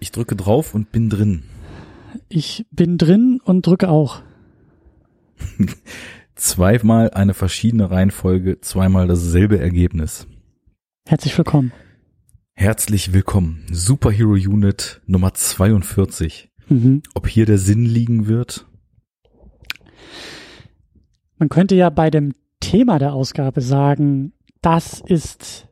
Ich 0.00 0.12
drücke 0.12 0.34
drauf 0.34 0.74
und 0.74 0.92
bin 0.92 1.10
drin. 1.10 1.42
Ich 2.30 2.66
bin 2.70 2.96
drin 2.96 3.38
und 3.44 3.66
drücke 3.66 3.90
auch. 3.90 4.22
Zweimal 6.34 7.10
eine 7.10 7.34
verschiedene 7.34 7.90
Reihenfolge, 7.90 8.62
zweimal 8.62 9.06
dasselbe 9.06 9.60
Ergebnis. 9.60 10.26
Herzlich 11.06 11.36
willkommen. 11.36 11.72
Herzlich 12.54 13.12
willkommen. 13.12 13.66
Superhero 13.70 14.32
Unit 14.32 15.02
Nummer 15.06 15.34
42. 15.34 16.50
Mhm. 16.68 17.02
Ob 17.14 17.28
hier 17.28 17.44
der 17.44 17.58
Sinn 17.58 17.84
liegen 17.84 18.26
wird? 18.26 18.66
Man 21.36 21.50
könnte 21.50 21.74
ja 21.74 21.90
bei 21.90 22.10
dem 22.10 22.32
Thema 22.60 22.98
der 22.98 23.12
Ausgabe 23.12 23.60
sagen, 23.60 24.32
das 24.62 25.00
ist 25.00 25.68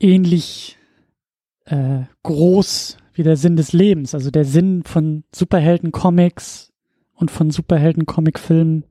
ähnlich 0.00 0.78
äh, 1.66 2.04
groß 2.22 2.96
wie 3.14 3.22
der 3.22 3.36
Sinn 3.36 3.56
des 3.56 3.72
Lebens. 3.72 4.14
Also 4.14 4.30
der 4.30 4.44
Sinn 4.44 4.82
von 4.84 5.24
Superhelden-Comics 5.34 6.72
und 7.14 7.30
von 7.30 7.50
Superhelden-Comic-Filmen 7.50 8.84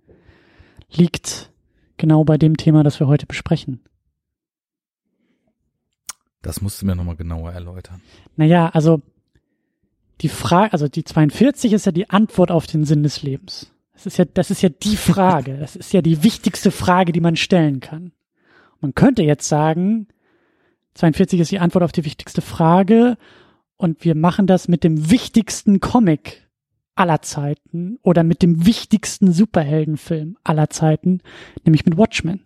liegt 0.92 1.52
genau 1.98 2.24
bei 2.24 2.38
dem 2.38 2.58
Thema, 2.58 2.84
das 2.84 3.00
wir 3.00 3.08
heute 3.08 3.26
besprechen. 3.26 3.82
Das 6.42 6.62
musst 6.62 6.82
du 6.82 6.86
mir 6.86 6.96
nochmal 6.96 7.16
genauer 7.16 7.52
erläutern. 7.52 8.02
Naja, 8.36 8.70
also 8.70 9.02
die 10.22 10.30
Frage, 10.30 10.74
also 10.74 10.88
die 10.88 11.04
42 11.04 11.74
ist 11.74 11.86
ja 11.86 11.92
die 11.92 12.10
Antwort 12.10 12.52
auf 12.52 12.68
den 12.68 12.86
Sinn 12.86 13.04
des 13.04 13.22
Lebens. 13.22 13.72
Das 13.94 14.06
ist 14.06 14.18
ja, 14.18 14.26
das 14.26 14.50
ist 14.50 14.62
ja 14.62 14.70
die 14.70 14.98
Frage. 14.98 15.58
Das 15.58 15.76
ist 15.76 15.94
ja 15.94 16.02
die 16.02 16.24
wichtigste 16.24 16.72
Frage, 16.72 17.12
die 17.12 17.22
man 17.22 17.36
stellen 17.36 17.80
kann. 17.80 18.12
Man 18.80 18.96
könnte 18.96 19.22
jetzt 19.22 19.48
sagen, 19.48 20.08
42 20.96 21.40
ist 21.40 21.52
die 21.52 21.60
Antwort 21.60 21.84
auf 21.84 21.92
die 21.92 22.06
wichtigste 22.06 22.42
Frage 22.42 23.18
und 23.82 24.06
wir 24.06 24.16
machen 24.16 24.46
das 24.46 24.68
mit 24.68 24.84
dem 24.84 25.10
wichtigsten 25.10 25.80
Comic 25.80 26.48
aller 26.94 27.24
Zeiten 27.24 27.98
oder 28.04 28.24
mit 28.24 28.44
dem 28.44 28.66
wichtigsten 28.68 29.32
Superheldenfilm 29.32 30.38
aller 30.44 30.70
Zeiten, 30.70 31.22
nämlich 31.66 31.84
mit 31.86 31.98
Watchmen. 31.98 32.42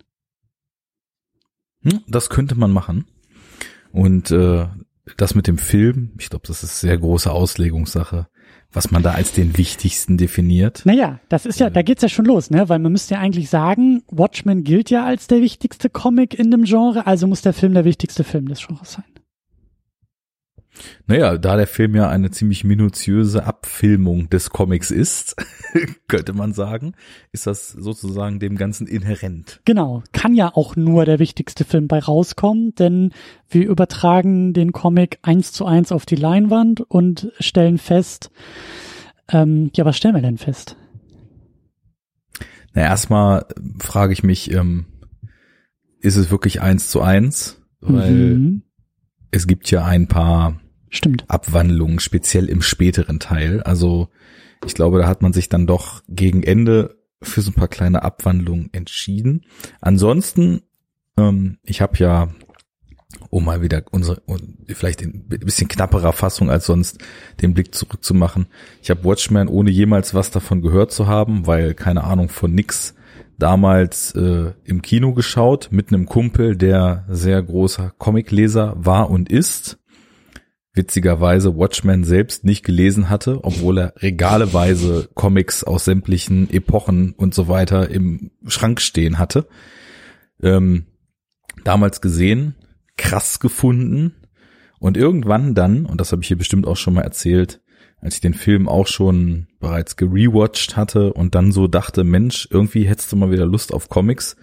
Hm, 1.82 2.04
das 2.08 2.30
könnte 2.30 2.56
man 2.56 2.72
machen. 2.72 3.06
Und 3.92 4.32
äh, 4.32 4.68
das 5.18 5.36
mit 5.36 5.48
dem 5.48 5.58
Film, 5.58 6.14
ich 6.20 6.30
glaube, 6.30 6.48
das 6.48 6.64
ist 6.64 6.80
sehr 6.80 6.98
große 6.98 7.30
Auslegungssache, 7.30 8.28
was 8.72 8.92
man 8.92 9.04
da 9.04 9.12
als 9.12 9.34
den 9.34 9.58
wichtigsten 9.58 10.18
definiert. 10.18 10.84
Naja, 10.86 11.20
das 11.28 11.46
ist 11.46 11.60
ja, 11.60 11.70
da 11.70 11.82
geht's 11.82 12.02
ja 12.02 12.10
schon 12.10 12.26
los, 12.26 12.50
ne? 12.50 12.70
Weil 12.70 12.80
man 12.80 12.94
müsste 12.94 13.16
ja 13.16 13.20
eigentlich 13.20 13.50
sagen, 13.50 14.04
Watchmen 14.08 14.64
gilt 14.64 14.90
ja 14.90 15.06
als 15.06 15.28
der 15.28 15.42
wichtigste 15.42 15.90
Comic 15.90 16.34
in 16.40 16.50
dem 16.50 16.64
Genre, 16.64 17.06
also 17.06 17.28
muss 17.28 17.42
der 17.42 17.54
Film 17.54 17.74
der 17.74 17.84
wichtigste 17.84 18.24
Film 18.24 18.48
des 18.48 18.66
Genres 18.66 18.94
sein. 18.94 19.15
Naja, 21.08 21.38
da 21.38 21.56
der 21.56 21.68
Film 21.68 21.96
ja 21.96 22.10
eine 22.10 22.32
ziemlich 22.32 22.64
minutiöse 22.64 23.46
Abfilmung 23.46 24.30
des 24.30 24.50
Comics 24.50 24.92
ist, 24.92 25.36
könnte 26.08 26.34
man 26.34 26.54
sagen, 26.54 26.94
ist 27.32 27.48
das 27.48 27.70
sozusagen 27.70 28.40
dem 28.40 28.56
Ganzen 28.56 28.88
inhärent. 28.88 29.62
Genau, 29.66 30.04
kann 30.12 30.34
ja 30.34 30.52
auch 30.54 30.76
nur 30.76 31.06
der 31.06 31.20
wichtigste 31.20 31.66
Film 31.66 31.88
bei 31.88 32.00
rauskommen, 32.00 32.74
denn 32.76 33.14
wir 33.50 33.68
übertragen 33.68 34.54
den 34.54 34.72
Comic 34.72 35.20
eins 35.22 35.52
zu 35.52 35.66
eins 35.66 35.92
auf 35.92 36.06
die 36.06 36.16
Leinwand 36.16 36.82
und 36.82 37.32
stellen 37.40 37.78
fest, 37.78 38.32
ähm, 39.30 39.72
ja, 39.76 39.86
was 39.86 39.98
stellen 39.98 40.16
wir 40.16 40.22
denn 40.22 40.38
fest? 40.38 40.78
Na, 42.74 42.84
erstmal 42.84 43.46
frage 43.80 44.14
ich 44.14 44.24
mich, 44.24 44.52
ähm, 44.52 44.86
ist 46.00 46.18
es 46.18 46.30
wirklich 46.30 46.62
eins 46.62 46.90
zu 46.90 47.02
eins? 47.02 47.62
Weil 47.80 48.36
Mhm, 48.36 48.64
es 49.32 49.48
gibt 49.48 49.70
ja 49.70 49.84
ein 49.86 50.08
paar 50.08 50.60
stimmt. 50.90 51.26
Abwandlungen, 51.28 52.00
speziell 52.00 52.50
im 52.50 52.62
späteren 52.62 53.20
Teil. 53.20 53.62
Also 53.64 54.10
ich 54.66 54.74
glaube, 54.74 55.00
da 55.00 55.08
hat 55.08 55.22
man 55.22 55.34
sich 55.34 55.50
dann 55.50 55.68
doch 55.68 56.02
gegen 56.08 56.44
Ende 56.44 56.98
für 57.22 57.42
so 57.42 57.52
ein 57.52 57.56
paar 57.56 57.68
kleine 57.68 58.04
Abwandlungen 58.04 58.70
entschieden. 58.74 59.46
Ansonsten, 59.82 60.62
ähm, 61.18 61.58
ich 61.64 61.82
habe 61.82 61.98
ja, 61.98 62.30
um 63.30 63.46
mal 63.46 63.62
wieder 63.62 63.84
unsere, 63.92 64.22
vielleicht 64.68 65.02
in 65.02 65.26
ein 65.32 65.40
bisschen 65.40 65.68
knapperer 65.68 66.14
Fassung 66.14 66.50
als 66.50 66.66
sonst, 66.66 67.00
den 67.42 67.54
Blick 67.54 67.74
zurückzumachen. 67.74 68.48
Ich 68.82 68.90
habe 68.90 69.04
Watchmen 69.04 69.48
ohne 69.48 69.72
jemals 69.72 70.14
was 70.14 70.32
davon 70.32 70.62
gehört 70.62 70.92
zu 70.92 71.08
haben, 71.08 71.48
weil 71.48 71.74
keine 71.74 72.04
Ahnung 72.04 72.30
von 72.30 72.54
nix 72.54 72.96
damals 73.38 74.14
äh, 74.16 74.54
im 74.64 74.82
Kino 74.82 75.14
geschaut 75.14 75.70
mit 75.72 75.90
einem 75.90 76.06
Kumpel, 76.06 76.56
der 76.56 77.06
sehr 77.10 77.42
großer 77.42 77.94
Comicleser 77.98 78.76
war 78.78 79.10
und 79.10 79.30
ist 79.30 79.78
witzigerweise 80.76 81.56
Watchmen 81.58 82.04
selbst 82.04 82.44
nicht 82.44 82.64
gelesen 82.64 83.10
hatte, 83.10 83.40
obwohl 83.44 83.78
er 83.78 83.94
regaleweise 83.98 85.10
Comics 85.14 85.64
aus 85.64 85.86
sämtlichen 85.86 86.50
Epochen 86.52 87.14
und 87.14 87.34
so 87.34 87.48
weiter 87.48 87.90
im 87.90 88.32
Schrank 88.46 88.82
stehen 88.82 89.18
hatte. 89.18 89.48
Ähm, 90.44 90.86
damals 91.64 92.02
gesehen, 92.02 92.56
krass 92.98 93.40
gefunden 93.40 94.14
und 94.80 94.98
irgendwann 94.98 95.56
dann, 95.56 95.86
und 95.86 96.02
das 96.02 96.12
habe 96.12 96.22
ich 96.22 96.28
hier 96.28 96.38
bestimmt 96.38 96.68
auch 96.68 96.78
schon 96.78 96.94
mal 96.94 97.02
erzählt, 97.02 97.62
als 98.02 98.16
ich 98.16 98.22
den 98.22 98.34
Film 98.34 98.68
auch 98.68 98.88
schon 98.88 99.48
bereits 99.60 99.96
gerewatcht 99.96 100.76
hatte 100.76 101.14
und 101.14 101.34
dann 101.34 101.52
so 101.52 101.68
dachte, 101.68 102.04
Mensch, 102.04 102.48
irgendwie 102.52 102.84
hättest 102.84 103.12
du 103.12 103.16
mal 103.16 103.32
wieder 103.32 103.46
Lust 103.46 103.74
auf 103.74 103.90
Comics, 103.90 104.36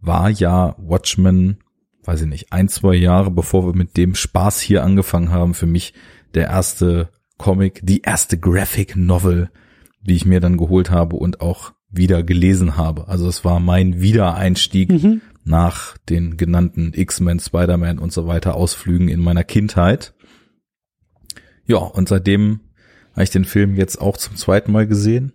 war 0.00 0.30
ja 0.30 0.74
Watchmen 0.78 1.58
weiß 2.06 2.22
ich 2.22 2.28
nicht, 2.28 2.52
ein, 2.52 2.68
zwei 2.68 2.94
Jahre, 2.94 3.30
bevor 3.30 3.66
wir 3.66 3.74
mit 3.74 3.96
dem 3.96 4.14
Spaß 4.14 4.60
hier 4.60 4.84
angefangen 4.84 5.30
haben, 5.30 5.54
für 5.54 5.66
mich 5.66 5.94
der 6.34 6.46
erste 6.48 7.10
Comic, 7.38 7.80
die 7.82 8.02
erste 8.02 8.38
Graphic 8.38 8.96
Novel, 8.96 9.50
die 10.02 10.14
ich 10.14 10.24
mir 10.24 10.40
dann 10.40 10.56
geholt 10.56 10.90
habe 10.90 11.16
und 11.16 11.40
auch 11.40 11.72
wieder 11.90 12.22
gelesen 12.22 12.76
habe. 12.76 13.08
Also 13.08 13.28
es 13.28 13.44
war 13.44 13.60
mein 13.60 14.00
Wiedereinstieg 14.00 14.90
Mhm. 14.90 15.20
nach 15.44 15.96
den 16.08 16.36
genannten 16.36 16.92
X-Men, 16.94 17.40
Spider-Man 17.40 17.98
und 17.98 18.12
so 18.12 18.26
weiter 18.26 18.54
Ausflügen 18.54 19.08
in 19.08 19.20
meiner 19.20 19.44
Kindheit. 19.44 20.14
Ja, 21.66 21.78
und 21.78 22.08
seitdem 22.08 22.60
habe 23.12 23.24
ich 23.24 23.30
den 23.30 23.44
Film 23.44 23.76
jetzt 23.76 24.00
auch 24.00 24.16
zum 24.16 24.36
zweiten 24.36 24.72
Mal 24.72 24.86
gesehen. 24.86 25.32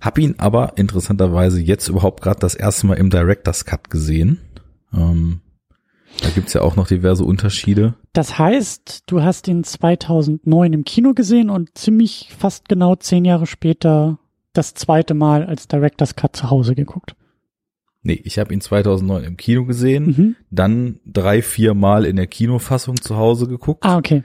Hab 0.00 0.18
ihn 0.18 0.34
aber 0.38 0.76
interessanterweise 0.76 1.60
jetzt 1.60 1.88
überhaupt 1.88 2.22
gerade 2.22 2.40
das 2.40 2.54
erste 2.54 2.86
Mal 2.86 2.94
im 2.98 3.08
Director's 3.08 3.64
Cut 3.64 3.88
gesehen. 3.88 4.40
Ähm, 4.92 5.40
da 6.22 6.30
gibt's 6.30 6.52
ja 6.54 6.62
auch 6.62 6.76
noch 6.76 6.86
diverse 6.88 7.24
Unterschiede. 7.24 7.94
Das 8.12 8.38
heißt, 8.38 9.04
du 9.06 9.22
hast 9.22 9.48
ihn 9.48 9.64
2009 9.64 10.72
im 10.72 10.84
Kino 10.84 11.14
gesehen 11.14 11.50
und 11.50 11.76
ziemlich 11.76 12.28
fast 12.36 12.68
genau 12.68 12.94
zehn 12.96 13.24
Jahre 13.24 13.46
später 13.46 14.18
das 14.52 14.74
zweite 14.74 15.14
Mal 15.14 15.44
als 15.44 15.68
Director's 15.68 16.14
Cut 16.16 16.36
zu 16.36 16.50
Hause 16.50 16.74
geguckt. 16.74 17.16
Nee, 18.02 18.20
ich 18.22 18.38
habe 18.38 18.52
ihn 18.52 18.60
2009 18.60 19.24
im 19.24 19.36
Kino 19.36 19.64
gesehen, 19.64 20.04
Mhm. 20.06 20.36
dann 20.50 21.00
drei, 21.06 21.40
vier 21.42 21.74
Mal 21.74 22.04
in 22.04 22.16
der 22.16 22.26
Kinofassung 22.26 23.00
zu 23.00 23.16
Hause 23.16 23.48
geguckt 23.48 23.82
Ah, 23.84 23.96
okay. 23.96 24.22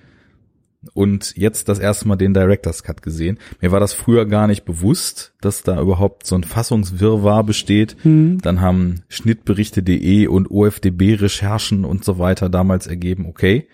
Und 0.94 1.36
jetzt 1.36 1.68
das 1.68 1.80
erste 1.80 2.08
Mal 2.08 2.16
den 2.16 2.34
Director's 2.34 2.84
Cut 2.84 3.02
gesehen. 3.02 3.38
Mir 3.62 3.72
war 3.72 3.80
das 3.80 3.94
früher 3.94 4.26
gar 4.26 4.48
nicht 4.48 4.64
bewusst, 4.64 5.34
dass 5.42 5.64
da 5.64 5.80
überhaupt 5.82 6.26
so 6.26 6.36
ein 6.36 6.44
Fassungswirrwarr 6.44 7.44
besteht. 7.44 7.98
Mhm. 8.06 8.40
Dann 8.42 8.62
haben 8.62 9.02
Schnittberichte.de 9.10 10.28
und 10.28 10.50
OFDB-Recherchen 10.50 11.84
und 11.84 12.06
so 12.06 12.18
weiter 12.18 12.50
damals 12.50 12.88
ergeben, 12.88 13.26
okay, 13.26 13.68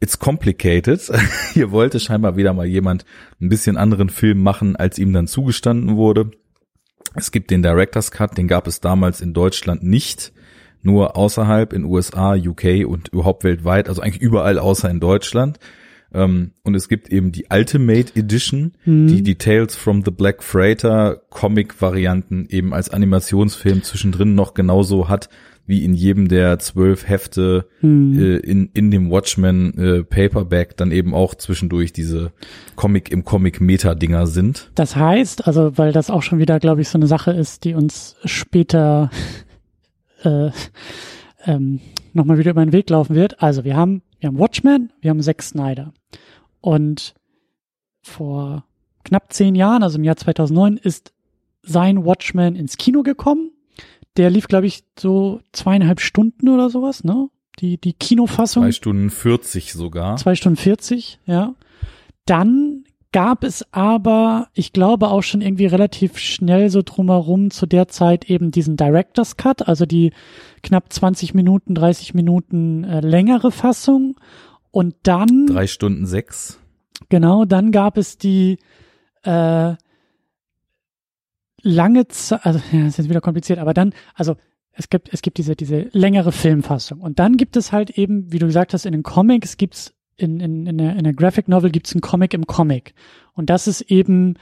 it's 0.00 0.18
complicated. 0.18 1.00
Hier 1.52 1.70
wollte 1.70 2.00
scheinbar 2.00 2.36
wieder 2.36 2.52
mal 2.52 2.66
jemand 2.66 3.04
ein 3.40 3.48
bisschen 3.48 3.76
anderen 3.76 4.08
Film 4.08 4.42
machen, 4.42 4.74
als 4.74 4.98
ihm 4.98 5.12
dann 5.12 5.28
zugestanden 5.28 5.96
wurde. 5.96 6.32
Es 7.14 7.30
gibt 7.30 7.52
den 7.52 7.62
Director's 7.62 8.10
Cut, 8.10 8.36
den 8.36 8.48
gab 8.48 8.66
es 8.66 8.80
damals 8.80 9.20
in 9.20 9.34
Deutschland 9.34 9.84
nicht, 9.84 10.32
nur 10.82 11.16
außerhalb 11.16 11.72
in 11.72 11.84
USA, 11.84 12.34
UK 12.34 12.86
und 12.86 13.08
überhaupt 13.08 13.44
weltweit, 13.44 13.88
also 13.88 14.02
eigentlich 14.02 14.20
überall 14.20 14.58
außer 14.58 14.90
in 14.90 14.98
Deutschland. 14.98 15.60
Ähm, 16.14 16.52
und 16.62 16.74
es 16.74 16.88
gibt 16.88 17.10
eben 17.10 17.32
die 17.32 17.46
Ultimate 17.52 18.12
Edition, 18.18 18.72
Mhm. 18.84 19.08
die 19.08 19.22
die 19.22 19.34
Tales 19.34 19.74
from 19.74 20.02
the 20.04 20.10
Black 20.10 20.42
Freighter 20.42 21.20
Comic-Varianten 21.30 22.46
eben 22.48 22.72
als 22.72 22.88
Animationsfilm 22.90 23.82
zwischendrin 23.82 24.34
noch 24.34 24.54
genauso 24.54 25.08
hat, 25.08 25.28
wie 25.66 25.82
in 25.82 25.94
jedem 25.94 26.28
der 26.28 26.58
zwölf 26.58 27.08
Hefte 27.08 27.66
Mhm. 27.80 28.18
äh, 28.20 28.36
in, 28.36 28.68
in 28.74 28.90
dem 28.90 29.10
Watchmen 29.10 29.76
äh, 29.78 30.04
Paperback 30.04 30.76
dann 30.76 30.92
eben 30.92 31.14
auch 31.14 31.34
zwischendurch 31.34 31.92
diese 31.92 32.32
Comic 32.76 33.10
im 33.10 33.24
Comic 33.24 33.60
Meta-Dinger 33.62 34.26
sind. 34.26 34.70
Das 34.74 34.94
heißt, 34.94 35.46
also 35.46 35.76
weil 35.78 35.92
das 35.92 36.10
auch 36.10 36.22
schon 36.22 36.38
wieder, 36.38 36.60
glaube 36.60 36.82
ich, 36.82 36.88
so 36.90 36.98
eine 36.98 37.06
Sache 37.06 37.30
ist, 37.32 37.64
die 37.64 37.72
uns 37.74 38.16
später 38.26 39.10
äh, 40.22 40.50
ähm, 41.46 41.80
nochmal 42.12 42.38
wieder 42.38 42.50
über 42.52 42.64
den 42.64 42.72
Weg 42.72 42.88
laufen 42.90 43.14
wird. 43.16 43.42
Also 43.42 43.64
wir 43.64 43.76
haben, 43.76 44.02
wir 44.24 44.28
haben 44.28 44.38
Watchmen, 44.38 44.90
wir 45.02 45.10
haben 45.10 45.20
Zack 45.20 45.42
Snyder. 45.42 45.92
Und 46.62 47.14
vor 48.00 48.64
knapp 49.04 49.30
zehn 49.34 49.54
Jahren, 49.54 49.82
also 49.82 49.98
im 49.98 50.04
Jahr 50.04 50.16
2009, 50.16 50.78
ist 50.78 51.12
sein 51.60 52.06
Watchmen 52.06 52.56
ins 52.56 52.78
Kino 52.78 53.02
gekommen. 53.02 53.50
Der 54.16 54.30
lief, 54.30 54.48
glaube 54.48 54.66
ich, 54.66 54.84
so 54.98 55.42
zweieinhalb 55.52 56.00
Stunden 56.00 56.48
oder 56.48 56.70
sowas, 56.70 57.04
ne? 57.04 57.28
Die, 57.58 57.76
die 57.76 57.92
Kinofassung. 57.92 58.62
Zwei 58.62 58.72
Stunden 58.72 59.10
40 59.10 59.74
sogar. 59.74 60.16
Zwei 60.16 60.34
Stunden 60.36 60.56
40, 60.56 61.20
ja. 61.26 61.54
dann 62.24 62.83
gab 63.14 63.44
es 63.44 63.64
aber, 63.72 64.48
ich 64.54 64.72
glaube 64.72 65.06
auch 65.06 65.22
schon 65.22 65.40
irgendwie 65.40 65.66
relativ 65.66 66.18
schnell 66.18 66.68
so 66.68 66.82
drumherum 66.84 67.52
zu 67.52 67.64
der 67.64 67.86
Zeit 67.86 68.28
eben 68.28 68.50
diesen 68.50 68.76
Director's 68.76 69.36
Cut, 69.36 69.68
also 69.68 69.86
die 69.86 70.12
knapp 70.64 70.92
20 70.92 71.32
Minuten, 71.32 71.76
30 71.76 72.12
Minuten 72.14 72.82
äh, 72.82 72.98
längere 72.98 73.52
Fassung. 73.52 74.16
Und 74.72 74.96
dann. 75.04 75.46
Drei 75.46 75.68
Stunden 75.68 76.06
sechs. 76.06 76.58
Genau, 77.08 77.44
dann 77.44 77.70
gab 77.70 77.98
es 77.98 78.18
die 78.18 78.58
äh, 79.22 79.74
lange 81.62 82.08
Zeit, 82.08 82.44
also 82.44 82.60
ja, 82.72 82.86
ist 82.88 82.98
jetzt 82.98 83.08
wieder 83.08 83.20
kompliziert, 83.20 83.60
aber 83.60 83.74
dann, 83.74 83.94
also 84.16 84.34
es 84.72 84.88
gibt, 84.88 85.12
es 85.12 85.22
gibt 85.22 85.38
diese, 85.38 85.54
diese 85.54 85.88
längere 85.92 86.32
Filmfassung. 86.32 87.00
Und 87.00 87.20
dann 87.20 87.36
gibt 87.36 87.56
es 87.56 87.70
halt 87.70 87.90
eben, 87.90 88.32
wie 88.32 88.40
du 88.40 88.46
gesagt 88.46 88.74
hast, 88.74 88.86
in 88.86 88.92
den 88.92 89.04
Comics 89.04 89.56
gibt's 89.56 89.93
in, 90.16 90.40
in, 90.40 90.66
in, 90.66 90.78
der, 90.78 90.96
in 90.96 91.04
der 91.04 91.12
Graphic 91.12 91.48
Novel 91.48 91.70
gibt's 91.70 91.92
einen 91.92 92.00
Comic 92.00 92.34
im 92.34 92.46
Comic. 92.46 92.94
Und 93.32 93.50
das 93.50 93.66
ist 93.66 93.82
eben 93.82 94.34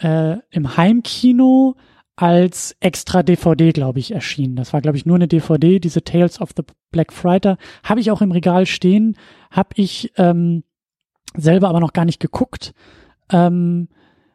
äh, 0.00 0.36
im 0.50 0.76
Heimkino 0.76 1.76
als 2.16 2.76
extra 2.80 3.22
DVD, 3.22 3.72
glaube 3.72 4.00
ich, 4.00 4.10
erschienen. 4.10 4.56
Das 4.56 4.72
war, 4.72 4.80
glaube 4.80 4.96
ich, 4.96 5.06
nur 5.06 5.16
eine 5.16 5.28
DVD, 5.28 5.78
diese 5.78 6.02
Tales 6.02 6.40
of 6.40 6.50
the 6.56 6.64
Black 6.90 7.12
Friday. 7.12 7.54
Habe 7.84 8.00
ich 8.00 8.10
auch 8.10 8.20
im 8.20 8.32
Regal 8.32 8.66
stehen, 8.66 9.16
habe 9.50 9.70
ich 9.76 10.12
ähm, 10.16 10.64
selber 11.36 11.68
aber 11.68 11.80
noch 11.80 11.92
gar 11.92 12.04
nicht 12.04 12.18
geguckt. 12.18 12.74
Ähm, 13.30 13.88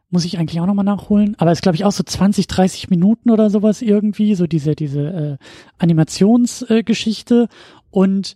muss 0.10 0.26
ich 0.26 0.38
eigentlich 0.38 0.62
auch 0.62 0.68
nochmal 0.68 0.86
nachholen. 0.86 1.36
Aber 1.40 1.52
es 1.52 1.62
glaube 1.62 1.76
ich 1.76 1.84
auch 1.84 1.92
so 1.92 2.04
20, 2.04 2.48
30 2.48 2.90
Minuten 2.90 3.32
oder 3.32 3.50
sowas 3.50 3.82
irgendwie, 3.82 4.36
so 4.36 4.48
diese, 4.48 4.76
diese 4.76 5.02
äh, 5.02 5.38
Animationsgeschichte. 5.78 7.50
Äh, 7.50 7.56
und 7.90 8.36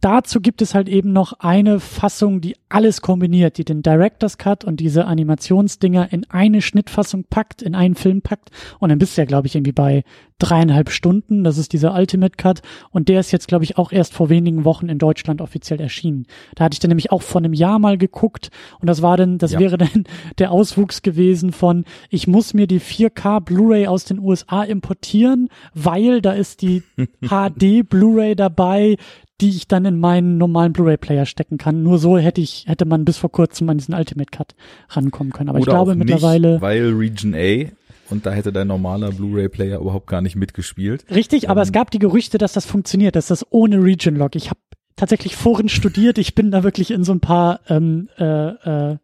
dazu 0.00 0.40
gibt 0.40 0.62
es 0.62 0.74
halt 0.74 0.88
eben 0.88 1.12
noch 1.12 1.34
eine 1.40 1.80
Fassung, 1.80 2.40
die 2.40 2.56
alles 2.68 3.00
kombiniert, 3.00 3.58
die 3.58 3.64
den 3.64 3.82
Director's 3.82 4.38
Cut 4.38 4.64
und 4.64 4.80
diese 4.80 5.06
Animationsdinger 5.06 6.12
in 6.12 6.28
eine 6.30 6.62
Schnittfassung 6.62 7.24
packt, 7.24 7.62
in 7.62 7.74
einen 7.74 7.94
Film 7.94 8.22
packt. 8.22 8.50
Und 8.78 8.88
dann 8.90 8.98
bist 8.98 9.16
du 9.16 9.22
ja, 9.22 9.26
glaube 9.26 9.46
ich, 9.46 9.56
irgendwie 9.56 9.72
bei 9.72 10.04
dreieinhalb 10.38 10.90
Stunden. 10.90 11.44
Das 11.44 11.58
ist 11.58 11.72
dieser 11.72 11.94
Ultimate 11.94 12.36
Cut. 12.36 12.62
Und 12.90 13.08
der 13.08 13.20
ist 13.20 13.30
jetzt, 13.30 13.48
glaube 13.48 13.64
ich, 13.64 13.76
auch 13.78 13.92
erst 13.92 14.14
vor 14.14 14.30
wenigen 14.30 14.64
Wochen 14.64 14.88
in 14.88 14.98
Deutschland 14.98 15.40
offiziell 15.40 15.80
erschienen. 15.80 16.26
Da 16.54 16.64
hatte 16.64 16.74
ich 16.74 16.80
dann 16.80 16.88
nämlich 16.88 17.12
auch 17.12 17.22
vor 17.22 17.40
einem 17.40 17.52
Jahr 17.52 17.78
mal 17.78 17.98
geguckt. 17.98 18.50
Und 18.80 18.88
das 18.88 19.02
war 19.02 19.16
dann, 19.16 19.38
das 19.38 19.52
ja. 19.52 19.58
wäre 19.58 19.78
dann 19.78 20.04
der 20.38 20.50
Auswuchs 20.50 21.02
gewesen 21.02 21.52
von, 21.52 21.84
ich 22.08 22.26
muss 22.26 22.54
mir 22.54 22.66
die 22.66 22.80
4K 22.80 23.40
Blu-ray 23.40 23.86
aus 23.86 24.04
den 24.04 24.18
USA 24.18 24.62
importieren, 24.62 25.48
weil 25.74 26.22
da 26.22 26.32
ist 26.32 26.62
die 26.62 26.82
HD 27.20 27.88
Blu-ray 27.88 28.34
dabei, 28.34 28.96
die 29.40 29.50
ich 29.50 29.68
dann 29.68 29.84
in 29.84 29.98
meinen 29.98 30.38
normalen 30.38 30.72
Blu-ray-Player 30.72 31.26
stecken 31.26 31.58
kann. 31.58 31.82
Nur 31.82 31.98
so 31.98 32.18
hätte 32.18 32.40
ich, 32.40 32.64
hätte 32.66 32.84
man 32.84 33.04
bis 33.04 33.18
vor 33.18 33.30
kurzem 33.30 33.68
an 33.68 33.78
diesen 33.78 33.94
Ultimate 33.94 34.30
Cut 34.30 34.54
rankommen 34.90 35.32
können. 35.32 35.48
Aber 35.48 35.58
Oder 35.58 35.66
ich 35.66 35.74
glaube 35.74 35.94
mittlerweile. 35.94 36.52
Nicht, 36.52 36.62
weil 36.62 36.92
Region 36.92 37.34
A 37.34 37.70
und 38.10 38.26
da 38.26 38.32
hätte 38.32 38.52
dein 38.52 38.66
normaler 38.66 39.10
Blu-ray-Player 39.10 39.80
überhaupt 39.80 40.06
gar 40.06 40.20
nicht 40.20 40.36
mitgespielt. 40.36 41.04
Richtig, 41.10 41.48
aber 41.48 41.60
ähm, 41.60 41.64
es 41.64 41.72
gab 41.72 41.90
die 41.90 41.98
Gerüchte, 41.98 42.38
dass 42.38 42.52
das 42.52 42.66
funktioniert, 42.66 43.16
dass 43.16 43.28
das 43.28 43.46
ohne 43.50 43.82
Region 43.82 44.16
Lock. 44.16 44.34
Ich 44.34 44.50
habe 44.50 44.60
tatsächlich 44.96 45.36
Foren 45.36 45.68
studiert. 45.68 46.18
Ich 46.18 46.34
bin 46.34 46.50
da 46.50 46.62
wirklich 46.62 46.90
in 46.90 47.04
so 47.04 47.12
ein 47.12 47.20
paar 47.20 47.60
ähm, 47.68 48.08
äh, 48.18 48.48
äh, 48.92 48.96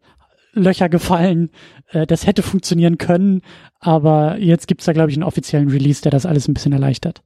Löcher 0.53 0.89
gefallen. 0.89 1.49
Äh, 1.89 2.05
das 2.05 2.27
hätte 2.27 2.43
funktionieren 2.43 2.97
können, 2.97 3.41
aber 3.79 4.37
jetzt 4.37 4.67
gibt's 4.67 4.85
da, 4.85 4.93
glaube 4.93 5.09
ich, 5.09 5.15
einen 5.15 5.23
offiziellen 5.23 5.69
Release, 5.69 6.01
der 6.01 6.11
das 6.11 6.25
alles 6.25 6.47
ein 6.47 6.53
bisschen 6.53 6.73
erleichtert. 6.73 7.23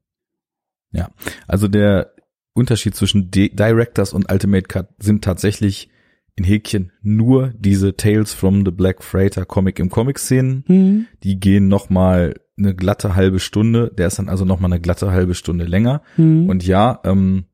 Ja, 0.91 1.09
also 1.47 1.67
der 1.67 2.11
Unterschied 2.53 2.95
zwischen 2.95 3.31
D 3.31 3.49
Directors 3.49 4.13
und 4.13 4.31
Ultimate 4.31 4.67
Cut 4.67 4.89
sind 4.99 5.23
tatsächlich 5.23 5.89
in 6.35 6.43
Häkchen 6.43 6.91
nur 7.01 7.53
diese 7.57 7.95
Tales 7.95 8.33
from 8.33 8.65
the 8.65 8.71
Black 8.71 9.03
Freighter 9.03 9.45
Comic 9.45 9.79
im 9.79 9.89
Comic-Szenen. 9.89 10.63
Mhm. 10.67 11.07
Die 11.23 11.39
gehen 11.39 11.67
nochmal 11.67 12.35
eine 12.57 12.75
glatte 12.75 13.15
halbe 13.15 13.39
Stunde. 13.39 13.91
Der 13.97 14.07
ist 14.07 14.19
dann 14.19 14.29
also 14.29 14.45
nochmal 14.45 14.71
eine 14.71 14.81
glatte 14.81 15.11
halbe 15.11 15.35
Stunde 15.35 15.65
länger. 15.65 16.01
Mhm. 16.17 16.49
Und 16.49 16.65
ja, 16.65 16.99
ähm, 17.03 17.45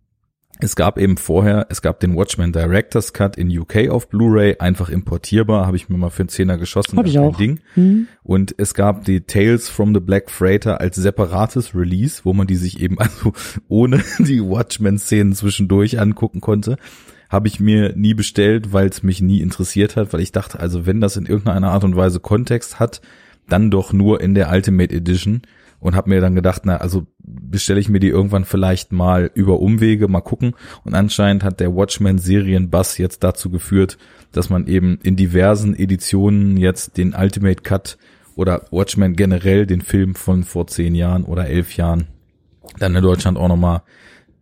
es 0.59 0.75
gab 0.75 0.98
eben 0.98 1.18
vorher, 1.18 1.68
es 1.69 1.81
gab 1.81 2.00
den 2.00 2.15
Watchmen 2.15 2.51
Director's 2.51 3.13
Cut 3.13 3.38
in 3.38 3.56
UK 3.56 3.89
auf 3.89 4.09
Blu-ray, 4.09 4.57
einfach 4.59 4.89
importierbar, 4.89 5.68
habe 5.68 5.77
ich 5.77 5.88
mir 5.88 5.98
mal 5.98 6.09
für 6.09 6.24
einen 6.24 6.30
Zehner 6.30 6.57
geschossen. 6.57 6.98
Hab 6.98 7.06
ich 7.06 7.19
auch. 7.19 7.38
Ding. 7.38 7.59
Mhm. 7.75 8.07
Und 8.24 8.56
es 8.57 8.74
gab 8.74 9.06
die 9.06 9.21
Tales 9.21 9.69
from 9.69 9.94
the 9.94 10.00
Black 10.00 10.31
Freighter 10.31 10.81
als 10.81 10.95
separates 10.95 11.75
Release, 11.75 12.21
wo 12.24 12.33
man 12.33 12.48
die 12.48 12.56
sich 12.56 12.81
eben 12.81 12.98
also 13.00 13.33
ohne 13.68 14.04
die 14.19 14.42
Watchmen-Szenen 14.42 15.33
zwischendurch 15.33 16.00
angucken 16.00 16.42
konnte. 16.42 16.77
Habe 17.30 17.50
ich 17.50 17.60
mir 17.60 17.94
nie 17.95 18.13
bestellt, 18.13 18.74
weil 18.74 18.88
es 18.88 19.03
mich 19.03 19.21
nie 19.21 19.42
interessiert 19.42 19.95
hat, 19.95 20.13
weil 20.13 20.21
ich 20.21 20.31
dachte, 20.31 20.60
also 20.60 20.86
wenn 20.86 21.01
das 21.01 21.18
in 21.18 21.25
irgendeiner 21.25 21.71
Art 21.71 21.83
und 21.83 21.95
Weise 21.95 22.19
Kontext 22.19 22.80
hat, 22.80 23.01
dann 23.48 23.69
doch 23.69 23.94
nur 23.94 24.21
in 24.21 24.33
der 24.33 24.50
Ultimate 24.50 24.94
Edition 24.94 25.42
und 25.79 25.95
habe 25.95 26.09
mir 26.09 26.21
dann 26.21 26.35
gedacht, 26.35 26.63
na, 26.65 26.77
also 26.77 27.06
bestelle 27.19 27.79
ich 27.79 27.89
mir 27.89 28.00
die 28.00 28.09
irgendwann 28.09 28.45
vielleicht 28.45 28.91
mal 28.91 29.29
über 29.33 29.59
Umwege, 29.59 30.07
mal 30.07 30.21
gucken. 30.21 30.56
Und 30.83 30.95
anscheinend 30.95 31.44
hat 31.44 31.59
der 31.59 31.75
Watchmen 31.75 32.18
Serienbass 32.18 32.97
jetzt 32.97 33.24
dazu 33.24 33.50
geführt, 33.50 33.97
dass 34.31 34.50
man 34.50 34.68
eben 34.68 35.00
in 35.03 35.15
diversen 35.15 35.75
Editionen 35.75 36.57
jetzt 36.57 36.97
den 36.97 37.13
Ultimate 37.13 37.62
Cut 37.62 37.97
oder 38.35 38.65
Watchmen 38.71 39.15
generell 39.15 39.65
den 39.65 39.81
Film 39.81 40.15
von 40.15 40.44
vor 40.44 40.68
zehn 40.68 40.95
Jahren 40.95 41.24
oder 41.24 41.47
elf 41.47 41.75
Jahren 41.75 42.07
dann 42.79 42.95
in 42.95 43.03
Deutschland 43.03 43.38
auch 43.38 43.47
nochmal 43.47 43.81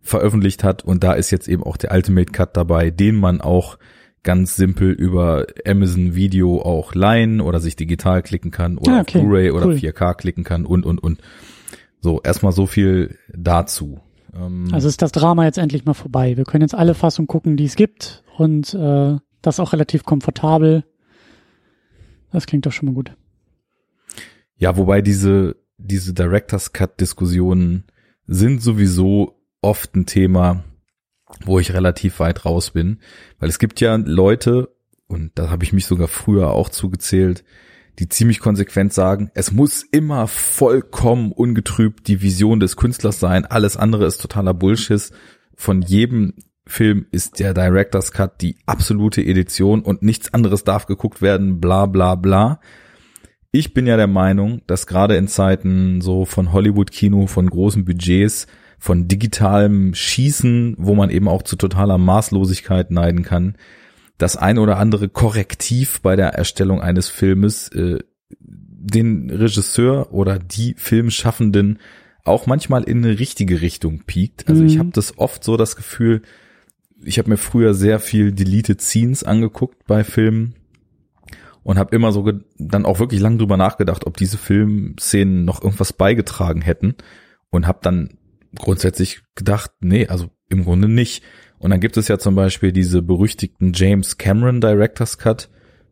veröffentlicht 0.02 0.64
hat. 0.64 0.84
Und 0.84 1.04
da 1.04 1.12
ist 1.12 1.30
jetzt 1.30 1.48
eben 1.48 1.62
auch 1.62 1.76
der 1.76 1.92
Ultimate 1.92 2.32
Cut 2.32 2.56
dabei, 2.56 2.90
den 2.90 3.16
man 3.16 3.40
auch 3.40 3.78
ganz 4.26 4.56
simpel 4.56 4.90
über 4.90 5.46
Amazon 5.66 6.14
Video 6.14 6.60
auch 6.60 6.94
leihen 6.94 7.40
oder 7.40 7.60
sich 7.60 7.76
digital 7.76 8.22
klicken 8.22 8.50
kann 8.50 8.76
oder 8.76 8.98
ah, 8.98 9.00
okay. 9.00 9.20
Blu-ray 9.20 9.50
oder 9.52 9.66
cool. 9.66 9.74
4K 9.76 10.14
klicken 10.14 10.44
kann 10.44 10.66
und, 10.66 10.84
und, 10.84 10.98
und. 11.02 11.20
So, 12.00 12.20
erstmal 12.22 12.52
so 12.52 12.66
viel 12.66 13.16
dazu. 13.32 14.00
Ähm, 14.34 14.68
also 14.72 14.88
ist 14.88 15.00
das 15.00 15.12
Drama 15.12 15.44
jetzt 15.44 15.58
endlich 15.58 15.84
mal 15.86 15.94
vorbei. 15.94 16.36
Wir 16.36 16.44
können 16.44 16.62
jetzt 16.62 16.74
alle 16.74 16.94
Fassungen 16.94 17.28
gucken, 17.28 17.56
die 17.56 17.64
es 17.64 17.76
gibt 17.76 18.24
und 18.36 18.74
äh, 18.74 19.16
das 19.40 19.60
auch 19.60 19.72
relativ 19.72 20.04
komfortabel. 20.04 20.84
Das 22.32 22.46
klingt 22.46 22.66
doch 22.66 22.72
schon 22.72 22.86
mal 22.86 22.94
gut. 22.94 23.16
Ja, 24.58 24.76
wobei 24.76 25.02
diese, 25.02 25.56
diese 25.78 26.12
Director's 26.12 26.72
Cut 26.72 27.00
Diskussionen 27.00 27.84
sind 28.26 28.60
sowieso 28.60 29.38
oft 29.62 29.94
ein 29.94 30.04
Thema, 30.04 30.64
wo 31.44 31.58
ich 31.58 31.72
relativ 31.72 32.20
weit 32.20 32.44
raus 32.44 32.70
bin. 32.70 32.98
Weil 33.38 33.48
es 33.48 33.58
gibt 33.58 33.80
ja 33.80 33.96
Leute, 33.96 34.74
und 35.06 35.32
da 35.34 35.50
habe 35.50 35.64
ich 35.64 35.72
mich 35.72 35.86
sogar 35.86 36.08
früher 36.08 36.50
auch 36.50 36.68
zugezählt, 36.68 37.44
die 37.98 38.08
ziemlich 38.08 38.40
konsequent 38.40 38.92
sagen, 38.92 39.30
es 39.34 39.52
muss 39.52 39.82
immer 39.82 40.26
vollkommen 40.26 41.32
ungetrübt 41.32 42.08
die 42.08 42.20
Vision 42.20 42.60
des 42.60 42.76
Künstlers 42.76 43.20
sein, 43.20 43.46
alles 43.46 43.76
andere 43.76 44.06
ist 44.06 44.20
totaler 44.20 44.52
Bullshit. 44.52 45.10
Von 45.54 45.80
jedem 45.80 46.34
Film 46.66 47.06
ist 47.10 47.38
der 47.38 47.54
Director's 47.54 48.12
Cut 48.12 48.42
die 48.42 48.58
absolute 48.66 49.22
Edition 49.22 49.82
und 49.82 50.02
nichts 50.02 50.34
anderes 50.34 50.64
darf 50.64 50.86
geguckt 50.86 51.22
werden, 51.22 51.60
bla 51.60 51.86
bla 51.86 52.16
bla. 52.16 52.60
Ich 53.52 53.72
bin 53.72 53.86
ja 53.86 53.96
der 53.96 54.08
Meinung, 54.08 54.60
dass 54.66 54.86
gerade 54.86 55.16
in 55.16 55.28
Zeiten 55.28 56.02
so 56.02 56.26
von 56.26 56.52
Hollywood-Kino, 56.52 57.26
von 57.26 57.48
großen 57.48 57.84
Budgets, 57.86 58.46
von 58.78 59.08
digitalem 59.08 59.94
Schießen, 59.94 60.76
wo 60.78 60.94
man 60.94 61.10
eben 61.10 61.28
auch 61.28 61.42
zu 61.42 61.56
totaler 61.56 61.98
Maßlosigkeit 61.98 62.90
neiden 62.90 63.22
kann, 63.22 63.56
das 64.18 64.36
ein 64.36 64.58
oder 64.58 64.78
andere 64.78 65.08
Korrektiv 65.08 66.00
bei 66.00 66.16
der 66.16 66.28
Erstellung 66.28 66.80
eines 66.80 67.08
Filmes 67.08 67.68
äh, 67.68 67.98
den 68.40 69.30
Regisseur 69.30 70.12
oder 70.12 70.38
die 70.38 70.74
Filmschaffenden 70.76 71.78
auch 72.24 72.46
manchmal 72.46 72.84
in 72.84 73.04
eine 73.04 73.18
richtige 73.18 73.60
Richtung 73.60 74.02
piekt. 74.04 74.48
Also 74.48 74.62
mhm. 74.62 74.68
ich 74.68 74.78
habe 74.78 74.90
das 74.92 75.18
oft 75.18 75.44
so 75.44 75.56
das 75.56 75.76
Gefühl, 75.76 76.22
ich 77.02 77.18
habe 77.18 77.30
mir 77.30 77.36
früher 77.36 77.74
sehr 77.74 78.00
viel 78.00 78.32
Deleted 78.32 78.80
Scenes 78.80 79.22
angeguckt 79.22 79.86
bei 79.86 80.02
Filmen 80.02 80.54
und 81.62 81.78
habe 81.78 81.94
immer 81.94 82.12
so 82.12 82.30
dann 82.58 82.86
auch 82.86 82.98
wirklich 82.98 83.20
lang 83.20 83.38
drüber 83.38 83.56
nachgedacht, 83.56 84.06
ob 84.06 84.16
diese 84.16 84.38
Filmszenen 84.38 85.44
noch 85.44 85.62
irgendwas 85.62 85.92
beigetragen 85.92 86.62
hätten 86.62 86.94
und 87.50 87.66
habe 87.66 87.80
dann 87.82 88.10
grundsätzlich 88.58 89.22
gedacht, 89.34 89.70
nee, 89.80 90.06
also 90.06 90.30
im 90.48 90.64
Grunde 90.64 90.88
nicht. 90.88 91.22
Und 91.58 91.70
dann 91.70 91.80
gibt 91.80 91.96
es 91.96 92.08
ja 92.08 92.18
zum 92.18 92.34
Beispiel 92.34 92.72
diese 92.72 93.02
berüchtigten 93.02 93.72
James 93.74 94.18
Cameron 94.18 94.60
Director's 94.60 95.18
Cut, 95.18 95.48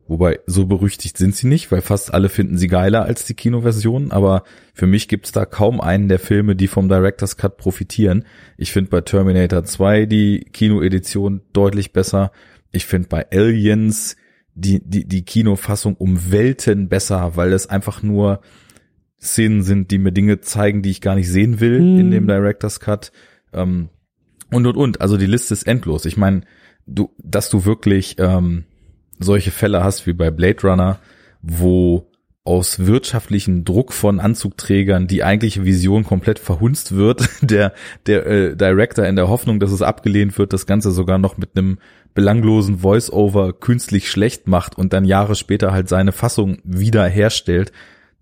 wobei 0.06 0.40
so 0.47 0.66
berüchtigt 0.66 1.16
sind 1.16 1.35
sie 1.35 1.47
nicht, 1.47 1.73
weil 1.73 1.80
fast 1.80 2.12
alle 2.12 2.28
finden 2.28 2.59
sie 2.59 2.68
geiler 2.68 3.04
als 3.04 3.25
die 3.25 3.35
Kinoversion, 3.35 4.12
aber 4.12 4.44
für 4.75 4.87
mich 4.87 5.09
gibt's 5.09 5.33
da 5.33 5.47
kaum 5.47 5.80
einen 5.80 6.09
der 6.09 6.18
Filme, 6.18 6.54
die 6.54 6.68
vom 6.68 6.88
Director's 6.88 7.37
Cut 7.37 7.56
profitieren. 7.56 8.25
Ich 8.59 8.73
finde 8.73 8.90
bei 8.90 9.00
Terminator 9.00 9.64
2 9.64 10.06
die 10.06 10.40
Kinoedition 10.52 11.40
deutlich 11.52 11.92
besser. 11.92 12.30
Ich 12.71 12.87
finde 12.87 13.09
bei 13.09 13.26
Aliens 13.30 14.16
die, 14.54 14.80
die, 14.85 15.06
die 15.06 15.25
Kinofassung 15.25 15.97
um 15.97 16.30
Welten 16.30 16.88
besser, 16.88 17.33
weil 17.37 17.52
es 17.52 17.68
einfach 17.68 18.02
nur 18.02 18.40
Szenen 19.25 19.62
sind, 19.62 19.90
die 19.90 19.99
mir 19.99 20.12
Dinge 20.12 20.40
zeigen, 20.40 20.83
die 20.83 20.90
ich 20.90 21.00
gar 21.00 21.14
nicht 21.14 21.28
sehen 21.28 21.61
will 21.61 21.81
mhm. 21.81 22.00
in 22.00 22.11
dem 22.11 22.26
Director's 22.26 22.81
Cut. 22.81 23.12
Ähm, 23.52 23.88
und 24.50 24.66
und 24.66 24.76
und. 24.76 25.00
Also 25.00 25.16
die 25.16 25.26
Liste 25.26 25.54
ist 25.54 25.66
endlos. 25.66 26.04
Ich 26.04 26.16
meine, 26.16 26.43
du, 26.87 27.11
dass 27.19 27.50
du 27.50 27.64
wirklich 27.64 28.16
ähm, 28.19 28.64
solche 29.19 29.50
Fälle 29.50 29.83
hast 29.83 30.07
wie 30.07 30.12
bei 30.12 30.31
Blade 30.31 30.62
Runner, 30.62 30.99
wo 31.43 32.07
aus 32.45 32.87
wirtschaftlichen 32.87 33.64
Druck 33.64 33.95
von 33.95 34.21
Anzugträgern 34.21 35.07
die 35.07 35.25
eigentliche 35.25 35.64
Vision 35.64 36.04
komplett 36.04 36.38
verhunzt 36.38 36.95
wird, 36.95 37.28
der 37.40 37.73
der 38.07 38.26
äh, 38.26 38.57
Director 38.57 39.07
in 39.07 39.16
der 39.16 39.28
Hoffnung, 39.28 39.61
dass 39.61 39.73
es 39.73 39.81
abgelehnt 39.81 40.38
wird, 40.38 40.52
das 40.52 40.66
Ganze 40.66 40.90
sogar 40.90 41.19
noch 41.19 41.38
mit 41.38 41.57
einem 41.57 41.78
belanglosen 42.12 42.78
Voice-Over 42.78 43.54
künstlich 43.54 44.11
schlecht 44.11 44.47
macht 44.47 44.76
und 44.76 44.93
dann 44.93 45.04
Jahre 45.04 45.35
später 45.35 45.73
halt 45.73 45.88
seine 45.88 46.12
Fassung 46.12 46.59
wieder 46.64 47.07
herstellt. 47.07 47.73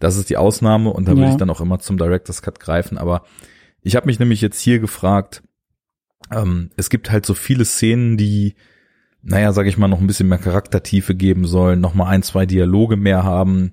Das 0.03 0.17
ist 0.17 0.31
die 0.31 0.37
Ausnahme 0.37 0.91
und 0.91 1.07
da 1.07 1.13
ja. 1.13 1.19
würde 1.19 1.31
ich 1.31 1.37
dann 1.37 1.51
auch 1.51 1.61
immer 1.61 1.79
zum 1.79 1.97
Director's 1.97 2.43
Cut 2.43 2.61
greifen. 2.61 2.99
Aber 2.99 3.25
ich 3.83 3.97
habe 3.97 4.07
mich 4.07 4.19
nämlich 4.19 4.41
jetzt 4.41 4.61
hier 4.61 4.79
gefragt, 4.79 5.43
ähm, 6.31 6.71
es 6.77 6.91
gibt 6.91 7.11
halt 7.11 7.27
so 7.27 7.35
viele 7.35 7.65
Szenen, 7.65 8.17
die 8.17 8.55
naja, 9.25 9.53
sag 9.53 9.67
ich 9.67 9.79
mal, 9.79 9.87
noch 9.87 10.01
ein 10.01 10.07
bisschen 10.09 10.29
mehr 10.29 10.39
Charaktertiefe 10.39 11.15
geben 11.15 11.47
sollen, 11.47 11.81
noch 11.81 11.95
mal 11.95 12.09
ein, 12.09 12.25
zwei 12.25 12.45
Dialoge 12.45 12.97
mehr 12.97 13.23
haben, 13.23 13.73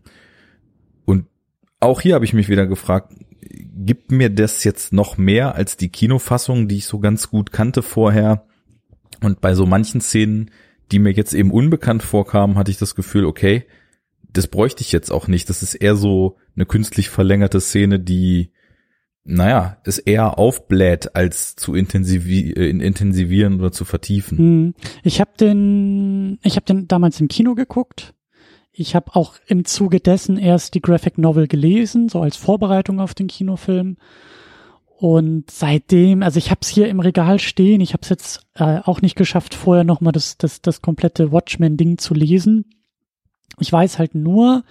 auch 1.79 2.01
hier 2.01 2.15
habe 2.15 2.25
ich 2.25 2.33
mich 2.33 2.49
wieder 2.49 2.67
gefragt, 2.67 3.13
gibt 3.41 4.11
mir 4.11 4.29
das 4.29 4.63
jetzt 4.63 4.91
noch 4.91 5.17
mehr 5.17 5.55
als 5.55 5.77
die 5.77 5.89
Kinofassung, 5.89 6.67
die 6.67 6.77
ich 6.77 6.85
so 6.85 6.99
ganz 6.99 7.29
gut 7.29 7.51
kannte 7.51 7.81
vorher? 7.81 8.45
Und 9.21 9.41
bei 9.41 9.53
so 9.53 9.65
manchen 9.65 10.01
Szenen, 10.01 10.51
die 10.91 10.99
mir 10.99 11.11
jetzt 11.11 11.33
eben 11.33 11.51
unbekannt 11.51 12.03
vorkamen, 12.03 12.57
hatte 12.57 12.71
ich 12.71 12.77
das 12.77 12.95
Gefühl, 12.95 13.25
okay, 13.25 13.65
das 14.31 14.47
bräuchte 14.47 14.81
ich 14.81 14.91
jetzt 14.91 15.11
auch 15.11 15.27
nicht. 15.27 15.49
Das 15.49 15.63
ist 15.63 15.75
eher 15.75 15.95
so 15.95 16.37
eine 16.55 16.65
künstlich 16.65 17.09
verlängerte 17.09 17.59
Szene, 17.59 17.99
die, 17.99 18.51
naja, 19.23 19.77
es 19.85 19.97
eher 19.97 20.37
aufbläht, 20.37 21.15
als 21.15 21.55
zu 21.55 21.73
intensivi 21.73 22.51
äh, 22.51 22.69
intensivieren 22.69 23.59
oder 23.59 23.71
zu 23.71 23.85
vertiefen. 23.85 24.37
Hm. 24.37 24.73
Ich 25.03 25.19
habe 25.19 25.31
den, 25.39 26.39
ich 26.43 26.55
habe 26.55 26.65
den 26.65 26.87
damals 26.87 27.19
im 27.19 27.27
Kino 27.27 27.55
geguckt 27.55 28.13
ich 28.79 28.95
habe 28.95 29.15
auch 29.15 29.35
im 29.47 29.65
Zuge 29.65 29.99
dessen 29.99 30.37
erst 30.37 30.73
die 30.73 30.81
Graphic 30.81 31.17
Novel 31.17 31.47
gelesen, 31.47 32.07
so 32.07 32.21
als 32.21 32.37
Vorbereitung 32.37 33.01
auf 33.01 33.13
den 33.13 33.27
Kinofilm. 33.27 33.97
Und 34.85 35.51
seitdem, 35.51 36.23
also 36.23 36.37
ich 36.37 36.49
habe 36.49 36.59
es 36.61 36.69
hier 36.69 36.87
im 36.87 37.01
Regal 37.01 37.39
stehen, 37.39 37.81
ich 37.81 37.91
habe 37.93 38.03
es 38.03 38.09
jetzt 38.09 38.47
äh, 38.55 38.79
auch 38.83 39.01
nicht 39.01 39.15
geschafft, 39.15 39.53
vorher 39.53 39.83
nochmal 39.83 40.13
das, 40.13 40.37
das, 40.37 40.61
das 40.61 40.81
komplette 40.81 41.31
Watchmen-Ding 41.31 41.97
zu 41.97 42.13
lesen. 42.13 42.65
Ich 43.57 43.71
weiß 43.71 43.99
halt 43.99 44.15
nur, 44.15 44.63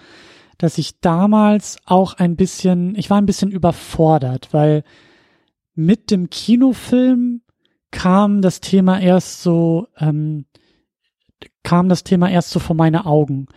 dass 0.57 0.77
ich 0.77 0.99
damals 0.99 1.77
auch 1.85 2.13
ein 2.15 2.35
bisschen, 2.35 2.95
ich 2.95 3.09
war 3.09 3.17
ein 3.17 3.25
bisschen 3.25 3.51
überfordert, 3.51 4.49
weil 4.51 4.83
mit 5.73 6.11
dem 6.11 6.29
Kinofilm 6.29 7.41
kam 7.91 8.41
das 8.41 8.59
Thema 8.59 8.99
erst 8.99 9.41
so, 9.41 9.87
ähm, 9.97 10.45
kam 11.63 11.89
das 11.89 12.03
Thema 12.03 12.29
erst 12.29 12.51
so 12.51 12.59
vor 12.59 12.75
meine 12.75 13.05
Augen. 13.05 13.47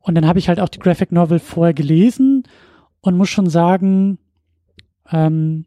Und 0.00 0.14
dann 0.14 0.26
habe 0.26 0.38
ich 0.38 0.48
halt 0.48 0.60
auch 0.60 0.68
die 0.68 0.78
Graphic 0.78 1.12
Novel 1.12 1.38
vorher 1.38 1.74
gelesen 1.74 2.44
und 3.00 3.16
muss 3.16 3.28
schon 3.28 3.50
sagen, 3.50 4.18
ähm, 5.10 5.66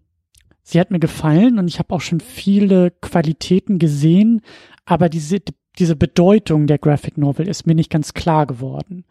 sie 0.64 0.80
hat 0.80 0.92
mir 0.92 1.00
gefallen 1.00 1.60
und 1.60 1.68
ich 1.68 1.78
habe 1.78 1.94
auch 1.94 2.02
schon 2.02 2.20
viele 2.20 2.92
Qualitäten 2.92 3.80
gesehen, 3.80 4.42
aber 4.86 5.10
diese, 5.10 5.40
diese 5.80 5.96
Bedeutung 5.96 6.68
der 6.68 6.78
Graphic 6.78 7.18
Novel 7.18 7.48
ist 7.48 7.66
mir 7.66 7.76
nicht 7.76 7.90
ganz 7.90 8.14
klar 8.14 8.46
geworden. 8.46 9.06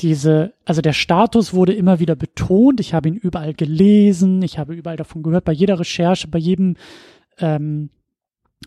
Diese, 0.00 0.54
also 0.64 0.82
der 0.82 0.92
Status 0.92 1.54
wurde 1.54 1.72
immer 1.72 2.00
wieder 2.00 2.16
betont, 2.16 2.80
ich 2.80 2.94
habe 2.94 3.08
ihn 3.08 3.14
überall 3.14 3.54
gelesen, 3.54 4.42
ich 4.42 4.58
habe 4.58 4.74
überall 4.74 4.96
davon 4.96 5.22
gehört, 5.22 5.44
bei 5.44 5.52
jeder 5.52 5.78
Recherche, 5.78 6.26
bei 6.26 6.38
jedem, 6.38 6.76
ähm, 7.38 7.90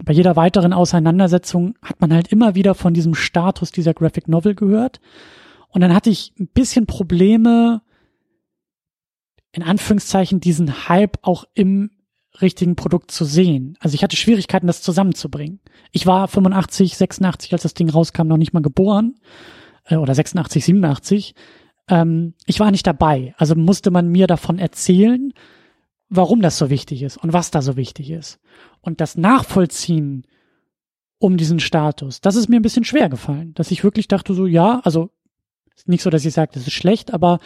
bei 0.03 0.13
jeder 0.13 0.38
weiteren 0.38 0.72
Auseinandersetzung 0.72 1.75
hat 1.81 2.00
man 2.00 2.13
halt 2.13 2.29
immer 2.29 2.55
wieder 2.55 2.75
von 2.75 2.93
diesem 2.93 3.13
Status 3.13 3.72
dieser 3.72 3.93
Graphic 3.93 4.29
Novel 4.29 4.55
gehört. 4.55 5.01
Und 5.69 5.81
dann 5.81 5.93
hatte 5.93 6.10
ich 6.10 6.34
ein 6.39 6.48
bisschen 6.48 6.86
Probleme, 6.86 7.81
in 9.51 9.63
Anführungszeichen, 9.63 10.39
diesen 10.39 10.88
Hype 10.88 11.17
auch 11.24 11.43
im 11.53 11.91
richtigen 12.41 12.75
Produkt 12.75 13.12
zu 13.12 13.25
sehen. 13.25 13.77
Also 13.79 13.96
ich 13.96 14.03
hatte 14.03 14.15
Schwierigkeiten, 14.15 14.67
das 14.67 14.81
zusammenzubringen. 14.81 15.60
Ich 15.91 16.05
war 16.05 16.27
85, 16.27 16.98
86, 16.98 17.53
als 17.53 17.63
das 17.63 17.74
Ding 17.74 17.89
rauskam, 17.89 18.27
noch 18.27 18.38
nicht 18.38 18.53
mal 18.53 18.62
geboren. 18.62 19.15
Äh, 19.86 19.96
oder 19.96 20.13
86, 20.13 20.63
87. 20.65 21.36
Ähm, 21.89 22.34
ich 22.46 22.60
war 22.60 22.72
nicht 22.72 22.86
dabei. 22.86 23.34
Also 23.38 23.55
musste 23.55 23.91
man 23.91 24.10
mir 24.10 24.27
davon 24.27 24.60
erzählen, 24.60 25.34
warum 26.10 26.41
das 26.41 26.57
so 26.57 26.69
wichtig 26.69 27.03
ist 27.03 27.17
und 27.17 27.34
was 27.34 27.51
da 27.51 27.62
so 27.62 27.75
wichtig 27.75 28.12
ist. 28.12 28.39
Und 28.81 29.01
das 29.01 29.17
Nachvollziehen 29.17 30.25
um 31.19 31.38
diesen 31.38 31.60
Status, 31.60 32.22
das 32.22 32.36
ist 32.36 32.48
mir 32.48 32.57
ein 32.57 32.62
bisschen 32.63 32.84
schwer 32.84 33.10
gefallen. 33.10 33.53
Dass 33.55 33.72
ich 33.72 33.84
wirklich 33.84 34.07
dachte 34.07 34.34
so, 34.34 34.46
ja, 34.46 34.81
also 34.84 35.10
nicht 35.86 36.03
so, 36.03 36.10
dass 36.10 36.25
ich 36.25 36.34
sage, 36.34 36.51
das 36.53 36.67
ist 36.67 36.74
schlecht, 36.74 37.13
aber 37.13 37.39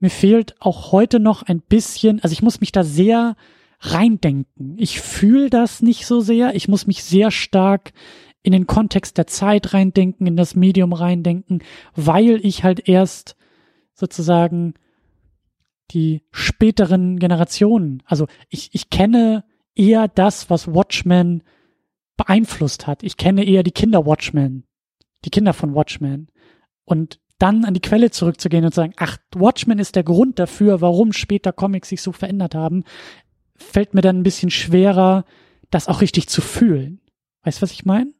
mir 0.00 0.10
fehlt 0.10 0.54
auch 0.60 0.92
heute 0.92 1.20
noch 1.20 1.42
ein 1.42 1.60
bisschen, 1.60 2.20
also 2.22 2.32
ich 2.32 2.42
muss 2.42 2.60
mich 2.60 2.72
da 2.72 2.84
sehr 2.84 3.36
reindenken. 3.80 4.74
Ich 4.78 5.00
fühle 5.00 5.50
das 5.50 5.82
nicht 5.82 6.06
so 6.06 6.20
sehr. 6.20 6.54
Ich 6.54 6.68
muss 6.68 6.86
mich 6.86 7.04
sehr 7.04 7.30
stark 7.30 7.92
in 8.42 8.52
den 8.52 8.66
Kontext 8.66 9.18
der 9.18 9.26
Zeit 9.26 9.74
reindenken, 9.74 10.26
in 10.26 10.36
das 10.36 10.54
Medium 10.54 10.92
reindenken, 10.92 11.62
weil 11.94 12.44
ich 12.44 12.64
halt 12.64 12.88
erst 12.88 13.36
sozusagen 13.94 14.74
die 15.90 16.22
späteren 16.30 17.18
Generationen, 17.18 18.02
also 18.04 18.26
ich, 18.48 18.70
ich 18.72 18.90
kenne 18.90 19.44
eher 19.74 20.08
das, 20.08 20.50
was 20.50 20.72
Watchmen 20.72 21.42
beeinflusst 22.16 22.86
hat. 22.86 23.02
Ich 23.02 23.16
kenne 23.16 23.44
eher 23.44 23.62
die 23.62 23.70
Kinder 23.70 24.04
Watchmen, 24.04 24.64
die 25.24 25.30
Kinder 25.30 25.54
von 25.54 25.74
Watchmen. 25.74 26.28
Und 26.84 27.20
dann 27.38 27.64
an 27.64 27.74
die 27.74 27.80
Quelle 27.80 28.10
zurückzugehen 28.10 28.64
und 28.64 28.74
sagen, 28.74 28.92
ach, 28.96 29.16
Watchmen 29.34 29.78
ist 29.78 29.94
der 29.94 30.02
Grund 30.02 30.38
dafür, 30.38 30.80
warum 30.80 31.12
später 31.12 31.52
Comics 31.52 31.88
sich 31.88 32.02
so 32.02 32.12
verändert 32.12 32.54
haben, 32.54 32.82
fällt 33.58 33.94
mir 33.94 34.00
dann 34.00 34.18
ein 34.18 34.22
bisschen 34.22 34.50
schwerer, 34.50 35.24
das 35.70 35.88
auch 35.88 36.00
richtig 36.00 36.28
zu 36.28 36.40
fühlen. 36.40 37.00
Weißt 37.42 37.58
du, 37.58 37.62
was 37.62 37.72
ich 37.72 37.84
meine? 37.84 38.12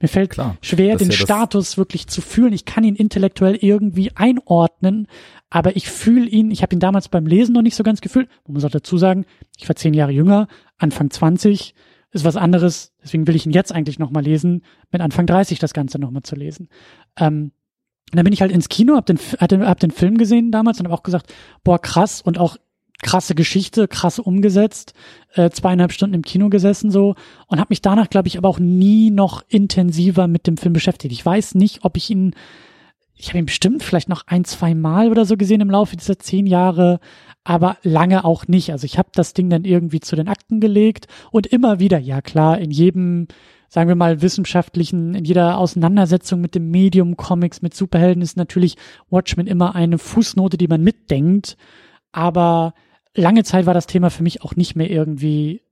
Mir 0.00 0.08
fällt 0.08 0.30
Klar, 0.30 0.56
schwer, 0.62 0.96
den 0.96 1.10
ja 1.10 1.16
Status 1.16 1.76
wirklich 1.76 2.06
zu 2.06 2.22
fühlen. 2.22 2.54
Ich 2.54 2.64
kann 2.64 2.84
ihn 2.84 2.96
intellektuell 2.96 3.56
irgendwie 3.56 4.12
einordnen, 4.16 5.06
aber 5.50 5.76
ich 5.76 5.90
fühle 5.90 6.26
ihn, 6.26 6.50
ich 6.50 6.62
habe 6.62 6.74
ihn 6.74 6.80
damals 6.80 7.08
beim 7.08 7.26
Lesen 7.26 7.52
noch 7.52 7.62
nicht 7.62 7.76
so 7.76 7.82
ganz 7.82 8.00
gefühlt. 8.00 8.28
Man 8.46 8.54
muss 8.54 8.64
auch 8.64 8.70
dazu 8.70 8.96
sagen, 8.96 9.26
ich 9.58 9.68
war 9.68 9.76
zehn 9.76 9.92
Jahre 9.92 10.12
jünger, 10.12 10.48
Anfang 10.78 11.10
20, 11.10 11.74
ist 12.12 12.24
was 12.24 12.36
anderes, 12.36 12.94
deswegen 13.02 13.26
will 13.26 13.36
ich 13.36 13.44
ihn 13.44 13.52
jetzt 13.52 13.72
eigentlich 13.72 13.98
nochmal 13.98 14.24
lesen, 14.24 14.64
mit 14.90 15.02
Anfang 15.02 15.26
30 15.26 15.58
das 15.58 15.74
Ganze 15.74 15.98
nochmal 15.98 16.22
zu 16.22 16.34
lesen. 16.34 16.68
Ähm, 17.16 17.52
und 18.10 18.16
dann 18.16 18.24
bin 18.24 18.32
ich 18.32 18.40
halt 18.40 18.50
ins 18.52 18.68
Kino, 18.68 18.96
hab 18.96 19.06
den, 19.06 19.18
hab 19.18 19.80
den 19.80 19.90
Film 19.90 20.16
gesehen 20.16 20.50
damals 20.50 20.80
und 20.80 20.86
habe 20.86 20.94
auch 20.94 21.04
gesagt, 21.04 21.32
boah, 21.62 21.78
krass 21.78 22.22
und 22.22 22.38
auch 22.38 22.56
krasse 23.02 23.34
Geschichte, 23.34 23.88
krass 23.88 24.18
umgesetzt, 24.18 24.94
äh, 25.34 25.50
zweieinhalb 25.50 25.92
Stunden 25.92 26.14
im 26.14 26.22
Kino 26.22 26.48
gesessen 26.48 26.90
so 26.90 27.14
und 27.46 27.58
habe 27.58 27.70
mich 27.70 27.82
danach, 27.82 28.10
glaube 28.10 28.28
ich, 28.28 28.38
aber 28.38 28.48
auch 28.48 28.58
nie 28.58 29.10
noch 29.10 29.42
intensiver 29.48 30.26
mit 30.28 30.46
dem 30.46 30.56
Film 30.56 30.72
beschäftigt. 30.72 31.12
Ich 31.12 31.24
weiß 31.24 31.54
nicht, 31.54 31.84
ob 31.84 31.96
ich 31.96 32.10
ihn, 32.10 32.34
ich 33.14 33.28
habe 33.28 33.38
ihn 33.38 33.46
bestimmt 33.46 33.82
vielleicht 33.82 34.08
noch 34.08 34.26
ein, 34.26 34.44
zwei 34.44 34.74
Mal 34.74 35.10
oder 35.10 35.24
so 35.24 35.36
gesehen 35.36 35.60
im 35.60 35.70
Laufe 35.70 35.96
dieser 35.96 36.18
zehn 36.18 36.46
Jahre, 36.46 37.00
aber 37.44 37.78
lange 37.82 38.24
auch 38.24 38.48
nicht. 38.48 38.72
Also 38.72 38.84
ich 38.84 38.98
habe 38.98 39.10
das 39.14 39.32
Ding 39.32 39.48
dann 39.48 39.64
irgendwie 39.64 40.00
zu 40.00 40.16
den 40.16 40.28
Akten 40.28 40.60
gelegt 40.60 41.06
und 41.30 41.46
immer 41.46 41.80
wieder, 41.80 41.98
ja 41.98 42.20
klar, 42.20 42.58
in 42.58 42.70
jedem 42.70 43.28
sagen 43.72 43.88
wir 43.88 43.94
mal, 43.94 44.20
wissenschaftlichen, 44.20 45.14
in 45.14 45.24
jeder 45.24 45.56
Auseinandersetzung 45.56 46.40
mit 46.40 46.56
dem 46.56 46.72
Medium 46.72 47.16
Comics, 47.16 47.62
mit 47.62 47.72
Superhelden 47.72 48.20
ist 48.20 48.36
natürlich 48.36 48.76
Watchmen 49.10 49.46
immer 49.46 49.76
eine 49.76 49.96
Fußnote, 49.96 50.58
die 50.58 50.66
man 50.66 50.82
mitdenkt. 50.82 51.56
Aber 52.10 52.74
lange 53.14 53.44
Zeit 53.44 53.66
war 53.66 53.74
das 53.74 53.86
Thema 53.86 54.10
für 54.10 54.22
mich 54.22 54.42
auch 54.42 54.56
nicht 54.56 54.76
mehr 54.76 54.90
irgendwie 54.90 55.62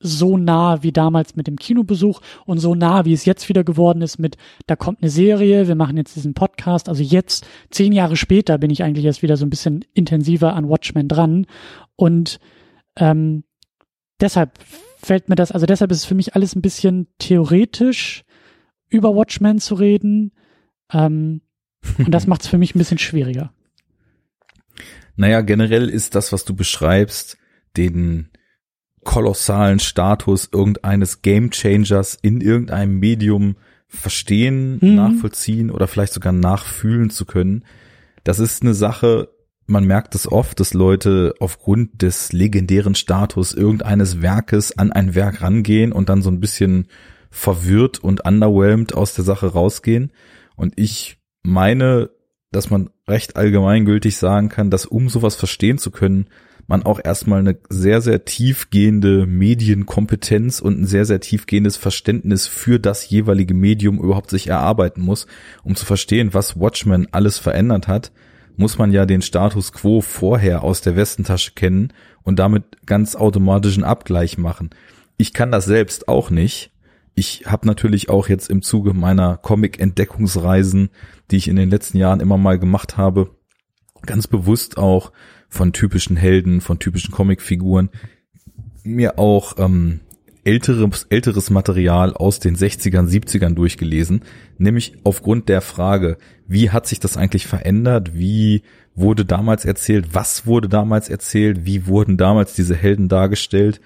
so 0.00 0.36
nah 0.36 0.82
wie 0.82 0.92
damals 0.92 1.34
mit 1.34 1.46
dem 1.46 1.56
Kinobesuch 1.56 2.20
und 2.44 2.58
so 2.58 2.74
nah 2.74 3.06
wie 3.06 3.14
es 3.14 3.24
jetzt 3.24 3.48
wieder 3.48 3.64
geworden 3.64 4.02
ist 4.02 4.18
mit, 4.18 4.36
da 4.66 4.76
kommt 4.76 5.00
eine 5.00 5.10
Serie, 5.10 5.66
wir 5.66 5.76
machen 5.76 5.96
jetzt 5.96 6.14
diesen 6.14 6.34
Podcast. 6.34 6.90
Also 6.90 7.02
jetzt, 7.02 7.46
zehn 7.70 7.92
Jahre 7.92 8.16
später, 8.16 8.58
bin 8.58 8.70
ich 8.70 8.82
eigentlich 8.82 9.06
erst 9.06 9.22
wieder 9.22 9.38
so 9.38 9.46
ein 9.46 9.50
bisschen 9.50 9.84
intensiver 9.94 10.54
an 10.54 10.68
Watchmen 10.68 11.08
dran. 11.08 11.46
Und 11.96 12.38
ähm, 12.96 13.44
deshalb 14.20 14.58
fällt 14.98 15.30
mir 15.30 15.36
das, 15.36 15.52
also 15.52 15.64
deshalb 15.64 15.90
ist 15.90 15.98
es 15.98 16.04
für 16.04 16.14
mich 16.14 16.34
alles 16.34 16.54
ein 16.54 16.62
bisschen 16.62 17.06
theoretisch, 17.18 18.24
über 18.90 19.14
Watchmen 19.14 19.58
zu 19.58 19.74
reden. 19.74 20.32
Ähm, 20.92 21.40
und 21.98 22.10
das 22.10 22.26
macht 22.26 22.42
es 22.42 22.48
für 22.48 22.58
mich 22.58 22.74
ein 22.74 22.78
bisschen 22.78 22.98
schwieriger. 22.98 23.53
Naja, 25.16 25.40
generell 25.40 25.88
ist 25.88 26.14
das, 26.14 26.32
was 26.32 26.44
du 26.44 26.54
beschreibst, 26.54 27.38
den 27.76 28.30
kolossalen 29.04 29.78
Status 29.78 30.48
irgendeines 30.50 31.22
Gamechangers 31.22 32.18
in 32.20 32.40
irgendeinem 32.40 32.98
Medium 32.98 33.56
verstehen, 33.86 34.78
mhm. 34.80 34.94
nachvollziehen 34.94 35.70
oder 35.70 35.86
vielleicht 35.86 36.14
sogar 36.14 36.32
nachfühlen 36.32 37.10
zu 37.10 37.26
können. 37.26 37.64
Das 38.24 38.38
ist 38.38 38.62
eine 38.62 38.74
Sache, 38.74 39.28
man 39.66 39.84
merkt 39.84 40.14
es 40.14 40.30
oft, 40.30 40.60
dass 40.60 40.74
Leute 40.74 41.34
aufgrund 41.38 42.02
des 42.02 42.32
legendären 42.32 42.94
Status 42.94 43.52
irgendeines 43.52 44.20
Werkes 44.20 44.76
an 44.76 44.92
ein 44.92 45.14
Werk 45.14 45.42
rangehen 45.42 45.92
und 45.92 46.08
dann 46.08 46.22
so 46.22 46.30
ein 46.30 46.40
bisschen 46.40 46.88
verwirrt 47.30 47.98
und 47.98 48.24
underwhelmed 48.24 48.94
aus 48.94 49.14
der 49.14 49.24
Sache 49.24 49.46
rausgehen. 49.46 50.12
Und 50.56 50.74
ich 50.76 51.18
meine, 51.42 52.10
dass 52.54 52.70
man 52.70 52.90
recht 53.08 53.36
allgemeingültig 53.36 54.16
sagen 54.16 54.48
kann, 54.48 54.70
dass 54.70 54.86
um 54.86 55.08
sowas 55.08 55.34
verstehen 55.34 55.78
zu 55.78 55.90
können, 55.90 56.26
man 56.66 56.82
auch 56.82 57.00
erstmal 57.02 57.40
eine 57.40 57.56
sehr, 57.68 58.00
sehr 58.00 58.24
tiefgehende 58.24 59.26
Medienkompetenz 59.26 60.60
und 60.60 60.80
ein 60.80 60.86
sehr, 60.86 61.04
sehr 61.04 61.20
tiefgehendes 61.20 61.76
Verständnis 61.76 62.46
für 62.46 62.80
das 62.80 63.08
jeweilige 63.08 63.54
Medium 63.54 63.98
überhaupt 63.98 64.30
sich 64.30 64.48
erarbeiten 64.48 65.02
muss, 65.02 65.26
um 65.62 65.74
zu 65.74 65.84
verstehen, 65.84 66.32
was 66.32 66.58
Watchmen 66.58 67.08
alles 67.12 67.38
verändert 67.38 67.88
hat, 67.88 68.12
muss 68.56 68.78
man 68.78 68.92
ja 68.92 69.04
den 69.04 69.20
Status 69.20 69.72
quo 69.72 70.00
vorher 70.00 70.62
aus 70.62 70.80
der 70.80 70.96
Westentasche 70.96 71.52
kennen 71.54 71.92
und 72.22 72.38
damit 72.38 72.86
ganz 72.86 73.16
automatischen 73.16 73.84
Abgleich 73.84 74.38
machen. 74.38 74.70
Ich 75.16 75.32
kann 75.32 75.50
das 75.52 75.64
selbst 75.64 76.08
auch 76.08 76.30
nicht. 76.30 76.70
Ich 77.14 77.44
habe 77.46 77.66
natürlich 77.66 78.08
auch 78.08 78.28
jetzt 78.28 78.50
im 78.50 78.62
Zuge 78.62 78.92
meiner 78.92 79.36
Comic-Entdeckungsreisen, 79.36 80.90
die 81.30 81.36
ich 81.36 81.48
in 81.48 81.56
den 81.56 81.70
letzten 81.70 81.98
Jahren 81.98 82.20
immer 82.20 82.38
mal 82.38 82.58
gemacht 82.58 82.96
habe, 82.96 83.36
ganz 84.06 84.26
bewusst 84.26 84.78
auch 84.78 85.12
von 85.48 85.72
typischen 85.72 86.16
Helden, 86.16 86.60
von 86.60 86.78
typischen 86.78 87.12
Comicfiguren, 87.12 87.90
mir 88.82 89.18
auch 89.18 89.58
ähm, 89.58 90.00
älteres, 90.44 91.06
älteres 91.08 91.50
Material 91.50 92.14
aus 92.14 92.38
den 92.38 92.56
60ern, 92.56 93.08
70ern 93.08 93.54
durchgelesen, 93.54 94.22
nämlich 94.58 94.96
aufgrund 95.04 95.48
der 95.48 95.60
Frage, 95.60 96.18
wie 96.46 96.70
hat 96.70 96.86
sich 96.86 97.00
das 97.00 97.16
eigentlich 97.16 97.46
verändert, 97.46 98.14
wie 98.14 98.62
wurde 98.94 99.24
damals 99.24 99.64
erzählt, 99.64 100.08
was 100.12 100.46
wurde 100.46 100.68
damals 100.68 101.08
erzählt, 101.08 101.64
wie 101.64 101.86
wurden 101.86 102.16
damals 102.16 102.54
diese 102.54 102.76
Helden 102.76 103.08
dargestellt, 103.08 103.80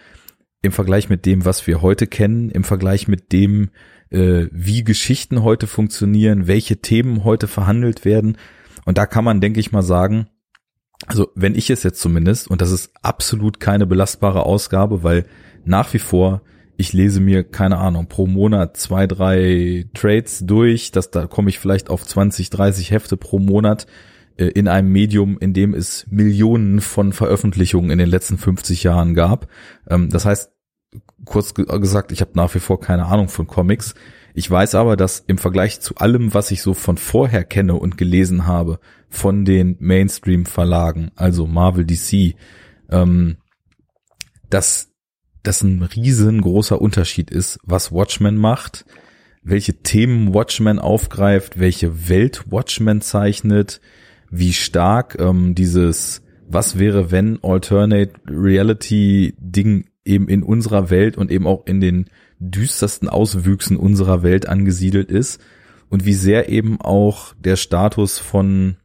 im 0.61 0.73
Vergleich 0.73 1.09
mit 1.09 1.25
dem, 1.25 1.45
was 1.45 1.67
wir 1.67 1.83
heute 1.83 2.07
kennen, 2.07 2.51
im 2.51 2.65
Vergleich 2.65 3.07
mit 3.07 3.33
dem, 3.33 3.71
äh, 4.11 4.47
wie 4.51 4.85
Geschichten 4.85 5.43
heute 5.43 5.67
funktionieren, 5.67 6.47
welche 6.47 6.79
Themen 6.79 7.25
heute 7.25 7.49
verhandelt 7.49 8.05
werden. 8.05 8.37
Und 8.85 8.99
da 8.99 9.07
kann 9.07 9.25
man, 9.25 9.41
denke 9.41 9.61
ich 9.61 9.73
mal, 9.73 9.83
sagen, 9.83 10.29
also 11.07 11.29
wenn 11.35 11.55
ich 11.55 11.71
es 11.71 11.83
jetzt 11.83 12.01
zumindest, 12.01 12.49
und 12.49 12.61
das 12.61 12.71
ist 12.71 12.91
absolut 13.03 13.61
keine 13.61 13.87
belastbare 13.87 14.45
Ausgabe, 14.45 15.03
weil 15.03 15.27
nach 15.65 15.93
wie 15.93 15.99
vor, 15.99 16.43
ich 16.77 16.93
lese 16.93 17.21
mir, 17.21 17.45
keine 17.45 17.79
Ahnung, 17.79 18.07
pro 18.07 18.27
Monat 18.27 18.77
zwei, 18.77 19.07
drei 19.07 19.87
Trades 19.95 20.45
durch, 20.47 20.93
das, 20.93 21.11
da 21.11 21.27
komme 21.27 21.51
ich 21.51 21.59
vielleicht 21.59 21.91
auf 21.91 22.07
20, 22.07 22.51
30 22.51 22.91
Hefte 22.91 23.17
pro 23.17 23.39
Monat 23.39 23.87
äh, 24.37 24.47
in 24.47 24.69
einem 24.69 24.91
Medium, 24.91 25.39
in 25.39 25.53
dem 25.53 25.75
es 25.75 26.07
Millionen 26.09 26.81
von 26.81 27.13
Veröffentlichungen 27.13 27.91
in 27.91 27.99
den 27.99 28.09
letzten 28.09 28.39
50 28.39 28.85
Jahren 28.85 29.15
gab. 29.15 29.49
Ähm, 29.89 30.09
das 30.09 30.25
heißt, 30.25 30.53
kurz 31.25 31.55
gesagt, 31.55 32.13
ich 32.13 32.21
habe 32.21 32.33
nach 32.35 32.55
wie 32.55 32.61
vor 32.61 32.81
keine 32.81 33.07
Ahnung 33.07 33.29
von 33.29 33.47
Comics. 33.47 33.95
Ich 34.35 34.51
weiß 34.51 34.75
aber, 34.77 34.97
dass 34.97 35.25
im 35.27 35.39
Vergleich 35.39 35.81
zu 35.81 35.97
allem, 35.97 36.33
was 36.35 36.51
ich 36.51 36.63
so 36.63 36.75
von 36.75 36.97
vorher 36.97 37.45
kenne 37.45 37.75
und 37.75 37.99
gelesen 37.99 38.47
habe, 38.47 38.79
von 39.09 39.45
den 39.45 39.77
Mainstream-Verlagen, 39.81 41.11
also 41.17 41.47
Marvel, 41.47 41.85
DC, 41.85 42.35
ähm, 42.91 43.39
dass 44.49 44.93
das 45.43 45.63
ein 45.63 45.83
riesengroßer 45.83 46.81
Unterschied 46.81 47.31
ist, 47.31 47.59
was 47.63 47.93
Watchmen 47.93 48.37
macht, 48.37 48.85
welche 49.43 49.83
Themen 49.83 50.35
Watchmen 50.35 50.79
aufgreift, 50.79 51.59
welche 51.59 52.09
Welt 52.09 52.51
Watchmen 52.51 53.01
zeichnet, 53.01 53.81
wie 54.31 54.53
stark 54.53 55.17
ähm, 55.19 55.55
dieses 55.55 56.23
Was 56.47 56.79
wäre 56.79 57.11
wenn 57.11 57.39
Alternate 57.43 58.13
Reality 58.27 59.35
Ding 59.39 59.89
eben 60.09 60.29
in 60.29 60.43
unserer 60.43 60.91
Welt 60.91 61.17
und 61.17 61.31
eben 61.31 61.47
auch 61.47 61.67
in 61.67 61.81
den 61.81 62.07
düstersten 62.39 63.09
Auswüchsen 63.09 63.77
unserer 63.77 64.23
Welt 64.23 64.49
angesiedelt 64.49 65.11
ist 65.11 65.41
und 65.89 66.05
wie 66.05 66.15
sehr 66.15 66.49
eben 66.49 66.81
auch 66.81 67.35
der 67.39 67.57
Status 67.57 68.19
von 68.19 68.77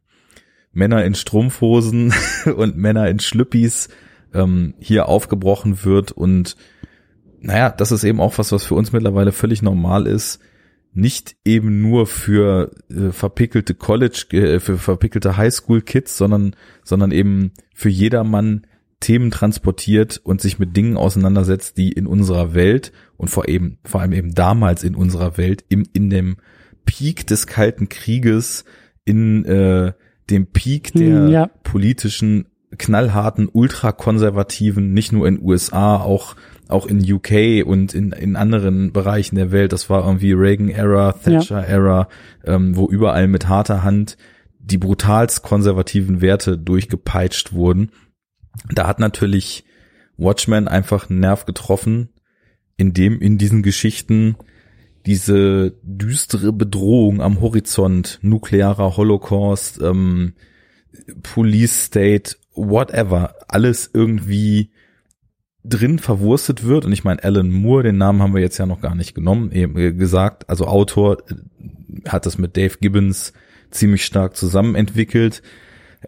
Männer 0.71 1.05
in 1.05 1.15
Strumpfhosen 1.15 2.13
und 2.55 2.77
Männer 2.77 3.09
in 3.09 3.19
Schlüppis 3.19 3.89
ähm, 4.33 4.73
hier 4.79 5.07
aufgebrochen 5.07 5.83
wird 5.83 6.11
und 6.11 6.55
naja, 7.41 7.69
das 7.69 7.91
ist 7.91 8.05
eben 8.05 8.21
auch 8.21 8.37
was, 8.37 8.53
was 8.53 8.63
für 8.63 8.75
uns 8.75 8.93
mittlerweile 8.93 9.33
völlig 9.33 9.61
normal 9.61 10.07
ist, 10.07 10.39
nicht 10.93 11.35
eben 11.43 11.81
nur 11.81 12.07
für 12.07 12.71
äh, 12.89 13.11
verpickelte 13.11 13.73
College, 13.73 14.25
äh, 14.31 14.59
für 14.59 14.77
verpickelte 14.77 15.35
Highschool-Kids, 15.35 16.17
sondern, 16.17 16.55
sondern 16.83 17.11
eben 17.11 17.51
für 17.73 17.89
jedermann 17.89 18.65
Themen 19.03 19.31
transportiert 19.31 20.19
und 20.23 20.41
sich 20.41 20.57
mit 20.57 20.75
Dingen 20.75 20.97
auseinandersetzt, 20.97 21.77
die 21.77 21.91
in 21.91 22.07
unserer 22.07 22.53
Welt 22.53 22.91
und 23.17 23.29
vor 23.29 23.47
eben, 23.47 23.77
vor 23.83 24.01
allem 24.01 24.13
eben 24.13 24.33
damals 24.33 24.83
in 24.83 24.95
unserer 24.95 25.37
Welt, 25.37 25.63
im, 25.69 25.85
in 25.93 26.09
dem 26.09 26.37
Peak 26.85 27.27
des 27.27 27.45
Kalten 27.47 27.89
Krieges, 27.89 28.65
in 29.05 29.45
äh, 29.45 29.93
dem 30.29 30.47
Peak 30.47 30.93
der 30.93 31.25
Hm, 31.25 31.31
ja. 31.31 31.47
politischen, 31.63 32.45
knallharten, 32.77 33.49
ultrakonservativen, 33.51 34.93
nicht 34.93 35.11
nur 35.11 35.27
in 35.27 35.41
USA, 35.41 35.97
auch 35.97 36.35
auch 36.69 36.87
in 36.87 36.99
UK 36.99 37.65
und 37.65 37.93
in, 37.93 38.13
in 38.13 38.35
anderen 38.35 38.93
Bereichen 38.93 39.35
der 39.35 39.51
Welt. 39.51 39.73
Das 39.73 39.89
war 39.89 40.05
irgendwie 40.05 40.31
Reagan-Era, 40.31 41.11
Thatcher-Era, 41.11 42.07
ähm, 42.45 42.75
wo 42.75 42.87
überall 42.87 43.27
mit 43.27 43.47
harter 43.47 43.83
Hand 43.83 44.17
die 44.59 44.77
brutalst 44.77 45.43
konservativen 45.43 46.21
Werte 46.21 46.57
durchgepeitscht 46.57 47.53
wurden. 47.53 47.91
Da 48.73 48.87
hat 48.87 48.99
natürlich 48.99 49.65
Watchmen 50.17 50.67
einfach 50.67 51.09
einen 51.09 51.19
Nerv 51.19 51.45
getroffen, 51.45 52.09
in 52.77 52.93
dem 52.93 53.19
in 53.19 53.37
diesen 53.37 53.63
Geschichten 53.63 54.35
diese 55.05 55.73
düstere 55.83 56.53
Bedrohung 56.53 57.21
am 57.21 57.41
Horizont, 57.41 58.19
nuklearer 58.21 58.95
Holocaust, 58.95 59.81
ähm, 59.81 60.33
Police 61.21 61.85
State, 61.85 62.37
whatever, 62.55 63.35
alles 63.47 63.89
irgendwie 63.93 64.71
drin 65.63 65.99
verwurstet 65.99 66.65
wird. 66.65 66.85
Und 66.85 66.93
ich 66.93 67.03
meine, 67.03 67.23
Alan 67.23 67.51
Moore, 67.51 67.83
den 67.83 67.97
Namen 67.97 68.21
haben 68.21 68.33
wir 68.33 68.41
jetzt 68.41 68.57
ja 68.57 68.65
noch 68.65 68.81
gar 68.81 68.95
nicht 68.95 69.15
genommen, 69.15 69.51
eben 69.51 69.77
äh, 69.77 69.93
gesagt, 69.93 70.49
also 70.49 70.67
Autor 70.67 71.19
äh, 71.29 72.09
hat 72.09 72.25
das 72.25 72.37
mit 72.37 72.55
Dave 72.57 72.77
Gibbons 72.79 73.33
ziemlich 73.71 74.05
stark 74.05 74.35
zusammen 74.35 74.75
entwickelt. 74.75 75.41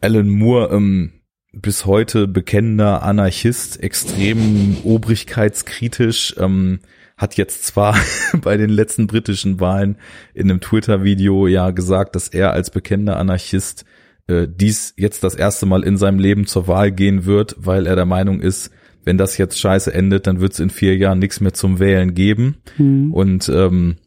Alan 0.02 0.30
Moore, 0.30 0.74
ähm, 0.74 1.12
bis 1.56 1.86
heute 1.86 2.28
bekennender 2.28 3.04
Anarchist, 3.04 3.82
extrem 3.82 4.78
obrigkeitskritisch, 4.84 6.36
ähm, 6.38 6.80
hat 7.18 7.38
jetzt 7.38 7.66
zwar 7.66 7.98
bei 8.42 8.58
den 8.58 8.70
letzten 8.70 9.08
britischen 9.08 9.60
Wahlen 9.60 9.98
in 10.34 10.50
einem 10.50 10.60
Twitter-Video 10.60 11.48
ja 11.48 11.72
gesagt, 11.72 12.16
dass 12.16 12.28
er 12.28 12.52
als 12.52 12.70
bekennender 12.70 13.18
Anarchist 13.18 13.86
äh, 14.28 14.48
dies 14.50 14.94
jetzt 14.98 15.24
das 15.24 15.36
erste 15.36 15.66
Mal 15.66 15.84
in 15.84 15.98
seinem 15.98 16.20
Leben 16.20 16.46
zur 16.46 16.68
Wahl 16.68 16.92
gehen 16.92 17.26
wird, 17.26 17.56
weil 17.58 17.88
er 17.88 17.96
der 17.96 18.06
Meinung 18.06 18.42
ist, 18.42 18.72
wenn 19.06 19.18
das 19.18 19.38
jetzt 19.38 19.60
scheiße 19.60 19.94
endet, 19.94 20.28
dann 20.28 20.42
wird 20.42 20.54
es 20.54 20.60
in 20.60 20.70
vier 20.70 20.98
Jahren 20.98 21.20
nichts 21.20 21.40
mehr 21.40 21.54
zum 21.54 21.80
Wählen 21.80 22.16
geben. 22.16 22.58
Hm. 22.78 23.14
Und 23.14 23.48
ähm, 23.50 23.98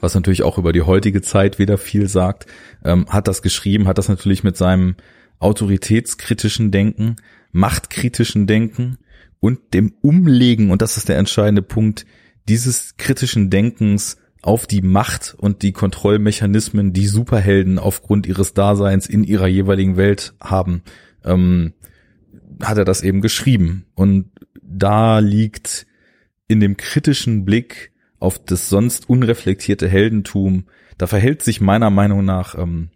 was 0.00 0.14
natürlich 0.14 0.42
auch 0.42 0.58
über 0.58 0.72
die 0.72 0.82
heutige 0.82 1.22
Zeit 1.22 1.58
wieder 1.58 1.78
viel 1.78 2.08
sagt, 2.08 2.46
ähm, 2.84 3.06
hat 3.08 3.26
das 3.26 3.42
geschrieben, 3.42 3.88
hat 3.88 3.98
das 3.98 4.08
natürlich 4.08 4.44
mit 4.44 4.56
seinem 4.56 4.96
autoritätskritischen 5.38 6.70
Denken, 6.70 7.16
machtkritischen 7.52 8.46
Denken 8.46 8.98
und 9.40 9.74
dem 9.74 9.94
Umlegen, 10.00 10.70
und 10.70 10.82
das 10.82 10.96
ist 10.96 11.08
der 11.08 11.18
entscheidende 11.18 11.62
Punkt, 11.62 12.06
dieses 12.48 12.96
kritischen 12.96 13.50
Denkens 13.50 14.16
auf 14.42 14.66
die 14.66 14.82
Macht 14.82 15.34
und 15.36 15.62
die 15.62 15.72
Kontrollmechanismen, 15.72 16.92
die 16.92 17.06
Superhelden 17.06 17.78
aufgrund 17.78 18.26
ihres 18.26 18.54
Daseins 18.54 19.06
in 19.06 19.24
ihrer 19.24 19.48
jeweiligen 19.48 19.96
Welt 19.96 20.34
haben, 20.40 20.82
ähm, 21.24 21.74
hat 22.62 22.78
er 22.78 22.84
das 22.84 23.02
eben 23.02 23.20
geschrieben. 23.20 23.86
Und 23.94 24.30
da 24.62 25.18
liegt 25.18 25.86
in 26.46 26.60
dem 26.60 26.76
kritischen 26.76 27.44
Blick 27.44 27.92
auf 28.18 28.38
das 28.38 28.68
sonst 28.68 29.08
unreflektierte 29.08 29.88
Heldentum, 29.88 30.64
da 30.96 31.06
verhält 31.06 31.42
sich 31.42 31.60
meiner 31.60 31.90
Meinung 31.90 32.24
nach 32.24 32.56
ähm, 32.56 32.90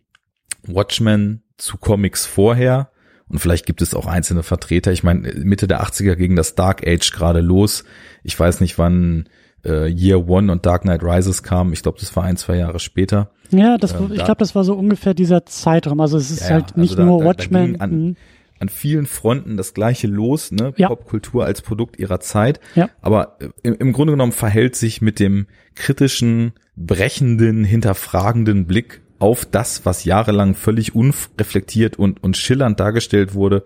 Watchmen 0.66 1.42
zu 1.62 1.76
Comics 1.78 2.26
vorher. 2.26 2.90
Und 3.28 3.38
vielleicht 3.38 3.64
gibt 3.66 3.80
es 3.80 3.94
auch 3.94 4.06
einzelne 4.06 4.42
Vertreter. 4.42 4.92
Ich 4.92 5.02
meine, 5.02 5.32
Mitte 5.42 5.66
der 5.66 5.82
80er 5.82 6.16
ging 6.16 6.36
das 6.36 6.54
Dark 6.54 6.86
Age 6.86 7.10
gerade 7.12 7.40
los. 7.40 7.84
Ich 8.22 8.38
weiß 8.38 8.60
nicht, 8.60 8.76
wann 8.78 9.28
äh, 9.64 9.88
Year 9.88 10.28
One 10.28 10.50
und 10.52 10.66
Dark 10.66 10.82
Knight 10.82 11.02
Rises 11.02 11.42
kamen. 11.42 11.72
Ich 11.72 11.82
glaube, 11.82 11.98
das 12.00 12.14
war 12.16 12.24
ein, 12.24 12.36
zwei 12.36 12.56
Jahre 12.56 12.78
später. 12.78 13.30
Ja, 13.50 13.78
das, 13.78 13.92
Ähm, 13.94 14.08
ich 14.12 14.18
da- 14.18 14.24
glaube, 14.26 14.38
das 14.40 14.54
war 14.54 14.64
so 14.64 14.74
ungefähr 14.74 15.14
dieser 15.14 15.46
Zeitraum. 15.46 16.00
Also 16.00 16.18
es 16.18 16.30
ist 16.30 16.42
Ja, 16.42 16.50
halt 16.56 16.76
nicht 16.76 16.90
also 16.90 17.02
da- 17.02 17.04
nur 17.04 17.18
da- 17.18 17.24
da 17.24 17.30
Watchmen. 17.30 17.66
ging 17.72 17.80
an- 17.80 17.90
hm. 17.90 18.16
an 18.58 18.68
vielen 18.68 19.06
Fronten 19.06 19.56
das 19.56 19.72
gleiche 19.74 20.06
los, 20.08 20.50
ne? 20.52 20.72
Ja. 20.76 20.88
Popkultur 20.88 21.44
als 21.44 21.62
Produkt 21.62 21.98
ihrer 21.98 22.20
Zeit. 22.20 22.60
Ja. 22.74 22.90
Aber 23.00 23.36
äh, 23.40 23.48
im, 23.62 23.74
im 23.78 23.92
Grunde 23.92 24.12
genommen 24.12 24.32
verhält 24.32 24.76
sich 24.76 25.00
mit 25.00 25.18
dem 25.20 25.46
kritischen, 25.74 26.52
brechenden, 26.76 27.64
hinterfragenden 27.64 28.66
Blick 28.66 29.01
auf 29.22 29.44
das, 29.44 29.86
was 29.86 30.04
jahrelang 30.04 30.54
völlig 30.54 30.96
unreflektiert 30.96 31.96
und, 31.96 32.22
und 32.24 32.36
schillernd 32.36 32.80
dargestellt 32.80 33.34
wurde. 33.34 33.64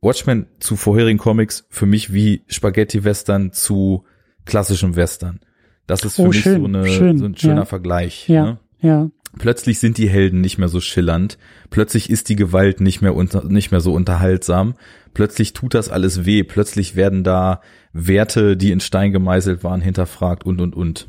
Watchmen 0.00 0.46
zu 0.58 0.74
vorherigen 0.74 1.18
Comics 1.18 1.66
für 1.70 1.86
mich 1.86 2.12
wie 2.12 2.42
Spaghetti-Western 2.48 3.52
zu 3.52 4.04
klassischem 4.44 4.96
Western. 4.96 5.38
Das 5.86 6.02
ist 6.04 6.16
für 6.16 6.22
Oh, 6.22 6.26
mich 6.26 6.40
schön, 6.40 6.60
so, 6.60 6.66
eine, 6.66 6.88
schön, 6.88 7.18
so 7.18 7.24
ein 7.24 7.36
schöner 7.36 7.54
ja. 7.58 7.64
Vergleich. 7.66 8.28
Ja, 8.28 8.44
Ne? 8.44 8.58
ja. 8.80 9.10
Plötzlich 9.38 9.78
sind 9.78 9.96
die 9.98 10.08
Helden 10.08 10.40
nicht 10.40 10.58
mehr 10.58 10.68
so 10.68 10.80
schillernd. 10.80 11.38
Plötzlich 11.70 12.10
ist 12.10 12.28
die 12.28 12.36
Gewalt 12.36 12.80
nicht 12.80 13.00
mehr 13.00 13.14
unter, 13.14 13.44
nicht 13.44 13.70
mehr 13.70 13.80
so 13.80 13.92
unterhaltsam. 13.92 14.74
Plötzlich 15.12 15.52
tut 15.52 15.74
das 15.74 15.88
alles 15.88 16.24
weh. 16.24 16.42
Plötzlich 16.42 16.96
werden 16.96 17.22
da 17.22 17.60
Werte, 17.92 18.56
die 18.56 18.70
in 18.72 18.80
Stein 18.80 19.12
gemeißelt 19.12 19.62
waren, 19.62 19.80
hinterfragt 19.80 20.44
und 20.44 20.60
und 20.60 20.74
und. 20.74 21.06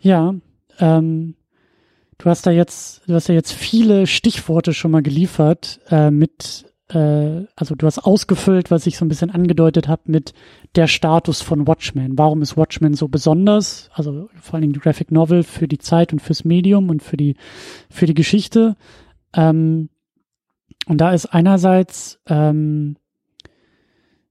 Ja, 0.00 0.34
ähm, 0.78 1.34
du 2.20 2.28
hast 2.28 2.46
da 2.46 2.50
jetzt, 2.50 3.02
du 3.06 3.14
hast 3.14 3.28
ja 3.28 3.34
jetzt 3.34 3.52
viele 3.52 4.06
Stichworte 4.06 4.74
schon 4.74 4.90
mal 4.90 5.02
geliefert 5.02 5.80
äh, 5.88 6.10
mit 6.10 6.66
äh, 6.88 7.46
also 7.56 7.74
du 7.74 7.86
hast 7.86 7.98
ausgefüllt, 7.98 8.70
was 8.70 8.86
ich 8.86 8.98
so 8.98 9.04
ein 9.04 9.08
bisschen 9.08 9.30
angedeutet 9.30 9.88
habe 9.88 10.02
mit 10.06 10.34
der 10.76 10.86
Status 10.86 11.40
von 11.40 11.66
Watchmen. 11.66 12.18
Warum 12.18 12.42
ist 12.42 12.56
Watchmen 12.56 12.94
so 12.94 13.08
besonders? 13.08 13.90
Also 13.94 14.28
vor 14.40 14.54
allen 14.54 14.62
Dingen 14.62 14.74
die 14.74 14.80
Graphic 14.80 15.10
Novel 15.10 15.42
für 15.42 15.66
die 15.66 15.78
Zeit 15.78 16.12
und 16.12 16.20
fürs 16.20 16.44
Medium 16.44 16.90
und 16.90 17.02
für 17.02 17.16
die 17.16 17.36
für 17.88 18.06
die 18.06 18.14
Geschichte. 18.14 18.76
Ähm, 19.34 19.88
und 20.86 21.00
da 21.00 21.12
ist 21.12 21.26
einerseits 21.26 22.20
ähm, 22.26 22.96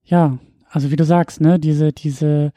ja, 0.04 0.38
also 0.68 0.90
wie 0.92 0.96
du 0.96 1.04
sagst, 1.04 1.40
ne, 1.40 1.58
diese 1.58 1.92
diese 1.92 2.52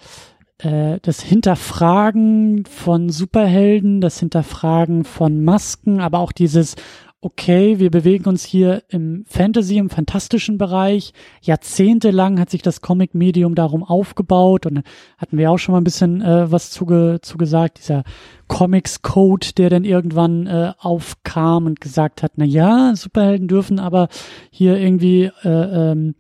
äh, 0.63 0.99
das 1.01 1.21
Hinterfragen 1.21 2.65
von 2.65 3.09
Superhelden, 3.09 4.01
das 4.01 4.19
Hinterfragen 4.19 5.03
von 5.03 5.43
Masken, 5.43 5.99
aber 5.99 6.19
auch 6.19 6.31
dieses 6.31 6.75
okay, 7.23 7.79
wir 7.79 7.89
bewegen 7.89 8.25
uns 8.25 8.43
hier 8.43 8.83
im 8.89 9.23
Fantasy, 9.25 9.77
im 9.77 9.89
fantastischen 9.89 10.57
Bereich. 10.57 11.13
Jahrzehntelang 11.41 12.37
hat 12.37 12.49
sich 12.49 12.61
das 12.61 12.81
Comic-Medium 12.81 13.55
darum 13.55 13.81
aufgebaut 13.81 14.65
und 14.65 14.83
hatten 15.17 15.37
wir 15.37 15.49
auch 15.49 15.57
schon 15.57 15.71
mal 15.71 15.79
ein 15.79 15.85
bisschen 15.85 16.21
äh, 16.21 16.51
was 16.51 16.69
zuge 16.69 17.19
zugesagt, 17.21 17.79
dieser 17.79 18.03
Comics-Code, 18.49 19.53
der 19.57 19.69
dann 19.69 19.85
irgendwann 19.85 20.47
äh, 20.47 20.73
aufkam 20.79 21.65
und 21.65 21.79
gesagt 21.79 22.23
hat, 22.23 22.33
na 22.35 22.45
ja, 22.45 22.93
Superhelden 22.93 23.47
dürfen 23.47 23.79
aber 23.79 24.09
hier 24.51 24.77
irgendwie 24.77 25.31
äh, 25.43 25.91
ähm, 25.91 26.15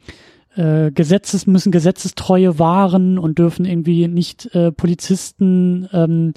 äh, 0.55 0.91
Gesetzes 0.91 1.47
müssen 1.47 1.71
Gesetzestreue 1.71 2.59
wahren 2.59 3.17
und 3.17 3.39
dürfen 3.39 3.65
irgendwie 3.65 4.07
nicht 4.07 4.53
äh, 4.55 4.71
Polizisten 4.71 5.89
ähm, 5.91 6.33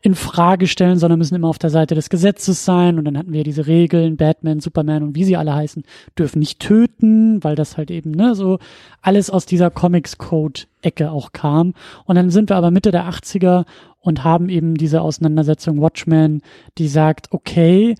in 0.00 0.14
Frage 0.14 0.66
stellen, 0.66 0.98
sondern 0.98 1.18
müssen 1.18 1.34
immer 1.34 1.48
auf 1.48 1.58
der 1.58 1.70
Seite 1.70 1.94
des 1.94 2.08
Gesetzes 2.08 2.64
sein. 2.64 2.98
Und 2.98 3.04
dann 3.04 3.18
hatten 3.18 3.32
wir 3.32 3.44
diese 3.44 3.66
Regeln, 3.66 4.16
Batman, 4.16 4.60
Superman 4.60 5.02
und 5.02 5.14
wie 5.14 5.24
sie 5.24 5.36
alle 5.36 5.54
heißen, 5.54 5.82
dürfen 6.18 6.38
nicht 6.38 6.60
töten, 6.60 7.42
weil 7.42 7.56
das 7.56 7.76
halt 7.76 7.90
eben 7.90 8.12
ne 8.12 8.34
so 8.34 8.58
alles 9.02 9.28
aus 9.28 9.44
dieser 9.44 9.70
Comics-Code-Ecke 9.70 11.10
auch 11.10 11.32
kam. 11.32 11.74
Und 12.04 12.16
dann 12.16 12.30
sind 12.30 12.50
wir 12.50 12.56
aber 12.56 12.70
Mitte 12.70 12.90
der 12.90 13.08
80er 13.08 13.64
und 14.00 14.24
haben 14.24 14.48
eben 14.48 14.76
diese 14.76 15.02
Auseinandersetzung 15.02 15.80
Watchmen, 15.80 16.42
die 16.78 16.88
sagt, 16.88 17.28
okay, 17.32 17.96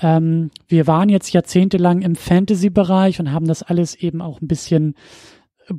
ähm, 0.00 0.50
wir 0.68 0.86
waren 0.86 1.08
jetzt 1.08 1.32
jahrzehntelang 1.32 2.02
im 2.02 2.14
Fantasy-Bereich 2.14 3.20
und 3.20 3.32
haben 3.32 3.46
das 3.46 3.62
alles 3.62 3.94
eben 3.94 4.20
auch 4.20 4.40
ein 4.40 4.48
bisschen 4.48 4.94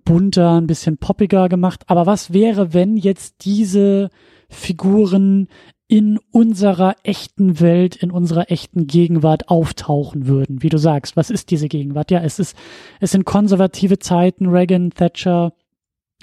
bunter, 0.06 0.60
ein 0.60 0.68
bisschen 0.68 0.98
poppiger 0.98 1.50
gemacht. 1.50 1.84
Aber 1.88 2.06
was 2.06 2.34
wäre, 2.34 2.74
wenn 2.74 2.98
jetzt 2.98 3.46
diese 3.46 4.10
Figuren 4.50 5.48
in 5.88 6.20
unserer 6.32 6.96
echten 7.04 7.60
Welt, 7.60 7.96
in 7.96 8.12
unserer 8.12 8.52
echten 8.52 8.88
Gegenwart 8.88 9.50
auftauchen 9.50 10.28
würden? 10.28 10.62
Wie 10.62 10.70
du 10.70 10.78
sagst, 10.78 11.18
was 11.18 11.30
ist 11.30 11.50
diese 11.50 11.68
Gegenwart? 11.68 12.12
Ja, 12.12 12.22
es 12.22 12.40
ist, 12.40 12.56
es 13.00 13.12
sind 13.12 13.26
konservative 13.26 14.00
Zeiten, 14.00 14.48
Reagan, 14.48 14.92
Thatcher, 14.92 15.54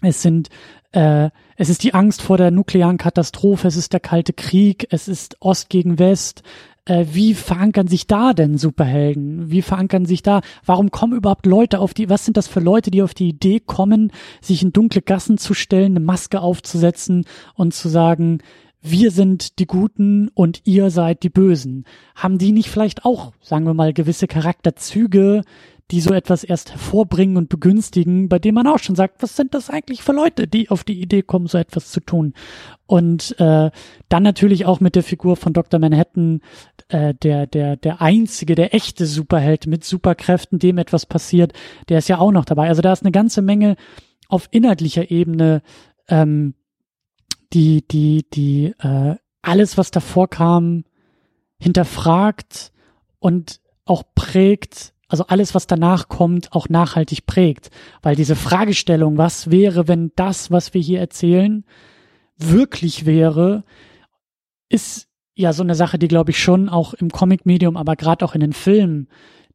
es 0.02 0.22
sind 0.22 0.50
äh, 0.92 1.30
es 1.56 1.68
ist 1.68 1.82
die 1.82 1.94
Angst 1.94 2.22
vor 2.22 2.36
der 2.36 2.50
nuklearen 2.50 2.98
Katastrophe, 2.98 3.66
es 3.66 3.76
ist 3.76 3.92
der 3.92 4.00
Kalte 4.00 4.32
Krieg, 4.32 4.86
es 4.90 5.08
ist 5.08 5.36
Ost 5.40 5.68
gegen 5.70 5.98
West, 5.98 6.42
äh, 6.86 7.04
wie 7.12 7.34
verankern 7.34 7.88
sich 7.88 8.06
da 8.06 8.32
denn 8.32 8.56
Superhelden? 8.56 9.50
Wie 9.50 9.62
verankern 9.62 10.06
sich 10.06 10.22
da? 10.22 10.40
Warum 10.64 10.90
kommen 10.90 11.16
überhaupt 11.16 11.46
Leute 11.46 11.80
auf 11.80 11.92
die, 11.92 12.08
was 12.08 12.24
sind 12.24 12.36
das 12.36 12.48
für 12.48 12.60
Leute, 12.60 12.90
die 12.90 13.02
auf 13.02 13.12
die 13.12 13.28
Idee 13.28 13.60
kommen, 13.60 14.12
sich 14.40 14.62
in 14.62 14.72
dunkle 14.72 15.02
Gassen 15.02 15.36
zu 15.36 15.52
stellen, 15.52 15.92
eine 15.92 16.00
Maske 16.00 16.40
aufzusetzen 16.40 17.24
und 17.54 17.74
zu 17.74 17.88
sagen, 17.88 18.38
wir 18.80 19.10
sind 19.10 19.58
die 19.58 19.66
Guten 19.66 20.28
und 20.28 20.60
ihr 20.64 20.90
seid 20.90 21.24
die 21.24 21.28
Bösen. 21.28 21.84
Haben 22.14 22.38
die 22.38 22.52
nicht 22.52 22.70
vielleicht 22.70 23.04
auch, 23.04 23.32
sagen 23.40 23.66
wir 23.66 23.74
mal, 23.74 23.92
gewisse 23.92 24.28
Charakterzüge, 24.28 25.42
die 25.92 26.00
so 26.00 26.12
etwas 26.12 26.42
erst 26.42 26.72
hervorbringen 26.72 27.36
und 27.36 27.48
begünstigen, 27.48 28.28
bei 28.28 28.40
dem 28.40 28.56
man 28.56 28.66
auch 28.66 28.80
schon 28.80 28.96
sagt, 28.96 29.22
was 29.22 29.36
sind 29.36 29.54
das 29.54 29.70
eigentlich 29.70 30.02
für 30.02 30.12
Leute, 30.12 30.48
die 30.48 30.68
auf 30.68 30.82
die 30.82 31.00
Idee 31.00 31.22
kommen, 31.22 31.46
so 31.46 31.58
etwas 31.58 31.92
zu 31.92 32.00
tun. 32.00 32.34
Und 32.86 33.38
äh, 33.38 33.70
dann 34.08 34.22
natürlich 34.22 34.66
auch 34.66 34.80
mit 34.80 34.96
der 34.96 35.04
Figur 35.04 35.36
von 35.36 35.52
Dr. 35.52 35.78
Manhattan, 35.78 36.40
äh, 36.88 37.14
der, 37.14 37.46
der, 37.46 37.76
der 37.76 38.02
einzige, 38.02 38.56
der 38.56 38.74
echte 38.74 39.06
Superheld 39.06 39.68
mit 39.68 39.84
Superkräften, 39.84 40.58
dem 40.58 40.78
etwas 40.78 41.06
passiert, 41.06 41.52
der 41.88 41.98
ist 41.98 42.08
ja 42.08 42.18
auch 42.18 42.32
noch 42.32 42.44
dabei. 42.44 42.68
Also 42.68 42.82
da 42.82 42.92
ist 42.92 43.02
eine 43.02 43.12
ganze 43.12 43.40
Menge 43.40 43.76
auf 44.28 44.48
inhaltlicher 44.50 45.10
Ebene, 45.10 45.62
ähm, 46.08 46.54
die, 47.52 47.86
die, 47.86 48.28
die 48.28 48.74
äh, 48.80 49.14
alles, 49.40 49.78
was 49.78 49.92
davor 49.92 50.28
kam, 50.28 50.84
hinterfragt 51.58 52.72
und 53.20 53.60
auch 53.84 54.02
prägt 54.16 54.95
also 55.08 55.26
alles, 55.26 55.54
was 55.54 55.66
danach 55.66 56.08
kommt, 56.08 56.52
auch 56.52 56.68
nachhaltig 56.68 57.26
prägt. 57.26 57.70
Weil 58.02 58.16
diese 58.16 58.36
Fragestellung, 58.36 59.18
was 59.18 59.50
wäre, 59.50 59.88
wenn 59.88 60.12
das, 60.16 60.50
was 60.50 60.74
wir 60.74 60.80
hier 60.80 61.00
erzählen, 61.00 61.64
wirklich 62.36 63.06
wäre, 63.06 63.64
ist 64.68 65.08
ja 65.34 65.52
so 65.52 65.62
eine 65.62 65.74
Sache, 65.74 65.98
die 65.98 66.08
glaube 66.08 66.30
ich 66.30 66.42
schon 66.42 66.68
auch 66.68 66.94
im 66.94 67.10
Comic-Medium, 67.10 67.76
aber 67.76 67.94
gerade 67.94 68.24
auch 68.24 68.34
in 68.34 68.40
den 68.40 68.52
Filmen, 68.52 69.08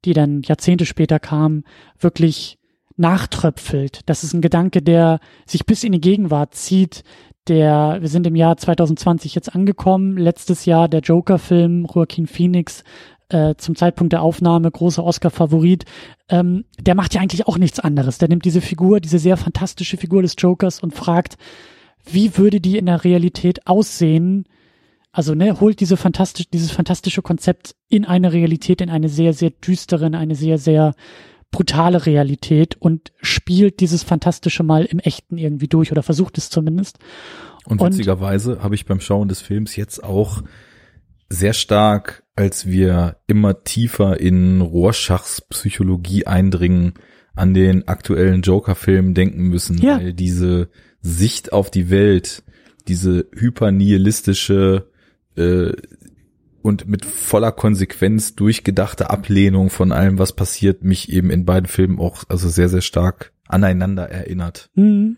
die 0.06 0.14
dann 0.14 0.42
Jahrzehnte 0.44 0.86
später 0.86 1.20
kamen, 1.20 1.64
wirklich 2.00 2.58
nachtröpfelt. 2.98 4.02
Das 4.06 4.24
ist 4.24 4.34
ein 4.34 4.42
Gedanke, 4.42 4.82
der 4.82 5.20
sich 5.46 5.66
bis 5.66 5.84
in 5.84 5.92
die 5.92 6.02
Gegenwart 6.02 6.54
zieht. 6.54 7.04
Der, 7.48 7.98
wir 8.00 8.08
sind 8.08 8.28
im 8.28 8.36
Jahr 8.36 8.58
2020 8.58 9.34
jetzt 9.34 9.54
angekommen. 9.54 10.18
Letztes 10.18 10.66
Jahr 10.66 10.88
der 10.88 11.02
Joker-Film, 11.02 11.88
Joaquin 11.94 12.28
Phoenix 12.28 12.84
äh, 13.32 13.56
zum 13.58 13.76
Zeitpunkt 13.76 14.14
der 14.14 14.22
Aufnahme 14.22 14.70
großer 14.70 15.04
Oscar-Favorit, 15.04 15.86
ähm, 16.30 16.66
der 16.80 16.96
macht 16.96 17.14
ja 17.14 17.22
eigentlich 17.22 17.48
auch 17.48 17.58
nichts 17.58 17.80
anderes. 17.80 18.18
Der 18.18 18.28
nimmt 18.28 18.46
diese 18.46 18.62
Figur, 18.62 19.00
diese 19.00 19.20
sehr 19.20 19.38
fantastische 19.38 19.98
Figur 19.98 20.22
des 20.22 20.36
Jokers 20.38 20.80
und 20.80 20.94
fragt, 20.94 21.38
wie 22.10 22.38
würde 22.38 22.60
die 22.60 22.78
in 22.78 22.88
der 22.88 23.04
Realität 23.04 23.68
aussehen? 23.68 24.46
Also, 25.12 25.36
ne, 25.36 25.60
holt 25.60 25.82
diese 25.82 25.98
fantastisch, 25.98 26.50
dieses 26.50 26.72
fantastische 26.72 27.22
Konzept 27.22 27.76
in 27.90 28.06
eine 28.06 28.32
Realität, 28.32 28.82
in 28.82 28.90
eine 28.90 29.10
sehr, 29.10 29.34
sehr 29.34 29.50
düstere, 29.50 30.08
in 30.08 30.16
eine 30.16 30.36
sehr, 30.36 30.58
sehr 30.58 30.94
brutale 31.52 32.06
Realität 32.06 32.78
und 32.80 33.12
spielt 33.22 33.82
dieses 33.82 34.04
Fantastische 34.04 34.64
mal 34.64 34.86
im 34.86 35.00
Echten 35.00 35.38
irgendwie 35.38 35.68
durch 35.68 35.92
oder 35.92 36.02
versucht 36.02 36.38
es 36.38 36.50
zumindest. 36.50 36.98
Und 37.66 37.82
witzigerweise 37.82 38.64
habe 38.64 38.76
ich 38.76 38.86
beim 38.86 39.02
Schauen 39.02 39.28
des 39.28 39.42
Films 39.42 39.76
jetzt 39.76 40.04
auch 40.04 40.44
sehr 41.32 41.54
stark, 41.54 42.24
als 42.36 42.66
wir 42.68 43.18
immer 43.28 43.64
tiefer 43.64 44.20
in 44.20 44.60
Rorschachs 44.62 45.42
Psychologie 45.42 46.28
eindringen, 46.28 46.94
an 47.34 47.54
den 47.54 47.88
aktuellen 47.88 48.42
Joker-Film 48.42 49.14
denken 49.14 49.44
müssen, 49.44 49.78
ja. 49.78 49.98
weil 49.98 50.14
diese 50.14 50.70
Sicht 51.00 51.54
auf 51.54 51.72
die 51.72 51.90
Welt, 51.90 52.44
diese 52.88 53.28
hypernihilistische 53.34 54.90
äh, 55.38 55.72
und 56.62 56.88
mit 56.88 57.06
voller 57.06 57.54
Konsequenz 57.54 58.36
durchgedachte 58.36 59.10
Ablehnung 59.10 59.70
von 59.70 59.94
allem, 59.94 60.20
was 60.20 60.34
passiert, 60.34 60.84
mich 60.84 61.12
eben 61.12 61.30
in 61.30 61.46
beiden 61.46 61.68
Filmen 61.68 62.00
auch 62.00 62.26
also 62.28 62.50
sehr, 62.50 62.68
sehr 62.68 62.82
stark 62.82 63.32
aneinander 63.48 64.10
erinnert. 64.10 64.70
Mhm. 64.76 65.18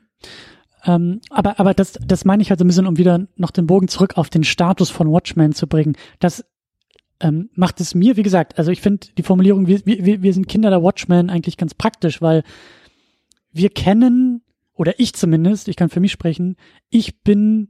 Ähm, 0.86 1.22
aber, 1.30 1.60
aber 1.60 1.74
das, 1.74 1.94
das 2.06 2.26
meine 2.26 2.42
ich 2.42 2.50
halt 2.50 2.60
so 2.60 2.66
ein 2.66 2.68
bisschen, 2.68 2.88
um 2.88 2.98
wieder 2.98 3.28
noch 3.36 3.52
den 3.52 3.68
Bogen 3.68 3.88
zurück 3.88 4.18
auf 4.18 4.30
den 4.30 4.44
Status 4.44 4.90
von 4.90 5.10
Watchmen 5.12 5.54
zu 5.54 5.68
bringen. 5.68 5.96
Das 6.20 6.46
ähm, 7.20 7.50
macht 7.56 7.80
es 7.80 7.96
mir, 7.96 8.18
wie 8.18 8.24
gesagt, 8.24 8.58
also 8.58 8.72
ich 8.72 8.82
finde 8.82 9.08
die 9.18 9.24
Formulierung, 9.24 9.68
wir, 9.68 9.86
wir, 9.86 10.22
wir 10.22 10.34
sind 10.34 10.50
Kinder 10.50 10.70
der 10.70 10.84
Watchmen 10.84 11.30
eigentlich 11.30 11.58
ganz 11.58 11.74
praktisch, 11.74 12.22
weil 12.22 12.44
wir 13.52 13.70
kennen, 13.70 14.42
oder 14.76 15.00
ich 15.00 15.14
zumindest, 15.14 15.68
ich 15.68 15.76
kann 15.76 15.90
für 15.90 16.00
mich 16.00 16.12
sprechen, 16.12 16.58
ich 16.90 17.22
bin 17.22 17.70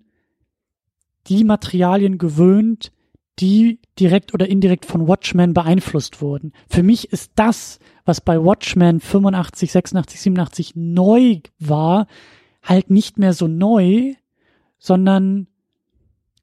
die 1.28 1.43
Materialien 1.43 2.17
gewöhnt, 2.17 2.91
die 3.39 3.80
direkt 3.99 4.34
oder 4.34 4.47
indirekt 4.47 4.86
von 4.86 5.08
Watchmen 5.08 5.54
beeinflusst 5.54 6.21
wurden. 6.21 6.54
Für 6.69 6.84
mich 6.84 7.12
ist 7.12 7.32
das, 7.36 7.80
was 8.06 8.21
bei 8.21 8.43
Watchmen 8.43 8.99
85, 8.99 9.71
86, 9.71 10.21
87 10.21 10.76
neu 10.76 11.39
war, 11.60 12.08
halt 12.63 12.89
nicht 12.89 13.19
mehr 13.19 13.34
so 13.34 13.47
neu, 13.47 14.13
sondern 14.80 15.47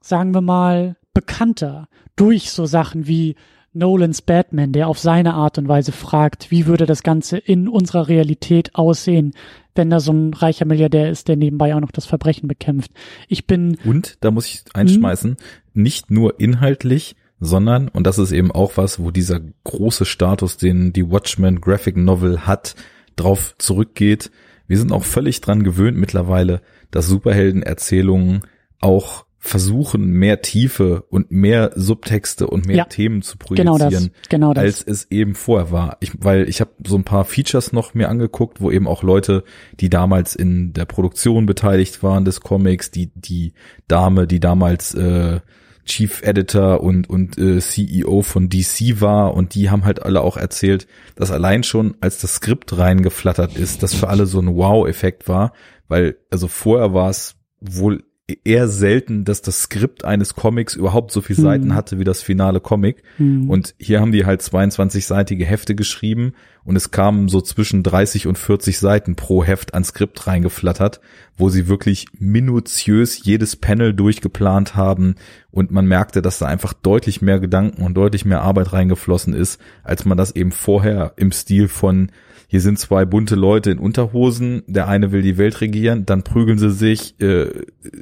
sagen 0.00 0.34
wir 0.34 0.40
mal 0.40 0.96
bekannter 1.12 1.88
durch 2.16 2.50
so 2.50 2.66
Sachen 2.66 3.06
wie 3.06 3.36
Nolans 3.72 4.22
Batman, 4.22 4.72
der 4.72 4.88
auf 4.88 4.98
seine 4.98 5.34
Art 5.34 5.56
und 5.58 5.68
Weise 5.68 5.92
fragt, 5.92 6.50
wie 6.50 6.66
würde 6.66 6.86
das 6.86 7.02
Ganze 7.02 7.38
in 7.38 7.68
unserer 7.68 8.08
Realität 8.08 8.74
aussehen, 8.74 9.32
wenn 9.74 9.90
da 9.90 10.00
so 10.00 10.12
ein 10.12 10.34
reicher 10.34 10.64
Milliardär 10.64 11.10
ist, 11.10 11.28
der 11.28 11.36
nebenbei 11.36 11.74
auch 11.74 11.80
noch 11.80 11.92
das 11.92 12.06
Verbrechen 12.06 12.48
bekämpft. 12.48 12.90
Ich 13.28 13.46
bin 13.46 13.78
und 13.84 14.18
da 14.20 14.30
muss 14.30 14.46
ich 14.46 14.64
einschmeißen, 14.74 15.36
nicht 15.72 16.10
nur 16.10 16.40
inhaltlich, 16.40 17.14
sondern, 17.38 17.88
und 17.88 18.06
das 18.06 18.18
ist 18.18 18.32
eben 18.32 18.50
auch 18.50 18.76
was, 18.76 19.00
wo 19.02 19.10
dieser 19.10 19.40
große 19.64 20.04
Status, 20.04 20.56
den 20.56 20.92
die 20.92 21.08
Watchmen 21.08 21.60
Graphic 21.60 21.96
Novel 21.96 22.46
hat, 22.46 22.74
drauf 23.16 23.54
zurückgeht. 23.58 24.30
Wir 24.70 24.78
sind 24.78 24.92
auch 24.92 25.02
völlig 25.02 25.40
dran 25.40 25.64
gewöhnt 25.64 25.98
mittlerweile, 25.98 26.62
dass 26.92 27.08
Superheldenerzählungen 27.08 28.42
auch 28.78 29.24
versuchen, 29.36 30.12
mehr 30.12 30.42
Tiefe 30.42 31.02
und 31.10 31.32
mehr 31.32 31.72
Subtexte 31.74 32.46
und 32.46 32.66
mehr 32.68 32.76
ja, 32.76 32.84
Themen 32.84 33.20
zu 33.22 33.36
projizieren, 33.36 33.78
genau 33.78 33.90
das, 33.90 34.10
genau 34.28 34.54
das. 34.54 34.62
als 34.62 34.82
es 34.86 35.10
eben 35.10 35.34
vorher 35.34 35.72
war. 35.72 35.96
Ich, 35.98 36.12
weil 36.20 36.48
ich 36.48 36.60
habe 36.60 36.70
so 36.86 36.94
ein 36.94 37.02
paar 37.02 37.24
Features 37.24 37.72
noch 37.72 37.94
mir 37.94 38.10
angeguckt, 38.10 38.60
wo 38.60 38.70
eben 38.70 38.86
auch 38.86 39.02
Leute, 39.02 39.42
die 39.80 39.90
damals 39.90 40.36
in 40.36 40.72
der 40.72 40.84
Produktion 40.84 41.46
beteiligt 41.46 42.04
waren 42.04 42.24
des 42.24 42.40
Comics, 42.40 42.92
die 42.92 43.10
die 43.16 43.54
Dame, 43.88 44.28
die 44.28 44.38
damals 44.38 44.94
äh, 44.94 45.40
Chief 45.84 46.22
Editor 46.22 46.82
und 46.82 47.08
und 47.08 47.38
äh, 47.38 47.58
CEO 47.58 48.22
von 48.22 48.48
DC 48.48 49.00
war 49.00 49.34
und 49.34 49.54
die 49.54 49.70
haben 49.70 49.84
halt 49.84 50.02
alle 50.02 50.20
auch 50.20 50.36
erzählt, 50.36 50.86
dass 51.16 51.30
allein 51.30 51.62
schon 51.62 51.96
als 52.00 52.20
das 52.20 52.34
Skript 52.34 52.76
reingeflattert 52.76 53.56
ist, 53.56 53.82
das 53.82 53.94
für 53.94 54.08
alle 54.08 54.26
so 54.26 54.40
ein 54.40 54.54
Wow-Effekt 54.54 55.28
war, 55.28 55.52
weil 55.88 56.16
also 56.30 56.48
vorher 56.48 56.94
war 56.94 57.10
es 57.10 57.36
wohl 57.60 58.04
eher 58.44 58.68
selten, 58.68 59.24
dass 59.24 59.42
das 59.42 59.62
Skript 59.62 60.04
eines 60.04 60.34
Comics 60.34 60.76
überhaupt 60.76 61.12
so 61.12 61.20
viele 61.20 61.40
mhm. 61.40 61.44
Seiten 61.44 61.74
hatte 61.74 61.98
wie 61.98 62.04
das 62.04 62.22
finale 62.22 62.60
Comic. 62.60 63.02
Mhm. 63.18 63.50
Und 63.50 63.74
hier 63.78 64.00
haben 64.00 64.12
die 64.12 64.26
halt 64.26 64.42
22-seitige 64.42 65.44
Hefte 65.44 65.74
geschrieben 65.74 66.32
und 66.64 66.76
es 66.76 66.90
kamen 66.90 67.28
so 67.28 67.40
zwischen 67.40 67.82
30 67.82 68.26
und 68.26 68.38
40 68.38 68.78
Seiten 68.78 69.16
pro 69.16 69.42
Heft 69.44 69.74
an 69.74 69.84
Skript 69.84 70.26
reingeflattert, 70.26 71.00
wo 71.36 71.48
sie 71.48 71.68
wirklich 71.68 72.06
minutiös 72.18 73.24
jedes 73.24 73.56
Panel 73.56 73.94
durchgeplant 73.94 74.76
haben 74.76 75.14
und 75.50 75.70
man 75.70 75.86
merkte, 75.86 76.22
dass 76.22 76.38
da 76.38 76.46
einfach 76.46 76.72
deutlich 76.72 77.22
mehr 77.22 77.40
Gedanken 77.40 77.82
und 77.82 77.94
deutlich 77.94 78.24
mehr 78.24 78.42
Arbeit 78.42 78.72
reingeflossen 78.72 79.32
ist, 79.32 79.60
als 79.82 80.04
man 80.04 80.18
das 80.18 80.36
eben 80.36 80.52
vorher 80.52 81.14
im 81.16 81.32
Stil 81.32 81.68
von 81.68 82.10
hier 82.50 82.60
sind 82.60 82.80
zwei 82.80 83.04
bunte 83.04 83.36
Leute 83.36 83.70
in 83.70 83.78
Unterhosen, 83.78 84.64
der 84.66 84.88
eine 84.88 85.12
will 85.12 85.22
die 85.22 85.38
Welt 85.38 85.60
regieren, 85.60 86.04
dann 86.04 86.24
prügeln 86.24 86.58
sie 86.58 86.72
sich, 86.72 87.14
äh, 87.20 87.46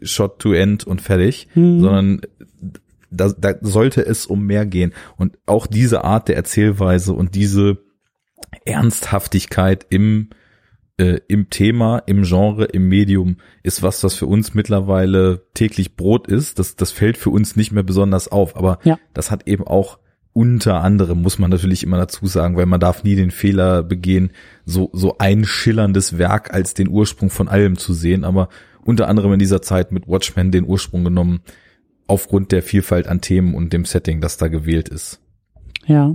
Shot 0.01 0.39
to 0.39 0.55
End 0.55 0.85
und 0.85 1.03
fertig, 1.03 1.49
mhm. 1.55 1.81
sondern 1.81 2.21
da, 3.11 3.29
da 3.29 3.57
sollte 3.61 4.07
es 4.07 4.25
um 4.25 4.47
mehr 4.47 4.65
gehen. 4.65 4.95
Und 5.19 5.37
auch 5.45 5.67
diese 5.67 6.03
Art 6.03 6.29
der 6.29 6.37
Erzählweise 6.37 7.13
und 7.13 7.35
diese 7.35 7.77
Ernsthaftigkeit 8.65 9.85
im 9.91 10.31
äh, 10.97 11.21
im 11.29 11.51
Thema, 11.51 11.99
im 12.07 12.23
Genre, 12.23 12.65
im 12.65 12.89
Medium 12.89 13.37
ist 13.63 13.83
was, 13.83 14.03
was 14.03 14.15
für 14.15 14.27
uns 14.27 14.55
mittlerweile 14.55 15.43
täglich 15.53 15.95
Brot 15.95 16.27
ist. 16.27 16.59
Das, 16.59 16.75
das 16.75 16.91
fällt 16.91 17.19
für 17.19 17.29
uns 17.29 17.55
nicht 17.55 17.71
mehr 17.71 17.83
besonders 17.83 18.29
auf, 18.29 18.57
aber 18.57 18.79
ja. 18.83 18.99
das 19.13 19.31
hat 19.31 19.47
eben 19.47 19.67
auch 19.67 19.99
unter 20.39 20.85
anderem 20.85 21.21
muss 21.21 21.41
man 21.41 21.51
natürlich 21.51 21.83
immer 21.83 21.97
dazu 21.97 22.25
sagen, 22.27 22.57
weil 22.57 22.67
man 22.67 22.79
darf 22.79 23.03
nie 23.03 23.17
den 23.17 23.33
Fehler 23.33 23.83
begehen, 23.83 24.31
so, 24.65 24.89
so 24.93 25.19
ein 25.19 25.45
schillerndes 25.45 26.17
Werk 26.17 26.55
als 26.55 26.75
den 26.75 26.89
Ursprung 26.89 27.29
von 27.29 27.49
allem 27.49 27.77
zu 27.77 27.93
sehen, 27.93 28.23
aber 28.23 28.49
unter 28.85 29.09
anderem 29.09 29.33
in 29.33 29.41
dieser 29.41 29.63
Zeit 29.63 29.91
mit 29.91 30.07
Watchmen 30.07 30.53
den 30.53 30.65
Ursprung 30.65 31.03
genommen, 31.03 31.41
aufgrund 32.07 32.53
der 32.53 32.63
Vielfalt 32.63 33.09
an 33.09 33.21
Themen 33.21 33.53
und 33.57 33.73
dem 33.73 33.85
Setting, 33.85 34.21
das 34.21 34.37
da 34.37 34.47
gewählt 34.47 34.89
ist. 34.89 35.21
Ja. 35.87 36.15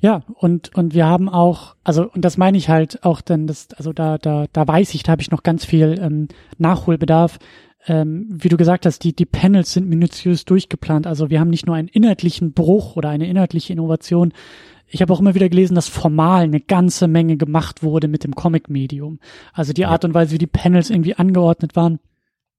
Ja, 0.00 0.22
und, 0.34 0.72
und 0.76 0.94
wir 0.94 1.06
haben 1.06 1.28
auch, 1.28 1.74
also, 1.82 2.08
und 2.08 2.24
das 2.24 2.36
meine 2.36 2.56
ich 2.56 2.68
halt 2.68 3.02
auch 3.02 3.20
denn, 3.20 3.48
das, 3.48 3.66
also 3.76 3.92
da, 3.92 4.18
da, 4.18 4.46
da 4.52 4.68
weiß 4.68 4.94
ich, 4.94 5.02
da 5.02 5.10
habe 5.10 5.22
ich 5.22 5.32
noch 5.32 5.42
ganz 5.42 5.64
viel 5.64 5.98
ähm, 6.00 6.28
Nachholbedarf 6.58 7.40
ähm, 7.88 8.26
wie 8.30 8.48
du 8.48 8.56
gesagt 8.56 8.86
hast, 8.86 9.02
die, 9.02 9.14
die 9.14 9.26
Panels 9.26 9.72
sind 9.72 9.88
minutiös 9.88 10.44
durchgeplant. 10.44 11.06
Also 11.06 11.30
wir 11.30 11.40
haben 11.40 11.50
nicht 11.50 11.66
nur 11.66 11.74
einen 11.74 11.88
inhaltlichen 11.88 12.52
Bruch 12.52 12.96
oder 12.96 13.08
eine 13.08 13.26
inhaltliche 13.26 13.72
Innovation. 13.72 14.32
Ich 14.86 15.02
habe 15.02 15.12
auch 15.12 15.20
immer 15.20 15.34
wieder 15.34 15.48
gelesen, 15.48 15.74
dass 15.74 15.88
formal 15.88 16.44
eine 16.44 16.60
ganze 16.60 17.08
Menge 17.08 17.36
gemacht 17.36 17.82
wurde 17.82 18.08
mit 18.08 18.24
dem 18.24 18.34
Comic-Medium. 18.34 19.18
Also 19.52 19.72
die 19.72 19.86
Art 19.86 20.04
und 20.04 20.14
Weise, 20.14 20.32
wie 20.32 20.38
die 20.38 20.46
Panels 20.46 20.90
irgendwie 20.90 21.14
angeordnet 21.14 21.76
waren. 21.76 21.98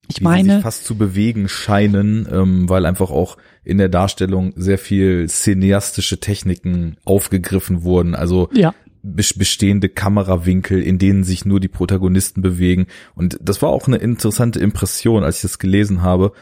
Ich 0.07 0.21
wie 0.21 0.23
meine, 0.23 0.53
sich 0.55 0.63
fast 0.63 0.85
zu 0.85 0.97
bewegen 0.97 1.47
scheinen, 1.47 2.27
ähm, 2.31 2.67
weil 2.67 2.87
einfach 2.87 3.11
auch 3.11 3.37
in 3.63 3.77
der 3.77 3.89
Darstellung 3.89 4.53
sehr 4.55 4.79
viel 4.79 5.27
cineastische 5.27 6.19
Techniken 6.19 6.97
aufgegriffen 7.05 7.83
wurden. 7.83 8.15
Also 8.15 8.49
ja 8.51 8.73
bestehende 9.03 9.89
Kamerawinkel, 9.89 10.81
in 10.81 10.97
denen 10.97 11.23
sich 11.23 11.45
nur 11.45 11.59
die 11.59 11.67
Protagonisten 11.67 12.41
bewegen. 12.41 12.87
Und 13.15 13.37
das 13.41 13.61
war 13.61 13.69
auch 13.69 13.87
eine 13.87 13.97
interessante 13.97 14.59
Impression, 14.59 15.23
als 15.23 15.37
ich 15.37 15.41
das 15.43 15.59
gelesen 15.59 16.01
habe. 16.01 16.33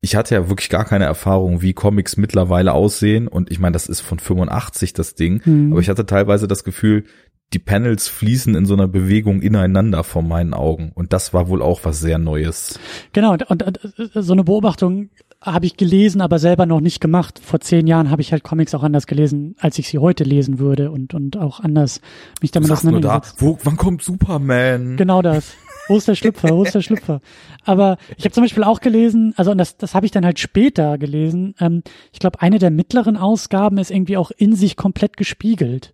Ich 0.00 0.16
hatte 0.16 0.34
ja 0.34 0.48
wirklich 0.48 0.68
gar 0.68 0.84
keine 0.84 1.04
Erfahrung, 1.04 1.62
wie 1.62 1.74
Comics 1.74 2.16
mittlerweile 2.16 2.72
aussehen. 2.72 3.28
Und 3.28 3.50
ich 3.50 3.60
meine, 3.60 3.72
das 3.72 3.86
ist 3.86 4.00
von 4.00 4.18
85 4.18 4.92
das 4.92 5.14
Ding. 5.14 5.42
Mhm. 5.44 5.72
Aber 5.72 5.80
ich 5.80 5.88
hatte 5.88 6.06
teilweise 6.06 6.48
das 6.48 6.64
Gefühl, 6.64 7.04
die 7.52 7.58
Panels 7.58 8.08
fließen 8.08 8.54
in 8.54 8.66
so 8.66 8.74
einer 8.74 8.88
Bewegung 8.88 9.42
ineinander 9.42 10.04
vor 10.04 10.22
meinen 10.22 10.54
Augen. 10.54 10.90
Und 10.94 11.12
das 11.12 11.34
war 11.34 11.48
wohl 11.48 11.62
auch 11.62 11.80
was 11.84 12.00
sehr 12.00 12.18
Neues. 12.18 12.78
Genau, 13.12 13.32
und, 13.32 13.48
und, 13.50 13.62
und 13.62 13.78
so 14.14 14.32
eine 14.32 14.44
Beobachtung 14.44 15.10
habe 15.42 15.66
ich 15.66 15.76
gelesen, 15.76 16.20
aber 16.20 16.38
selber 16.38 16.66
noch 16.66 16.80
nicht 16.80 17.00
gemacht. 17.00 17.40
Vor 17.42 17.60
zehn 17.60 17.86
Jahren 17.86 18.10
habe 18.10 18.22
ich 18.22 18.32
halt 18.32 18.44
Comics 18.44 18.74
auch 18.74 18.82
anders 18.82 19.06
gelesen, 19.06 19.56
als 19.58 19.78
ich 19.78 19.88
sie 19.88 19.98
heute 19.98 20.24
lesen 20.24 20.58
würde 20.58 20.90
und, 20.90 21.14
und 21.14 21.36
auch 21.36 21.60
anders 21.60 22.00
mich 22.40 22.52
damit 22.52 22.70
auseinandergesetzt. 22.70 23.36
Da, 23.40 23.46
wo, 23.46 23.58
wann 23.64 23.76
kommt 23.76 24.02
Superman? 24.02 24.96
Genau 24.96 25.20
das. 25.20 25.54
Wo 25.88 25.96
ist 25.96 26.06
der 26.06 26.14
Schlüpfer? 26.14 26.48
Wo 26.56 26.62
ist 26.62 26.74
der 26.74 26.80
Schlüpfer? 26.80 27.20
Aber 27.64 27.98
ich 28.16 28.24
habe 28.24 28.32
zum 28.32 28.44
Beispiel 28.44 28.62
auch 28.62 28.80
gelesen, 28.80 29.34
also 29.36 29.50
und 29.50 29.58
das, 29.58 29.76
das 29.76 29.94
habe 29.94 30.06
ich 30.06 30.12
dann 30.12 30.24
halt 30.24 30.38
später 30.38 30.96
gelesen. 30.96 31.54
Ähm, 31.58 31.82
ich 32.12 32.20
glaube, 32.20 32.40
eine 32.40 32.60
der 32.60 32.70
mittleren 32.70 33.16
Ausgaben 33.16 33.78
ist 33.78 33.90
irgendwie 33.90 34.16
auch 34.16 34.30
in 34.30 34.54
sich 34.54 34.76
komplett 34.76 35.16
gespiegelt 35.16 35.92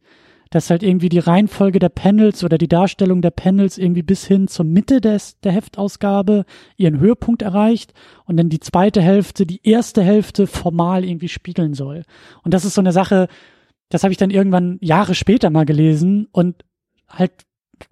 dass 0.50 0.70
halt 0.70 0.82
irgendwie 0.82 1.08
die 1.08 1.18
Reihenfolge 1.18 1.78
der 1.78 1.88
Panels 1.88 2.42
oder 2.44 2.58
die 2.58 2.68
Darstellung 2.68 3.22
der 3.22 3.30
Panels 3.30 3.78
irgendwie 3.78 4.02
bis 4.02 4.26
hin 4.26 4.48
zur 4.48 4.64
Mitte 4.64 5.00
des, 5.00 5.38
der 5.40 5.52
Heftausgabe 5.52 6.44
ihren 6.76 6.98
Höhepunkt 7.00 7.42
erreicht 7.42 7.92
und 8.24 8.37
dann 8.37 8.48
die 8.48 8.61
zweite 8.61 9.02
Hälfte, 9.02 9.46
die 9.46 9.66
erste 9.66 10.02
Hälfte 10.02 10.46
formal 10.46 11.04
irgendwie 11.04 11.28
spiegeln 11.28 11.74
soll. 11.74 12.02
Und 12.42 12.54
das 12.54 12.64
ist 12.64 12.74
so 12.74 12.80
eine 12.80 12.92
Sache, 12.92 13.28
das 13.90 14.04
habe 14.04 14.12
ich 14.12 14.18
dann 14.18 14.30
irgendwann 14.30 14.78
Jahre 14.80 15.14
später 15.14 15.50
mal 15.50 15.64
gelesen 15.64 16.28
und 16.32 16.64
halt 17.08 17.32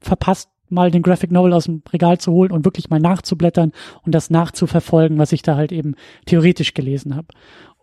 verpasst, 0.00 0.50
mal 0.68 0.90
den 0.90 1.02
Graphic 1.02 1.30
Novel 1.30 1.52
aus 1.52 1.66
dem 1.66 1.82
Regal 1.92 2.18
zu 2.18 2.32
holen 2.32 2.50
und 2.50 2.64
wirklich 2.64 2.90
mal 2.90 2.98
nachzublättern 2.98 3.72
und 4.02 4.14
das 4.14 4.30
nachzuverfolgen, 4.30 5.16
was 5.16 5.32
ich 5.32 5.42
da 5.42 5.56
halt 5.56 5.70
eben 5.70 5.94
theoretisch 6.24 6.74
gelesen 6.74 7.14
habe. 7.14 7.28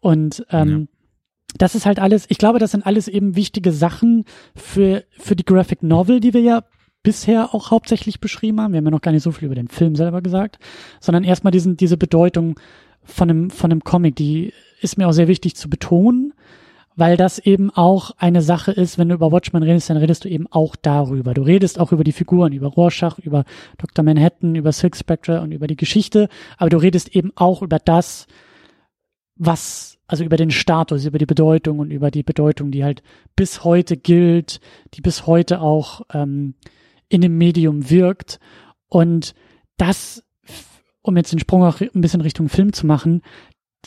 Und 0.01 0.45
ähm, 0.49 0.69
ja 0.69 0.92
das 1.57 1.75
ist 1.75 1.85
halt 1.85 1.99
alles, 1.99 2.25
ich 2.29 2.37
glaube, 2.37 2.59
das 2.59 2.71
sind 2.71 2.85
alles 2.85 3.07
eben 3.07 3.35
wichtige 3.35 3.71
Sachen 3.71 4.25
für, 4.55 5.03
für 5.11 5.35
die 5.35 5.45
Graphic 5.45 5.83
Novel, 5.83 6.19
die 6.19 6.33
wir 6.33 6.41
ja 6.41 6.63
bisher 7.03 7.53
auch 7.53 7.69
hauptsächlich 7.69 8.19
beschrieben 8.19 8.61
haben. 8.61 8.73
Wir 8.73 8.77
haben 8.77 8.85
ja 8.85 8.91
noch 8.91 9.01
gar 9.01 9.11
nicht 9.11 9.23
so 9.23 9.31
viel 9.31 9.47
über 9.47 9.55
den 9.55 9.67
Film 9.67 9.95
selber 9.95 10.21
gesagt, 10.21 10.57
sondern 11.01 11.23
erstmal 11.23 11.51
diesen, 11.51 11.77
diese 11.77 11.97
Bedeutung 11.97 12.59
von 13.03 13.29
einem, 13.29 13.49
von 13.49 13.71
einem 13.71 13.83
Comic, 13.83 14.15
die 14.15 14.53
ist 14.81 14.97
mir 14.97 15.07
auch 15.07 15.13
sehr 15.13 15.27
wichtig 15.27 15.55
zu 15.55 15.69
betonen, 15.69 16.33
weil 16.95 17.17
das 17.17 17.39
eben 17.39 17.71
auch 17.71 18.11
eine 18.17 18.41
Sache 18.41 18.71
ist, 18.71 18.97
wenn 18.97 19.09
du 19.09 19.15
über 19.15 19.31
Watchmen 19.31 19.63
redest, 19.63 19.89
dann 19.89 19.97
redest 19.97 20.23
du 20.23 20.29
eben 20.29 20.47
auch 20.51 20.75
darüber. 20.75 21.33
Du 21.33 21.41
redest 21.41 21.79
auch 21.79 21.91
über 21.91 22.03
die 22.03 22.11
Figuren, 22.11 22.53
über 22.53 22.67
Rorschach, 22.67 23.19
über 23.19 23.43
Dr. 23.77 24.05
Manhattan, 24.05 24.55
über 24.55 24.71
Silk 24.71 24.95
Spectre 24.95 25.41
und 25.41 25.51
über 25.51 25.67
die 25.67 25.75
Geschichte, 25.75 26.29
aber 26.57 26.69
du 26.69 26.77
redest 26.77 27.15
eben 27.15 27.31
auch 27.35 27.61
über 27.61 27.79
das, 27.79 28.27
was 29.35 29.97
also 30.13 30.23
über 30.23 30.37
den 30.37 30.51
Status, 30.51 31.05
über 31.05 31.17
die 31.17 31.25
Bedeutung 31.25 31.79
und 31.79 31.89
über 31.89 32.11
die 32.11 32.21
Bedeutung, 32.21 32.69
die 32.69 32.83
halt 32.83 33.01
bis 33.35 33.63
heute 33.63 33.97
gilt, 33.97 34.59
die 34.93 35.01
bis 35.01 35.25
heute 35.25 35.59
auch 35.59 36.01
ähm, 36.13 36.53
in 37.09 37.21
dem 37.21 37.35
Medium 37.39 37.89
wirkt. 37.89 38.39
Und 38.89 39.33
das, 39.77 40.23
um 41.01 41.17
jetzt 41.17 41.31
den 41.31 41.39
Sprung 41.39 41.63
auch 41.63 41.81
ein 41.81 42.01
bisschen 42.01 42.21
Richtung 42.21 42.47
Film 42.47 42.73
zu 42.73 42.85
machen, 42.85 43.23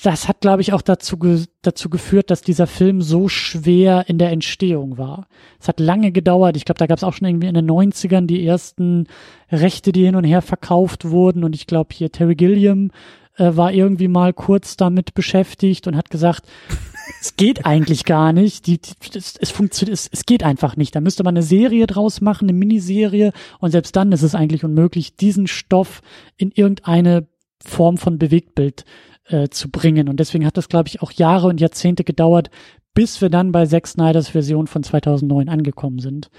das 0.03 0.27
hat, 0.27 0.41
glaube 0.41 0.62
ich, 0.62 0.73
auch 0.73 0.83
dazu, 0.83 1.17
dazu 1.62 1.91
geführt, 1.91 2.33
dass 2.33 2.43
dieser 2.43 2.67
Film 2.67 3.03
so 3.03 3.29
schwer 3.29 4.07
in 4.09 4.19
der 4.19 4.33
Entstehung 4.33 4.99
war. 4.99 5.29
Es 5.61 5.69
hat 5.69 5.79
lange 5.79 6.11
gedauert. 6.11 6.57
Ich 6.57 6.65
glaube, 6.65 6.81
da 6.81 6.89
gab 6.89 6.99
es 6.99 7.05
auch 7.05 7.12
schon 7.12 7.29
irgendwie 7.29 7.47
in 7.47 7.55
den 7.55 7.71
90ern 7.71 8.27
die 8.27 8.45
ersten 8.45 9.07
Rechte, 9.53 9.93
die 9.93 10.05
hin 10.05 10.17
und 10.17 10.25
her 10.25 10.43
verkauft 10.43 11.09
wurden. 11.09 11.45
Und 11.45 11.55
ich 11.55 11.69
glaube, 11.69 11.95
hier 11.95 12.11
Terry 12.11 12.35
Gilliam 12.35 12.91
äh, 13.37 13.57
war 13.57 13.72
irgendwie 13.72 14.09
mal 14.09 14.33
kurz 14.33 14.77
damit 14.77 15.14
beschäftigt 15.14 15.87
und 15.87 15.96
hat 15.96 16.11
gesagt, 16.11 16.46
es 17.20 17.37
geht 17.37 17.66
eigentlich 17.66 18.05
gar 18.05 18.33
nicht. 18.33 18.66
Die, 18.66 18.81
die, 18.81 18.94
es, 19.14 19.37
es 19.37 19.51
funktioniert, 19.51 19.94
es, 19.94 20.09
es 20.11 20.27
geht 20.27 20.42
einfach 20.42 20.77
nicht. 20.77 20.94
Da 20.94 21.01
müsste 21.01 21.25
man 21.25 21.35
eine 21.35 21.42
Serie 21.42 21.87
draus 21.87 22.20
machen, 22.20 22.49
eine 22.49 22.59
Miniserie. 22.59 23.33
Und 23.59 23.70
selbst 23.70 23.96
dann 23.96 24.12
ist 24.12 24.22
es 24.22 24.35
eigentlich 24.35 24.64
unmöglich, 24.64 25.16
diesen 25.16 25.46
Stoff 25.46 26.03
in 26.37 26.51
irgendeine 26.51 27.27
Form 27.62 27.99
von 27.99 28.18
Bewegtbild 28.18 28.85
äh, 29.29 29.49
zu 29.49 29.70
bringen. 29.70 30.09
Und 30.09 30.20
deswegen 30.20 30.46
hat 30.46 30.57
das, 30.57 30.68
glaube 30.68 30.88
ich, 30.88 31.03
auch 31.03 31.12
Jahre 31.12 31.49
und 31.49 31.61
Jahrzehnte 31.61 32.05
gedauert, 32.05 32.51
bis 32.94 33.20
wir 33.20 33.29
dann 33.29 33.53
bei 33.53 33.66
Zack 33.66 33.87
Snyders 33.87 34.31
Version 34.31 34.66
von 34.66 34.83
2009 34.83 35.49
angekommen 35.49 35.99
sind. 35.99 36.31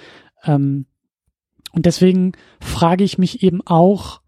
Ähm, 0.43 0.85
und 1.73 1.85
deswegen 1.85 2.31
frage 2.59 3.03
ich 3.03 3.17
mich 3.17 3.43
eben 3.43 3.61
auch, 3.65 4.21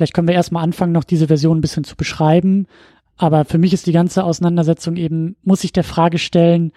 Vielleicht 0.00 0.14
können 0.14 0.28
wir 0.28 0.34
erstmal 0.34 0.64
anfangen, 0.64 0.94
noch 0.94 1.04
diese 1.04 1.26
Version 1.26 1.58
ein 1.58 1.60
bisschen 1.60 1.84
zu 1.84 1.94
beschreiben. 1.94 2.66
Aber 3.18 3.44
für 3.44 3.58
mich 3.58 3.74
ist 3.74 3.86
die 3.86 3.92
ganze 3.92 4.24
Auseinandersetzung 4.24 4.96
eben, 4.96 5.36
muss 5.42 5.62
ich 5.62 5.72
der 5.72 5.84
Frage 5.84 6.16
stellen, 6.16 6.72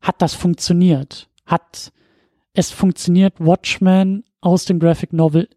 hat 0.00 0.22
das 0.22 0.34
funktioniert? 0.34 1.28
Hat 1.44 1.90
es 2.54 2.70
funktioniert, 2.70 3.34
Watchmen 3.40 4.22
aus 4.40 4.66
dem 4.66 4.78
Graphic 4.78 5.12
Novel 5.12 5.48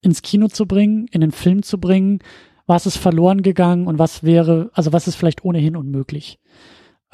ins 0.00 0.22
Kino 0.22 0.48
zu 0.48 0.64
bringen, 0.64 1.08
in 1.10 1.20
den 1.20 1.30
Film 1.30 1.62
zu 1.62 1.76
bringen? 1.78 2.20
Was 2.64 2.86
ist 2.86 2.96
verloren 2.96 3.42
gegangen 3.42 3.86
und 3.86 3.98
was 3.98 4.22
wäre, 4.22 4.70
also 4.72 4.94
was 4.94 5.06
ist 5.06 5.16
vielleicht 5.16 5.44
ohnehin 5.44 5.76
unmöglich? 5.76 6.38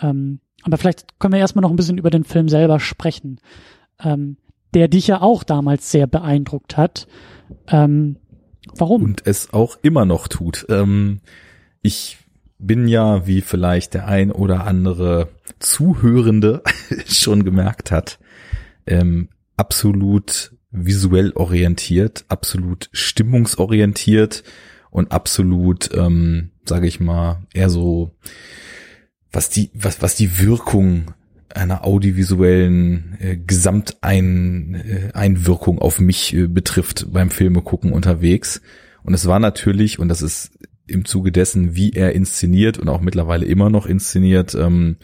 Ähm, 0.01 0.38
aber 0.62 0.79
vielleicht 0.79 1.18
können 1.18 1.33
wir 1.33 1.40
erstmal 1.40 1.62
noch 1.62 1.70
ein 1.70 1.77
bisschen 1.77 1.99
über 1.99 2.11
den 2.11 2.23
Film 2.23 2.49
selber 2.49 2.79
sprechen, 2.79 3.40
ähm, 3.99 4.37
der 4.73 4.87
dich 4.87 5.09
ja 5.09 5.20
auch 5.20 5.42
damals 5.42 5.90
sehr 5.90 6.07
beeindruckt 6.07 6.77
hat. 6.77 7.09
Ähm, 7.66 8.19
warum? 8.75 9.03
Und 9.03 9.23
es 9.27 9.53
auch 9.53 9.79
immer 9.83 10.05
noch 10.05 10.29
tut. 10.29 10.66
Ähm, 10.68 11.20
ich 11.83 12.18
bin 12.59 12.88
ja, 12.88 13.27
wie 13.27 13.40
vielleicht 13.40 13.94
der 13.94 14.07
ein 14.07 14.31
oder 14.31 14.66
andere 14.66 15.29
Zuhörende 15.59 16.62
schon 17.07 17.44
gemerkt 17.44 17.90
hat, 17.90 18.18
ähm, 18.87 19.29
absolut 19.57 20.53
visuell 20.70 21.33
orientiert, 21.33 22.25
absolut 22.29 22.90
stimmungsorientiert 22.92 24.44
und 24.90 25.11
absolut, 25.12 25.90
ähm, 25.94 26.51
sage 26.64 26.87
ich 26.87 27.01
mal, 27.01 27.42
eher 27.53 27.70
so, 27.70 28.14
was 29.33 29.49
die, 29.49 29.70
was, 29.75 30.03
was 30.03 30.14
die 30.14 30.38
Wirkung 30.38 31.14
einer 31.56 31.84
audiovisuellen 31.84 33.16
äh, 33.20 33.36
Gesamteinwirkung 33.36 35.78
äh, 35.78 35.80
auf 35.80 36.00
mich 36.00 36.34
äh, 36.34 36.46
betrifft 36.46 37.12
beim 37.12 37.30
Filme 37.30 37.62
gucken 37.62 37.92
unterwegs. 37.92 38.60
Und 39.02 39.14
es 39.14 39.26
war 39.26 39.38
natürlich, 39.38 39.98
und 39.98 40.08
das 40.08 40.22
ist 40.22 40.52
im 40.86 41.04
Zuge 41.04 41.32
dessen, 41.32 41.76
wie 41.76 41.92
er 41.92 42.12
inszeniert 42.12 42.78
und 42.78 42.88
auch 42.88 43.00
mittlerweile 43.00 43.46
immer 43.46 43.70
noch 43.70 43.86
inszeniert, 43.86 44.54
ähm, 44.54 44.96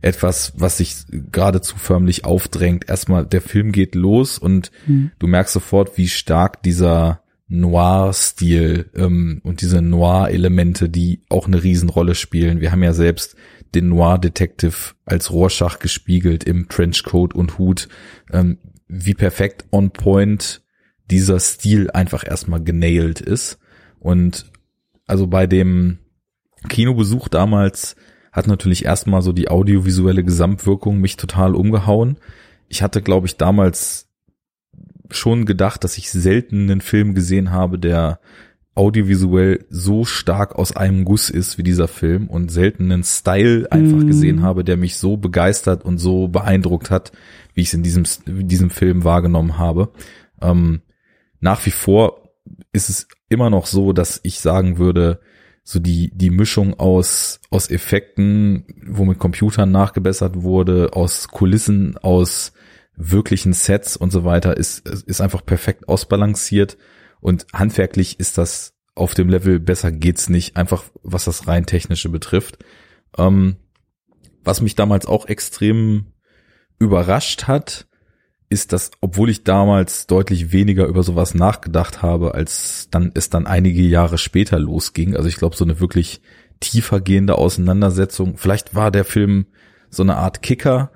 etwas, 0.00 0.52
was 0.56 0.78
sich 0.78 0.96
geradezu 1.10 1.76
förmlich 1.76 2.24
aufdrängt. 2.24 2.88
Erstmal, 2.88 3.26
der 3.26 3.40
Film 3.40 3.72
geht 3.72 3.94
los 3.94 4.38
und 4.38 4.70
mhm. 4.86 5.10
du 5.18 5.26
merkst 5.26 5.52
sofort, 5.52 5.98
wie 5.98 6.08
stark 6.08 6.62
dieser 6.62 7.22
Noir-Stil 7.48 8.90
ähm, 8.94 9.40
und 9.42 9.62
diese 9.62 9.82
Noir-Elemente, 9.82 10.88
die 10.88 11.22
auch 11.28 11.46
eine 11.46 11.62
Riesenrolle 11.62 12.14
spielen. 12.14 12.60
Wir 12.60 12.70
haben 12.70 12.82
ja 12.82 12.92
selbst 12.92 13.36
den 13.74 13.88
Noir-Detective 13.88 14.94
als 15.04 15.30
Rorschach 15.30 15.78
gespiegelt 15.78 16.44
im 16.44 16.68
Trenchcoat 16.68 17.34
und 17.34 17.58
Hut, 17.58 17.88
ähm, 18.32 18.58
wie 18.86 19.14
perfekt 19.14 19.66
on 19.70 19.90
point 19.90 20.62
dieser 21.10 21.40
Stil 21.40 21.90
einfach 21.90 22.26
erstmal 22.26 22.62
genailed 22.62 23.20
ist. 23.20 23.58
Und 23.98 24.50
also 25.06 25.26
bei 25.26 25.46
dem 25.46 25.98
Kinobesuch 26.68 27.28
damals 27.28 27.96
hat 28.32 28.46
natürlich 28.46 28.84
erstmal 28.84 29.22
so 29.22 29.32
die 29.32 29.48
audiovisuelle 29.48 30.24
Gesamtwirkung 30.24 31.00
mich 31.00 31.16
total 31.16 31.54
umgehauen. 31.54 32.18
Ich 32.68 32.82
hatte, 32.82 33.02
glaube 33.02 33.26
ich, 33.26 33.36
damals 33.36 34.08
schon 35.10 35.46
gedacht, 35.46 35.84
dass 35.84 35.96
ich 35.98 36.10
selten 36.10 36.70
einen 36.70 36.80
Film 36.80 37.14
gesehen 37.14 37.50
habe, 37.50 37.78
der 37.78 38.20
audiovisuell 38.78 39.66
so 39.70 40.04
stark 40.04 40.54
aus 40.54 40.74
einem 40.76 41.04
Guss 41.04 41.30
ist 41.30 41.58
wie 41.58 41.64
dieser 41.64 41.88
Film 41.88 42.28
und 42.28 42.50
selten 42.50 42.92
einen 42.92 43.02
Style 43.02 43.66
einfach 43.72 43.98
mm. 43.98 44.06
gesehen 44.06 44.42
habe, 44.42 44.62
der 44.62 44.76
mich 44.76 44.96
so 44.96 45.16
begeistert 45.16 45.84
und 45.84 45.98
so 45.98 46.28
beeindruckt 46.28 46.88
hat, 46.88 47.10
wie 47.54 47.62
ich 47.62 47.68
es 47.68 47.74
in 47.74 47.82
diesem, 47.82 48.04
diesem 48.26 48.70
Film 48.70 49.02
wahrgenommen 49.02 49.58
habe. 49.58 49.90
Ähm, 50.40 50.82
nach 51.40 51.66
wie 51.66 51.72
vor 51.72 52.30
ist 52.72 52.88
es 52.88 53.08
immer 53.28 53.50
noch 53.50 53.66
so, 53.66 53.92
dass 53.92 54.20
ich 54.22 54.38
sagen 54.38 54.78
würde, 54.78 55.20
so 55.64 55.80
die, 55.80 56.12
die 56.14 56.30
Mischung 56.30 56.78
aus, 56.78 57.40
aus 57.50 57.70
Effekten, 57.70 58.64
wo 58.86 59.04
mit 59.04 59.18
Computern 59.18 59.72
nachgebessert 59.72 60.42
wurde, 60.42 60.90
aus 60.92 61.26
Kulissen, 61.28 61.98
aus 61.98 62.52
wirklichen 62.96 63.52
Sets 63.52 63.96
und 63.96 64.12
so 64.12 64.24
weiter, 64.24 64.56
ist, 64.56 64.88
ist 64.88 65.20
einfach 65.20 65.44
perfekt 65.44 65.88
ausbalanciert 65.88 66.78
und 67.20 67.46
handwerklich 67.52 68.20
ist 68.20 68.38
das 68.38 68.74
auf 68.94 69.14
dem 69.14 69.28
Level 69.28 69.60
besser 69.60 69.92
geht's 69.92 70.28
nicht, 70.28 70.56
einfach 70.56 70.84
was 71.02 71.24
das 71.24 71.46
rein 71.46 71.66
technische 71.66 72.08
betrifft. 72.08 72.58
Ähm, 73.16 73.56
was 74.42 74.60
mich 74.60 74.74
damals 74.74 75.06
auch 75.06 75.26
extrem 75.26 76.06
überrascht 76.78 77.44
hat, 77.44 77.86
ist, 78.50 78.72
dass, 78.72 78.90
obwohl 79.00 79.30
ich 79.30 79.44
damals 79.44 80.06
deutlich 80.06 80.52
weniger 80.52 80.86
über 80.86 81.02
sowas 81.02 81.34
nachgedacht 81.34 82.02
habe, 82.02 82.34
als 82.34 82.88
dann 82.90 83.12
es 83.14 83.30
dann 83.30 83.46
einige 83.46 83.82
Jahre 83.82 84.16
später 84.16 84.58
losging. 84.58 85.14
Also 85.14 85.28
ich 85.28 85.36
glaube, 85.36 85.54
so 85.54 85.64
eine 85.64 85.80
wirklich 85.80 86.22
tiefer 86.60 87.00
gehende 87.00 87.36
Auseinandersetzung. 87.36 88.36
Vielleicht 88.36 88.74
war 88.74 88.90
der 88.90 89.04
Film 89.04 89.46
so 89.90 90.02
eine 90.02 90.16
Art 90.16 90.42
Kicker 90.42 90.90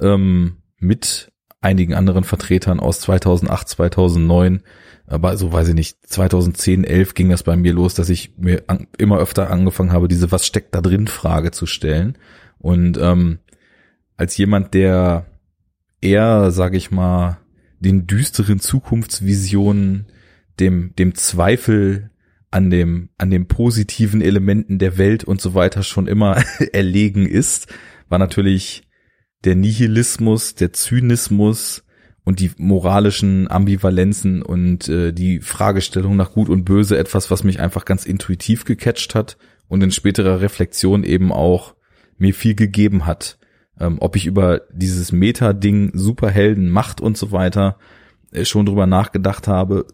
ähm, 0.00 0.56
mit 0.78 1.30
einigen 1.60 1.94
anderen 1.94 2.24
Vertretern 2.24 2.80
aus 2.80 3.00
2008, 3.00 3.68
2009. 3.68 4.62
Aber 5.06 5.36
so 5.36 5.52
weiß 5.52 5.68
ich 5.68 5.74
nicht, 5.74 5.98
2010, 6.06 6.84
11 6.84 7.14
ging 7.14 7.28
das 7.28 7.42
bei 7.42 7.56
mir 7.56 7.74
los, 7.74 7.94
dass 7.94 8.08
ich 8.08 8.34
mir 8.38 8.62
immer 8.96 9.18
öfter 9.18 9.50
angefangen 9.50 9.92
habe, 9.92 10.08
diese 10.08 10.32
Was 10.32 10.46
steckt 10.46 10.74
da 10.74 10.80
drin 10.80 11.08
Frage 11.08 11.50
zu 11.50 11.66
stellen. 11.66 12.16
Und 12.58 12.96
ähm, 12.98 13.38
als 14.16 14.36
jemand, 14.36 14.72
der 14.72 15.26
eher, 16.00 16.50
sage 16.50 16.76
ich 16.76 16.90
mal, 16.90 17.38
den 17.80 18.06
düsteren 18.06 18.60
Zukunftsvisionen, 18.60 20.06
dem, 20.58 20.94
dem 20.96 21.14
Zweifel 21.14 22.10
an 22.50 22.70
dem, 22.70 23.10
an 23.18 23.30
den 23.30 23.46
positiven 23.48 24.22
Elementen 24.22 24.78
der 24.78 24.96
Welt 24.96 25.24
und 25.24 25.40
so 25.40 25.54
weiter 25.54 25.82
schon 25.82 26.06
immer 26.06 26.42
erlegen 26.72 27.26
ist, 27.26 27.66
war 28.08 28.18
natürlich 28.18 28.88
der 29.44 29.56
Nihilismus, 29.56 30.54
der 30.54 30.72
Zynismus 30.72 31.84
und 32.24 32.40
die 32.40 32.50
moralischen 32.56 33.50
Ambivalenzen 33.50 34.42
und 34.42 34.88
äh, 34.88 35.12
die 35.12 35.40
Fragestellung 35.40 36.16
nach 36.16 36.32
Gut 36.32 36.48
und 36.48 36.64
Böse 36.64 36.98
etwas, 36.98 37.30
was 37.30 37.44
mich 37.44 37.60
einfach 37.60 37.84
ganz 37.84 38.06
intuitiv 38.06 38.64
gecatcht 38.64 39.14
hat 39.14 39.36
und 39.68 39.82
in 39.82 39.90
späterer 39.90 40.40
Reflexion 40.40 41.04
eben 41.04 41.32
auch 41.32 41.74
mir 42.16 42.34
viel 42.34 42.54
gegeben 42.54 43.06
hat. 43.06 43.38
Ähm, 43.78 43.98
ob 44.00 44.16
ich 44.16 44.26
über 44.26 44.62
dieses 44.72 45.12
Meta-Ding 45.12 45.90
Superhelden, 45.94 46.70
Macht 46.70 47.00
und 47.00 47.18
so 47.18 47.32
weiter 47.32 47.78
äh, 48.32 48.44
schon 48.44 48.66
drüber 48.66 48.86
nachgedacht 48.86 49.46
habe, 49.46 49.86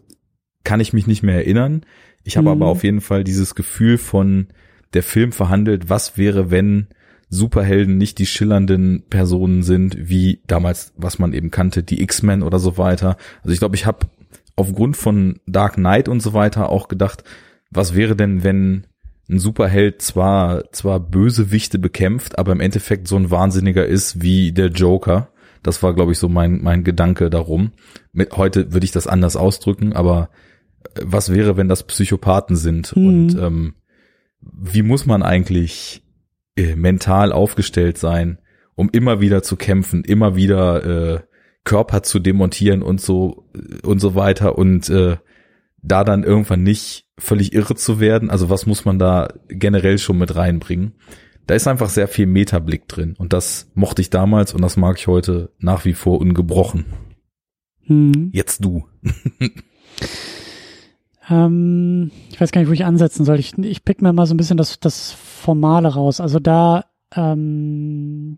kann 0.63 0.79
ich 0.79 0.93
mich 0.93 1.07
nicht 1.07 1.23
mehr 1.23 1.35
erinnern. 1.35 1.85
Ich 2.23 2.37
habe 2.37 2.45
mhm. 2.45 2.61
aber 2.61 2.67
auf 2.67 2.83
jeden 2.83 3.01
Fall 3.01 3.23
dieses 3.23 3.55
Gefühl 3.55 3.97
von 3.97 4.47
der 4.93 5.03
Film 5.03 5.31
verhandelt, 5.31 5.89
was 5.89 6.17
wäre, 6.17 6.51
wenn 6.51 6.87
Superhelden 7.33 7.97
nicht 7.97 8.19
die 8.19 8.25
schillernden 8.25 9.03
Personen 9.09 9.63
sind, 9.63 9.97
wie 9.97 10.41
damals, 10.47 10.93
was 10.97 11.17
man 11.17 11.31
eben 11.31 11.49
kannte, 11.49 11.81
die 11.81 12.03
X-Men 12.03 12.43
oder 12.43 12.59
so 12.59 12.77
weiter. 12.77 13.15
Also 13.41 13.53
ich 13.53 13.59
glaube, 13.59 13.75
ich 13.75 13.85
habe 13.85 14.07
aufgrund 14.57 14.97
von 14.97 15.39
Dark 15.47 15.75
Knight 15.75 16.09
und 16.09 16.21
so 16.21 16.33
weiter 16.33 16.69
auch 16.69 16.89
gedacht, 16.89 17.23
was 17.71 17.95
wäre 17.95 18.17
denn, 18.17 18.43
wenn 18.43 18.85
ein 19.29 19.39
Superheld 19.39 20.01
zwar, 20.01 20.73
zwar 20.73 20.99
Bösewichte 20.99 21.79
bekämpft, 21.79 22.37
aber 22.37 22.51
im 22.51 22.59
Endeffekt 22.59 23.07
so 23.07 23.15
ein 23.15 23.31
Wahnsinniger 23.31 23.85
ist 23.85 24.21
wie 24.21 24.51
der 24.51 24.67
Joker. 24.67 25.29
Das 25.63 25.81
war, 25.81 25.93
glaube 25.93 26.11
ich, 26.11 26.19
so 26.19 26.27
mein, 26.27 26.61
mein 26.61 26.83
Gedanke 26.83 27.29
darum. 27.29 27.71
Mit, 28.11 28.35
heute 28.35 28.73
würde 28.73 28.83
ich 28.83 28.91
das 28.91 29.07
anders 29.07 29.37
ausdrücken, 29.37 29.93
aber 29.93 30.31
äh, 30.95 31.01
was 31.05 31.31
wäre, 31.31 31.55
wenn 31.55 31.69
das 31.69 31.83
Psychopathen 31.83 32.57
sind? 32.57 32.93
Mhm. 32.93 33.07
Und 33.07 33.37
ähm, 33.39 33.73
wie 34.41 34.81
muss 34.81 35.05
man 35.05 35.23
eigentlich 35.23 36.03
äh, 36.55 36.75
mental 36.75 37.31
aufgestellt 37.31 37.97
sein, 37.97 38.39
um 38.75 38.89
immer 38.91 39.21
wieder 39.21 39.43
zu 39.43 39.55
kämpfen, 39.55 40.03
immer 40.03 40.35
wieder 40.35 40.85
äh, 40.85 41.19
Körper 41.63 42.03
zu 42.03 42.19
demontieren 42.19 42.81
und 42.81 42.99
so 43.01 43.47
äh, 43.55 43.85
und 43.85 43.99
so 43.99 44.15
weiter 44.15 44.57
und 44.57 44.89
äh, 44.89 45.17
da 45.83 46.03
dann 46.03 46.23
irgendwann 46.23 46.63
nicht 46.63 47.07
völlig 47.17 47.53
irre 47.53 47.75
zu 47.75 47.99
werden. 47.99 48.29
Also 48.29 48.49
was 48.49 48.65
muss 48.65 48.85
man 48.85 48.99
da 48.99 49.33
generell 49.47 49.97
schon 49.97 50.17
mit 50.17 50.35
reinbringen? 50.35 50.93
Da 51.47 51.55
ist 51.55 51.67
einfach 51.67 51.89
sehr 51.89 52.07
viel 52.07 52.27
Metablick 52.27 52.87
drin 52.87 53.15
und 53.17 53.33
das 53.33 53.71
mochte 53.73 54.01
ich 54.01 54.09
damals 54.09 54.53
und 54.53 54.61
das 54.61 54.77
mag 54.77 54.97
ich 54.97 55.07
heute 55.07 55.51
nach 55.59 55.85
wie 55.85 55.93
vor 55.93 56.19
ungebrochen. 56.19 56.85
Hm. 57.85 58.29
Jetzt 58.31 58.63
du. 58.63 58.87
ähm, 61.29 62.11
ich 62.29 62.39
weiß 62.39 62.51
gar 62.51 62.61
nicht, 62.61 62.69
wo 62.69 62.73
ich 62.73 62.85
ansetzen 62.85 63.25
soll. 63.25 63.39
Ich, 63.39 63.57
ich 63.57 63.83
pick 63.83 64.01
mir 64.01 64.13
mal 64.13 64.27
so 64.27 64.33
ein 64.33 64.37
bisschen 64.37 64.57
das, 64.57 64.79
das 64.79 65.11
Formale 65.41 65.89
raus. 65.89 66.21
Also 66.21 66.39
da, 66.39 66.85
ähm, 67.15 68.37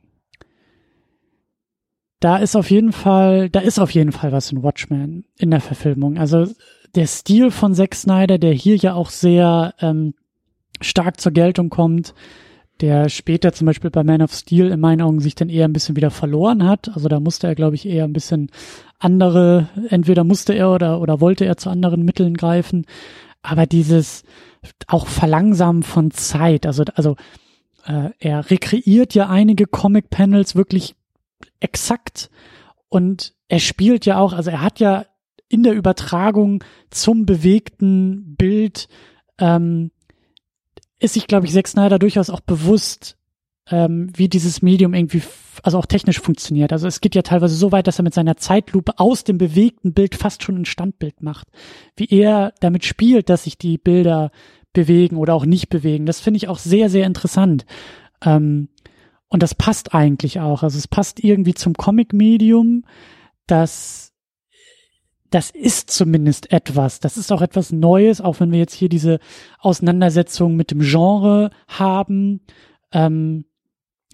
da 2.20 2.38
ist 2.38 2.56
auf 2.56 2.72
jeden 2.72 2.93
Fall, 2.93 3.49
da 3.49 3.60
ist 3.60 3.80
auf 3.80 3.91
jeden 3.91 4.12
Fall 4.12 4.32
was 4.32 4.51
in 4.51 4.64
Watchmen 4.64 5.26
in 5.38 5.51
der 5.51 5.62
Verfilmung. 5.62 6.18
Also 6.18 6.47
der 6.95 7.08
Stil 7.08 7.51
von 7.51 7.74
Zack 7.74 7.95
Snyder, 7.95 8.38
der 8.38 8.54
hier 8.54 8.78
ja 8.78 8.93
auch 8.93 9.10
sehr 9.10 9.74
ähm, 9.80 10.14
stark 10.82 11.20
zur 11.20 11.32
Geltung 11.32 11.70
kommt, 11.70 12.14
der 12.82 13.10
später 13.10 13.54
zum 13.54 13.68
Beispiel 13.68 13.89
bei 13.91 14.04
Man 14.04 14.22
of 14.22 14.34
Steel 14.34 14.70
in 14.70 14.80
meinen 14.80 15.01
Augen 15.01 15.20
sich 15.20 15.36
dann 15.36 15.49
eher 15.49 15.66
ein 15.66 15.74
bisschen 15.74 15.95
wieder 15.95 16.12
verloren 16.12 16.68
hat. 16.68 16.89
Also 16.95 17.08
da 17.08 17.20
musste 17.20 17.47
er, 17.47 17.56
glaube 17.56 17.76
ich, 17.76 17.88
eher 17.88 18.04
ein 18.04 18.14
bisschen 18.14 18.49
andere, 18.99 19.68
entweder 19.89 20.24
musste 20.24 20.54
er 20.54 20.72
oder, 20.72 21.01
oder 21.01 21.22
wollte 21.22 21.45
er 21.45 21.58
zu 21.58 21.70
anderen 21.70 22.04
Mitteln 22.04 22.36
greifen. 22.36 22.86
Aber 23.41 23.66
dieses 23.66 24.24
auch 24.88 25.07
Verlangsamen 25.07 25.84
von 25.84 26.11
Zeit. 26.11 26.66
Also, 26.66 26.84
also 26.95 27.16
äh, 27.86 28.09
er 28.20 28.49
rekreiert 28.49 29.14
ja 29.14 29.30
einige 29.30 29.66
Comic-Panels 29.66 30.55
wirklich 30.55 30.95
exakt 31.59 32.30
und 32.89 33.34
er 33.47 33.59
spielt 33.59 34.05
ja 34.05 34.18
auch, 34.18 34.34
also 34.34 34.51
er 34.51 34.61
hat 34.61 34.80
ja 34.80 35.05
in 35.47 35.64
der 35.64 35.74
Übertragung 35.74 36.64
zum 36.89 37.26
bewegten 37.26 38.36
Bild 38.36 38.88
ähm, 39.38 39.91
ist 40.99 41.14
sich, 41.14 41.28
glaube 41.28 41.45
ich, 41.45 41.53
Zack 41.53 41.68
Snyder 41.68 41.99
durchaus 41.99 42.30
auch 42.30 42.39
bewusst, 42.39 43.18
ähm, 43.70 44.09
wie 44.16 44.28
dieses 44.28 44.61
Medium 44.61 44.93
irgendwie, 44.93 45.22
also 45.61 45.78
auch 45.78 45.86
technisch 45.86 46.20
funktioniert. 46.20 46.74
Also 46.74 46.88
es 46.88 47.01
geht 47.01 47.16
ja 47.16 47.22
teilweise 47.22 47.55
so 47.55 47.72
weit, 47.72 47.88
dass 47.88 47.99
er 47.99 48.03
mit 48.03 48.14
seiner 48.14 48.38
Zeitlupe 48.38 48.99
aus 48.99 49.24
dem 49.24 49.38
bewegten 49.38 49.93
Bild 49.93 50.16
fast 50.16 50.43
schon 50.43 50.57
ein 50.57 50.66
Standbild 50.66 51.22
macht. 51.22 51.47
Wie 51.95 52.07
er 52.09 52.53
damit 52.59 52.86
spielt, 52.86 53.30
dass 53.30 53.45
sich 53.45 53.57
die 53.57 53.78
Bilder 53.78 54.32
bewegen 54.74 55.18
oder 55.18 55.36
auch 55.36 55.45
nicht 55.45 55.70
bewegen. 55.70 56.05
Das 56.05 56.20
finde 56.20 56.38
ich 56.38 56.47
auch 56.47 56.57
sehr, 56.57 56.89
sehr 56.89 57.05
interessant. 57.05 57.66
Ähm, 58.24 58.70
und 59.30 59.41
das 59.41 59.55
passt 59.55 59.95
eigentlich 59.95 60.39
auch. 60.39 60.64
Also 60.64 60.78
es 60.78 60.88
passt 60.88 61.24
irgendwie 61.24 61.53
zum 61.53 61.74
Comic-Medium, 61.74 62.86
das 63.47 64.14
das 65.34 65.49
ist 65.49 65.89
zumindest 65.89 66.51
etwas. 66.51 66.99
Das 66.99 67.18
ist 67.18 67.32
auch 67.32 67.41
etwas 67.41 67.72
Neues, 67.72 68.22
auch 68.22 68.39
wenn 68.39 68.51
wir 68.51 68.59
jetzt 68.59 68.76
hier 68.76 68.88
diese 68.88 69.18
Auseinandersetzung 69.57 70.55
mit 70.55 70.70
dem 70.70 70.82
Genre 70.82 71.49
haben. 71.68 72.41
Ähm, 72.91 73.45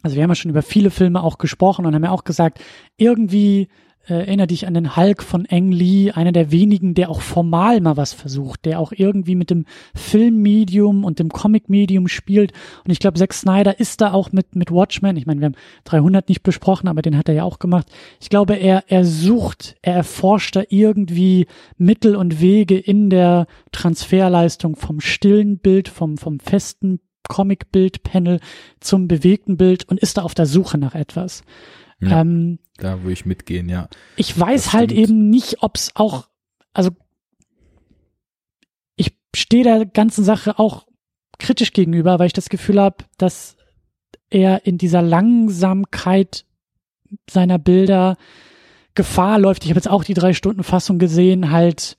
also 0.01 0.15
wir 0.15 0.23
haben 0.23 0.31
ja 0.31 0.35
schon 0.35 0.51
über 0.51 0.61
viele 0.61 0.91
Filme 0.91 1.23
auch 1.23 1.37
gesprochen 1.37 1.85
und 1.85 1.93
haben 1.93 2.03
ja 2.03 2.11
auch 2.11 2.23
gesagt, 2.23 2.59
irgendwie 2.97 3.67
äh, 4.09 4.13
erinnere 4.13 4.47
dich 4.47 4.65
an 4.65 4.73
den 4.73 4.95
Hulk 4.95 5.21
von 5.21 5.45
Ang 5.49 5.71
Lee, 5.71 6.11
einer 6.11 6.31
der 6.31 6.51
wenigen, 6.51 6.93
der 6.93 7.09
auch 7.09 7.21
formal 7.21 7.79
mal 7.81 7.97
was 7.97 8.13
versucht, 8.13 8.65
der 8.65 8.79
auch 8.79 8.91
irgendwie 8.91 9.35
mit 9.35 9.49
dem 9.49 9.65
Filmmedium 9.93 11.03
und 11.03 11.19
dem 11.19 11.29
Comic-Medium 11.29 12.07
spielt. 12.07 12.53
Und 12.83 12.91
ich 12.91 12.99
glaube, 12.99 13.19
Zack 13.19 13.33
Snyder 13.33 13.79
ist 13.79 14.01
da 14.01 14.11
auch 14.13 14.31
mit, 14.31 14.55
mit 14.55 14.71
Watchmen. 14.71 15.15
Ich 15.17 15.25
meine, 15.25 15.41
wir 15.41 15.45
haben 15.45 15.55
300 15.85 16.27
nicht 16.27 16.43
besprochen, 16.43 16.87
aber 16.87 17.01
den 17.01 17.17
hat 17.17 17.29
er 17.29 17.35
ja 17.35 17.43
auch 17.43 17.59
gemacht. 17.59 17.87
Ich 18.19 18.29
glaube, 18.29 18.55
er, 18.55 18.83
er 18.87 19.05
sucht, 19.05 19.75
er 19.81 19.95
erforscht 19.95 20.55
da 20.55 20.63
irgendwie 20.69 21.47
Mittel 21.77 22.15
und 22.15 22.41
Wege 22.41 22.77
in 22.77 23.09
der 23.09 23.47
Transferleistung 23.71 24.75
vom 24.75 25.01
stillen 25.01 25.59
Bild, 25.59 25.87
vom, 25.87 26.17
vom 26.17 26.39
festen 26.39 26.99
Comic-Bild-Panel 27.27 28.39
zum 28.79 29.07
bewegten 29.07 29.57
Bild 29.57 29.87
und 29.87 29.99
ist 29.99 30.17
da 30.17 30.23
auf 30.23 30.33
der 30.33 30.45
Suche 30.45 30.77
nach 30.77 30.95
etwas. 30.95 31.43
Ja, 31.99 32.21
ähm, 32.21 32.59
da 32.77 33.01
würde 33.01 33.13
ich 33.13 33.25
mitgehen, 33.25 33.69
ja. 33.69 33.89
Ich 34.15 34.37
weiß 34.37 34.73
halt 34.73 34.91
eben 34.91 35.29
nicht, 35.29 35.61
ob 35.61 35.75
es 35.75 35.91
auch, 35.95 36.29
also 36.73 36.91
ich 38.95 39.17
stehe 39.35 39.63
der 39.63 39.85
ganzen 39.85 40.23
Sache 40.23 40.59
auch 40.59 40.87
kritisch 41.37 41.73
gegenüber, 41.73 42.19
weil 42.19 42.27
ich 42.27 42.33
das 42.33 42.49
Gefühl 42.49 42.79
habe, 42.79 43.05
dass 43.17 43.57
er 44.29 44.65
in 44.65 44.77
dieser 44.77 45.01
Langsamkeit 45.01 46.45
seiner 47.29 47.57
Bilder 47.57 48.17
Gefahr 48.95 49.39
läuft. 49.39 49.63
Ich 49.63 49.69
habe 49.69 49.77
jetzt 49.77 49.89
auch 49.89 50.03
die 50.03 50.13
drei 50.13 50.33
Stunden 50.33 50.63
Fassung 50.63 50.99
gesehen, 50.99 51.51
halt 51.51 51.97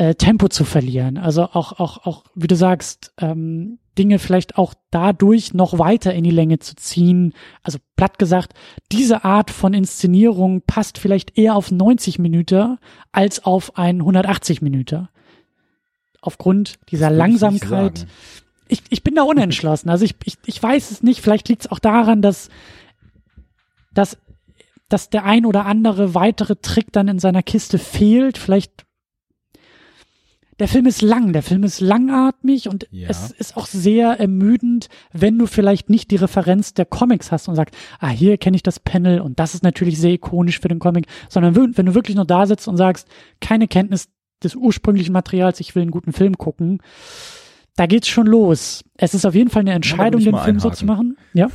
äh, 0.00 0.14
Tempo 0.14 0.48
zu 0.48 0.64
verlieren. 0.64 1.18
Also 1.18 1.42
auch, 1.42 1.78
auch, 1.78 2.06
auch, 2.06 2.24
wie 2.34 2.46
du 2.46 2.56
sagst, 2.56 3.12
ähm, 3.18 3.78
Dinge 3.98 4.18
vielleicht 4.18 4.56
auch 4.56 4.72
dadurch 4.90 5.52
noch 5.52 5.78
weiter 5.78 6.14
in 6.14 6.24
die 6.24 6.30
Länge 6.30 6.58
zu 6.58 6.74
ziehen. 6.74 7.34
Also 7.62 7.80
platt 7.96 8.18
gesagt, 8.18 8.54
diese 8.92 9.24
Art 9.24 9.50
von 9.50 9.74
Inszenierung 9.74 10.62
passt 10.62 10.96
vielleicht 10.96 11.36
eher 11.36 11.54
auf 11.54 11.70
90 11.70 12.18
Minuten 12.18 12.78
als 13.12 13.44
auf 13.44 13.76
ein 13.76 14.00
180 14.00 14.62
Minuten. 14.62 15.08
Aufgrund 16.22 16.78
dieser 16.90 17.10
Langsamkeit. 17.10 18.06
Ich, 18.68 18.78
ich, 18.78 18.84
ich 18.88 19.02
bin 19.02 19.16
da 19.16 19.24
unentschlossen. 19.24 19.90
Also 19.90 20.06
ich, 20.06 20.14
ich, 20.24 20.38
ich 20.46 20.62
weiß 20.62 20.92
es 20.92 21.02
nicht. 21.02 21.20
Vielleicht 21.20 21.50
liegt 21.50 21.66
es 21.66 21.70
auch 21.70 21.78
daran, 21.78 22.22
dass, 22.22 22.48
dass, 23.92 24.16
dass 24.88 25.10
der 25.10 25.26
ein 25.26 25.44
oder 25.44 25.66
andere 25.66 26.14
weitere 26.14 26.56
Trick 26.56 26.90
dann 26.90 27.06
in 27.08 27.18
seiner 27.18 27.42
Kiste 27.42 27.76
fehlt. 27.78 28.38
Vielleicht 28.38 28.86
der 30.60 30.68
Film 30.68 30.86
ist 30.86 31.00
lang, 31.00 31.32
der 31.32 31.42
Film 31.42 31.64
ist 31.64 31.80
langatmig 31.80 32.68
und 32.68 32.86
ja. 32.90 33.08
es 33.08 33.30
ist 33.30 33.56
auch 33.56 33.66
sehr 33.66 34.20
ermüdend, 34.20 34.88
wenn 35.10 35.38
du 35.38 35.46
vielleicht 35.46 35.88
nicht 35.88 36.10
die 36.10 36.16
Referenz 36.16 36.74
der 36.74 36.84
Comics 36.84 37.32
hast 37.32 37.48
und 37.48 37.56
sagst, 37.56 37.74
ah, 37.98 38.10
hier 38.10 38.36
kenne 38.36 38.56
ich 38.56 38.62
das 38.62 38.78
Panel 38.78 39.20
und 39.20 39.40
das 39.40 39.54
ist 39.54 39.64
natürlich 39.64 39.98
sehr 39.98 40.12
ikonisch 40.12 40.60
für 40.60 40.68
den 40.68 40.78
Comic, 40.78 41.06
sondern 41.30 41.56
wenn 41.56 41.86
du 41.86 41.94
wirklich 41.94 42.14
nur 42.14 42.26
da 42.26 42.46
sitzt 42.46 42.68
und 42.68 42.76
sagst, 42.76 43.08
keine 43.40 43.68
Kenntnis 43.68 44.10
des 44.44 44.54
ursprünglichen 44.54 45.12
Materials, 45.12 45.60
ich 45.60 45.74
will 45.74 45.82
einen 45.82 45.90
guten 45.90 46.12
Film 46.12 46.36
gucken, 46.36 46.82
da 47.76 47.86
geht's 47.86 48.08
schon 48.08 48.26
los. 48.26 48.84
Es 48.98 49.14
ist 49.14 49.24
auf 49.24 49.34
jeden 49.34 49.48
Fall 49.48 49.60
eine 49.60 49.72
Entscheidung, 49.72 50.20
den 50.20 50.34
Film 50.34 50.34
einhaken. 50.34 50.60
so 50.60 50.70
zu 50.70 50.84
machen. 50.84 51.16
Ja. 51.32 51.48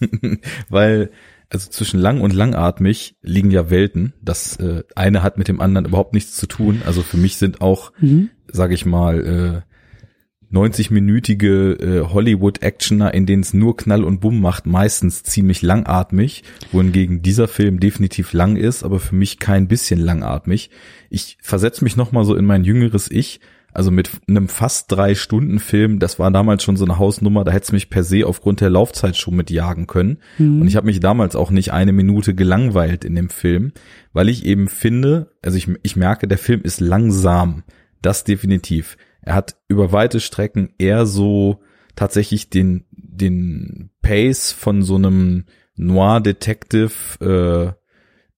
Weil 0.68 1.10
also 1.54 1.70
zwischen 1.70 2.00
lang 2.00 2.20
und 2.20 2.32
langatmig 2.32 3.16
liegen 3.22 3.50
ja 3.50 3.70
Welten. 3.70 4.12
Das 4.20 4.56
äh, 4.56 4.82
eine 4.96 5.22
hat 5.22 5.38
mit 5.38 5.48
dem 5.48 5.60
anderen 5.60 5.86
überhaupt 5.86 6.12
nichts 6.12 6.36
zu 6.36 6.46
tun. 6.46 6.82
Also 6.84 7.02
für 7.02 7.16
mich 7.16 7.36
sind 7.36 7.60
auch, 7.60 7.92
mhm. 8.00 8.30
Sage 8.54 8.74
ich 8.74 8.86
mal, 8.86 9.64
äh, 9.64 10.54
90-minütige 10.54 11.80
äh, 11.80 12.00
Hollywood-Actioner, 12.08 13.12
in 13.12 13.26
denen 13.26 13.42
es 13.42 13.52
nur 13.52 13.76
Knall 13.76 14.04
und 14.04 14.20
Bumm 14.20 14.40
macht, 14.40 14.66
meistens 14.66 15.24
ziemlich 15.24 15.62
langatmig, 15.62 16.44
wohingegen 16.70 17.22
dieser 17.22 17.48
Film 17.48 17.80
definitiv 17.80 18.32
lang 18.32 18.56
ist, 18.56 18.84
aber 18.84 19.00
für 19.00 19.16
mich 19.16 19.40
kein 19.40 19.66
bisschen 19.66 19.98
langatmig. 19.98 20.70
Ich 21.10 21.38
versetze 21.40 21.82
mich 21.82 21.96
nochmal 21.96 22.24
so 22.24 22.36
in 22.36 22.44
mein 22.44 22.64
jüngeres 22.64 23.10
Ich 23.10 23.40
also 23.74 23.90
mit 23.90 24.08
einem 24.28 24.46
fast 24.46 24.90
drei 24.92 25.16
Stunden 25.16 25.58
Film, 25.58 25.98
das 25.98 26.20
war 26.20 26.30
damals 26.30 26.62
schon 26.62 26.76
so 26.76 26.84
eine 26.84 26.98
Hausnummer, 26.98 27.42
da 27.42 27.50
hätte 27.50 27.64
es 27.64 27.72
mich 27.72 27.90
per 27.90 28.04
se 28.04 28.24
aufgrund 28.24 28.60
der 28.60 28.70
Laufzeit 28.70 29.16
schon 29.16 29.34
mitjagen 29.34 29.88
können. 29.88 30.18
Mhm. 30.38 30.62
Und 30.62 30.68
ich 30.68 30.76
habe 30.76 30.86
mich 30.86 31.00
damals 31.00 31.34
auch 31.34 31.50
nicht 31.50 31.72
eine 31.72 31.92
Minute 31.92 32.36
gelangweilt 32.36 33.04
in 33.04 33.16
dem 33.16 33.30
Film, 33.30 33.72
weil 34.12 34.28
ich 34.28 34.46
eben 34.46 34.68
finde, 34.68 35.32
also 35.42 35.58
ich, 35.58 35.68
ich 35.82 35.96
merke, 35.96 36.28
der 36.28 36.38
Film 36.38 36.62
ist 36.62 36.80
langsam. 36.80 37.64
Das 38.04 38.22
definitiv. 38.22 38.98
Er 39.22 39.34
hat 39.34 39.56
über 39.66 39.90
weite 39.90 40.20
Strecken 40.20 40.74
eher 40.76 41.06
so 41.06 41.62
tatsächlich 41.96 42.50
den, 42.50 42.84
den 42.90 43.88
Pace 44.02 44.52
von 44.52 44.82
so 44.82 44.96
einem 44.96 45.44
Noir 45.74 46.20
Detective 46.20 46.92
äh, 47.20 47.72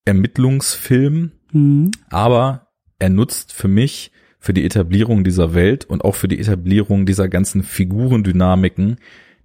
Ermittlungsfilm. 0.04 1.32
Mhm. 1.50 1.90
Aber 2.10 2.68
er 3.00 3.10
nutzt 3.10 3.52
für 3.52 3.66
mich 3.66 4.12
für 4.38 4.54
die 4.54 4.64
Etablierung 4.64 5.24
dieser 5.24 5.52
Welt 5.52 5.84
und 5.84 6.04
auch 6.04 6.14
für 6.14 6.28
die 6.28 6.38
Etablierung 6.38 7.04
dieser 7.04 7.28
ganzen 7.28 7.64
Figurendynamiken 7.64 8.98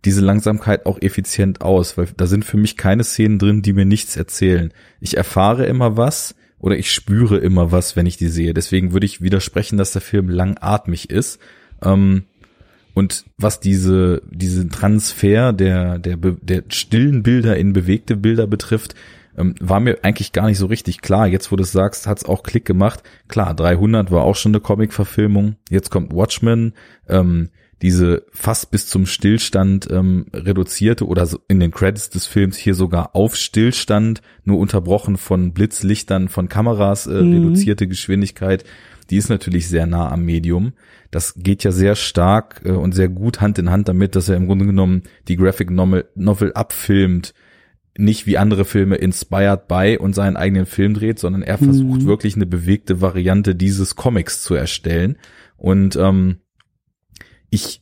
diese 0.05 0.21
Langsamkeit 0.21 0.85
auch 0.85 1.01
effizient 1.01 1.61
aus, 1.61 1.97
weil 1.97 2.09
da 2.15 2.27
sind 2.27 2.45
für 2.45 2.57
mich 2.57 2.77
keine 2.77 3.03
Szenen 3.03 3.39
drin, 3.39 3.63
die 3.63 3.73
mir 3.73 3.85
nichts 3.85 4.17
erzählen. 4.17 4.71
Ich 4.99 5.17
erfahre 5.17 5.65
immer 5.65 5.97
was 5.97 6.35
oder 6.61 6.77
ich 6.77 6.91
spüre 6.91 7.37
immer 7.37 7.71
was, 7.71 7.95
wenn 7.95 8.05
ich 8.05 8.17
die 8.17 8.29
sehe. 8.29 8.53
Deswegen 8.53 8.93
würde 8.93 9.05
ich 9.05 9.21
widersprechen, 9.21 9.77
dass 9.77 9.91
der 9.91 10.01
Film 10.01 10.29
langatmig 10.29 11.09
ist. 11.09 11.39
Ähm, 11.83 12.23
und 12.93 13.25
was 13.37 13.59
diese, 13.59 14.21
diesen 14.29 14.69
Transfer 14.69 15.53
der, 15.53 15.97
der, 15.97 16.17
der 16.17 16.63
stillen 16.69 17.23
Bilder 17.23 17.57
in 17.57 17.73
bewegte 17.73 18.15
Bilder 18.15 18.45
betrifft, 18.47 18.95
ähm, 19.37 19.55
war 19.59 19.79
mir 19.79 19.99
eigentlich 20.03 20.33
gar 20.33 20.47
nicht 20.47 20.59
so 20.59 20.67
richtig 20.67 21.01
klar. 21.01 21.27
Jetzt, 21.27 21.51
wo 21.51 21.55
du 21.55 21.63
es 21.63 21.71
sagst, 21.71 22.05
hat's 22.05 22.25
auch 22.25 22.43
Klick 22.43 22.65
gemacht. 22.65 23.01
Klar, 23.27 23.55
300 23.55 24.11
war 24.11 24.23
auch 24.23 24.35
schon 24.35 24.51
eine 24.51 24.59
Comic-Verfilmung. 24.59 25.55
Jetzt 25.69 25.89
kommt 25.89 26.13
Watchmen. 26.13 26.73
Ähm, 27.07 27.49
diese 27.81 28.23
fast 28.31 28.69
bis 28.71 28.87
zum 28.87 29.05
Stillstand 29.05 29.87
ähm, 29.89 30.27
reduzierte 30.33 31.07
oder 31.07 31.27
in 31.47 31.59
den 31.59 31.71
Credits 31.71 32.09
des 32.09 32.27
Films 32.27 32.57
hier 32.57 32.75
sogar 32.75 33.15
auf 33.15 33.35
Stillstand, 33.35 34.21
nur 34.43 34.59
unterbrochen 34.59 35.17
von 35.17 35.53
Blitzlichtern, 35.53 36.29
von 36.29 36.47
Kameras, 36.47 37.07
äh, 37.07 37.21
mhm. 37.21 37.33
reduzierte 37.33 37.87
Geschwindigkeit, 37.87 38.65
die 39.09 39.17
ist 39.17 39.29
natürlich 39.29 39.67
sehr 39.67 39.87
nah 39.87 40.09
am 40.09 40.23
Medium. 40.23 40.73
Das 41.09 41.33
geht 41.35 41.63
ja 41.63 41.71
sehr 41.71 41.95
stark 41.95 42.61
äh, 42.63 42.71
und 42.71 42.93
sehr 42.93 43.09
gut 43.09 43.41
Hand 43.41 43.57
in 43.57 43.71
Hand 43.71 43.89
damit, 43.89 44.15
dass 44.15 44.29
er 44.29 44.37
im 44.37 44.47
Grunde 44.47 44.65
genommen 44.65 45.03
die 45.27 45.35
Graphic 45.35 45.71
Novel, 45.71 46.05
Novel 46.15 46.53
abfilmt, 46.53 47.33
nicht 47.97 48.25
wie 48.25 48.37
andere 48.37 48.63
Filme 48.63 48.95
inspired 48.95 49.67
by 49.67 49.97
und 49.99 50.13
seinen 50.13 50.37
eigenen 50.37 50.65
Film 50.65 50.93
dreht, 50.93 51.19
sondern 51.19 51.41
er 51.41 51.57
versucht 51.57 52.03
mhm. 52.03 52.05
wirklich 52.05 52.35
eine 52.35 52.45
bewegte 52.45 53.01
Variante 53.01 53.53
dieses 53.53 53.97
Comics 53.97 54.41
zu 54.41 54.55
erstellen. 54.55 55.17
Und 55.57 55.97
ähm, 55.97 56.37
ich 57.51 57.81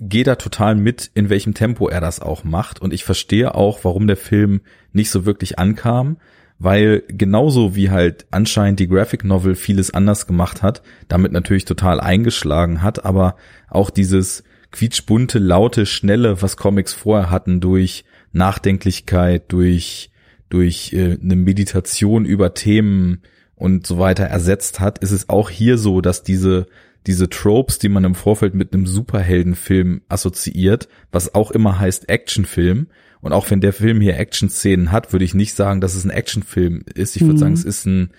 gehe 0.00 0.24
da 0.24 0.36
total 0.36 0.74
mit, 0.74 1.10
in 1.14 1.28
welchem 1.28 1.54
Tempo 1.54 1.88
er 1.88 2.00
das 2.00 2.20
auch 2.20 2.44
macht. 2.44 2.80
Und 2.80 2.94
ich 2.94 3.04
verstehe 3.04 3.54
auch, 3.54 3.84
warum 3.84 4.06
der 4.06 4.16
Film 4.16 4.62
nicht 4.92 5.10
so 5.10 5.26
wirklich 5.26 5.58
ankam, 5.58 6.16
weil 6.58 7.04
genauso 7.08 7.76
wie 7.76 7.90
halt 7.90 8.26
anscheinend 8.30 8.80
die 8.80 8.88
Graphic 8.88 9.24
Novel 9.24 9.54
vieles 9.54 9.92
anders 9.92 10.26
gemacht 10.26 10.62
hat, 10.62 10.82
damit 11.06 11.32
natürlich 11.32 11.64
total 11.64 12.00
eingeschlagen 12.00 12.82
hat, 12.82 13.04
aber 13.04 13.36
auch 13.68 13.90
dieses 13.90 14.42
quietschbunte, 14.72 15.38
laute, 15.38 15.86
schnelle, 15.86 16.42
was 16.42 16.56
Comics 16.56 16.92
vorher 16.92 17.30
hatten, 17.30 17.60
durch 17.60 18.04
Nachdenklichkeit, 18.32 19.50
durch, 19.52 20.10
durch 20.48 20.92
äh, 20.92 21.18
eine 21.22 21.36
Meditation 21.36 22.24
über 22.24 22.54
Themen 22.54 23.22
und 23.54 23.86
so 23.86 23.98
weiter 23.98 24.24
ersetzt 24.24 24.80
hat, 24.80 24.98
ist 24.98 25.12
es 25.12 25.28
auch 25.28 25.50
hier 25.50 25.78
so, 25.78 26.00
dass 26.00 26.22
diese, 26.22 26.66
diese 27.08 27.28
Tropes, 27.28 27.78
die 27.80 27.88
man 27.88 28.04
im 28.04 28.14
Vorfeld 28.14 28.54
mit 28.54 28.72
einem 28.72 28.86
Superheldenfilm 28.86 30.02
assoziiert, 30.08 30.88
was 31.10 31.34
auch 31.34 31.50
immer 31.50 31.80
heißt 31.80 32.08
Actionfilm. 32.08 32.86
Und 33.20 33.32
auch 33.32 33.50
wenn 33.50 33.60
der 33.60 33.72
Film 33.72 34.00
hier 34.00 34.16
Action-Szenen 34.16 34.92
hat, 34.92 35.12
würde 35.12 35.24
ich 35.24 35.34
nicht 35.34 35.54
sagen, 35.54 35.80
dass 35.80 35.96
es 35.96 36.04
ein 36.04 36.10
Actionfilm 36.10 36.84
ist. 36.94 37.16
Ich 37.16 37.22
würde 37.22 37.34
Mhm. 37.34 37.38
sagen, 37.38 37.54
es 37.54 37.64
ist 37.64 37.86
ein, 37.86 38.10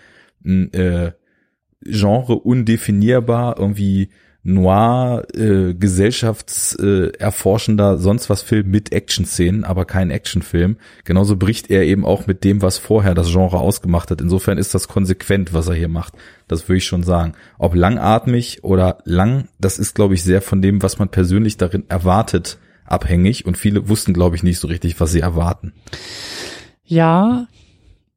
ein 0.43 0.73
äh, 0.73 1.11
Genre 1.85 2.35
undefinierbar, 2.35 3.57
irgendwie 3.57 4.09
noir, 4.43 5.25
äh, 5.33 5.73
gesellschaftserforschender, 5.73 7.93
äh, 7.93 7.97
sonst 7.97 8.29
was 8.29 8.41
Film 8.41 8.71
mit 8.71 8.93
Action-Szenen, 8.93 9.65
aber 9.65 9.83
kein 9.85 10.11
Actionfilm. 10.11 10.77
Genauso 11.03 11.35
bricht 11.35 11.69
er 11.69 11.83
eben 11.83 12.05
auch 12.05 12.25
mit 12.25 12.45
dem, 12.45 12.61
was 12.61 12.77
vorher 12.77 13.15
das 13.15 13.29
Genre 13.31 13.59
ausgemacht 13.59 14.11
hat. 14.11 14.21
Insofern 14.21 14.57
ist 14.57 14.73
das 14.73 14.87
konsequent, 14.87 15.51
was 15.53 15.67
er 15.67 15.75
hier 15.75 15.89
macht. 15.89 16.13
Das 16.47 16.69
würde 16.69 16.77
ich 16.77 16.85
schon 16.85 17.03
sagen. 17.03 17.33
Ob 17.57 17.75
langatmig 17.75 18.63
oder 18.63 18.99
lang, 19.03 19.49
das 19.59 19.77
ist, 19.77 19.93
glaube 19.95 20.13
ich, 20.13 20.23
sehr 20.23 20.41
von 20.41 20.61
dem, 20.61 20.81
was 20.81 20.99
man 20.99 21.09
persönlich 21.09 21.57
darin 21.57 21.83
erwartet, 21.89 22.59
abhängig. 22.85 23.45
Und 23.45 23.57
viele 23.57 23.89
wussten, 23.89 24.13
glaube 24.13 24.37
ich, 24.37 24.43
nicht 24.43 24.59
so 24.59 24.69
richtig, 24.69 25.01
was 25.01 25.11
sie 25.11 25.19
erwarten. 25.19 25.73
Ja, 26.85 27.47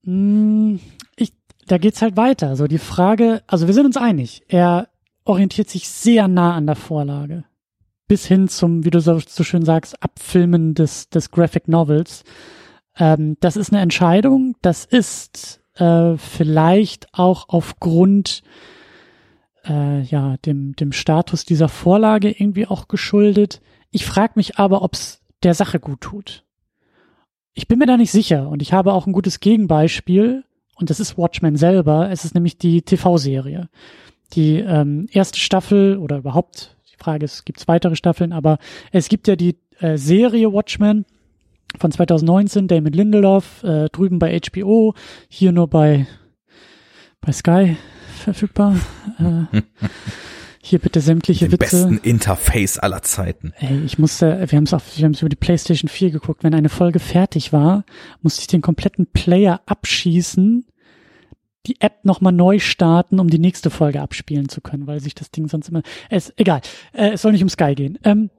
mh, 0.04 0.78
ich, 1.16 1.32
da 1.66 1.78
geht's 1.78 2.00
halt 2.00 2.16
weiter. 2.16 2.54
So 2.54 2.68
die 2.68 2.78
Frage, 2.78 3.42
also 3.48 3.66
wir 3.66 3.74
sind 3.74 3.86
uns 3.86 3.96
einig. 3.96 4.44
Er 4.48 4.86
orientiert 5.24 5.70
sich 5.70 5.88
sehr 5.88 6.28
nah 6.28 6.54
an 6.54 6.66
der 6.66 6.76
Vorlage. 6.76 7.44
Bis 8.08 8.26
hin 8.26 8.48
zum, 8.48 8.84
wie 8.84 8.90
du 8.90 9.00
so, 9.00 9.18
so 9.18 9.44
schön 9.44 9.64
sagst, 9.64 10.02
Abfilmen 10.02 10.74
des, 10.74 11.08
des 11.08 11.30
Graphic 11.30 11.68
Novels. 11.68 12.24
Ähm, 12.96 13.36
das 13.40 13.56
ist 13.56 13.72
eine 13.72 13.80
Entscheidung. 13.80 14.56
Das 14.60 14.84
ist 14.84 15.60
äh, 15.74 16.16
vielleicht 16.16 17.08
auch 17.12 17.48
aufgrund 17.48 18.42
äh, 19.64 20.02
ja, 20.02 20.36
dem, 20.38 20.74
dem 20.76 20.92
Status 20.92 21.44
dieser 21.44 21.68
Vorlage 21.68 22.30
irgendwie 22.30 22.66
auch 22.66 22.88
geschuldet. 22.88 23.60
Ich 23.90 24.04
frage 24.04 24.34
mich 24.36 24.58
aber, 24.58 24.82
ob's 24.82 25.22
der 25.42 25.54
Sache 25.54 25.80
gut 25.80 26.00
tut. 26.00 26.44
Ich 27.54 27.68
bin 27.68 27.78
mir 27.78 27.86
da 27.86 27.96
nicht 27.96 28.12
sicher 28.12 28.48
und 28.48 28.62
ich 28.62 28.72
habe 28.72 28.92
auch 28.92 29.06
ein 29.06 29.12
gutes 29.12 29.40
Gegenbeispiel 29.40 30.44
und 30.76 30.90
das 30.90 31.00
ist 31.00 31.18
Watchmen 31.18 31.56
selber. 31.56 32.10
Es 32.10 32.24
ist 32.24 32.34
nämlich 32.34 32.58
die 32.58 32.82
TV-Serie. 32.82 33.68
Die 34.32 34.58
ähm, 34.58 35.08
erste 35.12 35.38
Staffel 35.38 35.98
oder 35.98 36.18
überhaupt, 36.18 36.76
die 36.92 36.96
Frage 36.96 37.24
ist, 37.24 37.44
gibt 37.44 37.60
es 37.60 37.68
weitere 37.68 37.96
Staffeln, 37.96 38.32
aber 38.32 38.58
es 38.90 39.08
gibt 39.08 39.28
ja 39.28 39.36
die 39.36 39.56
äh, 39.80 39.96
Serie 39.96 40.52
Watchmen 40.52 41.04
von 41.78 41.90
2019, 41.90 42.68
Damon 42.68 42.92
Lindelof, 42.92 43.62
äh, 43.62 43.88
drüben 43.90 44.18
bei 44.18 44.38
HBO, 44.38 44.94
hier 45.28 45.52
nur 45.52 45.68
bei, 45.68 46.06
bei 47.20 47.32
Sky 47.32 47.76
verfügbar. 48.22 48.76
Äh, 49.18 49.62
hier 50.62 50.78
bitte 50.78 51.00
sämtliche 51.00 51.46
Den 51.46 51.52
Witze. 51.52 51.88
besten 51.88 51.98
Interface 51.98 52.78
aller 52.78 53.02
Zeiten. 53.02 53.52
Ey, 53.58 53.82
ich 53.84 53.98
musste, 53.98 54.44
wir 54.48 54.56
haben 54.56 54.64
es 54.64 54.72
auf, 54.72 54.96
wir 54.96 55.04
haben 55.04 55.12
es 55.12 55.20
über 55.20 55.28
die 55.28 55.36
PlayStation 55.36 55.88
4 55.88 56.10
geguckt. 56.12 56.44
Wenn 56.44 56.54
eine 56.54 56.68
Folge 56.68 57.00
fertig 57.00 57.52
war, 57.52 57.84
musste 58.22 58.42
ich 58.42 58.46
den 58.46 58.60
kompletten 58.60 59.06
Player 59.06 59.60
abschießen, 59.66 60.64
die 61.66 61.80
App 61.80 62.04
nochmal 62.04 62.32
neu 62.32 62.58
starten, 62.58 63.20
um 63.20 63.28
die 63.28 63.38
nächste 63.38 63.70
Folge 63.70 64.00
abspielen 64.00 64.48
zu 64.48 64.60
können, 64.60 64.86
weil 64.86 65.00
sich 65.00 65.14
das 65.14 65.30
Ding 65.30 65.48
sonst 65.48 65.68
immer, 65.68 65.82
es, 66.10 66.32
egal, 66.36 66.60
äh, 66.92 67.12
es 67.12 67.22
soll 67.22 67.32
nicht 67.32 67.42
um 67.42 67.48
Sky 67.48 67.74
gehen. 67.74 67.98
Ähm, 68.04 68.30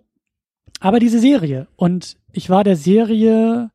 aber 0.79 0.99
diese 0.99 1.19
Serie 1.19 1.67
und 1.75 2.17
ich 2.31 2.49
war 2.49 2.63
der 2.63 2.75
Serie 2.75 3.71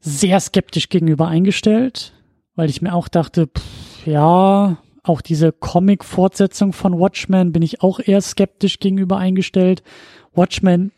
sehr 0.00 0.40
skeptisch 0.40 0.88
gegenüber 0.88 1.28
eingestellt, 1.28 2.14
weil 2.54 2.70
ich 2.70 2.82
mir 2.82 2.94
auch 2.94 3.08
dachte, 3.08 3.48
pff, 3.48 4.06
ja, 4.06 4.78
auch 5.02 5.20
diese 5.20 5.52
Comic-Fortsetzung 5.52 6.72
von 6.72 6.98
Watchmen 6.98 7.52
bin 7.52 7.62
ich 7.62 7.82
auch 7.82 8.00
eher 8.00 8.20
skeptisch 8.20 8.78
gegenüber 8.78 9.18
eingestellt. 9.18 9.82
Watchmen 10.32 10.92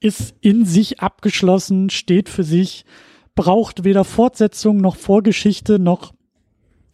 ist 0.00 0.34
in 0.40 0.64
sich 0.64 1.00
abgeschlossen, 1.00 1.90
steht 1.90 2.28
für 2.28 2.44
sich, 2.44 2.84
braucht 3.34 3.84
weder 3.84 4.04
Fortsetzung 4.04 4.78
noch 4.78 4.96
Vorgeschichte 4.96 5.78
noch, 5.78 6.12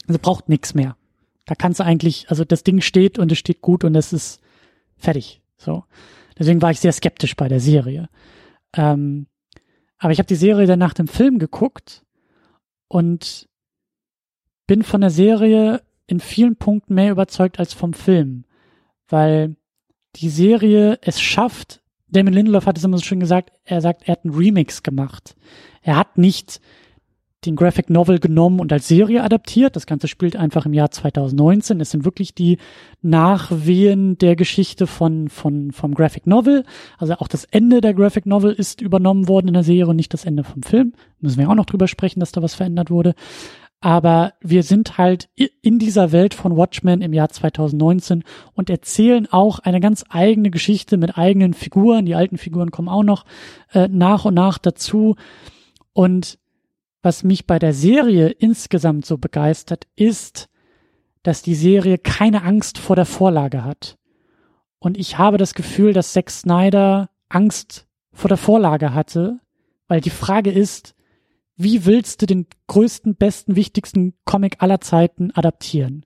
also 0.06 0.18
braucht 0.20 0.48
nichts 0.48 0.74
mehr. 0.74 0.96
Da 1.46 1.54
kannst 1.54 1.80
du 1.80 1.84
eigentlich, 1.84 2.30
also 2.30 2.44
das 2.44 2.64
Ding 2.64 2.80
steht 2.80 3.18
und 3.18 3.32
es 3.32 3.38
steht 3.38 3.60
gut 3.60 3.84
und 3.84 3.94
es 3.94 4.12
ist 4.12 4.40
fertig. 4.96 5.42
So. 5.56 5.84
Deswegen 6.38 6.62
war 6.62 6.70
ich 6.70 6.80
sehr 6.80 6.92
skeptisch 6.92 7.36
bei 7.36 7.48
der 7.48 7.60
Serie. 7.60 8.08
Ähm, 8.74 9.26
aber 9.98 10.12
ich 10.12 10.18
habe 10.18 10.26
die 10.26 10.34
Serie 10.34 10.66
dann 10.66 10.78
nach 10.78 10.94
dem 10.94 11.08
Film 11.08 11.38
geguckt 11.38 12.04
und 12.88 13.48
bin 14.66 14.82
von 14.82 15.00
der 15.00 15.10
Serie 15.10 15.82
in 16.06 16.20
vielen 16.20 16.56
Punkten 16.56 16.94
mehr 16.94 17.12
überzeugt 17.12 17.58
als 17.58 17.72
vom 17.72 17.92
Film, 17.92 18.44
weil 19.08 19.56
die 20.16 20.28
Serie 20.28 20.98
es 21.02 21.20
schafft, 21.20 21.82
Damon 22.08 22.34
Lindelof 22.34 22.66
hat 22.66 22.76
es 22.76 22.84
immer 22.84 22.98
so 22.98 23.04
schön 23.04 23.20
gesagt, 23.20 23.52
er 23.64 23.80
sagt, 23.80 24.02
er 24.06 24.12
hat 24.12 24.24
einen 24.24 24.34
Remix 24.34 24.82
gemacht. 24.82 25.34
Er 25.80 25.96
hat 25.96 26.18
nicht 26.18 26.60
den 27.44 27.56
Graphic 27.56 27.90
Novel 27.90 28.18
genommen 28.18 28.60
und 28.60 28.72
als 28.72 28.88
Serie 28.88 29.22
adaptiert. 29.22 29.76
Das 29.76 29.86
Ganze 29.86 30.08
spielt 30.08 30.36
einfach 30.36 30.66
im 30.66 30.72
Jahr 30.72 30.90
2019. 30.90 31.80
Es 31.80 31.90
sind 31.90 32.04
wirklich 32.04 32.34
die 32.34 32.58
Nachwehen 33.00 34.16
der 34.18 34.36
Geschichte 34.36 34.86
von, 34.86 35.28
von, 35.28 35.72
vom 35.72 35.94
Graphic 35.94 36.26
Novel. 36.26 36.64
Also 36.98 37.14
auch 37.14 37.28
das 37.28 37.44
Ende 37.44 37.80
der 37.80 37.94
Graphic 37.94 38.26
Novel 38.26 38.52
ist 38.52 38.80
übernommen 38.80 39.28
worden 39.28 39.48
in 39.48 39.54
der 39.54 39.64
Serie 39.64 39.88
und 39.88 39.96
nicht 39.96 40.14
das 40.14 40.24
Ende 40.24 40.44
vom 40.44 40.62
Film. 40.62 40.92
Müssen 41.20 41.38
wir 41.38 41.50
auch 41.50 41.54
noch 41.54 41.66
drüber 41.66 41.88
sprechen, 41.88 42.20
dass 42.20 42.32
da 42.32 42.42
was 42.42 42.54
verändert 42.54 42.90
wurde. 42.90 43.14
Aber 43.80 44.34
wir 44.40 44.62
sind 44.62 44.96
halt 44.96 45.28
in 45.34 45.80
dieser 45.80 46.12
Welt 46.12 46.34
von 46.34 46.56
Watchmen 46.56 47.02
im 47.02 47.12
Jahr 47.12 47.30
2019 47.30 48.22
und 48.54 48.70
erzählen 48.70 49.26
auch 49.28 49.58
eine 49.58 49.80
ganz 49.80 50.04
eigene 50.08 50.50
Geschichte 50.50 50.96
mit 50.96 51.18
eigenen 51.18 51.52
Figuren. 51.52 52.06
Die 52.06 52.14
alten 52.14 52.38
Figuren 52.38 52.70
kommen 52.70 52.88
auch 52.88 53.02
noch 53.02 53.24
äh, 53.72 53.88
nach 53.88 54.24
und 54.24 54.34
nach 54.34 54.58
dazu. 54.58 55.16
Und 55.92 56.38
was 57.02 57.24
mich 57.24 57.46
bei 57.46 57.58
der 57.58 57.74
Serie 57.74 58.28
insgesamt 58.28 59.04
so 59.06 59.18
begeistert, 59.18 59.86
ist, 59.96 60.48
dass 61.22 61.42
die 61.42 61.54
Serie 61.54 61.98
keine 61.98 62.42
Angst 62.42 62.78
vor 62.78 62.96
der 62.96 63.06
Vorlage 63.06 63.64
hat. 63.64 63.98
Und 64.78 64.98
ich 64.98 65.18
habe 65.18 65.38
das 65.38 65.54
Gefühl, 65.54 65.92
dass 65.92 66.12
Zack 66.12 66.30
Snyder 66.30 67.10
Angst 67.28 67.86
vor 68.12 68.28
der 68.28 68.36
Vorlage 68.36 68.94
hatte, 68.94 69.38
weil 69.88 70.00
die 70.00 70.10
Frage 70.10 70.50
ist, 70.50 70.94
wie 71.56 71.84
willst 71.84 72.22
du 72.22 72.26
den 72.26 72.46
größten, 72.66 73.14
besten, 73.14 73.56
wichtigsten 73.56 74.14
Comic 74.24 74.56
aller 74.60 74.80
Zeiten 74.80 75.30
adaptieren? 75.32 76.04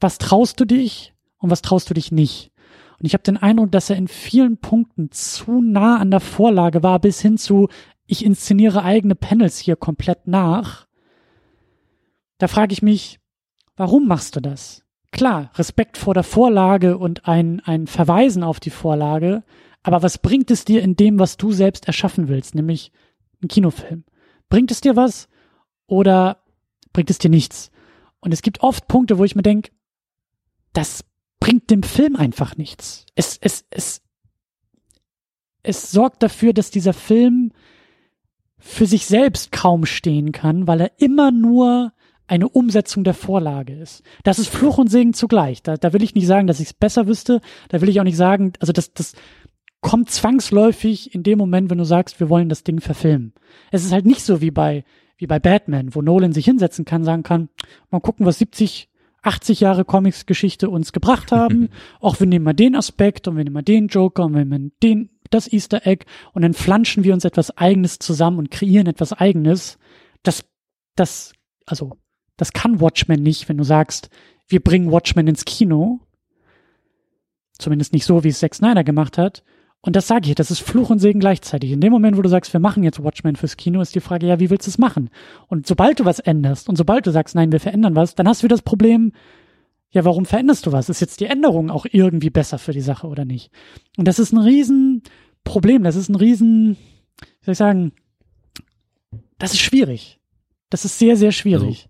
Was 0.00 0.18
traust 0.18 0.60
du 0.60 0.64
dich 0.64 1.14
und 1.38 1.50
was 1.50 1.62
traust 1.62 1.88
du 1.88 1.94
dich 1.94 2.12
nicht? 2.12 2.50
Und 2.98 3.06
ich 3.06 3.14
habe 3.14 3.22
den 3.22 3.36
Eindruck, 3.36 3.70
dass 3.70 3.90
er 3.90 3.96
in 3.96 4.08
vielen 4.08 4.58
Punkten 4.58 5.10
zu 5.12 5.62
nah 5.62 5.98
an 5.98 6.10
der 6.10 6.20
Vorlage 6.20 6.82
war, 6.82 6.98
bis 6.98 7.20
hin 7.20 7.38
zu, 7.38 7.68
ich 8.08 8.24
inszeniere 8.24 8.82
eigene 8.82 9.14
Panels 9.14 9.58
hier 9.58 9.76
komplett 9.76 10.26
nach. 10.26 10.88
Da 12.38 12.48
frage 12.48 12.72
ich 12.72 12.82
mich, 12.82 13.20
warum 13.76 14.08
machst 14.08 14.34
du 14.34 14.40
das? 14.40 14.82
Klar, 15.12 15.50
Respekt 15.54 15.98
vor 15.98 16.14
der 16.14 16.22
Vorlage 16.22 16.98
und 16.98 17.28
ein, 17.28 17.60
ein 17.60 17.86
Verweisen 17.86 18.42
auf 18.42 18.60
die 18.60 18.70
Vorlage, 18.70 19.44
aber 19.82 20.02
was 20.02 20.18
bringt 20.18 20.50
es 20.50 20.64
dir 20.64 20.82
in 20.82 20.96
dem, 20.96 21.18
was 21.18 21.36
du 21.36 21.52
selbst 21.52 21.86
erschaffen 21.86 22.28
willst, 22.28 22.54
nämlich 22.54 22.92
ein 23.42 23.48
Kinofilm? 23.48 24.04
Bringt 24.48 24.70
es 24.70 24.80
dir 24.80 24.96
was 24.96 25.28
oder 25.86 26.42
bringt 26.92 27.10
es 27.10 27.18
dir 27.18 27.30
nichts? 27.30 27.70
Und 28.20 28.32
es 28.32 28.42
gibt 28.42 28.62
oft 28.62 28.88
Punkte, 28.88 29.18
wo 29.18 29.24
ich 29.24 29.36
mir 29.36 29.42
denke, 29.42 29.70
das 30.72 31.04
bringt 31.40 31.70
dem 31.70 31.82
Film 31.82 32.16
einfach 32.16 32.56
nichts. 32.56 33.04
Es, 33.14 33.38
es, 33.40 33.66
es, 33.70 34.02
es 35.62 35.90
sorgt 35.90 36.22
dafür, 36.22 36.52
dass 36.52 36.70
dieser 36.70 36.94
Film 36.94 37.52
für 38.58 38.86
sich 38.86 39.06
selbst 39.06 39.52
kaum 39.52 39.86
stehen 39.86 40.32
kann, 40.32 40.66
weil 40.66 40.80
er 40.80 40.92
immer 40.98 41.30
nur 41.30 41.92
eine 42.26 42.48
Umsetzung 42.48 43.04
der 43.04 43.14
Vorlage 43.14 43.72
ist. 43.74 44.02
Das 44.22 44.38
ist 44.38 44.48
Fluch 44.48 44.78
und 44.78 44.90
Segen 44.90 45.14
zugleich. 45.14 45.62
Da, 45.62 45.76
da 45.76 45.92
will 45.92 46.02
ich 46.02 46.14
nicht 46.14 46.26
sagen, 46.26 46.46
dass 46.46 46.60
ich 46.60 46.66
es 46.66 46.74
besser 46.74 47.06
wüsste. 47.06 47.40
Da 47.70 47.80
will 47.80 47.88
ich 47.88 48.00
auch 48.00 48.04
nicht 48.04 48.18
sagen, 48.18 48.52
also 48.60 48.72
das, 48.72 48.92
das 48.92 49.14
kommt 49.80 50.10
zwangsläufig 50.10 51.14
in 51.14 51.22
dem 51.22 51.38
Moment, 51.38 51.70
wenn 51.70 51.78
du 51.78 51.84
sagst, 51.84 52.20
wir 52.20 52.28
wollen 52.28 52.48
das 52.48 52.64
Ding 52.64 52.80
verfilmen. 52.80 53.32
Es 53.70 53.84
ist 53.84 53.92
halt 53.92 54.06
nicht 54.06 54.22
so 54.22 54.40
wie 54.40 54.50
bei, 54.50 54.84
wie 55.16 55.26
bei 55.26 55.38
Batman, 55.38 55.94
wo 55.94 56.02
Nolan 56.02 56.32
sich 56.32 56.44
hinsetzen 56.44 56.84
kann, 56.84 57.04
sagen 57.04 57.22
kann, 57.22 57.48
mal 57.90 58.00
gucken, 58.00 58.26
was 58.26 58.38
70, 58.38 58.90
80 59.22 59.60
Jahre 59.60 59.84
Comics-Geschichte 59.84 60.68
uns 60.68 60.92
gebracht 60.92 61.32
haben. 61.32 61.68
Auch 62.00 62.20
wir 62.20 62.26
nehmen 62.26 62.44
mal 62.44 62.52
den 62.52 62.76
Aspekt 62.76 63.28
und 63.28 63.36
wir 63.36 63.44
nehmen 63.44 63.54
mal 63.54 63.62
den 63.62 63.88
Joker 63.88 64.24
und 64.24 64.34
wir 64.34 64.44
nehmen 64.44 64.72
den, 64.82 65.10
das 65.30 65.52
Easter 65.52 65.86
Egg 65.86 66.06
und 66.32 66.42
dann 66.42 66.54
flanschen 66.54 67.04
wir 67.04 67.14
uns 67.14 67.24
etwas 67.24 67.56
Eigenes 67.56 67.98
zusammen 67.98 68.38
und 68.38 68.50
kreieren 68.50 68.86
etwas 68.86 69.12
Eigenes. 69.12 69.78
Das, 70.22 70.44
das, 70.96 71.32
also, 71.66 71.96
das 72.36 72.52
kann 72.52 72.80
Watchmen 72.80 73.22
nicht, 73.22 73.48
wenn 73.48 73.58
du 73.58 73.64
sagst, 73.64 74.10
wir 74.48 74.60
bringen 74.60 74.90
Watchmen 74.90 75.28
ins 75.28 75.44
Kino. 75.44 76.00
Zumindest 77.58 77.92
nicht 77.92 78.04
so, 78.04 78.24
wie 78.24 78.28
es 78.28 78.38
Zack 78.38 78.54
Snyder 78.54 78.84
gemacht 78.84 79.18
hat. 79.18 79.42
Und 79.80 79.94
das 79.94 80.08
sage 80.08 80.28
ich, 80.28 80.34
das 80.34 80.50
ist 80.50 80.60
Fluch 80.60 80.90
und 80.90 80.98
Segen 80.98 81.20
gleichzeitig. 81.20 81.70
In 81.70 81.80
dem 81.80 81.92
Moment, 81.92 82.16
wo 82.16 82.22
du 82.22 82.28
sagst, 82.28 82.52
wir 82.52 82.60
machen 82.60 82.82
jetzt 82.82 83.02
Watchmen 83.02 83.36
fürs 83.36 83.56
Kino, 83.56 83.80
ist 83.80 83.94
die 83.94 84.00
Frage, 84.00 84.26
ja, 84.26 84.40
wie 84.40 84.50
willst 84.50 84.66
du 84.66 84.70
es 84.70 84.78
machen? 84.78 85.10
Und 85.46 85.66
sobald 85.66 86.00
du 86.00 86.04
was 86.04 86.18
änderst 86.18 86.68
und 86.68 86.76
sobald 86.76 87.06
du 87.06 87.12
sagst, 87.12 87.34
nein, 87.34 87.52
wir 87.52 87.60
verändern 87.60 87.94
was, 87.94 88.14
dann 88.14 88.26
hast 88.26 88.42
du 88.42 88.44
wieder 88.44 88.56
das 88.56 88.62
Problem, 88.62 89.12
ja, 89.90 90.04
warum 90.04 90.26
veränderst 90.26 90.66
du 90.66 90.72
was? 90.72 90.88
Ist 90.88 91.00
jetzt 91.00 91.20
die 91.20 91.26
Änderung 91.26 91.70
auch 91.70 91.86
irgendwie 91.90 92.30
besser 92.30 92.58
für 92.58 92.72
die 92.72 92.80
Sache 92.80 93.06
oder 93.06 93.24
nicht? 93.24 93.50
Und 93.96 94.06
das 94.06 94.18
ist 94.18 94.32
ein 94.32 94.38
Riesenproblem. 94.38 95.82
Das 95.82 95.96
ist 95.96 96.08
ein 96.08 96.14
Riesen, 96.14 96.76
wie 97.20 97.44
soll 97.44 97.52
ich 97.52 97.58
sagen, 97.58 97.92
das 99.38 99.52
ist 99.52 99.60
schwierig. 99.60 100.20
Das 100.68 100.84
ist 100.84 100.98
sehr, 100.98 101.16
sehr 101.16 101.32
schwierig. 101.32 101.88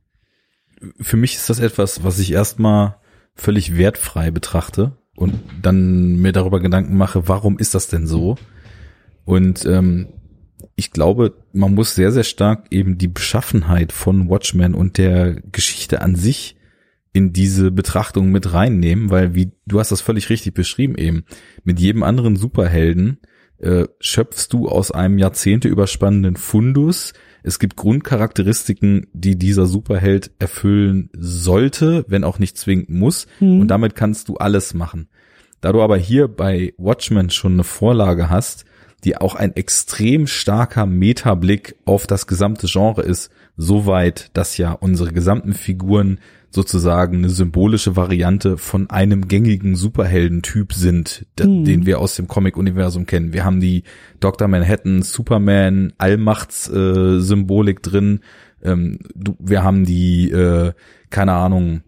Also, 0.81 0.93
für 1.01 1.17
mich 1.17 1.35
ist 1.35 1.51
das 1.51 1.59
etwas, 1.59 2.05
was 2.05 2.21
ich 2.21 2.33
erstmal 2.33 2.97
völlig 3.35 3.77
wertfrei 3.77 4.31
betrachte 4.31 4.97
und 5.17 5.35
dann 5.61 6.17
mir 6.17 6.33
darüber 6.33 6.61
Gedanken 6.61 6.97
mache, 6.97 7.27
warum 7.27 7.59
ist 7.59 7.75
das 7.75 7.89
denn 7.89 8.07
so? 8.07 8.37
Und 9.25 9.67
ähm, 9.67 10.09
ich 10.77 10.93
glaube, 10.93 11.35
man 11.53 11.75
muss 11.75 11.97
sehr, 11.97 12.13
sehr 12.13 12.23
stark 12.23 12.67
eben 12.71 12.99
die 12.99 13.09
Beschaffenheit 13.09 13.91
von 13.91 14.29
Watchmen 14.29 14.75
und 14.75 14.99
der 14.99 15.35
Geschichte 15.35 16.01
an 16.01 16.15
sich 16.15 16.58
in 17.13 17.33
diese 17.33 17.71
Betrachtung 17.71 18.31
mit 18.31 18.53
reinnehmen, 18.53 19.11
weil 19.11 19.35
wie 19.35 19.53
du 19.67 19.81
hast 19.81 19.91
das 19.91 20.01
völlig 20.01 20.31
richtig 20.31 20.55
beschrieben 20.55 20.97
eben, 20.97 21.25
mit 21.65 21.81
jedem 21.81 22.03
anderen 22.03 22.37
Superhelden 22.37 23.19
äh, 23.59 23.87
schöpfst 24.01 24.49
du 24.51 24.69
aus 24.69 24.91
einem 24.91 25.19
Jahrzehnte 25.19 25.69
überspannenden 25.69 26.37
Fundus. 26.37 27.13
Es 27.43 27.59
gibt 27.59 27.77
Grundcharakteristiken, 27.77 29.07
die 29.13 29.37
dieser 29.37 29.67
Superheld 29.67 30.31
erfüllen 30.39 31.11
sollte, 31.17 32.05
wenn 32.09 32.25
auch 32.25 32.39
nicht 32.39 32.57
zwingend 32.57 32.91
muss. 32.91 33.27
Mhm. 33.41 33.61
Und 33.61 33.69
damit 33.69 33.95
kannst 33.95 34.29
du 34.29 34.37
alles 34.37 34.75
machen. 34.75 35.09
Da 35.61 35.73
du 35.73 35.83
aber 35.83 35.97
hier 35.97 36.29
bei 36.29 36.73
Watchmen 36.79 37.31
schon 37.31 37.55
eine 37.55 37.65
Vorlage 37.65 38.31
hast, 38.31 38.65
die 39.05 39.17
auch 39.17 39.35
ein 39.35 39.55
extrem 39.55 40.27
starker 40.27 40.87
Metablick 40.87 41.77
auf 41.85 42.07
das 42.07 42.27
gesamte 42.27 42.67
Genre 42.67 43.03
ist, 43.03 43.31
soweit, 43.57 44.31
dass 44.35 44.57
ja 44.57 44.73
unsere 44.73 45.13
gesamten 45.13 45.53
Figuren 45.53 46.19
sozusagen 46.51 47.19
eine 47.19 47.29
symbolische 47.29 47.97
Variante 47.97 48.57
von 48.57 48.89
einem 48.91 49.29
gängigen 49.29 49.77
Superheldentyp 49.77 50.73
sind, 50.73 51.27
mhm. 51.39 51.65
den 51.65 51.87
wir 51.87 52.01
aus 52.01 52.17
dem 52.17 52.27
Comic-Universum 52.27 53.07
kennen. 53.07 53.33
Wir 53.33 53.45
haben 53.45 53.61
die 53.61 53.85
Dr. 54.21 54.49
Manhattan, 54.49 55.03
Superman, 55.03 55.93
Allmachts-Symbolik 55.99 57.79
äh, 57.79 57.83
drin. 57.83 58.21
Ähm, 58.63 58.99
du, 59.15 59.37
wir 59.39 59.63
haben 59.63 59.85
die, 59.85 60.31
äh, 60.31 60.73
keine 61.11 61.33
Ahnung, 61.33 61.83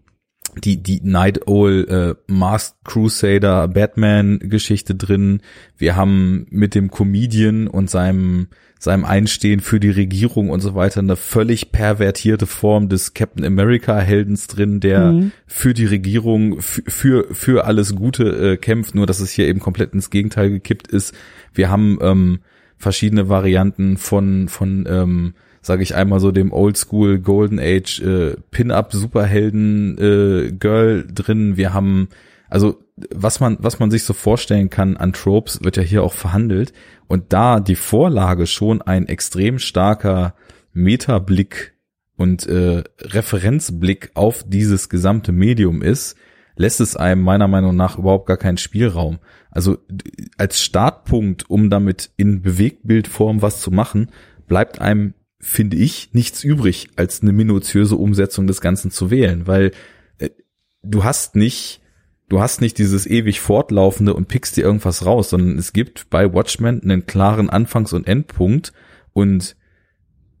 die 0.63 0.83
die 0.83 1.01
Night 1.01 1.47
Owl 1.47 1.87
äh, 1.87 2.31
Masked 2.31 2.83
Crusader 2.83 3.67
Batman 3.67 4.39
Geschichte 4.39 4.95
drin. 4.95 5.41
Wir 5.77 5.95
haben 5.95 6.45
mit 6.49 6.75
dem 6.75 6.91
Comedian 6.91 7.67
und 7.67 7.89
seinem 7.89 8.47
seinem 8.81 9.05
Einstehen 9.05 9.59
für 9.59 9.79
die 9.79 9.91
Regierung 9.91 10.49
und 10.49 10.59
so 10.59 10.73
weiter 10.73 11.01
eine 11.01 11.15
völlig 11.15 11.71
pervertierte 11.71 12.47
Form 12.47 12.89
des 12.89 13.13
Captain 13.13 13.45
America 13.45 13.99
Heldens 13.99 14.47
drin, 14.47 14.79
der 14.79 15.11
mhm. 15.11 15.31
für 15.45 15.75
die 15.75 15.85
Regierung 15.85 16.59
für 16.63 17.27
für 17.31 17.65
alles 17.65 17.95
Gute 17.95 18.23
äh, 18.53 18.57
kämpft, 18.57 18.95
nur 18.95 19.05
dass 19.05 19.19
es 19.19 19.29
hier 19.29 19.47
eben 19.47 19.59
komplett 19.59 19.93
ins 19.93 20.09
Gegenteil 20.09 20.49
gekippt 20.49 20.87
ist. 20.87 21.13
Wir 21.53 21.69
haben 21.69 21.99
ähm, 22.01 22.39
verschiedene 22.75 23.29
Varianten 23.29 23.97
von 23.97 24.47
von 24.47 24.87
ähm, 24.89 25.33
sage 25.61 25.83
ich 25.83 25.93
einmal 25.93 26.19
so 26.19 26.31
dem 26.31 26.51
Oldschool 26.51 27.19
Golden 27.19 27.59
Age 27.59 28.01
äh, 28.01 28.35
Pin-up 28.49 28.93
Superhelden 28.93 29.95
äh, 29.99 30.51
Girl 30.53 31.05
drin. 31.07 31.55
Wir 31.55 31.75
haben 31.75 32.09
also 32.51 32.83
was 33.09 33.39
man 33.39 33.57
was 33.59 33.79
man 33.79 33.89
sich 33.89 34.03
so 34.03 34.13
vorstellen 34.13 34.69
kann 34.69 34.97
an 34.97 35.13
Tropes 35.13 35.63
wird 35.63 35.77
ja 35.77 35.83
hier 35.83 36.03
auch 36.03 36.13
verhandelt 36.13 36.73
und 37.07 37.33
da 37.33 37.59
die 37.59 37.75
Vorlage 37.75 38.45
schon 38.45 38.81
ein 38.81 39.07
extrem 39.07 39.57
starker 39.57 40.35
Metablick 40.73 41.73
und 42.15 42.45
äh, 42.45 42.83
Referenzblick 42.99 44.11
auf 44.13 44.45
dieses 44.47 44.89
gesamte 44.89 45.31
Medium 45.31 45.81
ist, 45.81 46.15
lässt 46.55 46.79
es 46.79 46.95
einem 46.95 47.23
meiner 47.23 47.47
Meinung 47.47 47.75
nach 47.75 47.97
überhaupt 47.97 48.27
gar 48.27 48.37
keinen 48.37 48.57
Spielraum. 48.57 49.17
Also 49.49 49.79
als 50.37 50.61
Startpunkt, 50.61 51.49
um 51.49 51.71
damit 51.71 52.11
in 52.17 52.43
Bewegtbildform 52.43 53.41
was 53.41 53.59
zu 53.59 53.71
machen, 53.71 54.11
bleibt 54.47 54.79
einem 54.79 55.15
finde 55.41 55.75
ich, 55.77 56.13
nichts 56.13 56.43
übrig, 56.43 56.89
als 56.95 57.21
eine 57.21 57.33
minutiöse 57.33 57.95
Umsetzung 57.95 58.47
des 58.47 58.61
Ganzen 58.61 58.91
zu 58.91 59.09
wählen, 59.09 59.47
weil 59.47 59.71
äh, 60.19 60.29
du 60.83 61.03
hast 61.03 61.35
nicht, 61.35 61.80
du 62.31 62.39
hast 62.39 62.61
nicht 62.61 62.77
dieses 62.77 63.05
ewig 63.05 63.41
fortlaufende 63.41 64.13
und 64.13 64.29
pickst 64.29 64.55
dir 64.55 64.63
irgendwas 64.63 65.05
raus, 65.05 65.29
sondern 65.31 65.57
es 65.57 65.73
gibt 65.73 66.09
bei 66.09 66.33
Watchmen 66.33 66.81
einen 66.81 67.05
klaren 67.05 67.49
Anfangs- 67.49 67.91
und 67.91 68.07
Endpunkt 68.07 68.71
und 69.11 69.57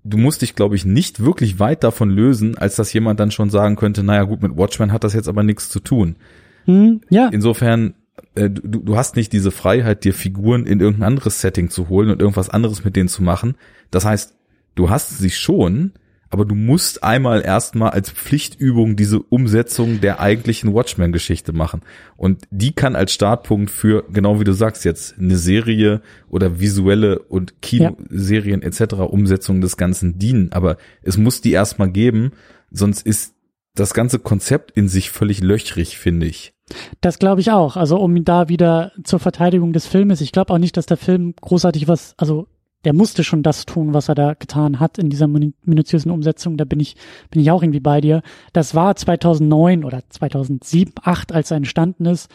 du 0.05 0.17
musst 0.17 0.41
dich, 0.41 0.55
glaube 0.55 0.77
ich, 0.77 0.85
nicht 0.85 1.19
wirklich 1.19 1.59
weit 1.59 1.83
davon 1.83 2.09
lösen, 2.09 2.57
als 2.57 2.77
dass 2.77 2.93
jemand 2.93 3.19
dann 3.19 3.29
schon 3.29 3.49
sagen 3.49 3.75
könnte, 3.75 4.03
naja 4.03 4.23
gut, 4.23 4.41
mit 4.41 4.55
Watchmen 4.55 4.93
hat 4.93 5.03
das 5.03 5.13
jetzt 5.13 5.27
aber 5.27 5.43
nichts 5.43 5.67
zu 5.67 5.81
tun. 5.81 6.15
Hm, 6.63 7.01
ja. 7.09 7.27
Insofern, 7.29 7.95
äh, 8.35 8.49
du, 8.49 8.79
du 8.79 8.95
hast 8.95 9.17
nicht 9.17 9.33
diese 9.33 9.51
Freiheit, 9.51 10.05
dir 10.05 10.13
Figuren 10.13 10.65
in 10.65 10.79
irgendein 10.79 11.07
anderes 11.07 11.41
Setting 11.41 11.69
zu 11.69 11.89
holen 11.89 12.09
und 12.09 12.21
irgendwas 12.21 12.49
anderes 12.49 12.85
mit 12.85 12.95
denen 12.95 13.09
zu 13.09 13.21
machen. 13.21 13.55
Das 13.91 14.05
heißt, 14.05 14.37
du 14.75 14.89
hast 14.89 15.17
sie 15.17 15.29
schon, 15.29 15.91
aber 16.31 16.45
du 16.45 16.55
musst 16.55 17.03
einmal 17.03 17.41
erstmal 17.41 17.91
als 17.91 18.09
Pflichtübung 18.09 18.95
diese 18.95 19.19
Umsetzung 19.19 19.99
der 19.99 20.21
eigentlichen 20.21 20.73
Watchmen-Geschichte 20.73 21.51
machen. 21.51 21.81
Und 22.15 22.45
die 22.49 22.71
kann 22.71 22.95
als 22.95 23.11
Startpunkt 23.11 23.69
für, 23.69 24.05
genau 24.11 24.39
wie 24.39 24.45
du 24.45 24.53
sagst 24.53 24.85
jetzt, 24.85 25.19
eine 25.19 25.35
Serie 25.35 26.01
oder 26.29 26.61
visuelle 26.61 27.19
und 27.19 27.61
Kinoserien 27.61 28.61
ja. 28.61 28.67
etc. 28.67 28.93
Umsetzung 28.95 29.59
des 29.59 29.75
Ganzen 29.75 30.19
dienen. 30.19 30.53
Aber 30.53 30.77
es 31.03 31.17
muss 31.17 31.41
die 31.41 31.51
erstmal 31.51 31.91
geben, 31.91 32.31
sonst 32.71 33.05
ist 33.05 33.35
das 33.75 33.93
ganze 33.93 34.17
Konzept 34.17 34.71
in 34.71 34.87
sich 34.87 35.11
völlig 35.11 35.41
löchrig, 35.41 35.97
finde 35.97 36.27
ich. 36.27 36.53
Das 37.01 37.19
glaube 37.19 37.41
ich 37.41 37.51
auch. 37.51 37.75
Also 37.75 37.97
um 37.97 38.23
da 38.23 38.47
wieder 38.47 38.93
zur 39.03 39.19
Verteidigung 39.19 39.73
des 39.73 39.85
Filmes. 39.85 40.21
Ich 40.21 40.31
glaube 40.31 40.53
auch 40.53 40.57
nicht, 40.57 40.77
dass 40.77 40.85
der 40.85 40.97
Film 40.97 41.33
großartig 41.41 41.89
was, 41.89 42.13
also 42.17 42.47
der 42.83 42.93
musste 42.93 43.23
schon 43.23 43.43
das 43.43 43.65
tun, 43.65 43.93
was 43.93 44.09
er 44.09 44.15
da 44.15 44.33
getan 44.33 44.79
hat 44.79 44.97
in 44.97 45.09
dieser 45.09 45.27
minutiösen 45.27 46.11
Umsetzung. 46.11 46.57
Da 46.57 46.65
bin 46.65 46.79
ich, 46.79 46.95
bin 47.29 47.41
ich 47.41 47.51
auch 47.51 47.61
irgendwie 47.61 47.79
bei 47.79 48.01
dir. 48.01 48.21
Das 48.53 48.73
war 48.75 48.95
2009 48.95 49.83
oder 49.83 50.01
2007, 50.09 50.93
8, 51.03 51.31
als 51.31 51.51
er 51.51 51.57
entstanden 51.57 52.05
ist. 52.05 52.29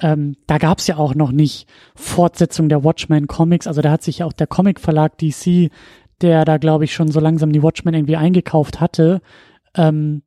Ähm, 0.00 0.36
da 0.46 0.58
gab 0.58 0.78
es 0.78 0.86
ja 0.86 0.98
auch 0.98 1.14
noch 1.14 1.32
nicht 1.32 1.66
Fortsetzung 1.94 2.68
der 2.68 2.84
Watchmen 2.84 3.26
Comics. 3.26 3.66
Also 3.66 3.80
da 3.80 3.90
hat 3.90 4.02
sich 4.02 4.18
ja 4.18 4.26
auch 4.26 4.34
der 4.34 4.46
Comic 4.46 4.80
Verlag 4.80 5.16
DC, 5.18 5.70
der 6.20 6.44
da 6.44 6.58
glaube 6.58 6.84
ich 6.84 6.94
schon 6.94 7.10
so 7.10 7.20
langsam 7.20 7.52
die 7.52 7.62
Watchmen 7.62 7.94
irgendwie 7.94 8.16
eingekauft 8.16 8.80
hatte, 8.80 9.22
ähm, 9.74 10.22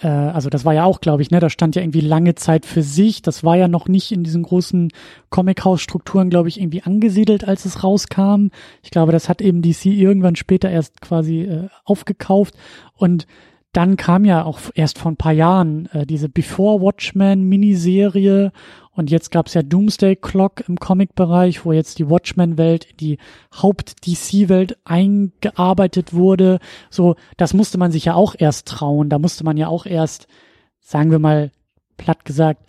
äh, 0.00 0.08
also 0.08 0.50
das 0.50 0.64
war 0.64 0.74
ja 0.74 0.84
auch, 0.84 1.00
glaube 1.00 1.22
ich, 1.22 1.30
ne, 1.30 1.40
da 1.40 1.50
stand 1.50 1.76
ja 1.76 1.82
irgendwie 1.82 2.00
lange 2.00 2.34
Zeit 2.34 2.66
für 2.66 2.82
sich. 2.82 3.22
Das 3.22 3.44
war 3.44 3.56
ja 3.56 3.68
noch 3.68 3.88
nicht 3.88 4.12
in 4.12 4.24
diesen 4.24 4.42
großen 4.42 4.90
Comic-House-Strukturen, 5.30 6.30
glaube 6.30 6.48
ich, 6.48 6.60
irgendwie 6.60 6.82
angesiedelt, 6.82 7.46
als 7.46 7.64
es 7.64 7.84
rauskam. 7.84 8.48
Ich 8.82 8.90
glaube, 8.90 9.12
das 9.12 9.28
hat 9.28 9.40
eben 9.40 9.62
DC 9.62 9.86
irgendwann 9.86 10.36
später 10.36 10.70
erst 10.70 11.00
quasi 11.00 11.42
äh, 11.42 11.68
aufgekauft 11.84 12.54
und 12.96 13.26
dann 13.72 13.96
kam 13.96 14.24
ja 14.24 14.44
auch 14.44 14.60
erst 14.74 14.98
vor 14.98 15.10
ein 15.10 15.16
paar 15.16 15.32
Jahren 15.32 15.86
äh, 15.86 16.06
diese 16.06 16.28
Before 16.28 16.80
Watchmen 16.80 17.48
Miniserie 17.48 18.52
und 18.94 19.10
jetzt 19.10 19.30
gab's 19.30 19.54
ja 19.54 19.62
Doomsday 19.62 20.16
Clock 20.16 20.64
im 20.68 20.78
Comic-Bereich, 20.78 21.64
wo 21.64 21.72
jetzt 21.72 21.98
die 21.98 22.08
Watchmen-Welt 22.08 22.84
in 22.84 22.96
die 22.96 23.18
Haupt-DC-Welt 23.52 24.78
eingearbeitet 24.84 26.14
wurde. 26.14 26.60
So, 26.90 27.16
das 27.36 27.54
musste 27.54 27.76
man 27.76 27.90
sich 27.90 28.06
ja 28.06 28.14
auch 28.14 28.34
erst 28.38 28.68
trauen. 28.68 29.08
Da 29.08 29.18
musste 29.18 29.44
man 29.44 29.56
ja 29.56 29.68
auch 29.68 29.84
erst, 29.84 30.28
sagen 30.80 31.10
wir 31.10 31.18
mal, 31.18 31.50
platt 31.96 32.24
gesagt, 32.24 32.62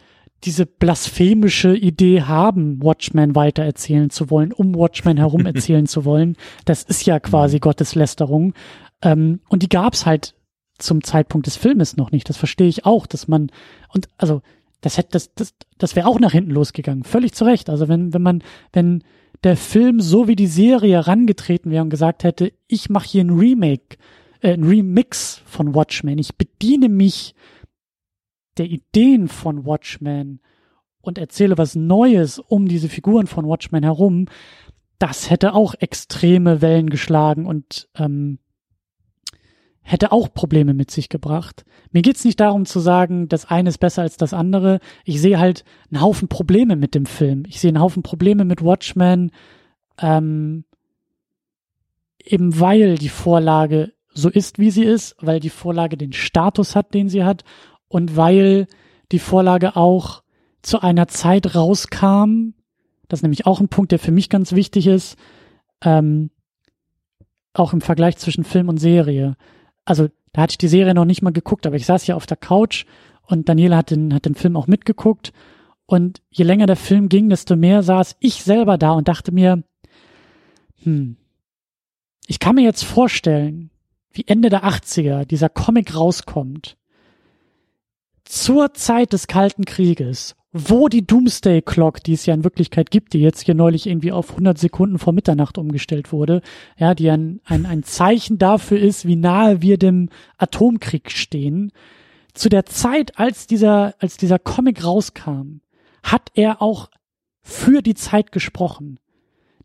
diese 0.44 0.66
blasphemische 0.66 1.76
Idee 1.76 2.24
haben, 2.24 2.82
Watchmen 2.84 3.36
weitererzählen 3.36 4.10
zu 4.10 4.30
wollen, 4.30 4.52
um 4.52 4.76
Watchmen 4.76 5.18
herum 5.18 5.46
erzählen 5.46 5.86
zu 5.86 6.06
wollen. 6.06 6.38
Das 6.66 6.84
ist 6.84 7.06
ja 7.06 7.20
quasi 7.20 7.58
mhm. 7.58 7.62
Gotteslästerung. 7.62 8.54
Ähm, 9.02 9.42
und 9.50 9.64
die 9.64 9.70
gab's 9.70 10.06
halt 10.06 10.36
zum 10.78 11.04
Zeitpunkt 11.04 11.48
des 11.48 11.56
Filmes 11.56 11.98
noch 11.98 12.12
nicht. 12.12 12.28
Das 12.30 12.38
verstehe 12.38 12.68
ich 12.68 12.86
auch, 12.86 13.06
dass 13.06 13.28
man, 13.28 13.50
und 13.94 14.08
also 14.18 14.42
das 14.86 15.00
hätte, 15.00 15.10
das, 15.14 15.34
das, 15.34 15.56
das 15.80 15.96
wäre 15.96 16.08
auch 16.08 16.20
nach 16.20 16.32
hinten 16.32 16.52
losgegangen. 16.52 17.04
Völlig 17.04 17.34
zu 17.34 17.44
Recht. 17.44 17.72
Also 17.72 17.88
wenn, 17.88 18.14
wenn 18.14 18.22
man, 18.22 18.44
wenn 18.72 19.04
der 19.44 19.58
Film 19.58 20.00
so 20.00 20.28
wie 20.28 20.36
die 20.36 20.46
Serie 20.46 20.94
herangetreten 20.94 21.72
wäre 21.72 21.82
und 21.82 21.90
gesagt 21.90 22.24
hätte, 22.24 22.54
ich 22.68 22.88
mache 22.92 23.08
hier 23.08 23.24
ein 23.24 23.32
Remake, 23.32 23.98
äh, 24.42 24.54
ein 24.54 24.64
Remix 24.64 25.42
von 25.48 25.74
Watchmen, 25.74 26.20
ich 26.20 26.36
bediene 26.36 26.88
mich 26.88 27.34
der 28.58 28.68
Ideen 28.68 29.28
von 29.28 29.66
Watchmen 29.66 30.40
und 31.02 31.18
erzähle 31.18 31.58
was 31.58 31.74
Neues 31.74 32.38
um 32.38 32.68
diese 32.68 32.88
Figuren 32.88 33.26
von 33.26 33.48
Watchmen 33.48 33.82
herum, 33.82 34.28
das 35.00 35.32
hätte 35.32 35.56
auch 35.56 35.74
extreme 35.80 36.62
Wellen 36.62 36.92
geschlagen 36.92 37.48
und 37.48 37.90
ähm, 37.96 38.38
hätte 39.88 40.12
auch 40.12 40.34
Probleme 40.34 40.74
mit 40.74 40.90
sich 40.90 41.10
gebracht. 41.10 41.64
Mir 41.92 42.02
geht's 42.02 42.26
nicht 42.26 42.40
darum 42.40 42.66
zu 42.66 42.80
sagen, 42.80 43.30
das 43.30 43.46
eine 43.46 43.70
ist 43.70 43.78
besser 43.78 44.02
als 44.02 44.18
das 44.18 44.34
andere. 44.34 44.80
Ich 45.06 45.22
sehe 45.22 45.40
halt 45.40 45.64
einen 45.92 46.02
Haufen 46.02 46.28
Probleme 46.28 46.76
mit 46.76 46.96
dem 46.96 47.06
Film. 47.06 47.44
Ich 47.48 47.60
sehe 47.60 47.70
einen 47.70 47.80
Haufen 47.80 48.02
Probleme 48.02 48.46
mit 48.46 48.64
Watchmen, 48.64 49.32
ähm, 50.00 50.66
eben 52.20 52.60
weil 52.60 52.98
die 52.98 53.10
Vorlage 53.10 53.94
so 54.12 54.28
ist, 54.28 54.58
wie 54.58 54.72
sie 54.72 54.84
ist, 54.84 55.16
weil 55.22 55.40
die 55.40 55.52
Vorlage 55.52 55.98
den 55.98 56.14
Status 56.14 56.76
hat, 56.76 56.96
den 56.96 57.08
sie 57.08 57.24
hat 57.24 57.44
und 57.88 58.18
weil 58.18 58.66
die 59.12 59.20
Vorlage 59.20 59.76
auch 59.76 60.24
zu 60.64 60.82
einer 60.82 61.08
Zeit 61.08 61.54
rauskam, 61.54 62.54
das 63.08 63.20
ist 63.20 63.24
nämlich 63.24 63.46
auch 63.46 63.60
ein 63.60 63.70
Punkt, 63.70 63.92
der 63.92 64.00
für 64.00 64.12
mich 64.12 64.30
ganz 64.30 64.54
wichtig 64.54 64.88
ist, 64.88 65.16
ähm, 65.82 66.32
auch 67.54 67.72
im 67.72 67.82
Vergleich 67.82 68.18
zwischen 68.18 68.44
Film 68.44 68.68
und 68.68 68.78
Serie. 68.78 69.38
Also 69.86 70.10
da 70.34 70.42
hatte 70.42 70.54
ich 70.54 70.58
die 70.58 70.68
Serie 70.68 70.94
noch 70.94 71.06
nicht 71.06 71.22
mal 71.22 71.32
geguckt, 71.32 71.66
aber 71.66 71.76
ich 71.76 71.86
saß 71.86 72.06
ja 72.08 72.16
auf 72.16 72.26
der 72.26 72.38
Couch 72.38 72.86
und 73.22 73.48
Daniela 73.48 73.78
hat 73.78 73.92
den, 73.92 74.14
hat 74.14 74.26
den 74.26 74.36
Film 74.36 74.58
auch 74.58 74.68
mitgeguckt. 74.68 75.32
Und 75.86 76.22
je 76.32 76.44
länger 76.44 76.66
der 76.66 76.76
Film 76.76 77.10
ging, 77.10 77.30
desto 77.30 77.56
mehr 77.56 77.84
saß 77.84 78.18
ich 78.20 78.44
selber 78.44 78.78
da 78.78 78.92
und 78.92 79.08
dachte 79.08 79.32
mir, 79.32 79.64
hm, 80.84 81.18
ich 82.28 82.40
kann 82.40 82.56
mir 82.56 82.64
jetzt 82.64 82.84
vorstellen, 82.84 83.70
wie 84.12 84.26
Ende 84.28 84.50
der 84.50 84.64
80er 84.64 85.26
dieser 85.26 85.50
Comic 85.50 85.96
rauskommt. 85.96 86.78
Zur 88.24 88.74
Zeit 88.74 89.14
des 89.14 89.28
Kalten 89.28 89.66
Krieges, 89.66 90.36
wo 90.58 90.88
die 90.88 91.06
Doomsday 91.06 91.62
Clock, 91.62 92.02
die 92.02 92.14
es 92.14 92.26
ja 92.26 92.34
in 92.34 92.46
Wirklichkeit 92.46 92.90
gibt, 92.90 93.12
die 93.12 93.20
jetzt 93.20 93.42
hier 93.42 93.56
neulich 93.56 93.88
irgendwie 93.88 94.14
auf 94.14 94.30
100 94.30 94.58
Sekunden 94.58 95.00
vor 95.00 95.12
Mitternacht 95.12 95.58
umgestellt 95.58 96.14
wurde, 96.14 96.42
ja, 96.78 96.96
die 96.96 97.10
ein, 97.10 97.42
ein, 97.44 97.66
ein 97.66 97.84
Zeichen 97.84 98.38
dafür 98.38 98.80
ist, 98.80 99.06
wie 99.06 99.18
nahe 99.18 99.62
wir 99.62 99.78
dem 99.78 100.08
Atomkrieg 100.38 101.12
stehen. 101.12 101.74
Zu 102.34 102.48
der 102.48 102.66
Zeit, 102.66 103.20
als 103.20 103.48
dieser, 103.48 103.96
als 104.00 104.16
dieser 104.16 104.40
Comic 104.40 104.86
rauskam, 104.86 105.60
hat 106.04 106.32
er 106.36 106.62
auch 106.62 106.90
für 107.42 107.82
die 107.82 107.96
Zeit 107.96 108.32
gesprochen. 108.32 109.02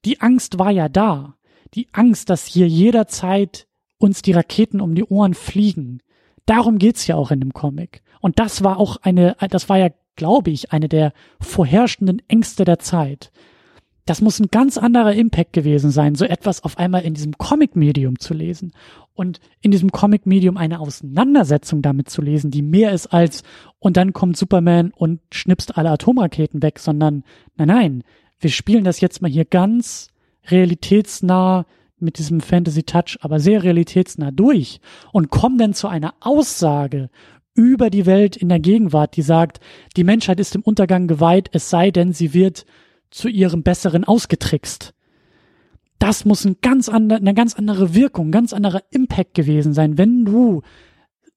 Die 0.04 0.20
Angst 0.20 0.58
war 0.58 0.72
ja 0.72 0.88
da. 0.88 1.36
Die 1.74 1.86
Angst, 1.92 2.30
dass 2.30 2.46
hier 2.46 2.66
jederzeit 2.66 3.68
uns 3.98 4.22
die 4.22 4.32
Raketen 4.32 4.80
um 4.80 4.96
die 4.96 5.04
Ohren 5.04 5.34
fliegen. 5.34 6.02
Darum 6.46 6.78
geht's 6.78 7.06
ja 7.06 7.14
auch 7.14 7.30
in 7.30 7.38
dem 7.38 7.52
Comic. 7.52 8.02
Und 8.20 8.40
das 8.40 8.64
war 8.64 8.78
auch 8.78 8.96
eine, 8.96 9.36
das 9.50 9.68
war 9.68 9.78
ja 9.78 9.90
glaube 10.16 10.50
ich, 10.50 10.72
eine 10.72 10.88
der 10.88 11.12
vorherrschenden 11.40 12.22
Ängste 12.28 12.64
der 12.64 12.78
Zeit. 12.78 13.30
Das 14.06 14.20
muss 14.20 14.40
ein 14.40 14.48
ganz 14.50 14.76
anderer 14.76 15.12
Impact 15.12 15.52
gewesen 15.52 15.90
sein, 15.90 16.14
so 16.14 16.24
etwas 16.24 16.64
auf 16.64 16.78
einmal 16.78 17.02
in 17.02 17.14
diesem 17.14 17.38
Comic-Medium 17.38 18.18
zu 18.18 18.34
lesen 18.34 18.72
und 19.14 19.38
in 19.60 19.70
diesem 19.70 19.92
Comic-Medium 19.92 20.56
eine 20.56 20.80
Auseinandersetzung 20.80 21.80
damit 21.82 22.10
zu 22.10 22.22
lesen, 22.22 22.50
die 22.50 22.62
mehr 22.62 22.92
ist 22.92 23.08
als 23.08 23.42
und 23.78 23.96
dann 23.96 24.12
kommt 24.12 24.36
Superman 24.36 24.90
und 24.96 25.20
schnipst 25.30 25.76
alle 25.76 25.90
Atomraketen 25.90 26.62
weg, 26.62 26.78
sondern 26.78 27.22
nein, 27.56 27.68
nein, 27.68 28.04
wir 28.40 28.50
spielen 28.50 28.84
das 28.84 29.00
jetzt 29.00 29.22
mal 29.22 29.30
hier 29.30 29.44
ganz 29.44 30.08
realitätsnah 30.46 31.66
mit 31.98 32.18
diesem 32.18 32.40
Fantasy-Touch, 32.40 33.18
aber 33.20 33.38
sehr 33.38 33.62
realitätsnah 33.62 34.30
durch 34.30 34.80
und 35.12 35.30
kommen 35.30 35.58
dann 35.58 35.74
zu 35.74 35.86
einer 35.86 36.14
Aussage 36.20 37.10
über 37.54 37.90
die 37.90 38.06
Welt 38.06 38.36
in 38.36 38.48
der 38.48 38.60
Gegenwart, 38.60 39.16
die 39.16 39.22
sagt, 39.22 39.60
die 39.96 40.04
Menschheit 40.04 40.40
ist 40.40 40.54
im 40.54 40.62
Untergang 40.62 41.08
geweiht, 41.08 41.50
es 41.52 41.70
sei 41.70 41.90
denn, 41.90 42.12
sie 42.12 42.32
wird 42.32 42.64
zu 43.10 43.28
ihrem 43.28 43.62
Besseren 43.62 44.04
ausgetrickst. 44.04 44.94
Das 45.98 46.24
muss 46.24 46.44
ein 46.44 46.56
ganz 46.62 46.88
andere, 46.88 47.18
eine 47.18 47.34
ganz 47.34 47.54
andere 47.54 47.94
Wirkung, 47.94 48.28
ein 48.28 48.32
ganz 48.32 48.52
anderer 48.52 48.82
Impact 48.90 49.34
gewesen 49.34 49.74
sein, 49.74 49.98
wenn 49.98 50.24
du 50.24 50.62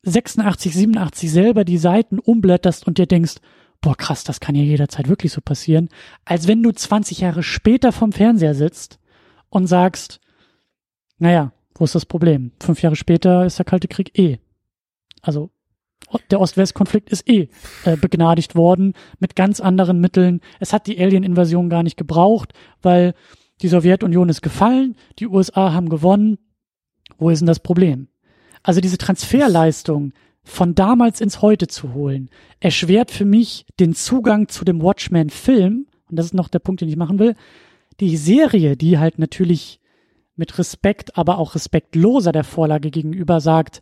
86, 0.04 0.74
87 0.74 1.32
selber 1.32 1.66
die 1.66 1.78
Seiten 1.78 2.20
umblätterst 2.20 2.86
und 2.88 2.98
dir 2.98 3.08
denkst, 3.08 3.36
boah 3.82 3.96
krass, 3.96 4.24
das 4.24 4.40
kann 4.40 4.56
ja 4.56 4.64
jederzeit 4.64 5.10
wirklich 5.10 5.32
so 5.32 5.42
passieren, 5.42 5.90
als 6.26 6.48
wenn 6.48 6.64
du 6.64 6.72
20 6.72 7.20
Jahre 7.20 7.44
später 7.44 7.92
vom 7.92 8.12
Fernseher 8.12 8.56
sitzt 8.56 9.00
und 9.50 9.68
sagst, 9.68 10.22
naja, 11.18 11.52
wo 11.76 11.86
ist 11.86 11.96
das 11.96 12.06
Problem? 12.06 12.52
Fünf 12.62 12.82
Jahre 12.82 12.96
später 12.96 13.46
ist 13.46 13.58
der 13.60 13.66
Kalte 13.66 13.88
Krieg 13.88 14.18
eh. 14.18 14.38
Also 15.22 15.52
der 16.32 16.40
Ost-West-Konflikt 16.40 17.10
ist 17.10 17.28
eh 17.30 17.50
äh, 17.86 17.98
begnadigt 17.98 18.56
worden 18.56 18.94
mit 19.20 19.36
ganz 19.36 19.60
anderen 19.60 20.00
Mitteln. 20.00 20.42
Es 20.60 20.74
hat 20.74 20.88
die 20.88 21.00
Alien-Invasion 21.00 21.70
gar 21.70 21.84
nicht 21.84 21.98
gebraucht, 21.98 22.54
weil 22.82 23.14
die 23.62 23.68
Sowjetunion 23.68 24.30
ist 24.30 24.42
gefallen, 24.42 24.96
die 25.20 25.28
USA 25.28 25.74
haben 25.74 25.90
gewonnen. 25.90 26.38
Wo 27.18 27.30
ist 27.30 27.40
denn 27.40 27.48
das 27.48 27.60
Problem? 27.60 28.08
Also 28.64 28.82
diese 28.82 28.98
Transferleistung 28.98 30.14
von 30.44 30.76
damals 30.76 31.22
ins 31.22 31.42
Heute 31.42 31.68
zu 31.68 31.94
holen, 31.94 32.30
erschwert 32.60 33.12
für 33.12 33.26
mich 33.26 33.66
den 33.80 33.94
Zugang 33.94 34.50
zu 34.50 34.66
dem 34.66 34.82
Watchmen-Film. 34.82 35.88
Und 36.10 36.16
das 36.20 36.28
ist 36.28 36.34
noch 36.34 36.50
der 36.50 36.60
Punkt, 36.60 36.82
den 36.82 36.90
ich 36.90 36.98
machen 36.98 37.20
will. 37.20 37.36
Die 38.00 38.18
Serie, 38.18 38.76
die 38.76 39.00
halt 39.00 39.20
natürlich 39.20 39.80
mit 40.36 40.58
Respekt, 40.58 41.18
aber 41.18 41.38
auch 41.38 41.56
respektloser 41.56 42.32
der 42.32 42.44
Vorlage 42.44 42.92
gegenüber 42.92 43.40
sagt, 43.40 43.82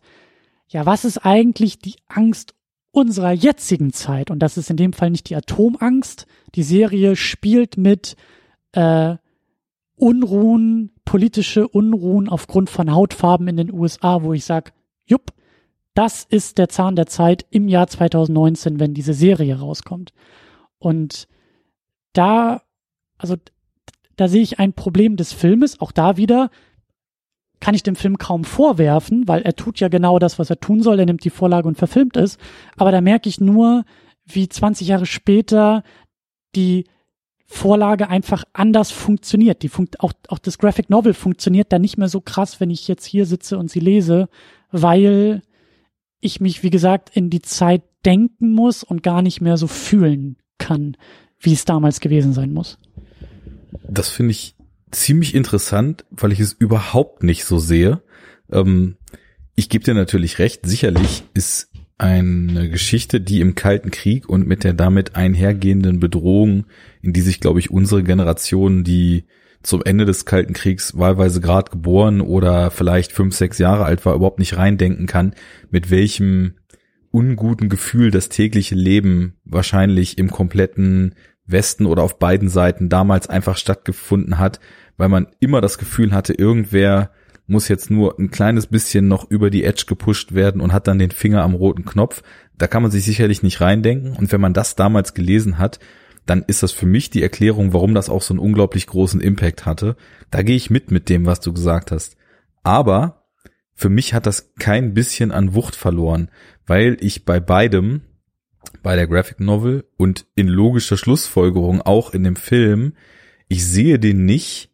ja, 0.72 0.86
was 0.86 1.04
ist 1.04 1.18
eigentlich 1.18 1.78
die 1.78 1.96
Angst 2.08 2.54
unserer 2.90 3.32
jetzigen 3.32 3.92
Zeit? 3.92 4.30
Und 4.30 4.38
das 4.38 4.56
ist 4.56 4.70
in 4.70 4.76
dem 4.76 4.92
Fall 4.92 5.10
nicht 5.10 5.28
die 5.28 5.36
Atomangst. 5.36 6.26
Die 6.54 6.62
Serie 6.62 7.14
spielt 7.14 7.76
mit 7.76 8.16
äh, 8.72 9.16
Unruhen, 9.96 10.90
politische 11.04 11.68
Unruhen 11.68 12.28
aufgrund 12.28 12.70
von 12.70 12.92
Hautfarben 12.92 13.48
in 13.48 13.56
den 13.56 13.72
USA, 13.72 14.22
wo 14.22 14.32
ich 14.32 14.44
sag, 14.44 14.72
jupp, 15.04 15.32
das 15.94 16.24
ist 16.24 16.56
der 16.56 16.70
Zahn 16.70 16.96
der 16.96 17.06
Zeit 17.06 17.44
im 17.50 17.68
Jahr 17.68 17.86
2019, 17.86 18.80
wenn 18.80 18.94
diese 18.94 19.12
Serie 19.12 19.58
rauskommt. 19.58 20.12
Und 20.78 21.28
da, 22.14 22.62
also 23.18 23.36
da 24.16 24.26
sehe 24.26 24.42
ich 24.42 24.58
ein 24.58 24.72
Problem 24.72 25.16
des 25.16 25.34
Filmes, 25.34 25.80
auch 25.80 25.92
da 25.92 26.16
wieder, 26.16 26.50
kann 27.62 27.76
ich 27.76 27.84
dem 27.84 27.94
Film 27.94 28.18
kaum 28.18 28.42
vorwerfen, 28.42 29.28
weil 29.28 29.42
er 29.42 29.54
tut 29.54 29.78
ja 29.78 29.86
genau 29.86 30.18
das, 30.18 30.40
was 30.40 30.50
er 30.50 30.58
tun 30.58 30.82
soll. 30.82 30.98
Er 30.98 31.06
nimmt 31.06 31.22
die 31.22 31.30
Vorlage 31.30 31.68
und 31.68 31.78
verfilmt 31.78 32.16
es. 32.16 32.36
Aber 32.76 32.90
da 32.90 33.00
merke 33.00 33.28
ich 33.28 33.40
nur, 33.40 33.84
wie 34.26 34.48
20 34.48 34.88
Jahre 34.88 35.06
später 35.06 35.84
die 36.56 36.86
Vorlage 37.46 38.08
einfach 38.08 38.42
anders 38.52 38.90
funktioniert. 38.90 39.62
Die 39.62 39.68
funkt 39.68 40.00
auch, 40.00 40.12
auch 40.26 40.40
das 40.40 40.58
Graphic 40.58 40.90
Novel 40.90 41.14
funktioniert 41.14 41.72
da 41.72 41.78
nicht 41.78 41.98
mehr 41.98 42.08
so 42.08 42.20
krass, 42.20 42.58
wenn 42.58 42.70
ich 42.70 42.88
jetzt 42.88 43.04
hier 43.04 43.26
sitze 43.26 43.56
und 43.56 43.70
sie 43.70 43.78
lese, 43.78 44.28
weil 44.72 45.42
ich 46.20 46.40
mich, 46.40 46.64
wie 46.64 46.70
gesagt, 46.70 47.10
in 47.14 47.30
die 47.30 47.42
Zeit 47.42 47.82
denken 48.04 48.54
muss 48.54 48.82
und 48.82 49.04
gar 49.04 49.22
nicht 49.22 49.40
mehr 49.40 49.56
so 49.56 49.68
fühlen 49.68 50.36
kann, 50.58 50.96
wie 51.38 51.52
es 51.52 51.64
damals 51.64 52.00
gewesen 52.00 52.32
sein 52.32 52.52
muss. 52.52 52.78
Das 53.88 54.08
finde 54.08 54.32
ich 54.32 54.56
ziemlich 54.92 55.34
interessant, 55.34 56.04
weil 56.10 56.32
ich 56.32 56.40
es 56.40 56.52
überhaupt 56.52 57.22
nicht 57.22 57.44
so 57.44 57.58
sehe. 57.58 58.02
Ähm, 58.50 58.96
ich 59.54 59.68
gebe 59.68 59.84
dir 59.84 59.94
natürlich 59.94 60.38
recht, 60.38 60.64
sicherlich 60.64 61.24
ist 61.34 61.70
eine 61.98 62.68
Geschichte, 62.68 63.20
die 63.20 63.40
im 63.40 63.54
Kalten 63.54 63.90
Krieg 63.90 64.28
und 64.28 64.46
mit 64.46 64.64
der 64.64 64.72
damit 64.72 65.14
einhergehenden 65.14 66.00
Bedrohung, 66.00 66.66
in 67.00 67.12
die 67.12 67.20
sich, 67.20 67.40
glaube 67.40 67.60
ich, 67.60 67.70
unsere 67.70 68.02
Generation, 68.02 68.82
die 68.82 69.24
zum 69.62 69.82
Ende 69.84 70.04
des 70.04 70.24
Kalten 70.24 70.54
Kriegs 70.54 70.98
wahlweise 70.98 71.40
gerade 71.40 71.70
geboren 71.70 72.20
oder 72.20 72.70
vielleicht 72.70 73.12
fünf, 73.12 73.36
sechs 73.36 73.58
Jahre 73.58 73.84
alt 73.84 74.04
war, 74.04 74.14
überhaupt 74.14 74.40
nicht 74.40 74.56
reindenken 74.56 75.06
kann, 75.06 75.34
mit 75.70 75.90
welchem 75.90 76.54
unguten 77.12 77.68
Gefühl 77.68 78.10
das 78.10 78.28
tägliche 78.28 78.74
Leben 78.74 79.36
wahrscheinlich 79.44 80.18
im 80.18 80.30
kompletten 80.30 81.14
Westen 81.46 81.86
oder 81.86 82.02
auf 82.02 82.18
beiden 82.18 82.48
Seiten 82.48 82.88
damals 82.88 83.28
einfach 83.28 83.56
stattgefunden 83.56 84.38
hat, 84.38 84.58
weil 84.96 85.08
man 85.08 85.28
immer 85.40 85.60
das 85.60 85.78
Gefühl 85.78 86.12
hatte, 86.12 86.34
irgendwer 86.34 87.10
muss 87.46 87.68
jetzt 87.68 87.90
nur 87.90 88.18
ein 88.18 88.30
kleines 88.30 88.66
bisschen 88.66 89.08
noch 89.08 89.30
über 89.30 89.50
die 89.50 89.64
Edge 89.64 89.84
gepusht 89.86 90.32
werden 90.32 90.60
und 90.60 90.72
hat 90.72 90.86
dann 90.86 90.98
den 90.98 91.10
Finger 91.10 91.42
am 91.42 91.54
roten 91.54 91.84
Knopf. 91.84 92.22
Da 92.56 92.66
kann 92.66 92.82
man 92.82 92.90
sich 92.90 93.04
sicherlich 93.04 93.42
nicht 93.42 93.60
reindenken. 93.60 94.16
Und 94.16 94.32
wenn 94.32 94.40
man 94.40 94.54
das 94.54 94.76
damals 94.76 95.14
gelesen 95.14 95.58
hat, 95.58 95.80
dann 96.24 96.44
ist 96.46 96.62
das 96.62 96.72
für 96.72 96.86
mich 96.86 97.10
die 97.10 97.22
Erklärung, 97.22 97.72
warum 97.72 97.94
das 97.94 98.08
auch 98.08 98.22
so 98.22 98.32
einen 98.32 98.40
unglaublich 98.40 98.86
großen 98.86 99.20
Impact 99.20 99.66
hatte. 99.66 99.96
Da 100.30 100.42
gehe 100.42 100.56
ich 100.56 100.70
mit 100.70 100.90
mit 100.90 101.08
dem, 101.08 101.26
was 101.26 101.40
du 101.40 101.52
gesagt 101.52 101.90
hast. 101.90 102.16
Aber 102.62 103.24
für 103.74 103.88
mich 103.88 104.14
hat 104.14 104.26
das 104.26 104.54
kein 104.58 104.94
bisschen 104.94 105.32
an 105.32 105.54
Wucht 105.54 105.74
verloren, 105.74 106.30
weil 106.66 106.96
ich 107.00 107.24
bei 107.24 107.40
beidem, 107.40 108.02
bei 108.82 108.94
der 108.94 109.08
Graphic 109.08 109.40
Novel 109.40 109.84
und 109.96 110.26
in 110.36 110.46
logischer 110.46 110.96
Schlussfolgerung 110.96 111.82
auch 111.82 112.14
in 112.14 112.22
dem 112.22 112.36
Film, 112.36 112.94
ich 113.48 113.66
sehe 113.66 113.98
den 113.98 114.24
nicht 114.24 114.71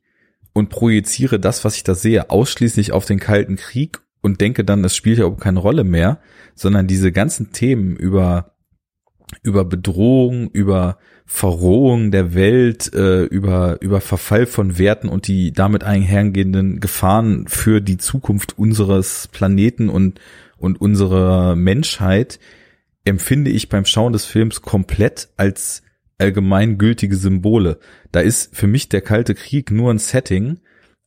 und 0.59 0.69
projiziere 0.69 1.41
das, 1.41 1.65
was 1.65 1.77
ich 1.77 1.85
da 1.85 1.95
sehe, 1.95 2.31
ausschließlich 2.31 2.93
auf 2.93 3.05
den 3.05 3.21
Kalten 3.21 3.57
Krieg 3.57 4.01
und 4.21 4.41
denke 4.41 4.65
dann, 4.65 4.85
es 4.85 4.97
spielt 4.97 5.19
ja 5.19 5.25
überhaupt 5.25 5.43
keine 5.43 5.61
Rolle 5.61 5.85
mehr, 5.85 6.21
sondern 6.55 6.87
diese 6.87 7.13
ganzen 7.13 7.53
Themen 7.53 7.97
über 7.97 8.53
über 9.43 9.65
Bedrohung, 9.65 10.51
über 10.51 10.99
Verrohung 11.27 12.11
der 12.11 12.35
Welt, 12.35 12.93
äh, 12.95 13.25
über 13.25 13.81
über 13.81 14.01
Verfall 14.01 14.47
von 14.47 14.79
Werten 14.79 15.09
und 15.09 15.29
die 15.29 15.53
damit 15.53 15.85
einhergehenden 15.85 16.81
Gefahren 16.81 17.47
für 17.47 17.81
die 17.81 17.99
Zukunft 17.99 18.59
unseres 18.59 19.29
Planeten 19.31 19.89
und 19.89 20.21
und 20.57 20.81
unserer 20.81 21.55
Menschheit 21.55 22.41
empfinde 23.05 23.51
ich 23.51 23.69
beim 23.69 23.85
Schauen 23.85 24.13
des 24.13 24.25
Films 24.25 24.63
komplett 24.63 25.29
als 25.37 25.83
allgemeingültige 26.19 27.16
Symbole. 27.16 27.79
Da 28.12 28.21
ist 28.21 28.55
für 28.55 28.66
mich 28.66 28.89
der 28.89 29.01
Kalte 29.01 29.35
Krieg 29.35 29.71
nur 29.71 29.93
ein 29.93 29.99
Setting, 29.99 30.59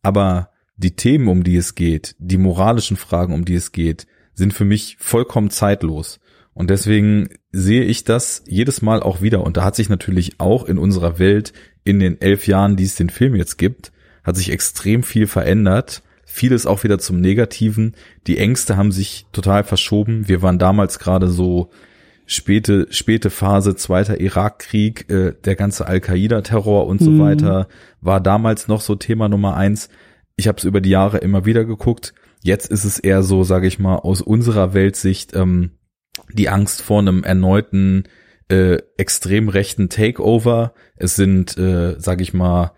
aber 0.02 0.50
die 0.78 0.96
Themen, 0.96 1.28
um 1.28 1.44
die 1.44 1.58
es 1.58 1.76
geht, 1.76 2.16
die 2.18 2.38
moralischen 2.38 2.98
Fragen, 2.98 3.34
um 3.34 3.46
die 3.46 3.56
es 3.56 3.72
geht, 3.72 4.08
sind 4.34 4.54
für 4.54 4.66
mich 4.66 4.98
vollkommen 5.00 5.50
zeitlos. 5.50 6.20
Und 6.54 6.70
deswegen 6.70 7.30
sehe 7.52 7.84
ich 7.84 8.04
das 8.04 8.44
jedes 8.48 8.82
Mal 8.82 9.02
auch 9.02 9.22
wieder. 9.22 9.44
Und 9.44 9.58
da 9.58 9.64
hat 9.64 9.76
sich 9.76 9.90
natürlich 9.90 10.40
auch 10.40 10.66
in 10.66 10.78
unserer 10.78 11.20
Welt 11.20 11.54
in 11.84 12.00
den 12.00 12.20
elf 12.20 12.48
Jahren, 12.48 12.76
die 12.76 12.84
es 12.84 12.96
den 12.96 13.10
Film 13.10 13.36
jetzt 13.36 13.58
gibt, 13.58 13.92
hat 14.24 14.36
sich 14.36 14.52
extrem 14.52 15.04
viel 15.04 15.28
verändert. 15.28 16.04
Vieles 16.26 16.66
auch 16.66 16.84
wieder 16.84 17.00
zum 17.00 17.20
Negativen. 17.20 17.96
Die 18.28 18.38
Ängste 18.38 18.78
haben 18.78 18.92
sich 18.92 19.26
total 19.32 19.64
verschoben. 19.64 20.28
Wir 20.28 20.42
waren 20.42 20.60
damals 20.60 21.00
gerade 21.00 21.28
so 21.28 21.70
späte, 22.32 22.88
späte 22.92 23.30
Phase, 23.30 23.76
zweiter 23.76 24.20
Irakkrieg, 24.20 25.10
äh, 25.12 25.34
der 25.44 25.56
ganze 25.56 25.86
Al-Qaida-Terror 25.86 26.88
und 26.88 27.02
so 27.02 27.12
mhm. 27.12 27.20
weiter 27.20 27.68
war 28.00 28.22
damals 28.22 28.68
noch 28.68 28.80
so 28.80 28.96
Thema 28.96 29.28
Nummer 29.28 29.58
eins. 29.58 29.90
Ich 30.38 30.48
habe 30.48 30.58
es 30.58 30.64
über 30.64 30.80
die 30.80 30.90
Jahre 30.90 31.18
immer 31.18 31.46
wieder 31.46 31.66
geguckt. 31.66 32.14
Jetzt 32.42 32.72
ist 32.72 32.86
es 32.86 33.00
eher 33.00 33.22
so, 33.22 33.44
sage 33.44 33.68
ich 33.68 33.80
mal, 33.80 33.98
aus 33.98 34.22
unserer 34.22 34.74
Weltsicht 34.74 35.36
ähm, 35.36 35.72
die 36.32 36.48
Angst 36.48 36.82
vor 36.82 37.00
einem 37.00 37.24
erneuten 37.24 38.06
äh, 38.48 38.78
extrem 38.98 39.50
rechten 39.50 39.90
Takeover. 39.90 40.74
Es 40.96 41.18
sind, 41.18 41.58
äh, 41.58 42.00
sage 42.00 42.24
ich 42.24 42.34
mal, 42.34 42.72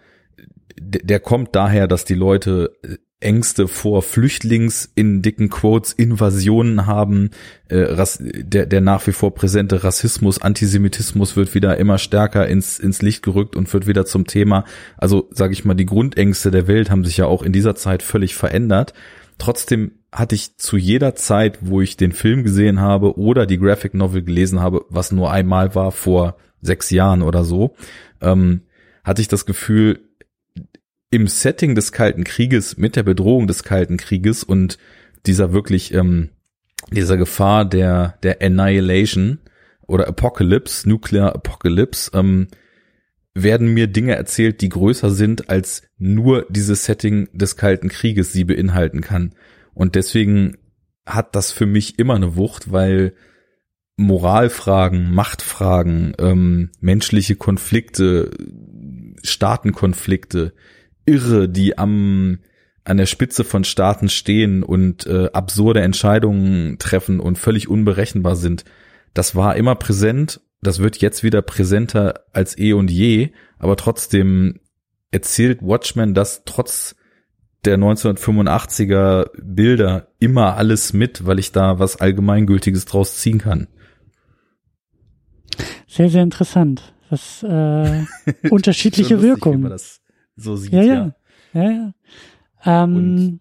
der 0.80 1.20
kommt 1.20 1.56
daher, 1.56 1.88
dass 1.88 2.06
die 2.06 2.16
Leute 2.16 2.78
äh, 2.84 2.98
Ängste 3.24 3.68
vor 3.68 4.02
Flüchtlings 4.02 4.92
in 4.96 5.22
dicken 5.22 5.50
Quotes 5.50 5.94
Invasionen 5.94 6.86
haben, 6.86 7.32
äh, 7.70 7.96
der, 8.20 8.66
der 8.66 8.82
nach 8.82 9.08
wie 9.08 9.14
vor 9.14 9.34
präsente 9.34 9.84
Rassismus, 9.84 10.42
Antisemitismus 10.42 11.36
wird 11.36 11.56
wieder 11.56 11.78
immer 11.78 11.98
stärker 11.98 12.48
ins, 12.48 12.80
ins 12.80 13.02
Licht 13.02 13.24
gerückt 13.24 13.56
und 13.56 13.74
wird 13.74 13.88
wieder 13.88 14.06
zum 14.06 14.28
Thema. 14.28 14.66
Also 14.98 15.30
sage 15.32 15.54
ich 15.54 15.64
mal, 15.66 15.74
die 15.74 15.86
Grundängste 15.86 16.52
der 16.52 16.68
Welt 16.68 16.92
haben 16.92 17.06
sich 17.06 17.18
ja 17.18 17.26
auch 17.26 17.44
in 17.44 17.54
dieser 17.54 17.76
Zeit 17.76 18.04
völlig 18.04 18.36
verändert. 18.36 18.94
Trotzdem 19.38 19.94
hatte 20.12 20.36
ich 20.36 20.58
zu 20.58 20.78
jeder 20.78 21.16
Zeit, 21.16 21.60
wo 21.62 21.82
ich 21.82 21.98
den 21.98 22.12
Film 22.12 22.44
gesehen 22.44 22.82
habe 22.82 23.18
oder 23.18 23.46
die 23.46 23.58
Graphic 23.58 23.94
Novel 23.94 24.22
gelesen 24.22 24.60
habe, 24.60 24.86
was 24.90 25.12
nur 25.12 25.32
einmal 25.32 25.76
war 25.76 25.92
vor 25.92 26.38
sechs 26.62 26.92
Jahren 26.92 27.22
oder 27.22 27.44
so, 27.44 27.76
ähm, 28.22 28.62
hatte 29.04 29.22
ich 29.22 29.28
das 29.28 29.46
Gefühl, 29.46 30.00
im 31.14 31.28
Setting 31.28 31.76
des 31.76 31.92
Kalten 31.92 32.24
Krieges, 32.24 32.78
mit 32.78 32.96
der 32.96 33.04
Bedrohung 33.04 33.46
des 33.46 33.64
Kalten 33.64 33.98
Krieges 33.98 34.44
und 34.44 34.80
dieser 35.28 35.54
wirklich, 35.54 35.94
ähm, 35.94 36.30
dieser 36.92 37.18
Gefahr 37.18 37.66
der, 37.66 38.18
der 38.24 38.42
Annihilation 38.42 39.38
oder 39.86 40.08
Apocalypse, 40.08 40.90
Nuclear 40.90 41.36
Apocalypse, 41.36 42.10
ähm, 42.16 42.48
werden 43.36 43.76
mir 43.76 43.86
Dinge 43.86 44.16
erzählt, 44.16 44.62
die 44.62 44.70
größer 44.70 45.12
sind, 45.12 45.52
als 45.52 45.84
nur 46.00 46.48
dieses 46.50 46.86
Setting 46.86 47.30
des 47.32 47.58
Kalten 47.58 47.90
Krieges 47.90 48.34
sie 48.34 48.44
beinhalten 48.44 49.02
kann. 49.02 49.36
Und 49.76 49.94
deswegen 49.94 50.58
hat 51.06 51.36
das 51.36 51.52
für 51.52 51.68
mich 51.68 52.00
immer 52.00 52.16
eine 52.16 52.36
Wucht, 52.36 52.72
weil 52.72 53.14
Moralfragen, 53.98 55.14
Machtfragen, 55.14 56.14
ähm, 56.18 56.72
menschliche 56.80 57.36
Konflikte, 57.36 58.32
Staatenkonflikte, 59.24 60.54
Irre, 61.06 61.50
die 61.50 61.78
am 61.78 62.40
an 62.86 62.98
der 62.98 63.06
Spitze 63.06 63.44
von 63.44 63.64
Staaten 63.64 64.10
stehen 64.10 64.62
und 64.62 65.06
äh, 65.06 65.30
absurde 65.32 65.82
Entscheidungen 65.82 66.78
treffen 66.80 67.20
und 67.20 67.38
völlig 67.38 67.70
unberechenbar 67.70 68.36
sind. 68.36 68.66
Das 69.14 69.36
war 69.36 69.56
immer 69.56 69.76
präsent, 69.76 70.42
das 70.62 70.80
wird 70.80 70.98
jetzt 70.98 71.24
wieder 71.24 71.42
präsenter 71.42 72.26
als 72.34 72.58
eh 72.58 72.74
und 72.74 72.92
je, 72.92 73.32
aber 73.58 73.78
trotzdem 73.78 74.60
erzählt 75.12 75.62
Watchmen 75.62 76.14
das 76.14 76.44
trotz 76.46 76.96
der 77.64 77.78
1985er 77.78 79.30
Bilder 79.42 80.08
immer 80.20 80.58
alles 80.58 80.92
mit, 80.92 81.26
weil 81.26 81.40
ich 81.40 81.52
da 81.52 81.80
was 81.80 82.02
Allgemeingültiges 82.02 82.86
draus 82.86 83.18
ziehen 83.18 83.38
kann. 83.38 83.68
Sehr, 85.88 86.10
sehr 86.10 86.24
interessant. 86.24 86.90
Das 87.14 87.44
äh, 87.44 88.06
unterschiedliche 88.50 89.22
Wirkung. 89.22 89.72
So 90.36 90.56
sieht. 90.56 90.74
Ja, 90.74 90.84
ja. 90.84 91.16
ja. 91.54 91.72
ja, 91.72 91.94
Ähm, 92.66 93.40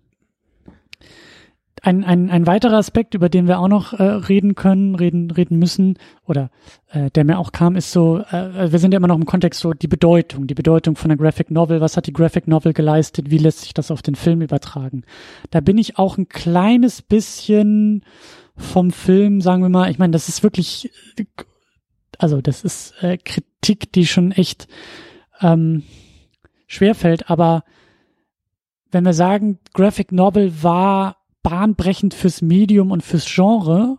ein, 1.85 2.05
ein, 2.05 2.31
ein 2.31 2.47
weiterer 2.47 2.77
Aspekt, 2.77 3.15
über 3.15 3.29
den 3.29 3.49
wir 3.49 3.59
auch 3.59 3.69
noch 3.69 3.93
äh, 3.93 4.03
reden 4.03 4.55
können, 4.55 4.95
reden, 4.95 5.33
reden 5.33 5.59
müssen, 5.59 5.99
oder 6.27 6.51
äh, 6.91 7.11
der 7.11 7.25
mir 7.25 7.39
auch 7.39 7.51
kam, 7.51 7.75
ist 7.75 7.91
so, 7.91 8.19
äh, 8.19 8.71
wir 8.71 8.79
sind 8.79 8.93
ja 8.93 8.99
immer 8.99 9.09
noch 9.09 9.17
im 9.17 9.27
Kontext 9.27 9.61
so 9.61 9.75
die 9.75 9.89
Bedeutung, 9.89 10.47
die 10.47 10.55
Bedeutung 10.55 10.95
von 10.95 11.09
der 11.09 11.19
Graphic 11.19 11.51
Novel, 11.51 11.81
was 11.81 11.97
hat 11.97 12.07
die 12.07 12.13
Graphic 12.13 12.47
Novel 12.47 12.73
geleistet, 12.73 13.31
wie 13.31 13.39
lässt 13.39 13.63
sich 13.63 13.75
das 13.75 13.91
auf 13.91 14.01
den 14.01 14.15
Film 14.15 14.43
übertragen. 14.43 15.03
Da 15.51 15.61
bin 15.61 15.77
ich 15.77 15.99
auch 15.99 16.19
ein 16.19 16.29
kleines 16.29 17.03
bisschen 17.03 18.05
vom 18.57 18.93
Film, 18.93 19.41
sagen 19.41 19.63
wir 19.63 19.69
mal, 19.69 19.91
ich 19.91 19.99
meine, 19.99 20.13
das 20.13 20.29
ist 20.29 20.45
wirklich, 20.45 20.89
also 22.19 22.41
das 22.41 22.63
ist 22.63 22.95
äh, 23.03 23.19
Kritik, 23.19 23.93
die 23.93 24.07
schon 24.07 24.31
echt 24.31 24.69
ähm, 25.41 25.83
schwerfällt, 26.73 27.31
aber 27.31 27.65
wenn 28.91 29.05
wir 29.05 29.15
sagen, 29.15 29.59
Graphic 29.73 30.13
Novel 30.13 30.63
war 30.63 31.17
bahnbrechend 31.43 32.15
fürs 32.15 32.43
Medium 32.43 32.91
und 32.91 33.03
fürs 33.03 33.27
Genre, 33.27 33.99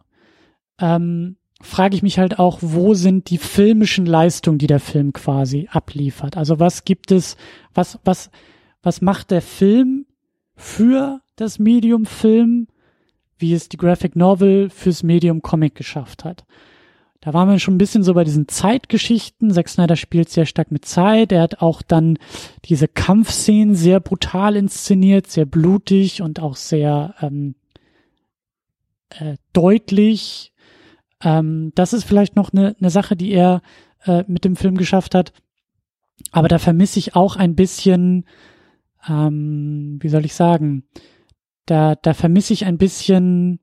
ähm, 0.80 1.38
frage 1.61 1.95
ich 1.95 2.03
mich 2.03 2.19
halt 2.19 2.39
auch, 2.39 2.59
wo 2.61 2.93
sind 2.93 3.30
die 3.30 3.38
filmischen 3.38 4.05
Leistungen, 4.05 4.57
die 4.57 4.67
der 4.67 4.80
Film 4.80 5.13
quasi 5.13 5.67
abliefert? 5.71 6.38
Also 6.38 6.59
was 6.59 6.86
gibt 6.86 7.11
es, 7.11 7.38
was, 7.74 7.99
was, 8.03 8.30
was 8.82 9.01
macht 9.01 9.32
der 9.32 9.41
Film 9.41 10.05
für 10.55 11.21
das 11.36 11.59
Medium 11.59 12.05
Film, 12.05 12.67
wie 13.38 13.53
es 13.53 13.69
die 13.69 13.78
Graphic 13.78 14.15
Novel 14.15 14.69
fürs 14.69 15.03
Medium 15.03 15.41
Comic 15.41 15.76
geschafft 15.76 16.24
hat? 16.24 16.45
Da 17.24 17.34
waren 17.34 17.47
wir 17.47 17.57
schon 17.57 17.76
ein 17.76 17.78
bisschen 17.78 18.03
so 18.03 18.15
bei 18.15 18.26
diesen 18.26 18.49
Zeitgeschichten. 18.49 19.49
Zack 19.51 19.69
Snyder 19.69 19.95
spielt 19.95 20.28
sehr 20.28 20.45
stark 20.45 20.71
mit 20.71 20.84
Zeit. 20.84 21.32
Er 21.32 21.41
hat 21.41 21.61
auch 21.61 21.82
dann 21.82 22.19
diese 22.65 22.89
Kampfszenen 22.89 23.76
sehr 23.76 24.01
brutal 24.01 24.57
inszeniert, 24.57 25.28
sehr 25.28 25.45
blutig 25.45 26.21
und 26.21 26.41
auch 26.41 26.57
sehr 26.57 27.15
ähm, 27.21 27.55
äh, 29.07 29.38
deutlich. 29.53 30.51
Ähm, 31.21 31.71
das 31.76 31.93
ist 31.93 32.03
vielleicht 32.03 32.36
noch 32.36 32.51
eine, 32.51 32.76
eine 32.78 32.89
Sache, 32.89 33.15
die 33.15 33.32
er 33.32 33.61
äh, 34.03 34.26
mit 34.28 34.43
dem 34.43 34.57
Film 34.57 34.76
geschafft 34.76 35.15
hat. 35.15 35.32
Aber 36.34 36.49
da 36.49 36.59
vermisse 36.59 36.99
ich 36.99 37.15
auch 37.15 37.38
ein 37.38 37.55
bisschen, 37.55 38.26
ähm, 39.07 39.97
wie 40.01 40.09
soll 40.09 40.26
ich 40.26 40.34
sagen, 40.34 40.84
da, 41.67 41.95
da 41.95 42.13
vermisse 42.13 42.51
ich 42.51 42.65
ein 42.65 42.78
bisschen 42.78 43.61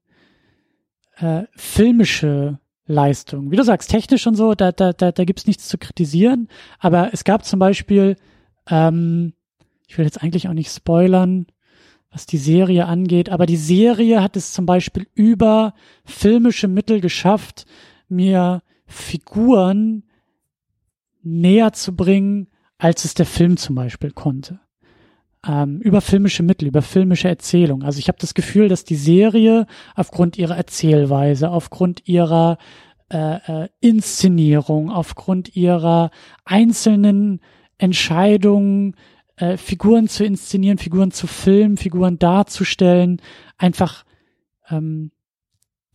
äh, 1.19 1.43
filmische 1.55 2.59
Leistung. 2.91 3.51
Wie 3.51 3.57
du 3.57 3.65
sagst, 3.65 3.91
technisch 3.91 4.27
und 4.27 4.35
so, 4.35 4.55
da, 4.55 4.73
da, 4.73 4.93
da, 4.93 5.13
da 5.13 5.25
gibt's 5.25 5.47
nichts 5.47 5.69
zu 5.69 5.79
kritisieren. 5.79 6.49
Aber 6.79 7.11
es 7.13 7.25
gab 7.25 7.45
zum 7.45 7.59
Beispiel, 7.59 8.17
ähm, 8.69 9.33
ich 9.87 9.97
will 9.97 10.05
jetzt 10.05 10.23
eigentlich 10.23 10.49
auch 10.49 10.55
nicht 10.55 10.71
spoilern, 10.71 11.47
was 12.11 12.27
die 12.27 12.39
Serie 12.39 12.87
angeht, 12.87 13.29
aber 13.29 13.47
die 13.47 13.57
Serie 13.57 14.23
hat 14.23 14.37
es 14.37 14.53
zum 14.53 14.67
Beispiel 14.67 15.07
über 15.15 15.75
filmische 16.05 16.67
Mittel 16.67 17.01
geschafft, 17.01 17.67
mir 18.09 18.63
Figuren 18.87 20.03
näher 21.23 21.73
zu 21.73 21.95
bringen, 21.95 22.49
als 22.79 23.05
es 23.05 23.15
der 23.15 23.27
Film 23.27 23.57
zum 23.57 23.77
Beispiel 23.77 24.11
konnte 24.11 24.59
ähm, 25.47 25.81
über 25.81 26.01
filmische 26.01 26.43
Mittel, 26.43 26.69
über 26.69 26.83
filmische 26.83 27.29
Erzählung. 27.29 27.83
Also 27.83 27.99
ich 27.99 28.09
habe 28.09 28.19
das 28.21 28.35
Gefühl, 28.35 28.69
dass 28.69 28.85
die 28.85 28.97
Serie 28.97 29.67
aufgrund 29.95 30.37
ihrer 30.37 30.57
Erzählweise, 30.57 31.51
aufgrund 31.51 32.07
ihrer 32.07 32.59
äh, 33.13 33.65
äh, 33.65 33.69
Inszenierung, 33.81 34.91
aufgrund 34.91 35.57
ihrer 35.57 36.11
einzelnen 36.45 37.41
Entscheidungen, 37.79 38.95
äh, 39.37 39.57
Figuren 39.57 40.09
zu 40.09 40.25
inszenieren, 40.25 40.79
Figuren 40.79 41.11
zu 41.11 41.27
filmen, 41.27 41.77
Figuren 41.77 42.19
darzustellen, 42.19 43.21
einfach 43.57 44.05
ähm, 44.69 45.11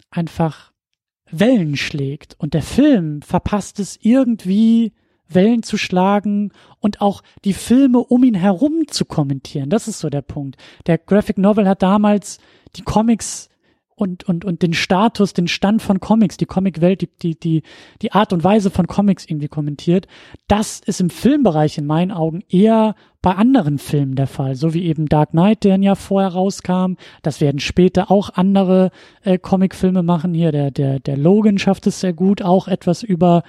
einfach 0.09 0.71
Wellen 1.29 1.75
schlägt. 1.77 2.35
Und 2.39 2.53
der 2.53 2.61
Film 2.61 3.21
verpasst 3.21 3.79
es 3.79 3.97
irgendwie 4.01 4.93
Wellen 5.27 5.63
zu 5.63 5.77
schlagen 5.77 6.51
und 6.79 7.01
auch 7.01 7.23
die 7.43 7.53
Filme 7.53 7.99
um 7.99 8.23
ihn 8.23 8.35
herum 8.35 8.87
zu 8.87 9.05
kommentieren. 9.05 9.69
Das 9.69 9.87
ist 9.87 9.99
so 9.99 10.09
der 10.09 10.21
Punkt. 10.21 10.57
Der 10.87 10.97
Graphic 10.97 11.37
Novel 11.37 11.67
hat 11.67 11.81
damals 11.81 12.39
die 12.75 12.83
Comics 12.83 13.49
und, 13.95 14.25
und, 14.25 14.43
und 14.43 14.61
den 14.61 14.73
Status, 14.73 15.33
den 15.33 15.47
Stand 15.47 15.81
von 15.81 16.01
Comics, 16.01 16.35
die 16.35 16.45
Comicwelt, 16.45 17.01
die, 17.01 17.09
die, 17.21 17.39
die, 17.39 17.63
die 18.01 18.11
Art 18.11 18.33
und 18.33 18.43
Weise 18.43 18.69
von 18.69 18.87
Comics 18.87 19.25
irgendwie 19.25 19.47
kommentiert. 19.47 20.07
Das 20.47 20.81
ist 20.81 20.99
im 20.99 21.09
Filmbereich 21.09 21.77
in 21.77 21.85
meinen 21.85 22.11
Augen 22.11 22.43
eher 22.49 22.95
bei 23.21 23.33
anderen 23.33 23.79
Filmen 23.79 24.15
der 24.15 24.27
Fall, 24.27 24.55
so 24.55 24.73
wie 24.73 24.83
eben 24.83 25.07
Dark 25.07 25.31
Knight, 25.31 25.63
der 25.63 25.75
ein 25.75 25.83
Jahr 25.83 25.95
vorher 25.95 26.29
rauskam. 26.29 26.95
Das 27.23 27.39
werden 27.39 27.59
später 27.59 28.11
auch 28.11 28.29
andere 28.31 28.91
äh, 29.23 29.37
Comicfilme 29.37 30.03
machen. 30.03 30.33
Hier, 30.33 30.51
der, 30.51 30.71
der, 30.71 30.99
der 30.99 31.17
Logan 31.17 31.57
schafft 31.57 31.87
es 31.87 32.01
sehr 32.01 32.13
gut, 32.13 32.41
auch 32.41 32.67
etwas 32.67 33.01
über, 33.01 33.43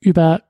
über 0.00 0.42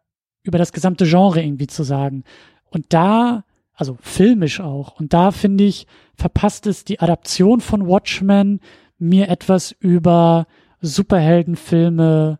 über 0.45 0.59
das 0.59 0.72
gesamte 0.72 1.07
Genre 1.07 1.42
irgendwie 1.42 1.66
zu 1.66 1.82
sagen. 1.82 2.22
Und 2.70 2.86
da, 2.90 3.45
also 3.74 3.99
filmisch 4.01 4.61
auch, 4.61 5.01
und 5.01 5.12
da 5.12 5.32
finde 5.32 5.64
ich, 5.64 5.88
verpasst 6.14 6.66
es 6.66 6.84
die 6.84 7.01
Adaption 7.01 7.61
von 7.61 7.88
Watchmen 7.88 8.61
mir 8.99 9.28
etwas 9.28 9.72
über 9.72 10.47
Superheldenfilme 10.80 12.38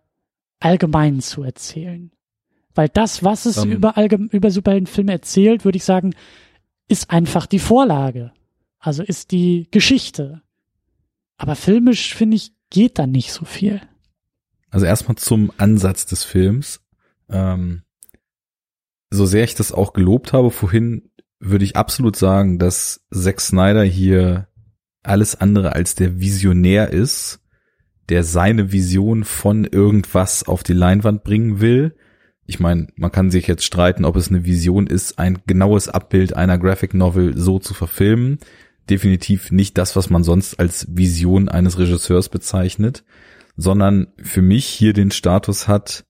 allgemein 0.61 1.20
zu 1.20 1.42
erzählen. 1.42 2.12
Weil 2.74 2.88
das, 2.88 3.24
was 3.24 3.46
es 3.46 3.64
Ähm. 3.64 3.72
über, 3.72 3.94
über 4.30 4.50
Superheldenfilme 4.50 5.12
erzählt, 5.12 5.64
würde 5.64 5.76
ich 5.76 5.84
sagen, 5.84 6.14
ist 6.88 7.11
einfach 7.11 7.46
die 7.46 7.59
Vorlage. 7.59 8.32
Also 8.78 9.02
ist 9.02 9.32
die 9.32 9.68
Geschichte. 9.70 10.42
Aber 11.36 11.57
filmisch, 11.57 12.14
finde 12.14 12.36
ich, 12.36 12.52
geht 12.70 12.98
da 12.98 13.07
nicht 13.07 13.32
so 13.32 13.44
viel. 13.44 13.80
Also 14.70 14.86
erstmal 14.86 15.16
zum 15.16 15.52
Ansatz 15.57 16.05
des 16.05 16.24
Films. 16.24 16.80
Ähm, 17.28 17.84
so 19.14 19.26
sehr 19.26 19.44
ich 19.44 19.54
das 19.54 19.72
auch 19.72 19.92
gelobt 19.92 20.32
habe 20.32 20.50
vorhin, 20.50 21.10
würde 21.40 21.64
ich 21.64 21.76
absolut 21.76 22.16
sagen, 22.16 22.58
dass 22.58 23.04
Zack 23.12 23.40
Snyder 23.40 23.84
hier 23.84 24.48
alles 25.02 25.40
andere 25.40 25.74
als 25.74 25.94
der 25.94 26.20
Visionär 26.20 26.90
ist, 26.90 27.40
der 28.08 28.24
seine 28.24 28.72
Vision 28.72 29.24
von 29.24 29.64
irgendwas 29.64 30.46
auf 30.46 30.62
die 30.62 30.72
Leinwand 30.72 31.24
bringen 31.24 31.60
will. 31.60 31.94
Ich 32.46 32.60
meine, 32.60 32.88
man 32.96 33.12
kann 33.12 33.30
sich 33.30 33.46
jetzt 33.46 33.64
streiten, 33.64 34.04
ob 34.04 34.16
es 34.16 34.28
eine 34.28 34.44
Vision 34.44 34.86
ist, 34.86 35.18
ein 35.18 35.38
genaues 35.46 35.88
Abbild 35.88 36.34
einer 36.34 36.58
Graphic 36.58 36.94
Novel 36.94 37.36
so 37.36 37.58
zu 37.58 37.72
verfilmen. 37.72 38.38
Definitiv 38.90 39.50
nicht 39.50 39.78
das, 39.78 39.96
was 39.96 40.10
man 40.10 40.24
sonst 40.24 40.60
als 40.60 40.86
Vision 40.90 41.48
eines 41.48 41.78
Regisseurs 41.78 42.28
bezeichnet, 42.28 43.04
sondern 43.56 44.08
für 44.22 44.42
mich 44.42 44.66
hier 44.66 44.92
den 44.92 45.10
Status 45.10 45.68
hat, 45.68 46.04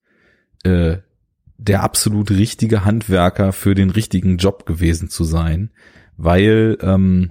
äh, 0.64 0.98
der 1.56 1.82
absolut 1.82 2.30
richtige 2.30 2.84
Handwerker 2.84 3.52
für 3.52 3.74
den 3.74 3.90
richtigen 3.90 4.38
Job 4.38 4.66
gewesen 4.66 5.08
zu 5.08 5.24
sein, 5.24 5.70
weil 6.16 6.78
ähm, 6.80 7.30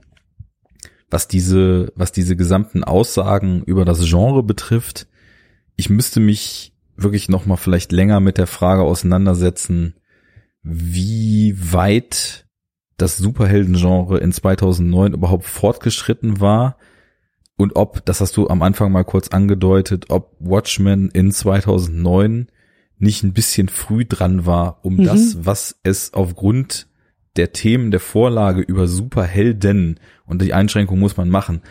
was 1.09 1.28
diese, 1.28 1.91
was 1.95 2.11
diese 2.11 2.36
gesamten 2.36 2.84
Aussagen 2.84 3.63
über 3.63 3.86
das 3.86 4.03
Genre 4.05 4.43
betrifft, 4.43 5.07
ich 5.76 5.89
müsste 5.89 6.19
mich 6.19 6.74
wirklich 6.95 7.30
noch 7.30 7.45
mal 7.45 7.57
vielleicht 7.57 7.91
länger 7.91 8.19
mit 8.19 8.38
der 8.38 8.47
Frage 8.47 8.84
auseinandersetzen, 8.84 9.95
wie 10.61 11.55
weit 11.57 12.45
das 12.97 13.17
Superheldengenre 13.17 14.19
in 14.19 14.32
2009 14.32 15.13
überhaupt 15.13 15.45
fortgeschritten 15.45 16.39
war 16.39 16.78
und 17.57 17.76
ob, 17.76 18.05
das 18.05 18.21
hast 18.21 18.38
du 18.38 18.47
am 18.47 18.61
Anfang 18.61 18.91
mal 18.91 19.03
kurz 19.03 19.28
angedeutet, 19.30 20.05
ob 20.09 20.36
Watchmen 20.39 21.09
in 21.11 21.32
2009 21.32 22.47
nicht 23.00 23.24
ein 23.24 23.34
bisschen 23.34 23.68
früh 23.70 24.06
dran 24.06 24.46
war, 24.46 24.80
um 24.84 24.98
Mhm. 24.98 25.04
das, 25.06 25.46
was 25.46 25.80
es 25.84 26.14
aufgrund 26.14 26.88
der 27.36 27.52
Themen 27.52 27.91
der 27.91 28.00
Vorlage 28.00 28.62
über 28.62 28.88
Superhelden 28.88 30.00
und 30.26 30.41
die 30.41 30.54
Einschränkung 30.54 31.00
muss 31.00 31.18
man 31.18 31.30
machen. 31.30 31.62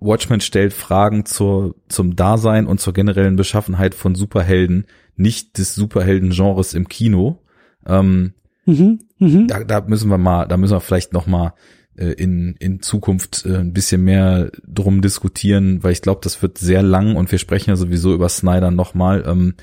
Watchmen 0.00 0.40
stellt 0.40 0.72
Fragen 0.72 1.24
zur, 1.24 1.76
zum 1.88 2.14
Dasein 2.14 2.66
und 2.66 2.80
zur 2.80 2.92
generellen 2.92 3.36
Beschaffenheit 3.36 3.94
von 3.94 4.14
Superhelden, 4.14 4.86
nicht 5.16 5.58
des 5.58 5.74
Superhelden-Genres 5.74 6.74
im 6.74 6.88
Kino. 6.88 7.40
Ähm, 7.86 8.34
Mhm, 8.66 9.00
mhm. 9.18 9.46
da, 9.46 9.62
da 9.62 9.82
müssen 9.82 10.08
wir 10.08 10.16
mal, 10.16 10.46
da 10.46 10.56
müssen 10.56 10.72
wir 10.72 10.80
vielleicht 10.80 11.12
noch 11.12 11.26
mal 11.26 11.52
äh, 11.96 12.12
in 12.12 12.56
in 12.58 12.80
Zukunft 12.80 13.44
äh, 13.44 13.58
ein 13.58 13.74
bisschen 13.74 14.02
mehr 14.02 14.50
drum 14.66 15.02
diskutieren, 15.02 15.82
weil 15.84 15.92
ich 15.92 16.00
glaube, 16.00 16.20
das 16.24 16.40
wird 16.40 16.56
sehr 16.56 16.82
lang 16.82 17.14
und 17.14 17.30
wir 17.30 17.38
sprechen 17.38 17.68
ja 17.70 17.76
sowieso 17.76 18.14
über 18.14 18.30
Snyder 18.30 18.70
noch 18.70 18.94
mal 18.94 19.22
ähm, 19.26 19.54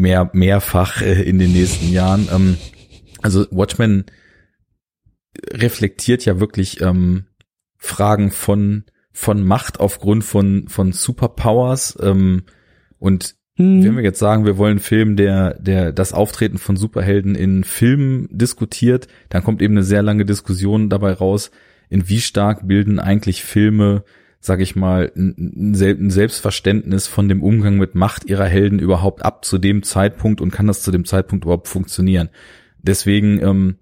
mehr 0.00 0.30
mehrfach 0.32 1.02
äh, 1.02 1.22
in 1.22 1.38
den 1.38 1.52
nächsten 1.52 1.90
Jahren. 1.90 2.28
Ähm, 2.32 2.56
also 3.22 3.46
Watchmen 3.50 4.04
reflektiert 5.50 6.24
ja 6.24 6.40
wirklich 6.40 6.80
ähm, 6.80 7.26
Fragen 7.76 8.30
von 8.30 8.84
von 9.12 9.42
Macht 9.42 9.80
aufgrund 9.80 10.24
von 10.24 10.68
von 10.68 10.92
Superpowers 10.92 11.98
ähm, 12.00 12.44
und 12.98 13.38
Mhm. 13.58 13.82
wenn 13.82 13.96
wir 13.96 14.04
jetzt 14.04 14.20
sagen, 14.20 14.44
wir 14.46 14.56
wollen 14.56 14.72
einen 14.72 14.80
Film, 14.80 15.16
der, 15.16 15.54
der 15.54 15.92
das 15.92 16.12
Auftreten 16.12 16.58
von 16.58 16.76
Superhelden 16.76 17.34
in 17.34 17.64
Filmen 17.64 18.28
diskutiert, 18.30 19.08
dann 19.28 19.42
kommt 19.42 19.60
eben 19.60 19.74
eine 19.74 19.82
sehr 19.82 20.02
lange 20.02 20.24
Diskussion 20.24 20.88
dabei 20.88 21.12
raus, 21.12 21.50
in 21.90 22.08
wie 22.08 22.20
stark 22.20 22.68
bilden 22.68 23.00
eigentlich 23.00 23.42
Filme, 23.42 24.04
sag 24.40 24.60
ich 24.60 24.76
mal, 24.76 25.12
ein, 25.16 25.34
ein 25.70 25.74
Sel- 25.74 25.98
ein 25.98 26.10
Selbstverständnis 26.10 27.06
von 27.06 27.28
dem 27.28 27.42
Umgang 27.42 27.76
mit 27.76 27.94
Macht 27.94 28.24
ihrer 28.24 28.46
Helden 28.46 28.78
überhaupt 28.78 29.24
ab 29.24 29.44
zu 29.44 29.58
dem 29.58 29.82
Zeitpunkt 29.82 30.40
und 30.40 30.50
kann 30.52 30.66
das 30.66 30.82
zu 30.82 30.90
dem 30.90 31.04
Zeitpunkt 31.04 31.44
überhaupt 31.44 31.68
funktionieren. 31.68 32.28
Deswegen, 32.80 33.42
ähm, 33.42 33.76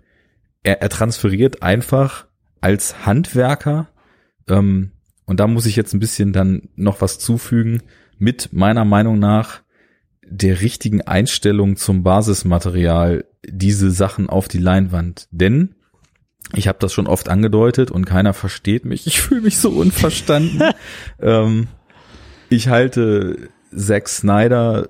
er, 0.63 0.81
er 0.83 0.89
transferiert 0.89 1.63
einfach 1.63 2.27
als 2.61 3.07
Handwerker, 3.07 3.89
ähm, 4.49 4.93
und 5.27 5.41
da 5.41 5.47
muss 5.47 5.67
ich 5.67 5.77
jetzt 5.77 5.93
ein 5.93 6.01
bisschen 6.01 6.33
dann 6.33 6.69
noch 6.77 7.01
was 7.01 7.19
zufügen, 7.19 7.83
mit 8.19 8.53
meiner 8.53 8.85
Meinung 8.85 9.19
nach 9.19 9.61
der 10.25 10.61
richtigen 10.61 11.03
Einstellung 11.03 11.77
zum 11.77 12.03
Basismaterial 12.03 13.25
diese 13.45 13.91
Sachen 13.91 14.29
auf 14.29 14.49
die 14.49 14.59
Leinwand. 14.59 15.29
Denn 15.31 15.75
ich 16.55 16.69
habe 16.69 16.79
das 16.81 16.93
schon 16.93 17.07
oft 17.07 17.29
angedeutet 17.29 17.91
und 17.91 18.05
keiner 18.05 18.33
versteht 18.33 18.85
mich. 18.85 19.07
Ich 19.07 19.21
fühle 19.21 19.43
mich 19.43 19.59
so 19.59 19.71
unverstanden. 19.71 20.63
ähm, 21.21 21.69
ich 22.49 22.69
halte 22.69 23.49
Zack 23.75 24.09
Snyder 24.09 24.89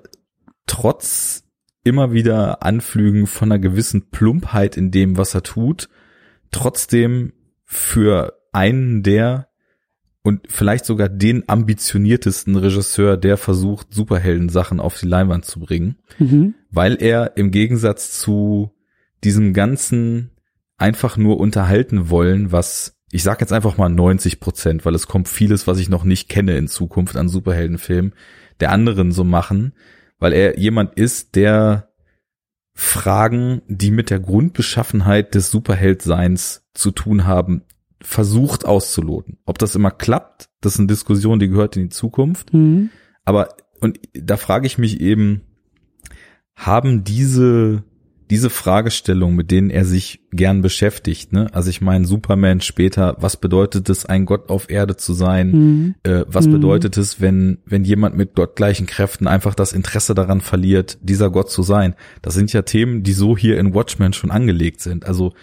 trotz 0.67 1.43
immer 1.83 2.11
wieder 2.11 2.63
Anflügen 2.63 3.27
von 3.27 3.51
einer 3.51 3.59
gewissen 3.59 4.09
Plumpheit 4.09 4.77
in 4.77 4.91
dem, 4.91 5.17
was 5.17 5.33
er 5.33 5.43
tut, 5.43 5.89
trotzdem 6.51 7.33
für 7.63 8.37
einen 8.51 9.03
der 9.03 9.47
und 10.21 10.41
vielleicht 10.49 10.85
sogar 10.85 11.07
den 11.07 11.47
ambitioniertesten 11.47 12.57
Regisseur, 12.57 13.15
der 13.15 13.37
versucht, 13.37 13.93
Superhelden-Sachen 13.93 14.81
auf 14.81 14.99
die 14.99 15.07
Leinwand 15.07 15.45
zu 15.45 15.61
bringen, 15.61 15.95
Mhm. 16.19 16.53
weil 16.69 17.01
er 17.01 17.37
im 17.37 17.51
Gegensatz 17.51 18.19
zu 18.19 18.71
diesem 19.23 19.53
ganzen 19.53 20.31
einfach 20.77 21.17
nur 21.17 21.39
unterhalten 21.39 22.09
wollen, 22.09 22.51
was 22.51 22.97
ich 23.11 23.23
sag 23.23 23.39
jetzt 23.39 23.53
einfach 23.53 23.77
mal 23.77 23.89
90 23.89 24.39
Prozent, 24.39 24.85
weil 24.85 24.95
es 24.95 25.07
kommt 25.07 25.27
vieles, 25.27 25.65
was 25.65 25.79
ich 25.79 25.89
noch 25.89 26.03
nicht 26.03 26.29
kenne 26.29 26.57
in 26.57 26.67
Zukunft 26.67 27.15
an 27.15 27.29
Superheldenfilmen, 27.29 28.13
der 28.59 28.71
anderen 28.71 29.11
so 29.11 29.23
machen, 29.23 29.73
weil 30.19 30.33
er 30.33 30.59
jemand 30.59 30.95
ist, 30.95 31.35
der 31.35 31.89
Fragen, 32.73 33.61
die 33.67 33.91
mit 33.91 34.09
der 34.09 34.19
Grundbeschaffenheit 34.19 35.35
des 35.35 35.49
Superheldseins 35.49 36.67
zu 36.73 36.91
tun 36.91 37.25
haben, 37.25 37.63
versucht 38.01 38.65
auszuloten. 38.65 39.37
Ob 39.45 39.57
das 39.57 39.73
immer 39.73 39.89
klappt, 39.89 40.49
das 40.61 40.73
ist 40.73 40.79
eine 40.79 40.87
Diskussion, 40.87 41.39
die 41.39 41.47
gehört 41.47 41.75
in 41.75 41.83
die 41.83 41.89
Zukunft. 41.89 42.53
Mhm. 42.53 42.89
Aber, 43.25 43.55
und 43.79 43.99
da 44.13 44.37
frage 44.37 44.67
ich 44.67 44.77
mich 44.77 44.99
eben, 45.01 45.41
haben 46.55 47.03
diese, 47.03 47.83
diese 48.29 48.49
Fragestellung, 48.49 49.35
mit 49.35 49.51
denen 49.51 49.69
er 49.69 49.85
sich 49.85 50.19
gern 50.31 50.61
beschäftigt, 50.61 51.31
ne? 51.31 51.47
Also 51.53 51.69
ich 51.69 51.79
meine, 51.79 52.05
Superman 52.05 52.59
später, 52.61 53.15
was 53.19 53.37
bedeutet 53.37 53.89
es, 53.89 54.05
ein 54.05 54.25
Gott 54.25 54.49
auf 54.49 54.69
Erde 54.69 54.97
zu 54.97 55.13
sein? 55.13 55.51
Mhm. 55.51 55.95
Äh, 56.03 56.25
was 56.27 56.47
Mhm. 56.47 56.51
bedeutet 56.51 56.97
es, 56.97 57.21
wenn, 57.21 57.59
wenn 57.65 57.85
jemand 57.85 58.17
mit 58.17 58.35
gottgleichen 58.35 58.85
Kräften 58.85 59.27
einfach 59.27 59.55
das 59.55 59.71
Interesse 59.71 60.13
daran 60.13 60.41
verliert, 60.41 60.97
dieser 61.01 61.29
Gott 61.29 61.49
zu 61.49 61.63
sein? 61.63 61.95
Das 62.21 62.33
sind 62.33 62.51
ja 62.51 62.63
Themen, 62.63 63.03
die 63.03 63.13
so 63.13 63.37
hier 63.37 63.57
in 63.59 63.73
Watchmen 63.73 64.11
schon 64.13 64.31
angelegt 64.31 64.81
sind. 64.81 65.05
Also 65.05 65.33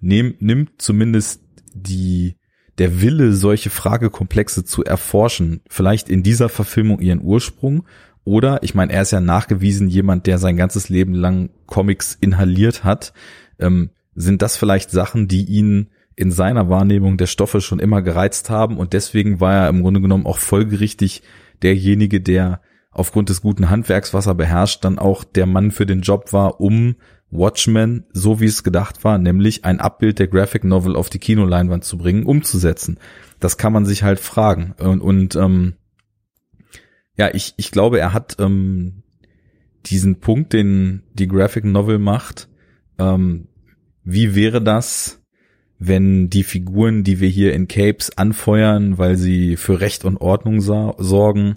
nehm, 0.00 0.34
nimmt 0.38 0.82
zumindest 0.82 1.40
die, 1.74 2.36
der 2.78 3.00
Wille, 3.00 3.32
solche 3.32 3.70
Fragekomplexe 3.70 4.64
zu 4.64 4.84
erforschen, 4.84 5.62
vielleicht 5.68 6.10
in 6.10 6.22
dieser 6.22 6.48
Verfilmung 6.50 7.00
ihren 7.00 7.22
Ursprung. 7.22 7.84
Oder, 8.26 8.62
ich 8.62 8.74
meine, 8.74 8.90
er 8.90 9.02
ist 9.02 9.10
ja 9.10 9.20
nachgewiesen 9.20 9.86
jemand, 9.88 10.26
der 10.26 10.38
sein 10.38 10.56
ganzes 10.56 10.88
Leben 10.88 11.12
lang 11.12 11.50
Comics 11.66 12.16
inhaliert 12.20 12.84
hat. 12.84 13.12
Ähm, 13.58 13.90
sind 14.14 14.42
das 14.42 14.56
vielleicht 14.56 14.90
Sachen, 14.90 15.28
die 15.28 15.44
ihn 15.44 15.88
in 16.16 16.30
seiner 16.30 16.68
Wahrnehmung 16.68 17.16
der 17.16 17.26
Stoffe 17.26 17.60
schon 17.60 17.80
immer 17.80 18.02
gereizt 18.02 18.50
haben 18.50 18.76
und 18.78 18.92
deswegen 18.92 19.40
war 19.40 19.54
er 19.54 19.68
im 19.68 19.82
Grunde 19.82 20.00
genommen 20.00 20.26
auch 20.26 20.38
folgerichtig 20.38 21.22
derjenige, 21.62 22.20
der 22.20 22.60
aufgrund 22.92 23.28
des 23.28 23.40
guten 23.40 23.70
Handwerks, 23.70 24.14
was 24.14 24.26
er 24.26 24.34
beherrscht, 24.34 24.84
dann 24.84 24.98
auch 24.98 25.24
der 25.24 25.46
Mann 25.46 25.72
für 25.72 25.86
den 25.86 26.02
Job 26.02 26.32
war, 26.32 26.60
um 26.60 26.94
Watchmen, 27.30 28.04
so 28.12 28.40
wie 28.40 28.46
es 28.46 28.62
gedacht 28.62 29.02
war, 29.02 29.18
nämlich 29.18 29.64
ein 29.64 29.80
Abbild 29.80 30.20
der 30.20 30.28
Graphic 30.28 30.62
Novel 30.62 30.94
auf 30.94 31.10
die 31.10 31.18
Kinoleinwand 31.18 31.84
zu 31.84 31.98
bringen, 31.98 32.24
umzusetzen. 32.24 32.98
Das 33.40 33.58
kann 33.58 33.72
man 33.72 33.84
sich 33.84 34.04
halt 34.04 34.20
fragen. 34.20 34.74
Und, 34.78 35.00
und 35.00 35.34
ähm, 35.34 35.74
ja, 37.16 37.34
ich, 37.34 37.54
ich 37.56 37.72
glaube, 37.72 37.98
er 37.98 38.12
hat 38.12 38.36
ähm, 38.38 39.02
diesen 39.86 40.20
Punkt, 40.20 40.52
den 40.52 41.02
die 41.12 41.28
Graphic 41.28 41.64
Novel 41.64 41.98
macht, 41.98 42.48
ähm, 42.98 43.48
wie 44.04 44.34
wäre 44.34 44.62
das, 44.62 45.22
wenn 45.78 46.30
die 46.30 46.44
Figuren, 46.44 47.04
die 47.04 47.20
wir 47.20 47.28
hier 47.28 47.52
in 47.52 47.68
Capes 47.68 48.16
anfeuern, 48.16 48.98
weil 48.98 49.16
sie 49.16 49.56
für 49.56 49.80
Recht 49.80 50.04
und 50.04 50.18
Ordnung 50.18 50.60
sorgen, 50.60 51.56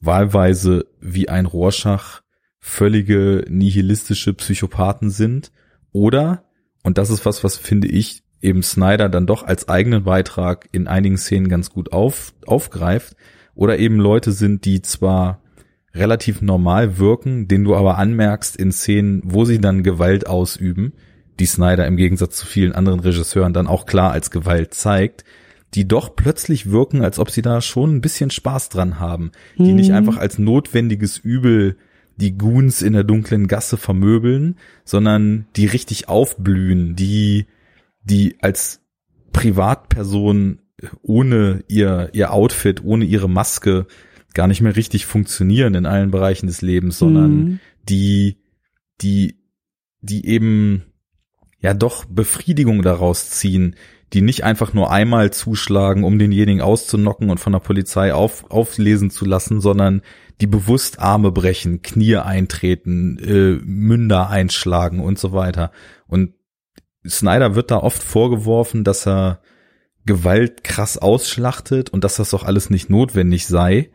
wahlweise 0.00 0.86
wie 1.00 1.28
ein 1.28 1.46
Rorschach 1.46 2.22
völlige 2.58 3.44
nihilistische 3.48 4.34
Psychopathen 4.34 5.10
sind? 5.10 5.52
Oder, 5.92 6.44
und 6.82 6.98
das 6.98 7.10
ist 7.10 7.24
was, 7.24 7.44
was 7.44 7.56
finde 7.56 7.88
ich 7.88 8.22
eben 8.42 8.62
Snyder 8.62 9.08
dann 9.08 9.26
doch 9.26 9.42
als 9.42 9.68
eigenen 9.68 10.04
Beitrag 10.04 10.68
in 10.72 10.86
einigen 10.86 11.16
Szenen 11.16 11.48
ganz 11.48 11.70
gut 11.70 11.92
auf, 11.92 12.34
aufgreift, 12.46 13.16
oder 13.54 13.78
eben 13.78 13.98
Leute 13.98 14.32
sind, 14.32 14.64
die 14.64 14.82
zwar 14.82 15.40
relativ 15.94 16.42
normal 16.42 16.98
wirken, 16.98 17.46
den 17.48 17.64
du 17.64 17.74
aber 17.74 17.98
anmerkst 17.98 18.56
in 18.56 18.72
Szenen, 18.72 19.22
wo 19.24 19.44
sie 19.44 19.60
dann 19.60 19.82
Gewalt 19.82 20.26
ausüben, 20.26 20.92
die 21.38 21.46
Snyder 21.46 21.86
im 21.86 21.96
Gegensatz 21.96 22.36
zu 22.36 22.46
vielen 22.46 22.72
anderen 22.72 23.00
Regisseuren 23.00 23.52
dann 23.52 23.66
auch 23.66 23.86
klar 23.86 24.12
als 24.12 24.30
Gewalt 24.30 24.74
zeigt, 24.74 25.24
die 25.74 25.88
doch 25.88 26.14
plötzlich 26.14 26.70
wirken, 26.70 27.02
als 27.02 27.18
ob 27.18 27.30
sie 27.30 27.42
da 27.42 27.60
schon 27.60 27.96
ein 27.96 28.00
bisschen 28.00 28.30
Spaß 28.30 28.68
dran 28.68 29.00
haben, 29.00 29.32
die 29.58 29.70
mhm. 29.70 29.76
nicht 29.76 29.92
einfach 29.92 30.16
als 30.16 30.38
notwendiges 30.38 31.18
Übel 31.18 31.76
die 32.16 32.38
Goons 32.38 32.80
in 32.80 32.92
der 32.92 33.02
dunklen 33.02 33.48
Gasse 33.48 33.76
vermöbeln, 33.76 34.56
sondern 34.84 35.46
die 35.56 35.66
richtig 35.66 36.08
aufblühen, 36.08 36.94
die, 36.94 37.46
die 38.04 38.36
als 38.40 38.80
Privatperson 39.32 40.60
ohne 41.02 41.64
ihr, 41.66 42.10
ihr 42.12 42.32
Outfit, 42.32 42.84
ohne 42.84 43.04
ihre 43.04 43.28
Maske 43.28 43.86
gar 44.34 44.46
nicht 44.46 44.60
mehr 44.60 44.76
richtig 44.76 45.06
funktionieren 45.06 45.74
in 45.74 45.86
allen 45.86 46.10
Bereichen 46.10 46.46
des 46.46 46.62
Lebens, 46.62 46.98
sondern 46.98 47.30
mhm. 47.30 47.60
die, 47.88 48.38
die, 49.00 49.40
die 50.00 50.26
eben 50.26 50.84
ja 51.60 51.72
doch 51.74 52.04
Befriedigung 52.04 52.82
daraus 52.82 53.30
ziehen, 53.30 53.76
die 54.12 54.20
nicht 54.20 54.44
einfach 54.44 54.74
nur 54.74 54.92
einmal 54.92 55.32
zuschlagen, 55.32 56.04
um 56.04 56.18
denjenigen 56.18 56.60
auszunocken 56.60 57.30
und 57.30 57.38
von 57.38 57.52
der 57.52 57.60
Polizei 57.60 58.14
auf, 58.14 58.50
auflesen 58.50 59.10
zu 59.10 59.24
lassen, 59.24 59.60
sondern 59.60 60.02
die 60.40 60.46
bewusst 60.46 61.00
Arme 61.00 61.32
brechen, 61.32 61.82
Knie 61.82 62.16
eintreten, 62.16 63.18
äh, 63.18 63.60
Münder 63.64 64.30
einschlagen 64.30 65.00
und 65.00 65.18
so 65.18 65.32
weiter. 65.32 65.72
Und 66.06 66.34
Snyder 67.06 67.54
wird 67.54 67.70
da 67.70 67.78
oft 67.78 68.02
vorgeworfen, 68.02 68.84
dass 68.84 69.06
er 69.06 69.40
Gewalt 70.06 70.64
krass 70.64 70.98
ausschlachtet 70.98 71.90
und 71.90 72.04
dass 72.04 72.16
das 72.16 72.30
doch 72.30 72.44
alles 72.44 72.70
nicht 72.70 72.90
notwendig 72.90 73.46
sei. 73.46 73.90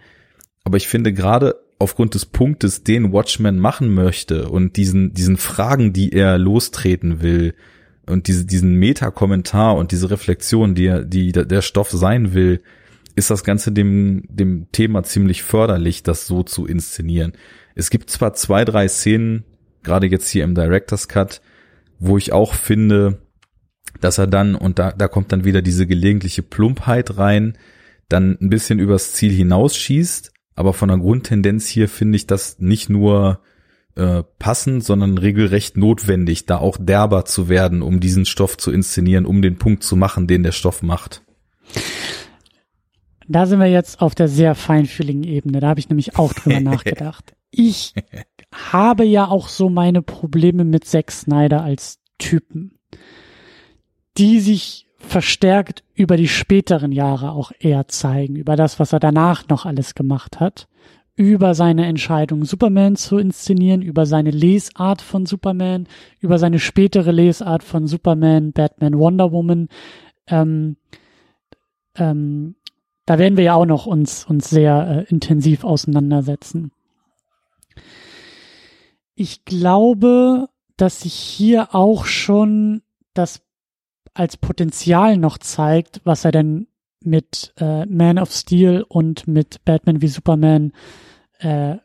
Aber 0.70 0.78
ich 0.78 0.88
finde 0.88 1.13
gerade 1.13 1.55
aufgrund 1.80 2.13
des 2.13 2.28
Punktes, 2.28 2.84
den 2.84 3.11
Watchmen 3.11 3.57
machen 3.57 3.91
möchte 3.91 4.49
und 4.49 4.78
diesen, 4.78 5.15
diesen 5.15 5.38
Fragen, 5.38 5.93
die 5.93 6.11
er 6.11 6.38
lostreten 6.38 7.24
will 7.24 7.55
und 8.05 8.28
diese, 8.28 8.45
diesen 8.45 8.76
Meta-Kommentar 8.76 9.78
und 9.78 9.91
diese 9.91 10.11
Reflexion, 10.11 10.76
die, 10.76 10.86
er, 10.86 11.03
die 11.03 11.32
der 11.32 11.63
Stoff 11.63 11.89
sein 11.89 12.36
will, 12.36 12.61
ist 13.15 13.32
das 13.32 13.43
Ganze 13.43 13.72
dem, 13.72 14.26
dem 14.30 14.67
Thema 14.72 15.01
ziemlich 15.01 15.41
förderlich, 15.41 16.03
das 16.03 16.28
so 16.28 16.43
zu 16.43 16.67
inszenieren. 16.67 17.34
Es 17.74 17.89
gibt 17.89 18.11
zwar 18.11 18.36
zwei, 18.36 18.63
drei 18.65 18.88
Szenen, 18.88 19.43
gerade 19.82 20.05
jetzt 20.05 20.30
hier 20.30 20.43
im 20.43 20.53
Director's 20.53 21.07
Cut, 21.07 21.41
wo 21.97 22.15
ich 22.15 22.32
auch 22.32 22.53
finde, 22.53 23.24
dass 24.01 24.20
er 24.20 24.28
dann, 24.28 24.53
und 24.53 24.78
da, 24.78 24.91
da 24.91 25.07
kommt 25.07 25.32
dann 25.32 25.45
wieder 25.45 25.63
diese 25.63 25.88
gelegentliche 25.88 26.43
Plumpheit 26.43 27.17
rein, 27.17 27.57
dann 28.07 28.38
ein 28.39 28.51
bisschen 28.51 28.78
übers 28.78 29.13
Ziel 29.13 29.32
hinausschießt, 29.32 30.32
aber 30.60 30.74
von 30.74 30.89
der 30.89 30.97
Grundtendenz 30.97 31.68
hier 31.68 31.89
finde 31.89 32.16
ich 32.18 32.28
das 32.28 32.60
nicht 32.60 32.89
nur 32.89 33.39
äh, 33.95 34.24
passend, 34.38 34.84
sondern 34.84 35.18
regelrecht 35.18 35.78
notwendig, 35.78 36.45
da 36.45 36.57
auch 36.57 36.78
derber 36.80 37.26
zu 37.26 37.49
werden, 37.49 37.82
um 37.82 37.99
diesen 37.99 38.26
Stoff 38.26 38.57
zu 38.57 38.72
inszenieren, 38.72 39.26
um 39.26 39.41
den 39.41 39.57
Punkt 39.57 39.84
zu 39.84 39.95
machen, 39.95 40.28
den 40.28 40.43
der 40.43 40.51
Stoff 40.51 40.82
macht. 40.82 41.24
Da 43.28 43.45
sind 43.45 43.60
wir 43.60 43.68
jetzt 43.68 44.01
auf 44.01 44.16
der 44.16 44.28
sehr 44.28 44.55
feinfühligen 44.55 45.24
Ebene. 45.24 45.60
Da 45.60 45.70
habe 45.70 45.80
ich 45.80 45.89
nämlich 45.89 46.18
auch 46.18 46.34
drüber 46.34 46.60
nachgedacht. 46.62 47.34
Ich 47.51 47.93
habe 48.53 49.05
ja 49.05 49.28
auch 49.28 49.47
so 49.47 49.70
meine 49.70 50.01
Probleme 50.01 50.64
mit 50.64 50.86
Zack 50.86 51.12
Snyder 51.12 51.64
als 51.64 51.99
Typen 52.18 52.80
die 54.20 54.39
sich 54.39 54.86
verstärkt 55.10 55.84
über 55.95 56.18
die 56.18 56.28
späteren 56.28 56.91
Jahre 56.91 57.32
auch 57.32 57.51
eher 57.60 57.88
zeigen, 57.88 58.36
über 58.36 58.55
das, 58.55 58.80
was 58.80 58.93
er 58.93 58.99
danach 58.99 59.47
noch 59.47 59.66
alles 59.66 59.95
gemacht 59.95 60.39
hat, 60.39 60.68
über 61.16 61.53
seine 61.53 61.86
Entscheidung, 61.86 62.45
Superman 62.45 62.95
zu 62.95 63.18
inszenieren, 63.18 63.82
über 63.82 64.05
seine 64.05 64.32
Lesart 64.32 65.01
von 65.01 65.26
Superman, 65.26 65.88
über 66.22 66.38
seine 66.39 66.60
spätere 66.60 67.12
Lesart 67.12 67.64
von 67.64 67.88
Superman, 67.88 68.53
Batman, 68.53 68.97
Wonder 68.97 69.34
Woman. 69.34 69.68
Ähm, 70.28 70.78
ähm, 71.95 72.55
da 73.05 73.20
werden 73.20 73.36
wir 73.36 73.43
ja 73.43 73.55
auch 73.55 73.66
noch 73.66 73.86
uns, 73.86 74.24
uns 74.26 74.49
sehr 74.49 75.05
äh, 75.10 75.12
intensiv 75.12 75.66
auseinandersetzen. 75.66 76.72
Ich 79.16 79.43
glaube, 79.43 80.47
dass 80.78 81.01
sich 81.01 81.14
hier 81.14 81.76
auch 81.76 82.05
schon 82.05 82.82
das 83.14 83.41
als 84.14 84.38
Potenzial 84.38 85.18
noch 85.18 85.38
zeigt, 85.38 86.01
was 86.03 86.26
er 86.26 86.32
denn 86.32 86.68
mit 87.03 87.53
äh, 87.57 87.86
Man 87.86 88.20
of 88.20 88.32
Steel 88.32 88.86
und 88.88 89.28
mit 89.28 89.64
Batman 89.66 90.01
wie 90.01 90.07
Superman, 90.07 90.74
äh, 91.39 91.78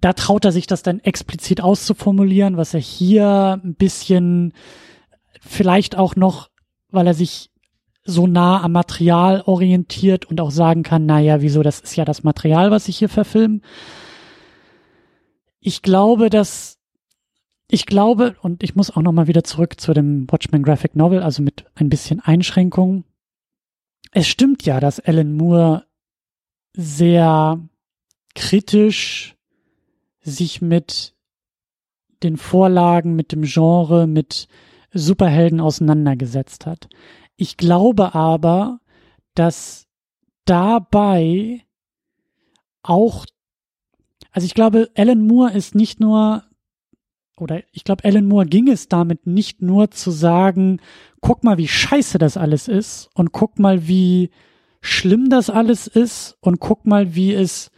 da 0.00 0.12
traut 0.12 0.44
er 0.44 0.52
sich 0.52 0.66
das 0.66 0.82
dann 0.82 1.00
explizit 1.00 1.60
auszuformulieren, 1.60 2.56
was 2.56 2.74
er 2.74 2.80
hier 2.80 3.60
ein 3.62 3.74
bisschen 3.74 4.52
vielleicht 5.40 5.96
auch 5.96 6.16
noch, 6.16 6.50
weil 6.90 7.06
er 7.06 7.14
sich 7.14 7.50
so 8.04 8.26
nah 8.26 8.62
am 8.62 8.72
Material 8.72 9.42
orientiert 9.46 10.26
und 10.26 10.40
auch 10.40 10.50
sagen 10.50 10.82
kann, 10.82 11.06
naja, 11.06 11.40
wieso, 11.40 11.62
das 11.62 11.80
ist 11.80 11.96
ja 11.96 12.04
das 12.04 12.22
Material, 12.22 12.70
was 12.70 12.88
ich 12.88 12.98
hier 12.98 13.08
verfilme. 13.08 13.60
Ich 15.58 15.82
glaube, 15.82 16.30
dass 16.30 16.78
ich 17.68 17.86
glaube, 17.86 18.36
und 18.42 18.62
ich 18.62 18.76
muss 18.76 18.90
auch 18.90 19.02
nochmal 19.02 19.26
wieder 19.26 19.44
zurück 19.44 19.80
zu 19.80 19.92
dem 19.92 20.30
Watchmen 20.30 20.62
Graphic 20.62 20.94
Novel, 20.94 21.22
also 21.22 21.42
mit 21.42 21.64
ein 21.74 21.88
bisschen 21.88 22.20
Einschränkung. 22.20 23.04
Es 24.12 24.28
stimmt 24.28 24.64
ja, 24.64 24.78
dass 24.78 25.00
Alan 25.00 25.34
Moore 25.34 25.84
sehr 26.74 27.60
kritisch 28.34 29.36
sich 30.20 30.60
mit 30.62 31.14
den 32.22 32.36
Vorlagen, 32.36 33.16
mit 33.16 33.32
dem 33.32 33.42
Genre, 33.42 34.06
mit 34.06 34.48
Superhelden 34.92 35.60
auseinandergesetzt 35.60 36.66
hat. 36.66 36.88
Ich 37.36 37.56
glaube 37.56 38.14
aber, 38.14 38.80
dass 39.34 39.86
dabei 40.44 41.64
auch, 42.82 43.26
also 44.30 44.46
ich 44.46 44.54
glaube, 44.54 44.90
Alan 44.94 45.26
Moore 45.26 45.52
ist 45.52 45.74
nicht 45.74 46.00
nur 46.00 46.44
oder 47.40 47.62
ich 47.72 47.84
glaube, 47.84 48.04
Alan 48.04 48.26
Moore 48.26 48.46
ging 48.46 48.68
es 48.68 48.88
damit 48.88 49.26
nicht 49.26 49.62
nur 49.62 49.90
zu 49.90 50.10
sagen, 50.10 50.80
guck 51.20 51.44
mal, 51.44 51.58
wie 51.58 51.68
scheiße 51.68 52.18
das 52.18 52.36
alles 52.36 52.68
ist 52.68 53.10
und 53.14 53.32
guck 53.32 53.58
mal, 53.58 53.88
wie 53.88 54.30
schlimm 54.80 55.28
das 55.28 55.50
alles 55.50 55.86
ist 55.86 56.36
und 56.40 56.60
guck 56.60 56.86
mal, 56.86 57.14
wie 57.14 57.34
es, 57.34 57.70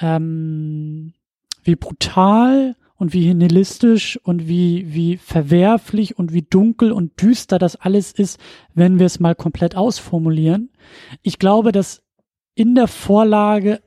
ähm, 0.00 1.14
wie 1.62 1.76
brutal 1.76 2.76
und 2.96 3.12
wie 3.12 3.32
nihilistisch 3.34 4.18
und 4.22 4.48
wie, 4.48 4.94
wie 4.94 5.16
verwerflich 5.16 6.18
und 6.18 6.32
wie 6.32 6.42
dunkel 6.42 6.92
und 6.92 7.20
düster 7.20 7.58
das 7.58 7.76
alles 7.76 8.12
ist, 8.12 8.38
wenn 8.74 8.98
wir 8.98 9.06
es 9.06 9.20
mal 9.20 9.34
komplett 9.34 9.76
ausformulieren. 9.76 10.70
Ich 11.22 11.38
glaube, 11.38 11.72
dass 11.72 12.02
in 12.54 12.74
der 12.74 12.88
Vorlage 12.88 13.80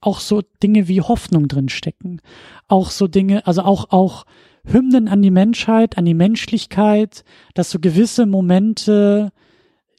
auch 0.00 0.20
so 0.20 0.42
Dinge 0.62 0.88
wie 0.88 1.00
Hoffnung 1.00 1.48
drin 1.48 1.68
stecken. 1.68 2.20
Auch 2.68 2.90
so 2.90 3.08
Dinge, 3.08 3.46
also 3.46 3.62
auch, 3.62 3.90
auch 3.90 4.24
Hymnen 4.64 5.08
an 5.08 5.22
die 5.22 5.30
Menschheit, 5.30 5.98
an 5.98 6.04
die 6.04 6.14
Menschlichkeit, 6.14 7.24
dass 7.54 7.70
so 7.70 7.78
gewisse 7.78 8.26
Momente, 8.26 9.32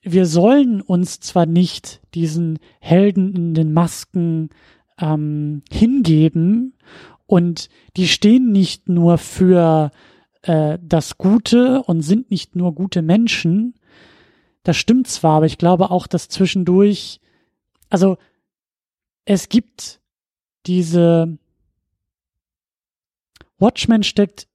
wir 0.04 0.26
sollen 0.26 0.82
uns 0.82 1.20
zwar 1.20 1.46
nicht 1.46 2.02
diesen 2.14 2.60
Helden 2.80 3.36
in 3.36 3.54
den 3.54 3.74
Masken 3.74 4.50
ähm, 5.00 5.64
hingeben 5.72 6.76
und 7.26 7.70
die 7.98 8.08
stehen 8.08 8.52
nicht 8.52 8.90
nur 8.90 9.18
für 9.18 9.92
äh, 10.44 10.78
das 10.82 11.18
Gute 11.18 11.84
und 11.84 12.02
sind 12.02 12.32
nicht 12.32 12.56
nur 12.56 12.74
gute 12.74 13.02
Menschen. 13.02 13.76
Das 14.64 14.78
stimmt 14.78 15.08
zwar, 15.08 15.38
aber 15.38 15.46
ich 15.46 15.58
glaube 15.58 15.92
auch, 15.92 16.08
dass 16.08 16.30
zwischendurch, 16.30 17.20
also 17.90 18.18
es 19.30 19.48
gibt 19.48 20.02
diese 20.66 21.38
Watchmen 23.60 24.02
steckt 24.02 24.48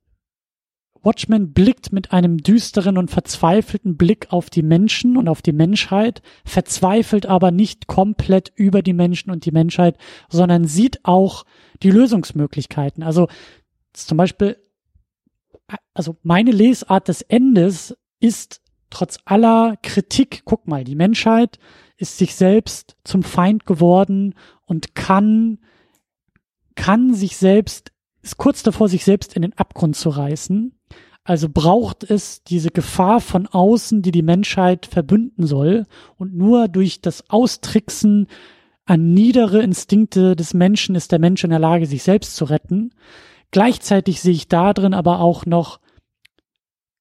Watchmen 1.01 1.53
blickt 1.53 1.93
mit 1.93 2.13
einem 2.13 2.39
düsteren 2.39 2.99
und 2.99 3.11
verzweifelten 3.11 3.97
Blick 3.97 4.33
auf 4.33 4.49
die 4.49 4.63
Menschen 4.63 5.19
und 5.19 5.29
auf 5.29 5.43
die 5.43 5.53
Menschheit, 5.53 6.23
verzweifelt 6.47 7.27
aber 7.27 7.51
nicht 7.51 7.87
komplett 7.87 8.53
über 8.57 8.81
die 8.81 8.95
Menschen 8.95 9.31
und 9.31 9.45
die 9.45 9.51
Menschheit, 9.53 9.99
sondern 10.31 10.65
sieht 10.65 11.05
auch 11.05 11.45
die 11.83 11.91
Lösungsmöglichkeiten. 11.91 13.03
Also 13.03 13.29
zum 13.93 14.17
Beispiel, 14.17 14.57
also 15.93 16.17
meine 16.23 16.53
Lesart 16.53 17.09
des 17.09 17.21
Endes 17.21 17.95
ist 18.19 18.63
trotz 18.89 19.19
aller 19.27 19.77
Kritik, 19.83 20.43
guck 20.47 20.67
mal, 20.67 20.85
die 20.85 20.97
Menschheit 20.97 21.59
ist 21.97 22.19
sich 22.19 22.35
selbst 22.35 22.97
zum 23.05 23.23
Feind 23.23 23.67
geworden 23.67 24.35
und 24.67 24.95
kann, 24.95 25.59
kann 26.75 27.15
sich 27.15 27.37
selbst, 27.37 27.93
ist 28.23 28.37
kurz 28.37 28.63
davor, 28.63 28.89
sich 28.89 29.05
selbst 29.05 29.35
in 29.35 29.43
den 29.43 29.53
Abgrund 29.55 29.97
zu 29.97 30.09
reißen. 30.09 30.73
Also 31.25 31.49
braucht 31.49 32.05
es 32.05 32.43
diese 32.45 32.71
Gefahr 32.71 33.21
von 33.21 33.47
außen, 33.47 34.03
die 34.03 34.11
die 34.11 34.23
Menschheit 34.23 34.87
verbünden 34.87 35.47
soll. 35.47 35.87
Und 36.17 36.35
nur 36.35 36.69
durch 36.69 37.01
das 37.01 37.31
Austricksen 37.31 38.27
an 38.85 39.15
niedere 39.15 39.63
Instinkte 39.63 40.37
des 40.37 40.53
Menschen 40.53 40.95
ist 40.95 41.13
der 41.13 41.19
Mensch 41.19 41.43
in 41.43 41.51
der 41.51 41.59
Lage, 41.59 41.87
sich 41.87 42.03
selbst 42.03 42.37
zu 42.37 42.45
retten. 42.45 42.91
Gleichzeitig 43.51 44.21
sehe 44.21 44.35
ich 44.35 44.49
da 44.49 44.75
drin 44.75 44.93
aber 44.93 45.21
auch 45.21 45.47
noch 45.47 45.81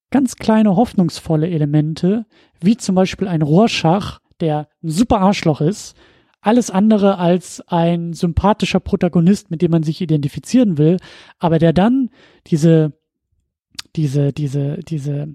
ganz 0.10 0.35
kleine 0.35 0.76
hoffnungsvolle 0.76 1.49
Elemente, 1.49 2.26
wie 2.61 2.77
zum 2.77 2.95
Beispiel 2.95 3.27
ein 3.27 3.41
Rorschach, 3.41 4.19
der 4.40 4.69
ein 4.84 4.90
super 4.90 5.19
Arschloch 5.19 5.60
ist, 5.60 5.98
alles 6.44 6.70
andere 6.70 7.18
als 7.18 7.61
ein 7.68 8.14
sympathischer 8.14 8.80
Protagonist, 8.80 9.49
mit 9.49 9.61
dem 9.61 9.72
man 9.72 9.84
sich 9.84 10.02
identifizieren 10.02 10.78
will, 10.78 10.98
aber 11.40 11.57
der 11.57 11.74
dann 11.74 12.10
diese, 12.48 12.91
diese, 13.95 14.34
diese, 14.34 14.78
diese, 14.80 15.34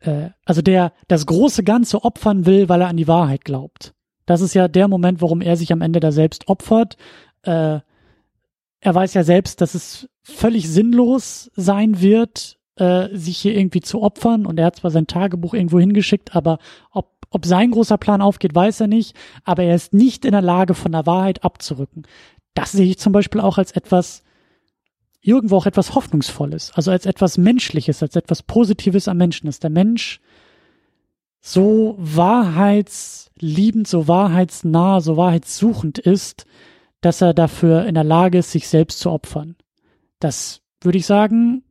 äh, 0.00 0.30
also 0.44 0.60
der 0.62 0.92
das 1.08 1.26
große 1.26 1.64
Ganze 1.64 2.04
opfern 2.04 2.44
will, 2.46 2.68
weil 2.68 2.82
er 2.82 2.88
an 2.88 2.96
die 2.96 3.08
Wahrheit 3.08 3.44
glaubt. 3.44 3.94
Das 4.26 4.40
ist 4.40 4.54
ja 4.54 4.68
der 4.68 4.88
Moment, 4.88 5.22
warum 5.22 5.40
er 5.40 5.56
sich 5.56 5.72
am 5.72 5.80
Ende 5.80 6.00
da 6.00 6.12
selbst 6.12 6.48
opfert. 6.48 6.96
Äh, 7.42 7.80
er 8.80 8.94
weiß 8.94 9.14
ja 9.14 9.24
selbst, 9.24 9.62
dass 9.62 9.74
es 9.74 10.08
völlig 10.22 10.68
sinnlos 10.68 11.50
sein 11.54 12.02
wird, 12.02 12.58
äh, 12.76 13.08
sich 13.12 13.38
hier 13.38 13.56
irgendwie 13.56 13.80
zu 13.80 14.02
opfern. 14.02 14.46
Und 14.46 14.58
er 14.58 14.66
hat 14.66 14.76
zwar 14.76 14.90
sein 14.90 15.06
Tagebuch 15.06 15.54
irgendwo 15.54 15.78
hingeschickt, 15.78 16.34
aber 16.34 16.58
ob 16.90 17.14
ob 17.34 17.46
sein 17.46 17.72
großer 17.72 17.98
Plan 17.98 18.22
aufgeht, 18.22 18.54
weiß 18.54 18.82
er 18.82 18.86
nicht, 18.86 19.16
aber 19.42 19.64
er 19.64 19.74
ist 19.74 19.92
nicht 19.92 20.24
in 20.24 20.30
der 20.30 20.40
Lage, 20.40 20.74
von 20.74 20.92
der 20.92 21.04
Wahrheit 21.04 21.42
abzurücken. 21.42 22.06
Das 22.54 22.70
sehe 22.70 22.86
ich 22.86 22.98
zum 22.98 23.12
Beispiel 23.12 23.40
auch 23.40 23.58
als 23.58 23.72
etwas, 23.72 24.22
irgendwo 25.20 25.56
auch 25.56 25.66
etwas 25.66 25.96
Hoffnungsvolles, 25.96 26.70
also 26.74 26.92
als 26.92 27.06
etwas 27.06 27.36
Menschliches, 27.36 28.04
als 28.04 28.14
etwas 28.14 28.44
Positives 28.44 29.08
am 29.08 29.16
Menschen, 29.16 29.46
dass 29.46 29.58
der 29.58 29.70
Mensch 29.70 30.20
so 31.40 31.96
wahrheitsliebend, 31.98 33.88
so 33.88 34.06
wahrheitsnah, 34.06 35.00
so 35.00 35.16
wahrheitssuchend 35.16 35.98
ist, 35.98 36.46
dass 37.00 37.20
er 37.20 37.34
dafür 37.34 37.84
in 37.84 37.96
der 37.96 38.04
Lage 38.04 38.38
ist, 38.38 38.52
sich 38.52 38.68
selbst 38.68 39.00
zu 39.00 39.10
opfern. 39.10 39.56
Das 40.20 40.60
würde 40.80 40.98
ich 40.98 41.06
sagen, 41.06 41.63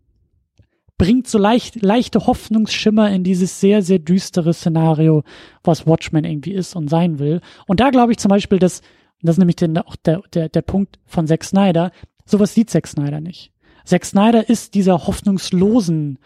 bringt 1.03 1.27
so 1.27 1.37
leicht, 1.37 1.81
leichte 1.81 2.27
Hoffnungsschimmer 2.27 3.11
in 3.11 3.25
dieses 3.25 3.59
sehr, 3.59 3.81
sehr 3.81 3.99
düstere 3.99 4.53
Szenario, 4.53 5.23
was 5.61 5.85
Watchmen 5.85 6.23
irgendwie 6.23 6.53
ist 6.53 6.77
und 6.77 6.89
sein 6.89 7.19
will. 7.19 7.41
Und 7.67 7.81
da 7.81 7.89
glaube 7.89 8.13
ich 8.13 8.19
zum 8.19 8.29
Beispiel, 8.29 8.57
dass, 8.57 8.81
das 9.21 9.35
ist 9.35 9.39
nämlich 9.39 9.57
den, 9.57 9.77
auch 9.77 9.97
der, 9.97 10.21
der, 10.33 10.47
der 10.47 10.61
Punkt 10.61 10.99
von 11.05 11.27
Zack 11.27 11.43
Snyder, 11.43 11.91
sowas 12.25 12.53
sieht 12.53 12.69
Zack 12.69 12.87
Snyder 12.87 13.19
nicht. 13.19 13.51
Zack 13.83 14.05
Snyder 14.05 14.47
ist 14.47 14.75
dieser 14.75 15.05
hoffnungslosen 15.05 16.19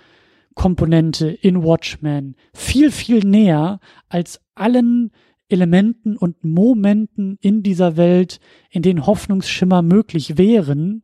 Komponente 0.53 1.27
in 1.27 1.63
Watchmen 1.63 2.35
viel, 2.53 2.91
viel 2.91 3.21
näher 3.21 3.79
als 4.09 4.41
allen 4.53 5.09
Elementen 5.49 6.17
und 6.17 6.43
Momenten 6.43 7.39
in 7.41 7.63
dieser 7.63 7.97
Welt, 7.97 8.39
in 8.69 8.83
denen 8.83 9.07
Hoffnungsschimmer 9.07 9.81
möglich 9.81 10.37
wären, 10.37 11.01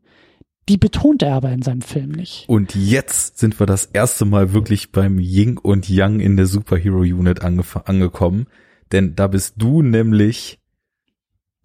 die 0.70 0.78
betont 0.78 1.22
er 1.22 1.34
aber 1.34 1.52
in 1.52 1.62
seinem 1.62 1.82
Film 1.82 2.12
nicht. 2.12 2.46
Und 2.48 2.76
jetzt 2.76 3.38
sind 3.38 3.60
wir 3.60 3.66
das 3.66 3.86
erste 3.86 4.26
Mal 4.26 4.54
wirklich 4.54 4.92
beim 4.92 5.20
Ying 5.20 5.58
und 5.58 5.90
Yang 5.90 6.20
in 6.22 6.38
der 6.38 6.46
Superhero 6.46 7.00
Unit 7.00 7.42
angekommen. 7.42 8.48
Denn 8.92 9.16
da 9.16 9.28
bist 9.28 9.56
du 9.58 9.82
nämlich 9.82 10.60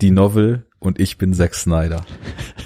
die 0.01 0.11
Novel 0.11 0.67
und 0.79 0.99
ich 1.01 1.19
bin 1.19 1.35
Zack 1.35 1.55
Snyder. 1.55 2.05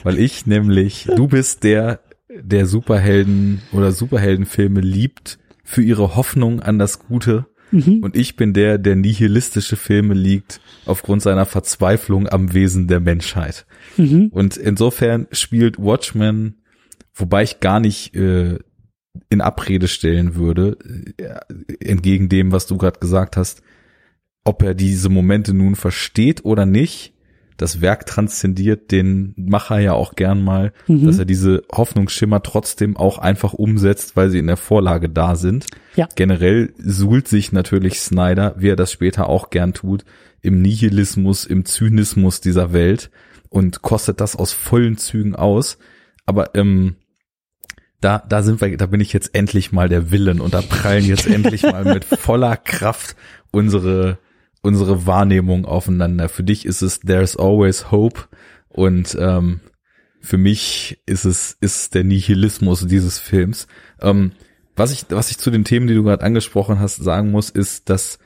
Weil 0.04 0.18
ich 0.18 0.46
nämlich, 0.46 1.09
du 1.16 1.28
bist 1.28 1.64
der, 1.64 2.00
der 2.28 2.66
Superhelden 2.66 3.62
oder 3.72 3.92
Superheldenfilme 3.92 4.80
liebt 4.80 5.38
für 5.64 5.82
ihre 5.82 6.16
Hoffnung 6.16 6.60
an 6.60 6.78
das 6.78 6.98
Gute. 6.98 7.46
Mhm. 7.73 8.01
Und 8.03 8.16
ich 8.16 8.36
bin 8.36 8.53
der, 8.53 8.78
der 8.78 8.94
nihilistische 8.94 9.77
Filme 9.77 10.15
liegt 10.15 10.61
aufgrund 10.86 11.23
seiner 11.23 11.47
Verzweiflung 11.47 12.28
am 12.28 12.53
Wesen 12.53 12.86
der 12.86 13.01
Menschheit. 13.01 13.66
Mhm. 13.97 14.28
Und 14.31 14.57
insofern 14.57 15.27
spielt 15.32 15.78
Watchmen, 15.78 16.62
wobei 17.15 17.43
ich 17.43 17.61
gar 17.61 17.81
nicht 17.81 18.15
äh, 18.15 18.59
in 19.31 19.40
Abrede 19.40 19.89
stellen 19.89 20.35
würde, 20.35 20.77
äh, 21.16 21.85
entgegen 21.85 22.28
dem, 22.28 22.53
was 22.53 22.66
du 22.66 22.77
gerade 22.77 23.01
gesagt 23.01 23.36
hast, 23.36 23.62
ob 24.44 24.62
er 24.62 24.74
diese 24.74 25.09
Momente 25.09 25.55
nun 25.55 25.74
versteht 25.74 26.44
oder 26.44 26.66
nicht, 26.66 27.11
das 27.62 27.80
Werk 27.80 28.06
transzendiert 28.06 28.90
den 28.90 29.34
Macher 29.36 29.78
ja 29.78 29.93
auch 29.93 30.16
gern 30.16 30.43
mal, 30.43 30.72
mhm. 30.89 31.06
dass 31.06 31.18
er 31.18 31.24
diese 31.24 31.62
Hoffnungsschimmer 31.72 32.43
trotzdem 32.43 32.97
auch 32.97 33.18
einfach 33.18 33.52
umsetzt, 33.52 34.16
weil 34.16 34.30
sie 34.30 34.39
in 34.39 34.48
der 34.48 34.56
Vorlage 34.56 35.09
da 35.09 35.36
sind. 35.36 35.66
Ja. 35.94 36.09
Generell 36.14 36.74
suhlt 36.76 37.28
sich 37.28 37.52
natürlich 37.52 38.01
Snyder, 38.01 38.55
wie 38.59 38.68
er 38.68 38.76
das 38.76 38.90
später 38.93 39.28
auch 39.28 39.51
gern 39.51 39.72
tut, 39.72 40.05
im 40.40 40.60
Nihilismus, 40.60 41.44
im 41.47 41.64
Zynismus 41.64 42.40
dieser 42.40 42.72
Welt 42.72 43.10
und 43.48 43.80
kostet 43.82 44.20
das 44.20 44.34
aus 44.34 44.52
vollen 44.52 44.98
Zügen 44.98 45.36
aus. 45.36 45.78
Aber 46.26 46.55
ähm, 46.55 46.97
da, 48.01 48.24
da 48.28 48.43
sind 48.43 48.60
wir, 48.60 48.76
da 48.76 48.86
bin 48.86 49.01
ich 49.01 49.12
jetzt 49.12 49.34
endlich 49.34 49.70
mal 49.70 49.89
der 49.89 50.10
Willen 50.10 50.40
und 50.40 50.52
da 50.52 50.62
prallen 50.62 51.05
jetzt 51.05 51.26
endlich 51.28 51.62
mal 51.62 51.84
mit 51.84 52.05
voller 52.05 52.56
Kraft 52.56 53.14
unsere 53.52 54.18
unsere 54.62 55.06
Wahrnehmung 55.06 55.64
aufeinander. 55.64 56.28
Für 56.28 56.44
dich 56.44 56.64
ist 56.64 56.82
es 56.82 57.01
There's 57.01 57.36
always 57.36 57.90
hope 57.90 58.22
und 58.68 59.16
ähm, 59.18 59.60
für 60.20 60.39
mich 60.39 61.02
ist 61.05 61.24
es 61.24 61.56
ist 61.60 61.94
der 61.94 62.05
Nihilismus 62.05 62.86
dieses 62.86 63.18
Films. 63.18 63.66
Ähm, 64.01 64.32
was 64.76 64.93
ich 64.93 65.06
was 65.10 65.30
ich 65.30 65.39
zu 65.39 65.51
den 65.51 65.64
Themen, 65.64 65.89
die 65.89 65.94
du 65.94 66.05
gerade 66.05 66.24
angesprochen 66.24 66.78
hast, 66.78 66.97
sagen 66.97 67.30
muss, 67.30 67.51
ist, 67.51 67.90
dass 67.90 68.18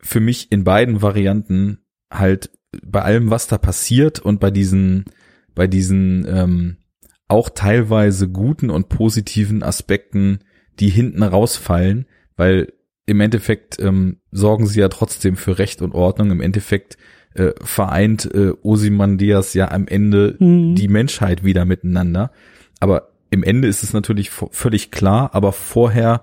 für 0.00 0.20
mich 0.20 0.52
in 0.52 0.64
beiden 0.64 1.00
Varianten 1.00 1.78
halt 2.10 2.50
bei 2.82 3.02
allem, 3.02 3.30
was 3.30 3.46
da 3.46 3.58
passiert 3.58 4.20
und 4.20 4.40
bei 4.40 4.50
diesen, 4.50 5.04
bei 5.54 5.66
diesen 5.66 6.26
ähm, 6.28 6.76
auch 7.28 7.48
teilweise 7.48 8.28
guten 8.28 8.70
und 8.70 8.88
positiven 8.88 9.62
Aspekten, 9.62 10.40
die 10.80 10.88
hinten 10.88 11.22
rausfallen, 11.22 12.06
weil 12.36 12.72
im 13.06 13.20
Endeffekt 13.20 13.78
ähm, 13.80 14.18
sorgen 14.30 14.66
sie 14.66 14.80
ja 14.80 14.88
trotzdem 14.88 15.36
für 15.36 15.58
Recht 15.58 15.82
und 15.82 15.92
Ordnung. 15.94 16.30
Im 16.30 16.40
Endeffekt 16.40 16.96
äh, 17.34 17.52
vereint 17.62 18.32
äh, 18.34 18.52
Ozymandias 18.62 19.54
ja 19.54 19.70
am 19.70 19.86
Ende 19.86 20.36
mhm. 20.38 20.74
die 20.74 20.88
Menschheit 20.88 21.44
wieder 21.44 21.64
miteinander. 21.64 22.30
Aber 22.80 23.10
im 23.30 23.42
Ende 23.42 23.68
ist 23.68 23.82
es 23.82 23.92
natürlich 23.92 24.30
völlig 24.30 24.90
klar, 24.90 25.34
aber 25.34 25.52
vorher 25.52 26.22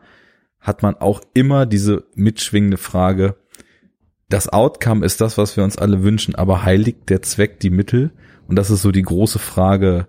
hat 0.59 0.83
man 0.83 0.95
auch 0.95 1.21
immer 1.33 1.65
diese 1.65 2.05
mitschwingende 2.15 2.77
Frage, 2.77 3.35
das 4.29 4.47
Outcome 4.47 5.05
ist 5.05 5.19
das, 5.19 5.37
was 5.37 5.57
wir 5.57 5.63
uns 5.63 5.77
alle 5.77 6.03
wünschen, 6.03 6.35
aber 6.35 6.63
heiligt 6.63 7.09
der 7.09 7.21
Zweck 7.21 7.59
die 7.59 7.69
Mittel? 7.69 8.11
Und 8.47 8.55
das 8.55 8.69
ist 8.69 8.81
so 8.81 8.91
die 8.91 9.01
große 9.01 9.39
Frage 9.39 10.07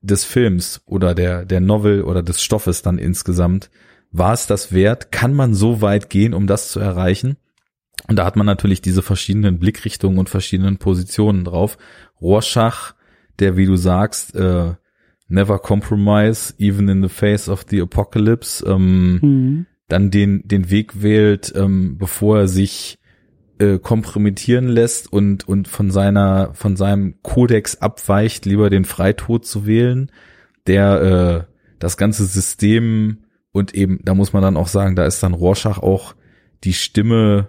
des 0.00 0.24
Films 0.24 0.80
oder 0.86 1.14
der, 1.14 1.44
der 1.44 1.60
Novel 1.60 2.02
oder 2.02 2.22
des 2.22 2.42
Stoffes 2.42 2.80
dann 2.80 2.98
insgesamt. 2.98 3.70
War 4.10 4.32
es 4.32 4.46
das 4.46 4.72
wert? 4.72 5.12
Kann 5.12 5.34
man 5.34 5.54
so 5.54 5.80
weit 5.80 6.10
gehen, 6.10 6.34
um 6.34 6.46
das 6.46 6.70
zu 6.70 6.80
erreichen? 6.80 7.36
Und 8.06 8.16
da 8.16 8.24
hat 8.24 8.36
man 8.36 8.46
natürlich 8.46 8.80
diese 8.80 9.02
verschiedenen 9.02 9.58
Blickrichtungen 9.58 10.18
und 10.18 10.28
verschiedenen 10.28 10.78
Positionen 10.78 11.44
drauf. 11.44 11.76
Rorschach, 12.20 12.94
der, 13.38 13.56
wie 13.56 13.66
du 13.66 13.76
sagst, 13.76 14.34
äh, 14.34 14.74
never 15.28 15.58
compromise, 15.58 16.54
even 16.58 16.88
in 16.88 17.02
the 17.02 17.08
face 17.08 17.48
of 17.48 17.66
the 17.68 17.80
apocalypse, 17.80 18.64
ähm, 18.66 19.18
mhm. 19.20 19.66
dann 19.88 20.10
den, 20.10 20.46
den 20.46 20.70
Weg 20.70 21.02
wählt, 21.02 21.52
ähm, 21.54 21.98
bevor 21.98 22.38
er 22.38 22.48
sich 22.48 22.98
äh, 23.58 23.78
kompromittieren 23.78 24.68
lässt 24.68 25.12
und, 25.12 25.46
und 25.46 25.68
von 25.68 25.90
seiner, 25.90 26.54
von 26.54 26.76
seinem 26.76 27.20
Kodex 27.22 27.76
abweicht, 27.76 28.46
lieber 28.46 28.70
den 28.70 28.84
Freitod 28.84 29.44
zu 29.44 29.66
wählen, 29.66 30.10
der 30.66 31.46
äh, 31.48 31.52
das 31.78 31.96
ganze 31.96 32.24
System 32.24 33.18
und 33.58 33.74
eben, 33.74 34.00
da 34.04 34.14
muss 34.14 34.32
man 34.32 34.42
dann 34.42 34.56
auch 34.56 34.68
sagen, 34.68 34.96
da 34.96 35.04
ist 35.04 35.22
dann 35.22 35.34
Rorschach 35.34 35.78
auch 35.78 36.14
die 36.64 36.72
Stimme, 36.72 37.48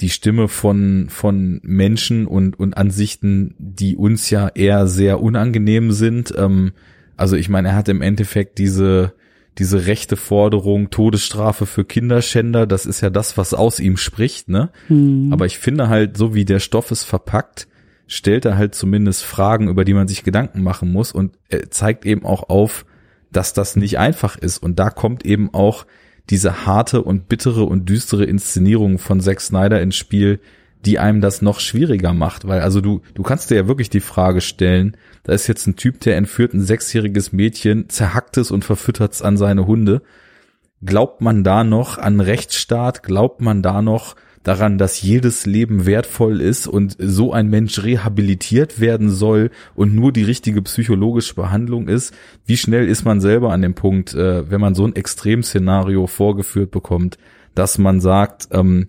die 0.00 0.10
Stimme 0.10 0.48
von, 0.48 1.06
von 1.08 1.60
Menschen 1.62 2.26
und, 2.26 2.58
und 2.58 2.76
Ansichten, 2.76 3.54
die 3.58 3.96
uns 3.96 4.30
ja 4.30 4.48
eher 4.48 4.86
sehr 4.86 5.20
unangenehm 5.20 5.92
sind. 5.92 6.34
Ähm, 6.36 6.72
also 7.16 7.36
ich 7.36 7.48
meine, 7.48 7.68
er 7.68 7.76
hat 7.76 7.88
im 7.88 8.02
Endeffekt 8.02 8.58
diese, 8.58 9.14
diese 9.58 9.86
rechte 9.86 10.16
Forderung, 10.16 10.90
Todesstrafe 10.90 11.66
für 11.66 11.84
Kinderschänder, 11.84 12.66
das 12.66 12.86
ist 12.86 13.00
ja 13.00 13.10
das, 13.10 13.36
was 13.36 13.52
aus 13.52 13.78
ihm 13.78 13.96
spricht, 13.96 14.48
ne? 14.48 14.70
Mhm. 14.88 15.32
Aber 15.32 15.46
ich 15.46 15.58
finde 15.58 15.88
halt, 15.88 16.16
so 16.16 16.34
wie 16.34 16.44
der 16.44 16.60
Stoff 16.60 16.90
ist 16.90 17.04
verpackt, 17.04 17.68
stellt 18.06 18.44
er 18.44 18.56
halt 18.56 18.74
zumindest 18.74 19.22
Fragen, 19.22 19.68
über 19.68 19.84
die 19.84 19.94
man 19.94 20.08
sich 20.08 20.24
Gedanken 20.24 20.62
machen 20.62 20.90
muss 20.90 21.12
und 21.12 21.36
er 21.48 21.70
zeigt 21.70 22.06
eben 22.06 22.24
auch 22.24 22.48
auf, 22.48 22.86
dass 23.32 23.52
das 23.52 23.76
nicht 23.76 23.98
einfach 23.98 24.36
ist. 24.36 24.58
Und 24.58 24.78
da 24.78 24.90
kommt 24.90 25.24
eben 25.24 25.52
auch 25.54 25.86
diese 26.28 26.66
harte 26.66 27.02
und 27.02 27.28
bittere 27.28 27.64
und 27.64 27.88
düstere 27.88 28.24
Inszenierung 28.24 28.98
von 28.98 29.20
Zack 29.20 29.40
Snyder 29.40 29.80
ins 29.80 29.96
Spiel, 29.96 30.40
die 30.84 30.98
einem 30.98 31.20
das 31.20 31.42
noch 31.42 31.60
schwieriger 31.60 32.14
macht, 32.14 32.46
weil 32.46 32.60
also 32.60 32.80
du, 32.80 33.02
du 33.14 33.22
kannst 33.22 33.50
dir 33.50 33.56
ja 33.56 33.68
wirklich 33.68 33.90
die 33.90 34.00
Frage 34.00 34.40
stellen, 34.40 34.96
da 35.24 35.34
ist 35.34 35.46
jetzt 35.46 35.66
ein 35.66 35.76
Typ, 35.76 36.00
der 36.00 36.16
entführt 36.16 36.54
ein 36.54 36.62
sechsjähriges 36.62 37.32
Mädchen, 37.32 37.88
zerhackt 37.90 38.38
es 38.38 38.50
und 38.50 38.64
verfüttert 38.64 39.12
es 39.12 39.22
an 39.22 39.36
seine 39.36 39.66
Hunde. 39.66 40.02
glaubt 40.82 41.20
man 41.20 41.44
da 41.44 41.64
noch 41.64 41.98
an 41.98 42.20
Rechtsstaat? 42.20 43.02
Glaubt 43.02 43.42
man 43.42 43.62
da 43.62 43.82
noch 43.82 44.16
daran, 44.42 44.78
dass 44.78 45.02
jedes 45.02 45.46
Leben 45.46 45.86
wertvoll 45.86 46.40
ist 46.40 46.66
und 46.66 46.96
so 46.98 47.32
ein 47.32 47.48
Mensch 47.48 47.82
rehabilitiert 47.82 48.80
werden 48.80 49.10
soll 49.10 49.50
und 49.74 49.94
nur 49.94 50.12
die 50.12 50.22
richtige 50.22 50.62
psychologische 50.62 51.34
Behandlung 51.34 51.88
ist? 51.88 52.14
Wie 52.46 52.56
schnell 52.56 52.88
ist 52.88 53.04
man 53.04 53.20
selber 53.20 53.52
an 53.52 53.62
dem 53.62 53.74
Punkt, 53.74 54.14
äh, 54.14 54.50
wenn 54.50 54.60
man 54.60 54.74
so 54.74 54.86
ein 54.86 54.96
Extremszenario 54.96 56.06
vorgeführt 56.06 56.70
bekommt, 56.70 57.18
dass 57.54 57.78
man 57.78 58.00
sagt, 58.00 58.48
ähm, 58.52 58.86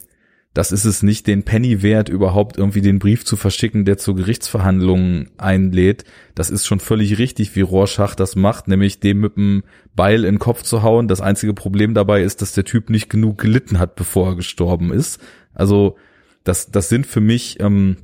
das 0.54 0.74
ist 0.74 0.84
es 0.84 1.02
nicht 1.02 1.28
den 1.28 1.44
Penny 1.44 1.82
wert, 1.82 2.10
überhaupt 2.10 2.58
irgendwie 2.58 2.82
den 2.82 3.00
Brief 3.00 3.24
zu 3.24 3.38
verschicken, 3.38 3.86
der 3.86 3.98
zur 3.98 4.18
Gerichtsverhandlung 4.18 5.28
einlädt. 5.38 6.04
Das 6.36 6.50
ist 6.50 6.66
schon 6.66 6.82
völlig 6.82 7.18
richtig, 7.18 7.56
wie 7.56 7.62
Rorschach 7.62 8.16
das 8.16 8.36
macht, 8.36 8.68
nämlich 8.68 9.00
dem 9.00 9.22
mit 9.22 9.38
dem 9.38 9.64
Beil 9.96 10.26
in 10.26 10.36
den 10.36 10.40
Kopf 10.40 10.64
zu 10.64 10.84
hauen. 10.84 11.08
Das 11.08 11.22
einzige 11.22 11.54
Problem 11.54 11.94
dabei 11.94 12.22
ist, 12.22 12.42
dass 12.42 12.52
der 12.52 12.66
Typ 12.66 12.90
nicht 12.90 13.10
genug 13.10 13.38
gelitten 13.38 13.80
hat, 13.80 13.96
bevor 13.96 14.32
er 14.32 14.36
gestorben 14.36 14.92
ist. 14.92 15.22
Also 15.54 15.98
das, 16.44 16.72
das 16.72 16.90
sind 16.90 17.06
für 17.06 17.22
mich, 17.22 17.60
ähm, 17.60 17.98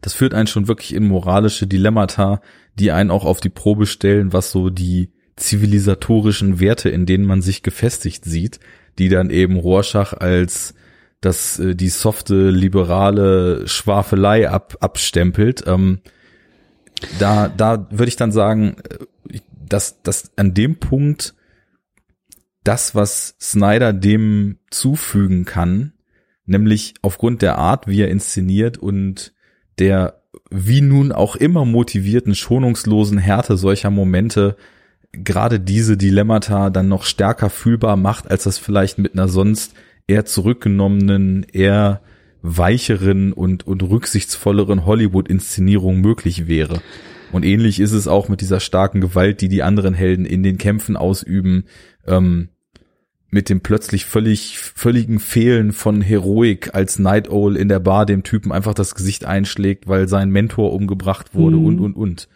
das 0.00 0.14
führt 0.14 0.34
einen 0.34 0.46
schon 0.46 0.68
wirklich 0.68 0.94
in 0.94 1.06
moralische 1.06 1.66
Dilemmata, 1.66 2.40
die 2.74 2.92
einen 2.92 3.10
auch 3.10 3.24
auf 3.24 3.40
die 3.40 3.48
Probe 3.48 3.86
stellen, 3.86 4.32
was 4.32 4.50
so 4.50 4.70
die 4.70 5.10
zivilisatorischen 5.36 6.60
Werte, 6.60 6.90
in 6.90 7.06
denen 7.06 7.24
man 7.24 7.42
sich 7.42 7.62
gefestigt 7.62 8.24
sieht, 8.24 8.60
die 8.98 9.08
dann 9.08 9.30
eben 9.30 9.56
Rorschach 9.56 10.12
als 10.12 10.74
das 11.20 11.58
äh, 11.58 11.74
die 11.74 11.88
softe 11.88 12.50
liberale 12.50 13.66
Schwafelei 13.66 14.48
ab, 14.48 14.76
abstempelt. 14.80 15.64
Ähm, 15.66 16.00
da 17.18 17.48
da 17.48 17.88
würde 17.90 18.08
ich 18.08 18.16
dann 18.16 18.32
sagen, 18.32 18.76
äh, 19.30 19.38
dass 19.66 20.02
dass 20.02 20.32
an 20.36 20.54
dem 20.54 20.78
Punkt 20.78 21.34
das, 22.62 22.94
was 22.94 23.36
Snyder 23.40 23.92
dem 23.92 24.58
zufügen 24.70 25.44
kann, 25.44 25.93
nämlich 26.46 26.94
aufgrund 27.02 27.42
der 27.42 27.58
Art, 27.58 27.86
wie 27.86 28.00
er 28.00 28.10
inszeniert 28.10 28.78
und 28.78 29.32
der 29.78 30.20
wie 30.50 30.80
nun 30.80 31.12
auch 31.12 31.36
immer 31.36 31.64
motivierten, 31.64 32.34
schonungslosen 32.34 33.18
Härte 33.18 33.56
solcher 33.56 33.90
Momente 33.90 34.56
gerade 35.12 35.60
diese 35.60 35.96
Dilemmata 35.96 36.70
dann 36.70 36.88
noch 36.88 37.04
stärker 37.04 37.50
fühlbar 37.50 37.96
macht, 37.96 38.30
als 38.30 38.44
das 38.44 38.58
vielleicht 38.58 38.98
mit 38.98 39.14
einer 39.14 39.28
sonst 39.28 39.74
eher 40.06 40.24
zurückgenommenen, 40.24 41.46
eher 41.52 42.02
weicheren 42.42 43.32
und, 43.32 43.66
und 43.66 43.82
rücksichtsvolleren 43.82 44.84
Hollywood-Inszenierung 44.84 46.00
möglich 46.00 46.46
wäre. 46.46 46.80
Und 47.32 47.44
ähnlich 47.44 47.80
ist 47.80 47.92
es 47.92 48.06
auch 48.06 48.28
mit 48.28 48.40
dieser 48.40 48.60
starken 48.60 49.00
Gewalt, 49.00 49.40
die 49.40 49.48
die 49.48 49.62
anderen 49.62 49.94
Helden 49.94 50.26
in 50.26 50.42
den 50.42 50.58
Kämpfen 50.58 50.96
ausüben, 50.96 51.64
ähm, 52.06 52.50
mit 53.34 53.48
dem 53.48 53.62
plötzlich 53.62 54.04
völlig, 54.04 54.58
völligen 54.58 55.18
Fehlen 55.18 55.72
von 55.72 56.00
Heroik, 56.00 56.72
als 56.72 57.00
Night 57.00 57.28
Owl 57.28 57.56
in 57.56 57.68
der 57.68 57.80
Bar 57.80 58.06
dem 58.06 58.22
Typen 58.22 58.52
einfach 58.52 58.74
das 58.74 58.94
Gesicht 58.94 59.24
einschlägt, 59.24 59.88
weil 59.88 60.08
sein 60.08 60.30
Mentor 60.30 60.72
umgebracht 60.72 61.34
wurde 61.34 61.56
mhm. 61.56 61.66
und, 61.66 61.80
und, 61.80 61.96
und. 61.96 62.28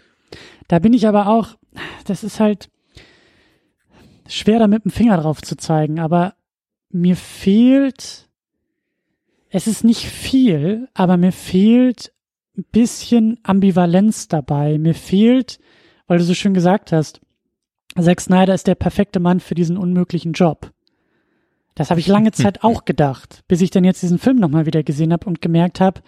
Da 0.66 0.80
bin 0.80 0.92
ich 0.92 1.06
aber 1.06 1.28
auch, 1.28 1.56
das 2.04 2.24
ist 2.24 2.40
halt 2.40 2.68
schwer 4.26 4.58
da 4.58 4.66
mit 4.66 4.84
dem 4.84 4.90
Finger 4.90 5.16
drauf 5.18 5.40
zu 5.40 5.56
zeigen, 5.56 6.00
aber 6.00 6.34
mir 6.90 7.14
fehlt, 7.14 8.28
es 9.50 9.68
ist 9.68 9.84
nicht 9.84 10.04
viel, 10.04 10.88
aber 10.94 11.16
mir 11.16 11.32
fehlt 11.32 12.12
ein 12.56 12.64
bisschen 12.72 13.38
Ambivalenz 13.44 14.26
dabei. 14.26 14.78
Mir 14.78 14.94
fehlt, 14.94 15.60
weil 16.08 16.18
du 16.18 16.24
so 16.24 16.34
schön 16.34 16.54
gesagt 16.54 16.90
hast, 16.90 17.20
Zack 17.94 18.20
Snyder 18.20 18.54
ist 18.54 18.66
der 18.66 18.74
perfekte 18.74 19.20
Mann 19.20 19.38
für 19.38 19.54
diesen 19.54 19.76
unmöglichen 19.76 20.32
Job. 20.32 20.72
Das 21.78 21.90
habe 21.90 22.00
ich 22.00 22.08
lange 22.08 22.32
Zeit 22.32 22.64
auch 22.64 22.84
gedacht, 22.84 23.44
bis 23.48 23.60
ich 23.60 23.70
dann 23.70 23.84
jetzt 23.84 24.02
diesen 24.02 24.18
Film 24.18 24.36
nochmal 24.36 24.66
wieder 24.66 24.82
gesehen 24.82 25.12
habe 25.12 25.26
und 25.26 25.40
gemerkt 25.40 25.80
habe, 25.80 26.02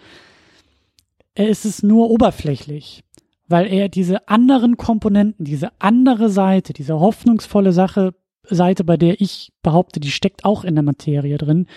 er 1.33 1.47
ist 1.47 1.65
es 1.65 1.81
nur 1.81 2.09
oberflächlich, 2.09 3.03
weil 3.47 3.71
er 3.71 3.87
diese 3.87 4.27
anderen 4.27 4.75
Komponenten, 4.75 5.45
diese 5.45 5.71
andere 5.79 6.29
Seite, 6.29 6.73
diese 6.73 6.99
hoffnungsvolle 6.99 7.71
Sache 7.71 8.13
Seite, 8.43 8.83
bei 8.83 8.97
der 8.97 9.21
ich 9.21 9.53
behaupte, 9.63 9.99
die 9.99 10.11
steckt 10.11 10.43
auch 10.43 10.65
in 10.65 10.75
der 10.75 10.83
Materie 10.83 11.37
drin, 11.37 11.67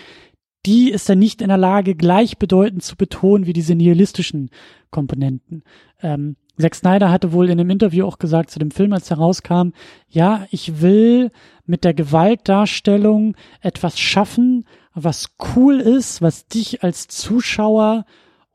die 0.65 0.89
ist 0.89 1.07
dann 1.07 1.19
nicht 1.19 1.41
in 1.41 1.47
der 1.47 1.57
Lage, 1.57 1.95
gleichbedeutend 1.95 2.83
zu 2.83 2.97
betonen 2.97 3.45
wie 3.45 3.53
diese 3.53 3.75
nihilistischen 3.75 4.49
Komponenten. 4.89 5.63
Ähm, 6.01 6.35
Zack 6.59 6.75
Snyder 6.75 7.11
hatte 7.11 7.33
wohl 7.33 7.49
in 7.49 7.59
einem 7.59 7.69
Interview 7.69 8.05
auch 8.05 8.17
gesagt 8.17 8.49
zu 8.49 8.59
dem 8.59 8.71
Film, 8.71 8.93
als 8.93 9.11
er 9.11 9.17
rauskam, 9.17 9.69
ja, 10.09 10.45
ich 10.51 10.81
will 10.81 11.31
mit 11.65 11.83
der 11.83 11.93
Gewaltdarstellung 11.93 13.35
etwas 13.61 13.99
schaffen, 13.99 14.65
was 14.93 15.35
cool 15.55 15.79
ist, 15.79 16.21
was 16.21 16.47
dich 16.47 16.83
als 16.83 17.07
Zuschauer 17.07 18.05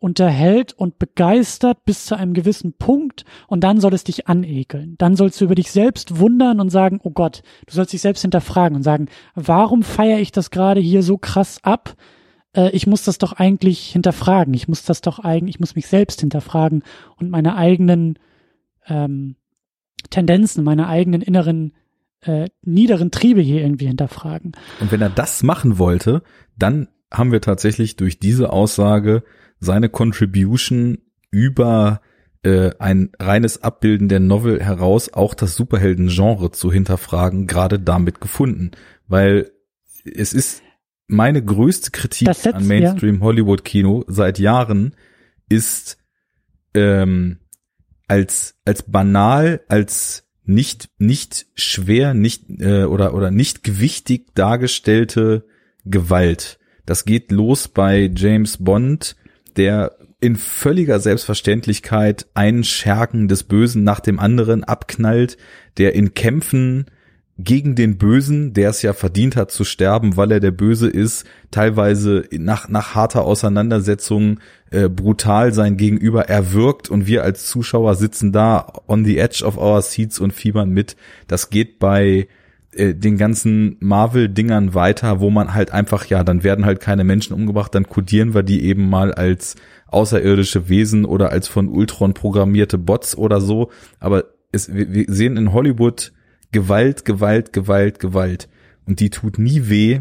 unterhält 0.00 0.72
und 0.72 0.98
begeistert 0.98 1.84
bis 1.84 2.06
zu 2.06 2.16
einem 2.16 2.32
gewissen 2.32 2.72
Punkt 2.72 3.26
und 3.48 3.62
dann 3.62 3.80
soll 3.80 3.92
es 3.92 4.02
dich 4.02 4.28
anekeln. 4.28 4.94
Dann 4.96 5.14
sollst 5.14 5.40
du 5.40 5.44
über 5.44 5.54
dich 5.54 5.70
selbst 5.70 6.18
wundern 6.18 6.58
und 6.58 6.70
sagen, 6.70 7.00
oh 7.02 7.10
Gott, 7.10 7.42
du 7.66 7.74
sollst 7.74 7.92
dich 7.92 8.00
selbst 8.00 8.22
hinterfragen 8.22 8.76
und 8.76 8.82
sagen, 8.82 9.08
warum 9.34 9.82
feiere 9.82 10.18
ich 10.18 10.32
das 10.32 10.50
gerade 10.50 10.80
hier 10.80 11.02
so 11.02 11.18
krass 11.18 11.58
ab? 11.62 11.94
Äh, 12.54 12.70
ich 12.70 12.86
muss 12.86 13.04
das 13.04 13.18
doch 13.18 13.32
eigentlich 13.32 13.90
hinterfragen. 13.90 14.54
Ich 14.54 14.68
muss 14.68 14.84
das 14.84 15.00
doch 15.00 15.18
eigentlich, 15.18 15.56
ich 15.56 15.60
muss 15.60 15.76
mich 15.76 15.86
selbst 15.86 16.20
hinterfragen 16.20 16.82
und 17.16 17.30
meine 17.30 17.56
eigenen 17.56 18.18
ähm, 18.86 19.36
Tendenzen, 20.10 20.64
meine 20.64 20.88
eigenen 20.88 21.22
inneren 21.22 21.74
äh, 22.22 22.48
niederen 22.62 23.10
Triebe 23.10 23.40
hier 23.40 23.62
irgendwie 23.62 23.86
hinterfragen. 23.86 24.52
Und 24.80 24.92
wenn 24.92 25.00
er 25.00 25.10
das 25.10 25.42
machen 25.42 25.78
wollte, 25.78 26.22
dann 26.58 26.88
haben 27.10 27.32
wir 27.32 27.40
tatsächlich 27.40 27.96
durch 27.96 28.18
diese 28.18 28.52
Aussage 28.52 29.22
seine 29.58 29.88
Contribution 29.88 30.98
über 31.30 32.00
äh, 32.42 32.70
ein 32.78 33.10
reines 33.18 33.62
Abbilden 33.62 34.08
der 34.08 34.20
Novel 34.20 34.62
heraus 34.62 35.12
auch 35.12 35.34
das 35.34 35.56
Superhelden-Genre 35.56 36.50
zu 36.50 36.72
hinterfragen, 36.72 37.46
gerade 37.46 37.78
damit 37.78 38.20
gefunden. 38.20 38.70
Weil 39.08 39.50
es 40.04 40.32
ist 40.32 40.62
meine 41.10 41.44
größte 41.44 41.90
Kritik 41.90 42.28
setzt, 42.34 42.54
an 42.54 42.66
Mainstream-Hollywood-Kino 42.66 44.04
seit 44.08 44.38
Jahren 44.38 44.94
ist 45.48 45.98
ähm, 46.74 47.38
als 48.08 48.56
als 48.64 48.82
banal, 48.82 49.60
als 49.68 50.28
nicht 50.44 50.88
nicht 50.98 51.46
schwer, 51.54 52.14
nicht 52.14 52.44
äh, 52.60 52.84
oder 52.84 53.14
oder 53.14 53.30
nicht 53.30 53.62
gewichtig 53.62 54.34
dargestellte 54.34 55.46
Gewalt. 55.84 56.58
Das 56.86 57.04
geht 57.04 57.30
los 57.30 57.68
bei 57.68 58.10
James 58.14 58.58
Bond, 58.58 59.16
der 59.56 59.96
in 60.20 60.36
völliger 60.36 61.00
Selbstverständlichkeit 61.00 62.26
einen 62.34 62.64
Schergen 62.64 63.28
des 63.28 63.44
Bösen 63.44 63.84
nach 63.84 64.00
dem 64.00 64.18
anderen 64.18 64.64
abknallt, 64.64 65.38
der 65.78 65.94
in 65.94 66.14
Kämpfen 66.14 66.86
gegen 67.44 67.74
den 67.74 67.98
Bösen, 67.98 68.52
der 68.52 68.70
es 68.70 68.82
ja 68.82 68.92
verdient 68.92 69.36
hat 69.36 69.50
zu 69.50 69.64
sterben, 69.64 70.16
weil 70.16 70.32
er 70.32 70.40
der 70.40 70.50
Böse 70.50 70.88
ist, 70.88 71.24
teilweise 71.50 72.24
nach, 72.32 72.68
nach 72.68 72.94
harter 72.94 73.24
Auseinandersetzung 73.24 74.40
äh, 74.70 74.88
brutal 74.88 75.52
sein 75.52 75.76
Gegenüber 75.76 76.28
erwirkt 76.28 76.88
und 76.90 77.06
wir 77.06 77.24
als 77.24 77.46
Zuschauer 77.46 77.94
sitzen 77.94 78.32
da 78.32 78.72
on 78.86 79.04
the 79.04 79.18
edge 79.18 79.44
of 79.44 79.58
our 79.58 79.82
seats 79.82 80.18
und 80.18 80.32
fiebern 80.32 80.70
mit. 80.70 80.96
Das 81.26 81.50
geht 81.50 81.78
bei 81.78 82.28
äh, 82.72 82.94
den 82.94 83.16
ganzen 83.16 83.76
Marvel-Dingern 83.80 84.74
weiter, 84.74 85.20
wo 85.20 85.30
man 85.30 85.54
halt 85.54 85.72
einfach, 85.72 86.06
ja, 86.06 86.22
dann 86.22 86.44
werden 86.44 86.64
halt 86.64 86.80
keine 86.80 87.04
Menschen 87.04 87.34
umgebracht, 87.34 87.74
dann 87.74 87.88
kodieren 87.88 88.34
wir 88.34 88.42
die 88.42 88.64
eben 88.64 88.88
mal 88.88 89.12
als 89.12 89.56
außerirdische 89.88 90.68
Wesen 90.68 91.04
oder 91.04 91.30
als 91.30 91.48
von 91.48 91.68
Ultron 91.68 92.14
programmierte 92.14 92.78
Bots 92.78 93.16
oder 93.16 93.40
so. 93.40 93.70
Aber 93.98 94.24
es, 94.52 94.72
wir, 94.72 94.92
wir 94.92 95.04
sehen 95.08 95.36
in 95.36 95.52
Hollywood 95.52 96.12
Gewalt, 96.52 97.04
Gewalt, 97.04 97.52
Gewalt, 97.52 97.98
Gewalt. 97.98 98.48
Und 98.86 99.00
die 99.00 99.10
tut 99.10 99.38
nie 99.38 99.68
weh, 99.68 100.00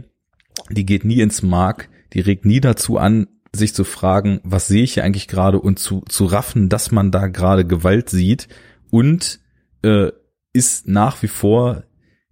die 0.69 0.85
geht 0.85 1.05
nie 1.05 1.21
ins 1.21 1.41
Mark, 1.41 1.89
die 2.13 2.21
regt 2.21 2.45
nie 2.45 2.59
dazu 2.59 2.97
an, 2.97 3.27
sich 3.53 3.73
zu 3.73 3.83
fragen, 3.83 4.41
was 4.43 4.67
sehe 4.67 4.83
ich 4.83 4.93
hier 4.93 5.03
eigentlich 5.03 5.27
gerade 5.27 5.59
und 5.59 5.79
zu, 5.79 6.01
zu 6.07 6.25
raffen, 6.25 6.69
dass 6.69 6.91
man 6.91 7.11
da 7.11 7.27
gerade 7.27 7.65
Gewalt 7.65 8.09
sieht 8.09 8.47
und 8.91 9.39
äh, 9.83 10.11
ist 10.53 10.87
nach 10.87 11.21
wie 11.23 11.27
vor 11.27 11.83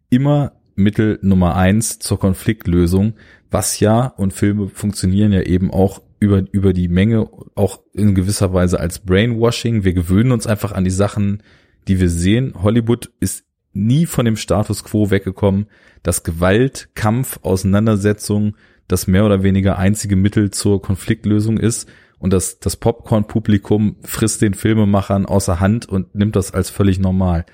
immer 0.10 0.54
Mittel 0.76 1.18
Nummer 1.22 1.56
eins 1.56 1.98
zur 2.00 2.20
Konfliktlösung, 2.20 3.14
was 3.50 3.80
ja, 3.80 4.06
und 4.06 4.34
Filme 4.34 4.70
funktionieren 4.70 5.32
ja 5.32 5.42
eben 5.42 5.72
auch 5.72 6.02
über, 6.20 6.44
über 6.52 6.74
die 6.74 6.88
Menge, 6.88 7.30
auch 7.56 7.82
in 7.94 8.14
gewisser 8.14 8.54
Weise 8.54 8.80
als 8.80 9.00
Brainwashing. 9.00 9.84
Wir 9.84 9.94
gewöhnen 9.94 10.32
uns 10.32 10.46
einfach 10.46 10.72
an 10.72 10.84
die 10.84 10.92
Sachen, 10.92 11.42
die 11.88 12.00
wir 12.00 12.10
sehen. 12.10 12.54
Hollywood 12.62 13.12
ist 13.20 13.46
nie 13.78 14.06
von 14.06 14.26
dem 14.26 14.36
Status 14.36 14.84
quo 14.84 15.10
weggekommen, 15.10 15.68
dass 16.04 16.24
Gewalt, 16.24 16.90
Kampf, 16.96 17.40
Auseinandersetzung 17.44 18.56
das 18.88 19.08
mehr 19.08 19.26
oder 19.26 19.44
weniger 19.44 19.78
einzige 19.78 20.16
Mittel 20.16 20.52
zur 20.52 20.82
Konfliktlösung 20.82 21.58
ist 21.58 21.90
und 22.20 22.34
das, 22.34 22.60
das 22.60 22.76
Popcorn-Publikum 22.78 23.98
frisst 24.02 24.42
den 24.42 24.54
Filmemachern 24.54 25.26
außer 25.26 25.60
Hand 25.60 25.88
und 25.88 26.16
nimmt 26.16 26.36
das 26.36 26.54
als 26.54 26.70
völlig 26.70 27.00
normal. 27.00 27.46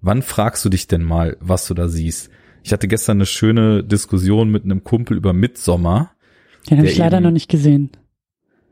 Wann 0.00 0.22
fragst 0.22 0.64
du 0.64 0.68
dich 0.68 0.86
denn 0.86 1.02
mal, 1.02 1.36
was 1.40 1.66
du 1.66 1.74
da 1.74 1.88
siehst? 1.88 2.30
ich 2.68 2.72
hatte 2.72 2.86
gestern 2.86 3.16
eine 3.16 3.26
schöne 3.26 3.82
Diskussion 3.82 4.50
mit 4.50 4.64
einem 4.64 4.84
Kumpel 4.84 5.16
über 5.16 5.32
Midsommer. 5.32 6.10
Den 6.68 6.76
habe 6.78 6.88
ich 6.88 6.98
leider 6.98 7.16
eben, 7.16 7.24
noch 7.24 7.30
nicht 7.30 7.48
gesehen. 7.48 7.90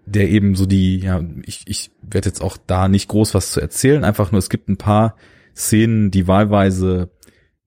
Der 0.05 0.29
eben 0.29 0.55
so 0.55 0.67
die, 0.67 0.99
ja, 0.99 1.25
ich, 1.47 1.63
ich 1.67 1.91
werde 2.03 2.29
jetzt 2.29 2.43
auch 2.43 2.59
da 2.59 2.89
nicht 2.89 3.09
groß 3.09 3.33
was 3.33 3.53
zu 3.53 3.61
erzählen, 3.61 4.05
einfach 4.05 4.33
nur, 4.33 4.39
es 4.39 4.51
gibt 4.51 4.69
ein 4.69 4.77
paar 4.77 5.17
Szenen, 5.57 6.11
die 6.11 6.29
wahlweise 6.29 7.11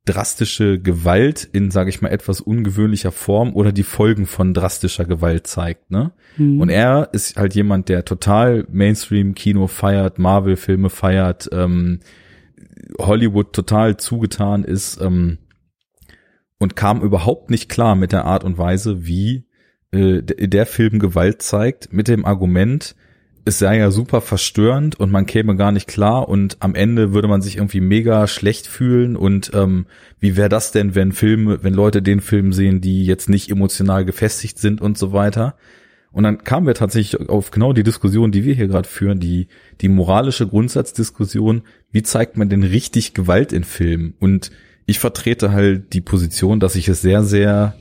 drastische 0.06 0.80
Gewalt 0.80 1.48
in, 1.52 1.72
sage 1.72 1.90
ich 1.90 2.02
mal, 2.02 2.10
etwas 2.10 2.42
ungewöhnlicher 2.42 3.12
Form 3.12 3.54
oder 3.54 3.72
die 3.72 3.84
Folgen 3.84 4.26
von 4.26 4.54
drastischer 4.54 5.06
Gewalt 5.06 5.46
zeigt. 5.46 5.92
Ne? 5.92 6.14
Mhm. 6.38 6.62
Und 6.62 6.70
er 6.70 7.10
ist 7.12 7.38
halt 7.38 7.54
jemand, 7.54 7.90
der 7.90 8.06
total 8.06 8.66
Mainstream-Kino 8.72 9.68
feiert, 9.68 10.18
Marvel-Filme 10.18 10.90
feiert, 10.90 11.50
ähm, 11.52 12.00
Hollywood 12.98 13.54
total 13.54 13.98
zugetan 13.98 14.64
ist 14.64 15.00
ähm, 15.00 15.38
und 16.58 16.76
kam 16.76 17.02
überhaupt 17.02 17.50
nicht 17.50 17.70
klar 17.70 17.96
mit 17.96 18.12
der 18.12 18.26
Art 18.26 18.44
und 18.44 18.58
Weise, 18.58 19.06
wie 19.06 19.46
äh, 19.92 20.22
der 20.24 20.66
Film 20.66 21.00
Gewalt 21.00 21.42
zeigt, 21.42 21.94
mit 21.94 22.08
dem 22.08 22.26
Argument, 22.26 22.96
es 23.46 23.60
sei 23.60 23.78
ja 23.78 23.92
super 23.92 24.22
verstörend 24.22 25.00
und 25.00 25.12
man 25.12 25.26
käme 25.26 25.56
gar 25.56 25.72
nicht 25.72 25.88
klar 25.88 26.28
und 26.30 26.58
am 26.60 26.76
Ende 26.76 27.14
würde 27.14 27.28
man 27.28 27.42
sich 27.42 27.58
irgendwie 27.58 27.82
mega 27.82 28.28
schlecht 28.28 28.68
fühlen 28.68 29.16
und 29.16 29.52
ähm, 29.54 29.86
wie 30.20 30.38
wäre 30.38 30.50
das 30.50 30.72
denn, 30.72 30.96
wenn 30.96 31.12
Filme, 31.12 31.64
wenn 31.64 31.74
Leute 31.74 32.02
den 32.02 32.22
Film 32.22 32.54
sehen, 32.54 32.82
die 32.82 33.06
jetzt 33.06 33.30
nicht 33.30 33.50
emotional 33.50 34.06
gefestigt 34.06 34.60
sind 34.60 34.82
und 34.82 34.98
so 34.98 35.14
weiter. 35.14 35.56
Und 36.12 36.24
dann 36.24 36.44
kamen 36.44 36.66
wir 36.66 36.74
tatsächlich 36.74 37.30
auf 37.30 37.52
genau 37.52 37.72
die 37.72 37.84
Diskussion, 37.84 38.32
die 38.32 38.44
wir 38.44 38.56
hier 38.56 38.68
gerade 38.68 38.88
führen, 38.88 39.20
die, 39.20 39.48
die 39.82 39.90
moralische 39.90 40.48
Grundsatzdiskussion, 40.48 41.62
wie 41.92 42.04
zeigt 42.04 42.36
man 42.36 42.50
denn 42.50 42.64
richtig 42.64 43.14
Gewalt 43.14 43.54
in 43.54 43.64
Filmen? 43.64 44.16
Und 44.20 44.52
ich 44.88 44.98
vertrete 44.98 45.52
halt 45.52 45.94
die 45.94 46.02
Position, 46.02 46.60
dass 46.60 46.76
ich 46.76 46.88
es 46.88 47.02
sehr, 47.02 47.24
sehr 47.24 47.76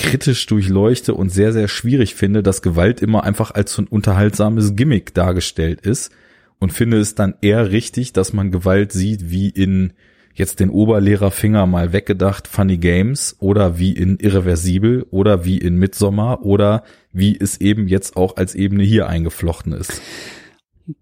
kritisch 0.00 0.46
durchleuchte 0.46 1.14
und 1.14 1.30
sehr, 1.30 1.52
sehr 1.52 1.68
schwierig 1.68 2.14
finde, 2.14 2.42
dass 2.42 2.62
Gewalt 2.62 3.02
immer 3.02 3.24
einfach 3.24 3.52
als 3.52 3.74
so 3.74 3.82
ein 3.82 3.88
unterhaltsames 3.88 4.74
Gimmick 4.74 5.14
dargestellt 5.14 5.80
ist 5.82 6.10
und 6.58 6.72
finde 6.72 6.98
es 6.98 7.14
dann 7.14 7.34
eher 7.40 7.70
richtig, 7.70 8.12
dass 8.12 8.32
man 8.32 8.50
Gewalt 8.50 8.92
sieht 8.92 9.30
wie 9.30 9.48
in 9.48 9.92
jetzt 10.34 10.60
den 10.60 10.70
Oberlehrerfinger 10.70 11.66
mal 11.66 11.92
weggedacht 11.92 12.48
Funny 12.48 12.78
Games 12.78 13.36
oder 13.40 13.78
wie 13.78 13.92
in 13.92 14.18
Irreversibel 14.18 15.06
oder 15.10 15.44
wie 15.44 15.58
in 15.58 15.76
Midsommer 15.76 16.42
oder 16.42 16.84
wie 17.12 17.38
es 17.38 17.60
eben 17.60 17.88
jetzt 17.88 18.16
auch 18.16 18.36
als 18.36 18.54
Ebene 18.54 18.82
hier 18.82 19.08
eingeflochten 19.08 19.72
ist. 19.72 20.00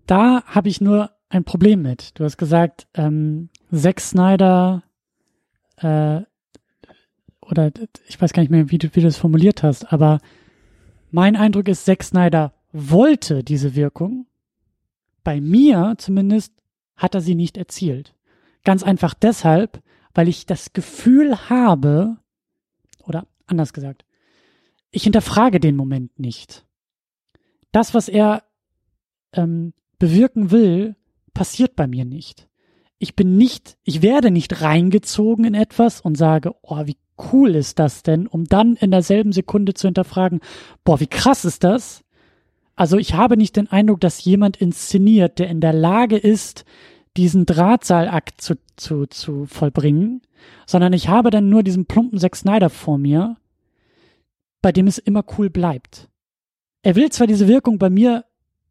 Da 0.07 0.43
habe 0.47 0.69
ich 0.69 0.81
nur 0.81 1.11
ein 1.29 1.45
Problem 1.45 1.83
mit. 1.83 2.19
Du 2.19 2.25
hast 2.25 2.37
gesagt, 2.37 2.89
ähm, 2.95 3.51
Zack 3.73 4.01
Snyder 4.01 4.83
äh, 5.77 6.23
oder 7.51 7.71
ich 8.07 8.21
weiß 8.21 8.33
gar 8.33 8.43
nicht 8.43 8.51
mehr, 8.51 8.71
wie 8.71 8.79
du, 8.79 8.95
wie 8.95 9.01
du 9.01 9.07
es 9.07 9.17
formuliert 9.17 9.63
hast, 9.63 9.93
aber 9.93 10.21
mein 11.11 11.37
Eindruck 11.37 11.69
ist, 11.69 11.85
Zack 11.85 12.03
Snyder 12.03 12.53
wollte 12.73 13.43
diese 13.43 13.75
Wirkung. 13.75 14.27
Bei 15.25 15.41
mir 15.41 15.95
zumindest 15.99 16.53
hat 16.97 17.15
er 17.15 17.21
sie 17.21 17.35
nicht 17.35 17.57
erzielt. 17.57 18.15
Ganz 18.65 18.83
einfach 18.83 19.15
deshalb, 19.15 19.83
weil 20.15 20.29
ich 20.29 20.47
das 20.47 20.73
Gefühl 20.73 21.49
habe, 21.49 22.19
oder 23.05 23.27
anders 23.47 23.73
gesagt, 23.73 24.05
ich 24.91 25.05
hinterfrage 25.05 25.61
den 25.61 25.77
Moment 25.77 26.19
nicht. 26.19 26.67
Das, 27.73 27.95
was 27.95 28.09
er 28.09 28.43
ähm, 29.33 29.75
bewirken 29.99 30.51
will, 30.51 30.97
passiert 31.35 31.77
bei 31.77 31.87
mir 31.87 32.05
nicht. 32.05 32.48
Ich 32.99 33.15
bin 33.15 33.37
nicht, 33.37 33.77
ich 33.85 34.03
werde 34.03 34.31
nicht 34.31 34.61
reingezogen 34.61 35.45
in 35.45 35.55
etwas 35.55 36.01
und 36.01 36.17
sage, 36.17 36.55
oh, 36.63 36.87
wie 36.87 36.97
cool 37.33 37.55
ist 37.55 37.79
das 37.79 38.03
denn, 38.03 38.27
um 38.27 38.45
dann 38.45 38.77
in 38.77 38.91
derselben 38.91 39.33
Sekunde 39.33 39.75
zu 39.75 39.89
hinterfragen, 39.89 40.41
boah, 40.85 41.01
wie 41.01 41.07
krass 41.07 41.45
ist 41.45 41.65
das? 41.65 42.05
Also 42.77 42.97
ich 42.97 43.15
habe 43.15 43.37
nicht 43.37 43.57
den 43.57 43.69
Eindruck, 43.71 44.01
dass 44.01 44.25
jemand 44.25 44.57
inszeniert, 44.57 45.39
der 45.39 45.49
in 45.49 45.61
der 45.61 45.73
Lage 45.73 46.17
ist, 46.17 46.65
diesen 47.17 47.47
Drahtseilakt 47.47 48.41
zu, 48.41 48.55
zu, 48.77 49.07
zu 49.07 49.47
vollbringen, 49.47 50.23
sondern 50.67 50.93
ich 50.93 51.09
habe 51.09 51.31
dann 51.31 51.49
nur 51.49 51.65
diesen 51.65 51.87
plumpen 51.87 52.19
Zack 52.19 52.37
Snyder 52.37 52.71
vor 52.71 52.99
mir, 52.99 53.37
bei 54.63 54.71
dem 54.71 54.87
es 54.87 54.99
immer 54.99 55.25
cool 55.37 55.51
bleibt. 55.51 56.09
Er 56.83 56.95
will 56.95 57.11
zwar 57.11 57.27
diese 57.27 57.49
Wirkung 57.49 57.79
bei 57.79 57.91
mir 57.91 58.25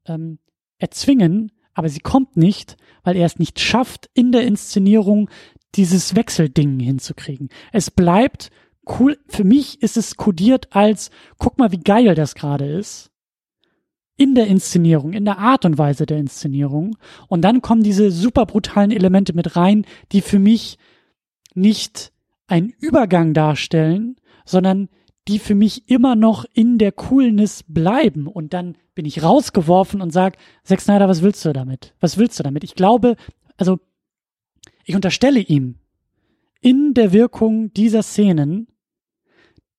ähm, 0.06 0.40
erzwingen, 0.78 1.52
aber 1.78 1.90
sie 1.90 2.00
kommt 2.00 2.36
nicht, 2.36 2.76
weil 3.04 3.16
er 3.16 3.28
es 3.28 3.38
nicht 3.38 3.60
schafft, 3.60 4.10
in 4.16 4.32
der 4.32 4.42
Inszenierung 4.48 5.30
dieses 5.76 6.16
Wechselding 6.16 6.80
hinzukriegen. 6.80 7.50
Es 7.72 7.92
bleibt 7.92 8.50
cool. 9.00 9.20
Für 9.28 9.44
mich 9.44 9.84
ist 9.84 9.96
es 9.96 10.18
kodiert 10.18 10.76
als, 10.76 11.12
guck 11.38 11.60
mal, 11.60 11.72
wie 11.72 11.80
geil 11.80 12.16
das 12.16 12.34
gerade 12.34 12.66
ist. 12.66 13.12
In 14.16 14.34
der 14.34 14.48
Inszenierung, 14.48 15.14
in 15.14 15.24
der 15.24 15.38
Art 15.38 15.66
und 15.66 15.78
Weise 15.78 16.08
der 16.08 16.18
Inszenierung. 16.18 16.98
Und 17.28 17.42
dann 17.44 17.62
kommen 17.62 17.84
diese 17.84 18.10
super 18.10 18.48
brutalen 18.48 18.90
Elemente 18.90 19.34
mit 19.34 19.56
rein, 19.56 19.86
die 20.12 20.22
für 20.22 20.40
mich 20.40 20.80
nicht 21.54 22.12
einen 22.48 22.74
Übergang 22.80 23.36
darstellen, 23.36 24.16
sondern 24.46 24.90
die 25.28 25.40
für 25.40 25.56
mich 25.56 25.90
immer 25.90 26.16
noch 26.16 26.46
in 26.54 26.78
der 26.78 26.92
Coolness 26.92 27.64
bleiben. 27.68 28.28
Und 28.28 28.54
dann 28.54 28.78
bin 28.96 29.06
ich 29.06 29.24
rausgeworfen 29.24 30.02
und 30.02 30.12
sag, 30.12 30.38
Zack 30.64 30.82
Snyder, 30.82 31.08
was 31.10 31.22
willst 31.22 31.44
du 31.46 31.54
damit? 31.54 31.94
Was 32.00 32.18
willst 32.18 32.40
du 32.40 32.44
damit? 32.44 32.64
Ich 32.64 32.76
glaube, 32.76 33.16
also 33.58 33.80
ich 34.86 34.96
unterstelle 34.96 35.40
ihm 35.40 35.76
in 36.62 36.94
der 36.94 37.12
Wirkung 37.12 37.74
dieser 37.74 38.04
Szenen, 38.04 38.68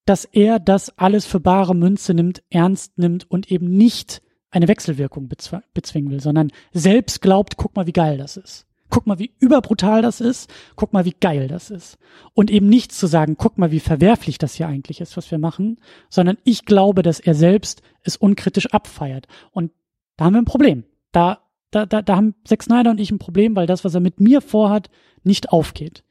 dass 0.05 0.25
er 0.25 0.59
das 0.59 0.97
alles 0.97 1.25
für 1.25 1.39
bare 1.39 1.75
Münze 1.75 2.13
nimmt, 2.13 2.43
ernst 2.49 2.97
nimmt 2.97 3.29
und 3.29 3.51
eben 3.51 3.69
nicht 3.69 4.21
eine 4.51 4.67
Wechselwirkung 4.67 5.29
bezwingen 5.73 6.09
will, 6.09 6.19
sondern 6.19 6.51
selbst 6.71 7.21
glaubt, 7.21 7.57
guck 7.57 7.75
mal, 7.75 7.85
wie 7.85 7.93
geil 7.93 8.17
das 8.17 8.37
ist. 8.37 8.65
Guck 8.89 9.07
mal, 9.07 9.19
wie 9.19 9.33
überbrutal 9.39 10.01
das 10.01 10.21
ist. 10.21 10.49
Guck 10.75 10.93
mal, 10.93 11.05
wie 11.05 11.15
geil 11.19 11.47
das 11.47 11.69
ist. 11.69 11.97
Und 12.33 12.49
eben 12.49 12.67
nicht 12.67 12.91
zu 12.91 13.07
sagen, 13.07 13.35
guck 13.37 13.57
mal, 13.57 13.71
wie 13.71 13.79
verwerflich 13.79 14.37
das 14.37 14.55
hier 14.55 14.67
eigentlich 14.67 15.01
ist, 15.01 15.17
was 15.17 15.29
wir 15.31 15.37
machen, 15.37 15.79
sondern 16.09 16.37
ich 16.43 16.65
glaube, 16.65 17.03
dass 17.03 17.19
er 17.19 17.35
selbst 17.35 17.81
es 18.03 18.17
unkritisch 18.17 18.67
abfeiert. 18.67 19.27
Und 19.51 19.71
da 20.17 20.25
haben 20.25 20.33
wir 20.33 20.41
ein 20.41 20.45
Problem. 20.45 20.83
Da 21.11 21.39
da, 21.71 21.85
da, 21.85 22.01
da 22.01 22.15
haben 22.15 22.35
Zack 22.45 22.63
Snyder 22.63 22.91
und 22.91 22.99
ich 22.99 23.11
ein 23.11 23.19
Problem, 23.19 23.55
weil 23.55 23.67
das, 23.67 23.85
was 23.85 23.93
er 23.93 23.99
mit 23.99 24.19
mir 24.19 24.41
vorhat, 24.41 24.89
nicht 25.23 25.51
aufgeht. 25.51 26.03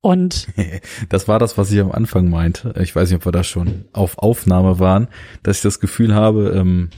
Und 0.00 0.48
das 1.08 1.28
war 1.28 1.38
das, 1.38 1.58
was 1.58 1.70
ich 1.72 1.80
am 1.80 1.92
Anfang 1.92 2.30
meinte. 2.30 2.74
Ich 2.80 2.94
weiß 2.94 3.10
nicht, 3.10 3.18
ob 3.18 3.26
wir 3.26 3.32
da 3.32 3.44
schon 3.44 3.86
auf 3.92 4.18
Aufnahme 4.18 4.78
waren, 4.78 5.08
dass 5.42 5.58
ich 5.58 5.62
das 5.62 5.80
Gefühl 5.80 6.14
habe, 6.14 6.50
ähm, 6.56 6.90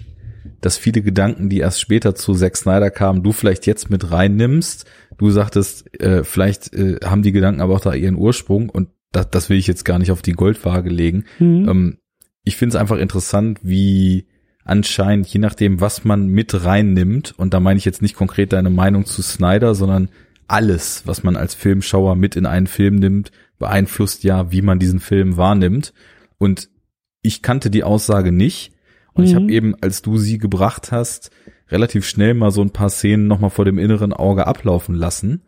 dass 0.61 0.77
viele 0.77 1.03
Gedanken, 1.03 1.49
die 1.49 1.59
erst 1.59 1.81
später 1.81 2.15
zu 2.15 2.35
Zack 2.35 2.57
Snyder 2.57 2.91
kamen, 2.91 3.23
du 3.23 3.33
vielleicht 3.33 3.67
jetzt 3.67 3.91
mit 3.91 4.11
reinnimmst. 4.11 4.87
Du 5.17 5.31
sagtest, 5.31 6.01
äh, 6.01 6.25
vielleicht 6.25 6.73
äh, 6.75 6.99
haben 7.05 7.23
die 7.23 7.33
Gedanken 7.33 7.61
aber 7.61 7.75
auch 7.75 7.81
da 7.81 7.95
ihren 7.95 8.17
Ursprung 8.17 8.69
und 8.69 8.89
das, 9.13 9.31
das 9.31 9.49
will 9.49 9.59
ich 9.59 9.67
jetzt 9.67 9.85
gar 9.85 9.99
nicht 9.99 10.11
auf 10.11 10.23
die 10.23 10.33
Goldwaage 10.33 10.91
legen. 10.91 11.25
Mhm. 11.39 11.69
Ähm, 11.69 11.99
ich 12.45 12.57
finde 12.57 12.77
es 12.77 12.81
einfach 12.81 12.99
interessant, 12.99 13.61
wie 13.63 14.27
anscheinend, 14.65 15.27
je 15.29 15.41
nachdem, 15.41 15.81
was 15.81 16.05
man 16.05 16.29
mit 16.29 16.65
reinnimmt, 16.65 17.35
und 17.39 17.55
da 17.55 17.61
meine 17.61 17.79
ich 17.79 17.85
jetzt 17.85 18.03
nicht 18.03 18.15
konkret 18.15 18.53
deine 18.53 18.71
Meinung 18.71 19.07
zu 19.07 19.23
Snyder, 19.23 19.75
sondern 19.75 20.09
alles, 20.47 21.03
was 21.07 21.23
man 21.23 21.37
als 21.37 21.55
Filmschauer 21.55 22.17
mit 22.17 22.37
in 22.37 22.47
einen 22.47 22.67
Film 22.67 22.97
nimmt, 22.97 23.33
beeinflusst 23.59 24.25
ja, 24.25 24.53
wie 24.53 24.63
man 24.63 24.79
diesen 24.79 25.01
Film 25.01 25.37
wahrnimmt. 25.37 25.93
Und 26.39 26.69
ich 27.23 27.43
kannte 27.43 27.71
die 27.71 27.85
Aussage 27.85 28.33
nicht. 28.33 28.73
Und 29.19 29.25
mhm. 29.25 29.31
ich 29.31 29.35
habe 29.35 29.53
eben, 29.53 29.75
als 29.81 30.01
du 30.01 30.17
sie 30.17 30.39
gebracht 30.39 30.93
hast, 30.93 31.31
relativ 31.69 32.07
schnell 32.07 32.35
mal 32.35 32.53
so 32.53 32.63
ein 32.63 32.71
paar 32.71 32.89
Szenen 32.89 33.27
nochmal 33.27 33.51
vor 33.51 33.65
dem 33.65 33.79
inneren 33.79 34.13
Auge 34.13 34.47
ablaufen 34.47 34.95
lassen. 34.95 35.43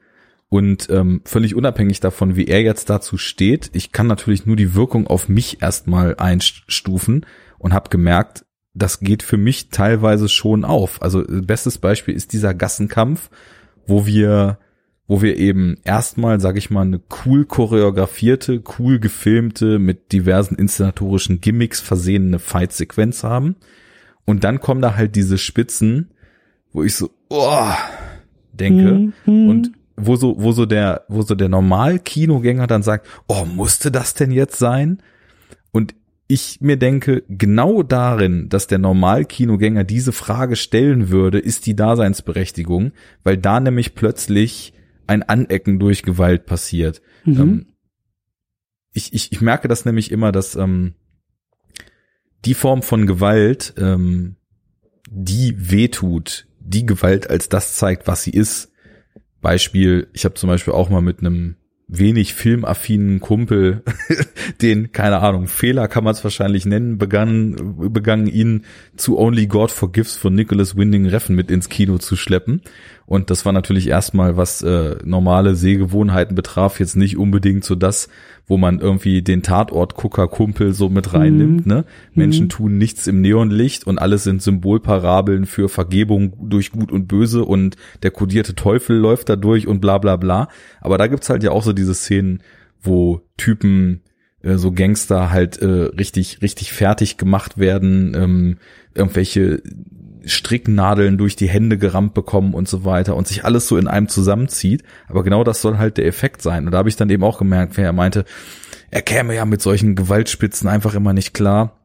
Und 0.49 0.91
ähm, 0.91 1.23
völlig 1.25 1.55
unabhängig 1.55 2.01
davon, 2.01 2.35
wie 2.35 2.47
er 2.47 2.61
jetzt 2.61 2.91
dazu 2.91 3.17
steht, 3.17 3.71
ich 3.73 3.93
kann 3.93 4.09
natürlich 4.09 4.45
nur 4.45 4.57
die 4.57 4.75
Wirkung 4.75 5.07
auf 5.07 5.29
mich 5.29 5.63
erstmal 5.63 6.17
einstufen 6.17 7.25
und 7.59 7.73
habe 7.73 7.89
gemerkt, 7.89 8.45
das 8.75 8.99
geht 8.99 9.23
für 9.23 9.37
mich 9.37 9.69
teilweise 9.69 10.29
schon 10.29 10.65
auf. 10.65 11.01
Also 11.03 11.23
bestes 11.29 11.79
Beispiel 11.79 12.15
ist 12.15 12.33
dieser 12.33 12.53
Gassenkampf, 12.53 13.31
wo 13.87 14.07
wir 14.07 14.59
wo 15.11 15.23
wir 15.23 15.39
eben 15.39 15.77
erstmal, 15.83 16.39
sag 16.39 16.57
ich 16.57 16.71
mal, 16.71 16.83
eine 16.83 17.01
cool 17.27 17.45
choreografierte, 17.45 18.63
cool 18.79 19.01
gefilmte, 19.01 19.81
mit 19.81 20.13
diversen 20.13 20.55
inszenatorischen 20.55 21.41
Gimmicks 21.41 21.81
versehene 21.81 22.39
Fight-Sequenz 22.39 23.25
haben. 23.25 23.57
Und 24.25 24.45
dann 24.45 24.61
kommen 24.61 24.81
da 24.81 24.95
halt 24.95 25.17
diese 25.17 25.37
Spitzen, 25.37 26.13
wo 26.73 26.85
ich 26.85 26.95
so, 26.95 27.11
oh, 27.29 27.73
denke. 28.53 29.13
Mhm. 29.27 29.49
Und 29.49 29.73
wo 29.97 30.15
so, 30.15 30.37
wo 30.39 30.53
so 30.53 30.65
der, 30.65 31.07
wo 31.09 31.23
so 31.23 31.35
der 31.35 31.49
Normal-Kinogänger 31.49 32.69
dann 32.69 32.85
sagt, 32.85 33.09
oh, 33.27 33.45
musste 33.45 33.91
das 33.91 34.15
denn 34.15 34.31
jetzt 34.31 34.61
sein? 34.61 35.03
Und 35.73 35.97
ich 36.29 36.61
mir 36.61 36.77
denke, 36.77 37.25
genau 37.29 37.83
darin, 37.83 38.49
dass 38.49 38.69
der 38.69 38.79
Normalkinogänger 38.79 39.83
diese 39.83 40.13
Frage 40.13 40.55
stellen 40.55 41.09
würde, 41.09 41.41
ist 41.41 41.67
die 41.67 41.75
Daseinsberechtigung, 41.75 42.93
weil 43.25 43.39
da 43.39 43.59
nämlich 43.59 43.97
plötzlich 43.97 44.73
ein 45.11 45.25
Anecken 45.25 45.81
durch 45.81 46.05
Gewalt 46.05 46.47
passiert. 46.47 47.03
Mhm. 47.25 47.41
Ähm, 47.41 47.67
ich, 48.93 49.13
ich, 49.13 49.33
ich 49.33 49.41
merke 49.41 49.69
das 49.69 49.85
nämlich 49.85 50.11
immer, 50.13 50.31
dass 50.31 50.55
ähm, 50.55 50.95
die 52.45 52.55
Form 52.55 52.83
von 52.83 53.07
Gewalt, 53.07 53.75
ähm, 53.77 54.37
die 55.11 55.71
wehtut, 55.71 56.47
die 56.61 56.87
Gewalt 56.87 57.29
als 57.29 57.49
das 57.49 57.77
zeigt, 57.77 58.07
was 58.07 58.23
sie 58.23 58.31
ist. 58.31 58.73
Beispiel, 59.41 60.09
ich 60.13 60.25
habe 60.25 60.35
zum 60.35 60.49
Beispiel 60.49 60.75
auch 60.75 60.91
mal 60.91 61.03
mit 61.03 61.21
einem 61.21 61.57
wenig 61.93 62.35
filmaffinen 62.35 63.19
Kumpel, 63.19 63.83
den, 64.63 64.93
keine 64.93 65.19
Ahnung, 65.19 65.49
Fehler 65.49 65.89
kann 65.89 66.05
man 66.05 66.15
es 66.15 66.23
wahrscheinlich 66.23 66.65
nennen, 66.65 66.99
begann, 66.99 67.77
begangen 67.93 68.29
ihn 68.29 68.65
zu 68.97 69.19
Only 69.19 69.47
God 69.47 69.73
Forgives 69.73 70.17
von 70.17 70.35
Nicholas 70.35 70.77
Winding 70.77 71.07
Reffen 71.07 71.35
mit 71.35 71.51
ins 71.51 71.69
Kino 71.69 71.99
zu 71.99 72.15
schleppen. 72.15 72.63
Und 73.11 73.29
das 73.29 73.45
war 73.45 73.53
natürlich 73.53 73.89
erstmal, 73.89 74.37
was 74.37 74.63
äh, 74.63 74.95
normale 75.03 75.57
Sehgewohnheiten 75.57 76.37
betraf, 76.37 76.79
jetzt 76.79 76.95
nicht 76.95 77.17
unbedingt 77.17 77.65
so 77.65 77.75
das, 77.75 78.09
wo 78.47 78.57
man 78.57 78.79
irgendwie 78.79 79.21
den 79.21 79.43
Tatort-Gucker-Kumpel 79.43 80.75
so 80.75 80.89
mit 80.89 81.13
reinnimmt. 81.13 81.67
Mhm. 81.67 81.73
Ne? 81.73 81.85
Menschen 82.15 82.45
mhm. 82.45 82.51
tun 82.51 82.79
nichts 82.79 83.09
im 83.09 83.21
Neonlicht 83.21 83.85
und 83.85 83.99
alles 83.99 84.23
sind 84.23 84.43
Symbolparabeln 84.43 85.47
für 85.47 85.69
Vergebung 85.69 86.37
durch 86.49 86.71
Gut 86.71 86.93
und 86.93 87.09
Böse 87.09 87.45
und 87.45 87.75
der 88.05 88.13
kodierte 88.13 88.55
Teufel 88.55 88.97
läuft 88.97 89.29
da 89.29 89.35
durch 89.35 89.67
und 89.67 89.81
bla 89.81 89.99
bla 89.99 90.15
bla. 90.15 90.47
Aber 90.81 90.97
da 90.97 91.09
gibt's 91.09 91.31
halt 91.31 91.43
ja 91.43 91.51
auch 91.51 91.65
so 91.65 91.73
diese 91.73 91.95
Szenen, 91.95 92.45
wo 92.81 93.23
Typen 93.37 94.03
äh, 94.43 94.57
so 94.57 94.71
Gangster 94.71 95.33
halt 95.33 95.61
äh, 95.61 95.67
richtig 95.67 96.43
richtig 96.43 96.73
fertig 96.73 97.17
gemacht 97.17 97.59
werden, 97.59 98.15
ähm, 98.15 98.59
irgendwelche 98.95 99.65
Stricknadeln 100.25 101.19
durch 101.19 101.37
die 101.37 101.49
Hände 101.49 101.79
gerammt 101.79 102.15
bekommen 102.15 102.55
und 102.55 102.69
so 102.69 102.85
weiter 102.85 103.17
und 103.17 103.29
sich 103.29 103.45
alles 103.45 103.69
so 103.69 103.77
in 103.77 103.89
einem 103.89 104.09
zusammenzieht. 104.09 104.83
Aber 105.09 105.23
genau 105.23 105.45
das 105.45 105.63
soll 105.63 105.79
halt 105.79 105.97
der 105.97 106.07
Effekt 106.07 106.43
sein. 106.43 106.67
Und 106.67 106.73
da 106.73 106.79
habe 106.79 106.89
ich 106.89 106.97
dann 106.97 107.11
eben 107.11 107.25
auch 107.25 107.39
gemerkt, 107.39 107.77
wer 107.77 107.87
er 107.87 107.93
meinte, 107.93 108.25
er 108.91 109.03
käme 109.03 109.35
ja 109.35 109.45
mit 109.45 109.63
solchen 109.63 109.95
Gewaltspitzen 109.95 110.69
einfach 110.69 110.95
immer 110.95 111.13
nicht 111.13 111.35
klar. 111.35 111.77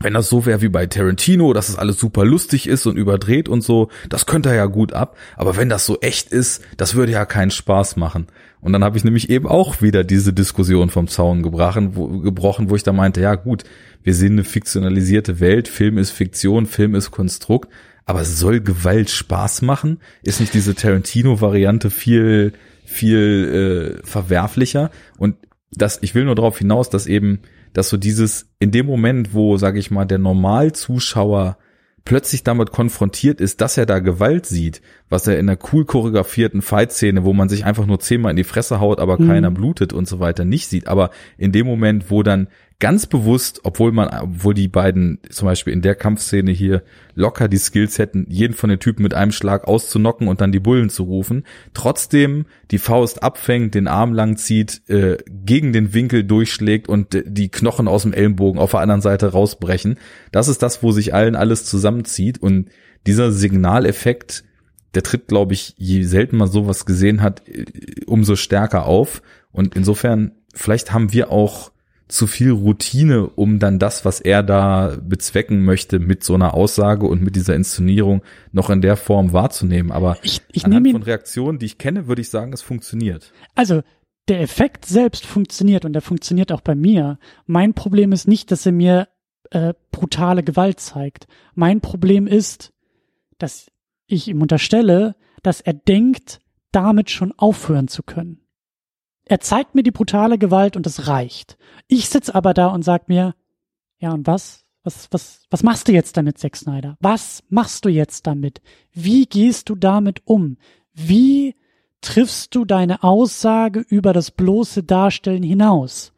Wenn 0.00 0.14
das 0.14 0.28
so 0.28 0.46
wäre 0.46 0.62
wie 0.62 0.68
bei 0.68 0.86
Tarantino, 0.86 1.52
dass 1.52 1.68
es 1.68 1.76
alles 1.76 1.98
super 1.98 2.24
lustig 2.24 2.66
ist 2.66 2.86
und 2.86 2.96
überdreht 2.96 3.48
und 3.48 3.62
so, 3.62 3.88
das 4.08 4.26
könnte 4.26 4.48
er 4.48 4.56
ja 4.56 4.66
gut 4.66 4.92
ab. 4.92 5.16
Aber 5.36 5.56
wenn 5.56 5.68
das 5.68 5.86
so 5.86 6.00
echt 6.00 6.32
ist, 6.32 6.62
das 6.76 6.94
würde 6.94 7.12
ja 7.12 7.24
keinen 7.24 7.50
Spaß 7.50 7.96
machen. 7.96 8.26
Und 8.62 8.72
dann 8.72 8.84
habe 8.84 8.96
ich 8.96 9.02
nämlich 9.02 9.28
eben 9.28 9.48
auch 9.48 9.82
wieder 9.82 10.04
diese 10.04 10.32
Diskussion 10.32 10.88
vom 10.88 11.08
Zaun 11.08 11.42
gebrochen, 11.42 11.96
wo, 11.96 12.06
gebrochen, 12.20 12.70
wo 12.70 12.76
ich 12.76 12.84
da 12.84 12.92
meinte, 12.92 13.20
ja 13.20 13.34
gut, 13.34 13.64
wir 14.04 14.14
sehen 14.14 14.34
eine 14.34 14.44
fiktionalisierte 14.44 15.40
Welt, 15.40 15.66
Film 15.66 15.98
ist 15.98 16.12
Fiktion, 16.12 16.66
Film 16.66 16.94
ist 16.94 17.10
Konstrukt, 17.10 17.68
aber 18.06 18.24
soll 18.24 18.60
Gewalt 18.60 19.10
Spaß 19.10 19.62
machen? 19.62 19.98
Ist 20.22 20.38
nicht 20.38 20.54
diese 20.54 20.76
Tarantino-Variante 20.76 21.90
viel, 21.90 22.52
viel 22.84 23.98
äh, 24.00 24.06
verwerflicher? 24.06 24.92
Und 25.18 25.36
das, 25.72 25.98
ich 26.00 26.14
will 26.14 26.24
nur 26.24 26.36
darauf 26.36 26.56
hinaus, 26.56 26.88
dass 26.88 27.08
eben, 27.08 27.40
dass 27.72 27.88
so 27.88 27.96
dieses, 27.96 28.46
in 28.60 28.70
dem 28.70 28.86
Moment, 28.86 29.34
wo, 29.34 29.56
sage 29.56 29.80
ich 29.80 29.90
mal, 29.90 30.04
der 30.04 30.18
Normalzuschauer 30.18 31.58
plötzlich 32.04 32.42
damit 32.42 32.72
konfrontiert 32.72 33.40
ist, 33.40 33.60
dass 33.60 33.78
er 33.78 33.86
da 33.86 34.00
Gewalt 34.00 34.46
sieht, 34.46 34.82
was 35.08 35.26
er 35.26 35.38
in 35.38 35.48
einer 35.48 35.58
cool 35.72 35.84
choreografierten 35.84 36.62
Fight-Szene, 36.62 37.24
wo 37.24 37.32
man 37.32 37.48
sich 37.48 37.64
einfach 37.64 37.86
nur 37.86 38.00
zehnmal 38.00 38.30
in 38.30 38.36
die 38.36 38.44
Fresse 38.44 38.80
haut, 38.80 38.98
aber 38.98 39.20
mhm. 39.20 39.28
keiner 39.28 39.50
blutet 39.50 39.92
und 39.92 40.08
so 40.08 40.18
weiter, 40.20 40.44
nicht 40.44 40.68
sieht. 40.68 40.88
Aber 40.88 41.10
in 41.38 41.52
dem 41.52 41.66
Moment, 41.66 42.10
wo 42.10 42.22
dann 42.22 42.48
ganz 42.82 43.06
bewusst, 43.06 43.60
obwohl 43.62 43.92
man, 43.92 44.08
obwohl 44.08 44.54
die 44.54 44.66
beiden 44.66 45.20
zum 45.30 45.46
Beispiel 45.46 45.72
in 45.72 45.82
der 45.82 45.94
Kampfszene 45.94 46.50
hier 46.50 46.82
locker 47.14 47.46
die 47.46 47.58
Skills 47.58 47.96
hätten, 48.00 48.26
jeden 48.28 48.54
von 48.54 48.70
den 48.70 48.80
Typen 48.80 49.04
mit 49.04 49.14
einem 49.14 49.30
Schlag 49.30 49.68
auszunocken 49.68 50.26
und 50.26 50.40
dann 50.40 50.50
die 50.50 50.58
Bullen 50.58 50.90
zu 50.90 51.04
rufen, 51.04 51.44
trotzdem 51.74 52.44
die 52.72 52.78
Faust 52.78 53.22
abfängt, 53.22 53.76
den 53.76 53.86
Arm 53.86 54.12
lang 54.12 54.36
zieht, 54.36 54.82
äh, 54.88 55.18
gegen 55.28 55.72
den 55.72 55.94
Winkel 55.94 56.24
durchschlägt 56.24 56.88
und 56.88 57.22
die 57.24 57.50
Knochen 57.50 57.86
aus 57.86 58.02
dem 58.02 58.12
Ellenbogen 58.12 58.60
auf 58.60 58.72
der 58.72 58.80
anderen 58.80 59.00
Seite 59.00 59.28
rausbrechen. 59.28 59.96
Das 60.32 60.48
ist 60.48 60.60
das, 60.60 60.82
wo 60.82 60.90
sich 60.90 61.14
allen 61.14 61.36
alles 61.36 61.64
zusammenzieht 61.64 62.42
und 62.42 62.68
dieser 63.06 63.30
Signaleffekt, 63.30 64.42
der 64.96 65.04
tritt, 65.04 65.28
glaube 65.28 65.52
ich, 65.52 65.74
je 65.76 66.02
selten 66.02 66.36
man 66.36 66.50
sowas 66.50 66.84
gesehen 66.84 67.22
hat, 67.22 67.48
äh, 67.48 67.64
umso 68.06 68.34
stärker 68.34 68.86
auf. 68.86 69.22
Und 69.52 69.76
insofern, 69.76 70.32
vielleicht 70.52 70.92
haben 70.92 71.12
wir 71.12 71.30
auch 71.30 71.70
zu 72.12 72.26
viel 72.26 72.50
Routine, 72.50 73.26
um 73.26 73.58
dann 73.58 73.78
das, 73.78 74.04
was 74.04 74.20
er 74.20 74.42
da 74.42 74.98
bezwecken 75.02 75.64
möchte, 75.64 75.98
mit 75.98 76.22
so 76.22 76.34
einer 76.34 76.52
Aussage 76.52 77.06
und 77.06 77.22
mit 77.22 77.36
dieser 77.36 77.54
Inszenierung 77.54 78.22
noch 78.52 78.68
in 78.68 78.82
der 78.82 78.96
Form 78.96 79.32
wahrzunehmen. 79.32 79.90
Aber 79.90 80.18
ich, 80.22 80.42
ich 80.52 80.66
anhand 80.66 80.90
von 80.90 81.02
Reaktionen, 81.02 81.58
die 81.58 81.66
ich 81.66 81.78
kenne, 81.78 82.08
würde 82.08 82.20
ich 82.20 82.28
sagen, 82.28 82.52
es 82.52 82.60
funktioniert. 82.60 83.32
Also 83.54 83.82
der 84.28 84.42
Effekt 84.42 84.84
selbst 84.84 85.24
funktioniert 85.24 85.86
und 85.86 85.94
der 85.94 86.02
funktioniert 86.02 86.52
auch 86.52 86.60
bei 86.60 86.74
mir. 86.74 87.18
Mein 87.46 87.72
Problem 87.72 88.12
ist 88.12 88.28
nicht, 88.28 88.50
dass 88.50 88.66
er 88.66 88.72
mir 88.72 89.08
äh, 89.50 89.72
brutale 89.90 90.42
Gewalt 90.42 90.80
zeigt. 90.80 91.26
Mein 91.54 91.80
Problem 91.80 92.26
ist, 92.26 92.74
dass 93.38 93.70
ich 94.06 94.28
ihm 94.28 94.42
unterstelle, 94.42 95.16
dass 95.42 95.62
er 95.62 95.72
denkt, 95.72 96.40
damit 96.72 97.10
schon 97.10 97.32
aufhören 97.38 97.88
zu 97.88 98.02
können. 98.02 98.41
Er 99.24 99.40
zeigt 99.40 99.74
mir 99.74 99.82
die 99.82 99.90
brutale 99.90 100.38
Gewalt 100.38 100.76
und 100.76 100.86
es 100.86 101.06
reicht. 101.06 101.56
Ich 101.88 102.08
sitz 102.08 102.28
aber 102.28 102.54
da 102.54 102.68
und 102.68 102.82
sag 102.82 103.08
mir, 103.08 103.34
ja 103.98 104.12
und 104.12 104.26
was? 104.26 104.64
Was, 104.84 105.08
was, 105.12 105.46
was 105.48 105.62
machst 105.62 105.86
du 105.86 105.92
jetzt 105.92 106.16
damit, 106.16 106.38
Zack 106.38 106.56
Snyder? 106.56 106.96
Was 107.00 107.44
machst 107.48 107.84
du 107.84 107.88
jetzt 107.88 108.26
damit? 108.26 108.60
Wie 108.92 109.26
gehst 109.26 109.68
du 109.68 109.76
damit 109.76 110.22
um? 110.24 110.56
Wie 110.92 111.54
triffst 112.00 112.54
du 112.56 112.64
deine 112.64 113.04
Aussage 113.04 113.80
über 113.80 114.12
das 114.12 114.32
bloße 114.32 114.82
Darstellen 114.82 115.44
hinaus? 115.44 116.12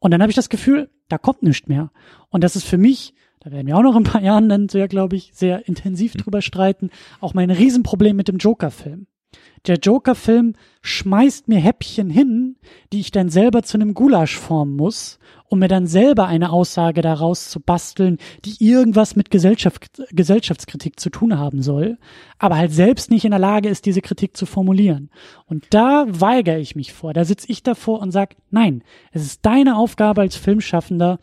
Und 0.00 0.12
dann 0.12 0.22
habe 0.22 0.30
ich 0.30 0.36
das 0.36 0.48
Gefühl, 0.48 0.90
da 1.08 1.18
kommt 1.18 1.42
nichts 1.42 1.68
mehr. 1.68 1.90
Und 2.30 2.42
das 2.42 2.56
ist 2.56 2.66
für 2.66 2.78
mich, 2.78 3.14
da 3.40 3.50
werden 3.52 3.66
wir 3.66 3.76
auch 3.76 3.82
noch 3.82 3.96
ein 3.96 4.04
paar 4.04 4.22
Jahren 4.22 4.48
dann 4.48 4.70
sehr, 4.70 4.88
glaube 4.88 5.16
ich, 5.16 5.32
sehr 5.34 5.68
intensiv 5.68 6.14
drüber 6.14 6.40
streiten, 6.40 6.90
auch 7.20 7.34
mein 7.34 7.50
Riesenproblem 7.50 8.16
mit 8.16 8.28
dem 8.28 8.38
Joker-Film. 8.38 9.06
Der 9.66 9.78
Joker-Film 9.78 10.54
schmeißt 10.82 11.48
mir 11.48 11.58
Häppchen 11.58 12.08
hin, 12.08 12.56
die 12.92 13.00
ich 13.00 13.10
dann 13.10 13.28
selber 13.28 13.62
zu 13.62 13.76
einem 13.76 13.94
Gulasch 13.94 14.36
formen 14.36 14.76
muss, 14.76 15.18
um 15.48 15.58
mir 15.58 15.68
dann 15.68 15.86
selber 15.86 16.26
eine 16.26 16.50
Aussage 16.50 17.02
daraus 17.02 17.50
zu 17.50 17.60
basteln, 17.60 18.18
die 18.44 18.64
irgendwas 18.64 19.16
mit 19.16 19.30
Gesellschaft, 19.30 20.02
Gesellschaftskritik 20.10 21.00
zu 21.00 21.10
tun 21.10 21.38
haben 21.38 21.62
soll, 21.62 21.98
aber 22.38 22.56
halt 22.56 22.72
selbst 22.72 23.10
nicht 23.10 23.24
in 23.24 23.32
der 23.32 23.40
Lage 23.40 23.68
ist, 23.68 23.86
diese 23.86 24.02
Kritik 24.02 24.36
zu 24.36 24.46
formulieren. 24.46 25.10
Und 25.46 25.66
da 25.70 26.06
weigere 26.08 26.58
ich 26.58 26.76
mich 26.76 26.92
vor. 26.92 27.12
Da 27.12 27.24
sitze 27.24 27.50
ich 27.50 27.62
davor 27.62 28.00
und 28.00 28.12
sage, 28.12 28.36
nein, 28.50 28.84
es 29.12 29.22
ist 29.24 29.44
deine 29.44 29.76
Aufgabe 29.76 30.20
als 30.20 30.36
Filmschaffender, 30.36 31.18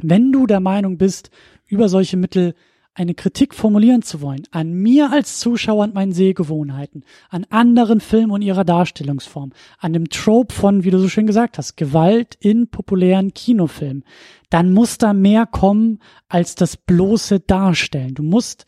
wenn 0.00 0.32
du 0.32 0.46
der 0.46 0.60
Meinung 0.60 0.98
bist, 0.98 1.30
über 1.66 1.88
solche 1.88 2.16
Mittel 2.18 2.54
eine 2.94 3.14
Kritik 3.14 3.54
formulieren 3.54 4.02
zu 4.02 4.20
wollen, 4.20 4.42
an 4.50 4.72
mir 4.72 5.10
als 5.10 5.40
Zuschauer 5.40 5.84
und 5.84 5.94
meinen 5.94 6.12
Sehgewohnheiten, 6.12 7.04
an 7.30 7.46
anderen 7.48 8.00
Filmen 8.00 8.30
und 8.30 8.42
ihrer 8.42 8.64
Darstellungsform, 8.64 9.52
an 9.78 9.92
dem 9.94 10.10
Trope 10.10 10.54
von, 10.54 10.84
wie 10.84 10.90
du 10.90 10.98
so 10.98 11.08
schön 11.08 11.26
gesagt 11.26 11.56
hast, 11.56 11.76
Gewalt 11.76 12.36
in 12.38 12.68
populären 12.68 13.32
Kinofilmen, 13.32 14.04
dann 14.50 14.72
muss 14.72 14.98
da 14.98 15.14
mehr 15.14 15.46
kommen 15.46 16.00
als 16.28 16.54
das 16.54 16.76
bloße 16.76 17.40
Darstellen. 17.40 18.14
Du 18.14 18.22
musst, 18.22 18.66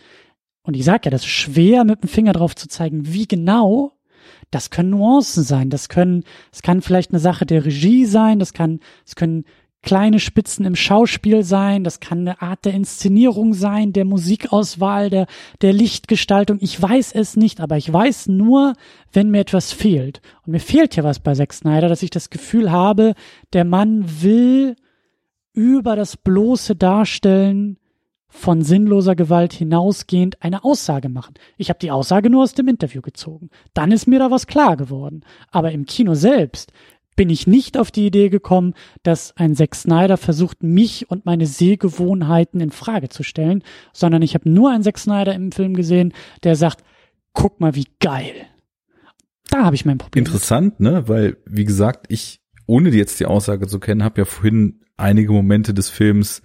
und 0.62 0.74
ich 0.74 0.84
sag 0.84 1.04
ja, 1.04 1.10
das 1.10 1.22
ist 1.22 1.28
schwer 1.28 1.84
mit 1.84 2.02
dem 2.02 2.08
Finger 2.08 2.32
drauf 2.32 2.56
zu 2.56 2.66
zeigen, 2.66 3.12
wie 3.12 3.28
genau, 3.28 3.92
das 4.50 4.70
können 4.70 4.90
Nuancen 4.90 5.42
sein, 5.44 5.68
das 5.68 5.90
können, 5.90 6.24
es 6.50 6.62
kann 6.62 6.80
vielleicht 6.80 7.10
eine 7.10 7.20
Sache 7.20 7.44
der 7.44 7.66
Regie 7.66 8.06
sein, 8.06 8.38
das 8.38 8.54
kann, 8.54 8.80
es 9.04 9.16
können 9.16 9.44
kleine 9.84 10.18
Spitzen 10.18 10.64
im 10.64 10.74
Schauspiel 10.74 11.44
sein, 11.44 11.84
das 11.84 12.00
kann 12.00 12.20
eine 12.20 12.42
Art 12.42 12.64
der 12.64 12.74
Inszenierung 12.74 13.54
sein, 13.54 13.92
der 13.92 14.04
Musikauswahl, 14.04 15.10
der, 15.10 15.26
der 15.62 15.72
Lichtgestaltung. 15.72 16.58
Ich 16.60 16.80
weiß 16.80 17.12
es 17.12 17.36
nicht, 17.36 17.60
aber 17.60 17.76
ich 17.76 17.92
weiß 17.92 18.28
nur, 18.28 18.72
wenn 19.12 19.30
mir 19.30 19.40
etwas 19.40 19.72
fehlt. 19.72 20.20
Und 20.44 20.52
mir 20.52 20.60
fehlt 20.60 20.96
ja 20.96 21.04
was 21.04 21.20
bei 21.20 21.34
Zack 21.34 21.52
Snyder, 21.52 21.88
dass 21.88 22.02
ich 22.02 22.10
das 22.10 22.30
Gefühl 22.30 22.72
habe, 22.72 23.14
der 23.52 23.64
Mann 23.64 24.22
will 24.22 24.76
über 25.52 25.94
das 25.94 26.16
bloße 26.16 26.74
Darstellen 26.74 27.78
von 28.34 28.62
sinnloser 28.62 29.14
Gewalt 29.14 29.52
hinausgehend 29.52 30.42
eine 30.42 30.64
Aussage 30.64 31.08
machen. 31.08 31.34
Ich 31.56 31.68
habe 31.68 31.78
die 31.78 31.92
Aussage 31.92 32.30
nur 32.30 32.42
aus 32.42 32.52
dem 32.52 32.66
Interview 32.66 33.00
gezogen. 33.00 33.48
Dann 33.74 33.92
ist 33.92 34.08
mir 34.08 34.18
da 34.18 34.32
was 34.32 34.48
klar 34.48 34.76
geworden. 34.76 35.24
Aber 35.52 35.70
im 35.70 35.86
Kino 35.86 36.14
selbst 36.14 36.72
bin 37.16 37.30
ich 37.30 37.46
nicht 37.46 37.78
auf 37.78 37.90
die 37.90 38.06
Idee 38.06 38.28
gekommen, 38.28 38.74
dass 39.02 39.36
ein 39.36 39.54
Zack 39.54 39.74
Snyder 39.74 40.16
versucht, 40.16 40.62
mich 40.62 41.10
und 41.10 41.26
meine 41.26 41.46
Sehgewohnheiten 41.46 42.60
in 42.60 42.70
Frage 42.70 43.08
zu 43.08 43.22
stellen, 43.22 43.62
sondern 43.92 44.22
ich 44.22 44.34
habe 44.34 44.48
nur 44.48 44.70
einen 44.70 44.82
Zack 44.82 44.98
Snyder 44.98 45.34
im 45.34 45.52
Film 45.52 45.74
gesehen, 45.74 46.12
der 46.42 46.56
sagt, 46.56 46.84
guck 47.32 47.60
mal, 47.60 47.74
wie 47.74 47.86
geil. 48.00 48.32
Da 49.50 49.64
habe 49.64 49.76
ich 49.76 49.84
mein 49.84 49.98
Problem. 49.98 50.24
Interessant, 50.24 50.80
ne? 50.80 51.08
Weil, 51.08 51.36
wie 51.46 51.64
gesagt, 51.64 52.06
ich, 52.08 52.40
ohne 52.66 52.90
jetzt 52.90 53.20
die 53.20 53.26
Aussage 53.26 53.66
zu 53.66 53.78
kennen, 53.78 54.02
habe 54.02 54.22
ja 54.22 54.24
vorhin 54.24 54.80
einige 54.96 55.32
Momente 55.32 55.74
des 55.74 55.90
Films 55.90 56.42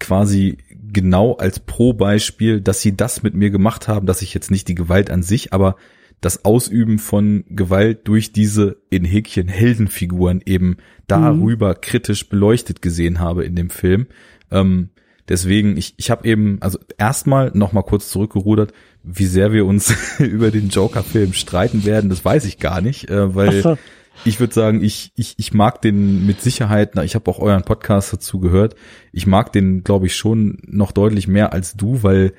quasi 0.00 0.58
genau 0.70 1.34
als 1.34 1.60
Pro-Beispiel, 1.60 2.60
dass 2.60 2.80
sie 2.80 2.96
das 2.96 3.22
mit 3.22 3.34
mir 3.34 3.50
gemacht 3.50 3.88
haben, 3.88 4.06
dass 4.06 4.22
ich 4.22 4.32
jetzt 4.32 4.50
nicht 4.50 4.68
die 4.68 4.74
Gewalt 4.74 5.10
an 5.10 5.22
sich, 5.22 5.52
aber 5.52 5.76
das 6.20 6.44
Ausüben 6.44 6.98
von 6.98 7.44
Gewalt 7.48 8.08
durch 8.08 8.32
diese 8.32 8.78
in 8.90 9.04
Häkchen 9.04 9.48
Heldenfiguren 9.48 10.42
eben 10.44 10.78
darüber 11.06 11.70
mhm. 11.70 11.80
kritisch 11.80 12.28
beleuchtet 12.28 12.82
gesehen 12.82 13.20
habe 13.20 13.44
in 13.44 13.54
dem 13.54 13.70
Film. 13.70 14.06
Ähm, 14.50 14.90
deswegen, 15.28 15.76
ich, 15.76 15.94
ich 15.96 16.10
habe 16.10 16.26
eben, 16.28 16.58
also 16.60 16.78
erstmal 16.96 17.52
noch 17.54 17.72
mal 17.72 17.82
kurz 17.82 18.08
zurückgerudert, 18.10 18.72
wie 19.04 19.26
sehr 19.26 19.52
wir 19.52 19.64
uns 19.64 19.94
über 20.18 20.50
den 20.50 20.68
Joker-Film 20.68 21.32
streiten 21.32 21.84
werden, 21.84 22.10
das 22.10 22.24
weiß 22.24 22.44
ich 22.46 22.58
gar 22.58 22.80
nicht, 22.80 23.08
äh, 23.10 23.34
weil 23.34 23.62
so. 23.62 23.78
ich 24.24 24.40
würde 24.40 24.54
sagen, 24.54 24.82
ich, 24.82 25.12
ich, 25.14 25.34
ich 25.38 25.54
mag 25.54 25.80
den 25.82 26.26
mit 26.26 26.40
Sicherheit, 26.40 26.92
na, 26.94 27.04
ich 27.04 27.14
habe 27.14 27.30
auch 27.30 27.38
euren 27.38 27.62
Podcast 27.62 28.12
dazu 28.12 28.40
gehört, 28.40 28.74
ich 29.12 29.26
mag 29.26 29.52
den, 29.52 29.84
glaube 29.84 30.06
ich, 30.06 30.16
schon 30.16 30.58
noch 30.66 30.90
deutlich 30.90 31.28
mehr 31.28 31.52
als 31.52 31.74
du, 31.74 32.02
weil 32.02 32.32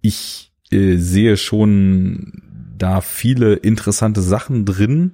ich 0.00 0.52
äh, 0.70 0.96
sehe 0.96 1.36
schon 1.36 2.42
da 2.76 3.00
viele 3.00 3.54
interessante 3.54 4.20
Sachen 4.20 4.64
drin, 4.64 5.12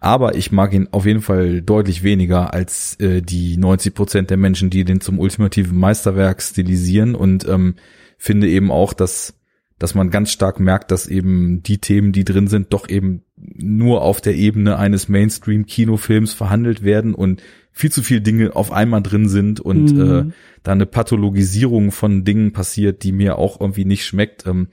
aber 0.00 0.34
ich 0.34 0.50
mag 0.50 0.72
ihn 0.72 0.88
auf 0.90 1.06
jeden 1.06 1.22
Fall 1.22 1.62
deutlich 1.62 2.02
weniger 2.02 2.52
als 2.52 2.98
äh, 2.98 3.22
die 3.22 3.56
90 3.56 3.94
Prozent 3.94 4.30
der 4.30 4.36
Menschen, 4.36 4.68
die 4.68 4.84
den 4.84 5.00
zum 5.00 5.18
ultimativen 5.18 5.78
Meisterwerk 5.78 6.42
stilisieren 6.42 7.14
und 7.14 7.46
ähm, 7.48 7.76
finde 8.18 8.48
eben 8.48 8.70
auch, 8.70 8.92
dass 8.92 9.34
dass 9.82 9.96
man 9.96 10.10
ganz 10.10 10.30
stark 10.30 10.60
merkt, 10.60 10.92
dass 10.92 11.08
eben 11.08 11.64
die 11.64 11.78
Themen, 11.78 12.12
die 12.12 12.24
drin 12.24 12.46
sind, 12.46 12.72
doch 12.72 12.88
eben 12.88 13.24
nur 13.36 14.02
auf 14.02 14.20
der 14.20 14.36
Ebene 14.36 14.78
eines 14.78 15.08
Mainstream-Kinofilms 15.08 16.34
verhandelt 16.34 16.84
werden 16.84 17.14
und 17.14 17.42
viel 17.72 17.90
zu 17.90 18.02
viele 18.02 18.20
Dinge 18.20 18.54
auf 18.54 18.70
einmal 18.70 19.02
drin 19.02 19.28
sind 19.28 19.58
und 19.58 19.92
mhm. 19.92 20.28
äh, 20.28 20.32
da 20.62 20.70
eine 20.70 20.86
Pathologisierung 20.86 21.90
von 21.90 22.22
Dingen 22.22 22.52
passiert, 22.52 23.02
die 23.02 23.10
mir 23.10 23.38
auch 23.38 23.60
irgendwie 23.60 23.84
nicht 23.84 24.04
schmeckt. 24.04 24.46
Ähm, 24.46 24.68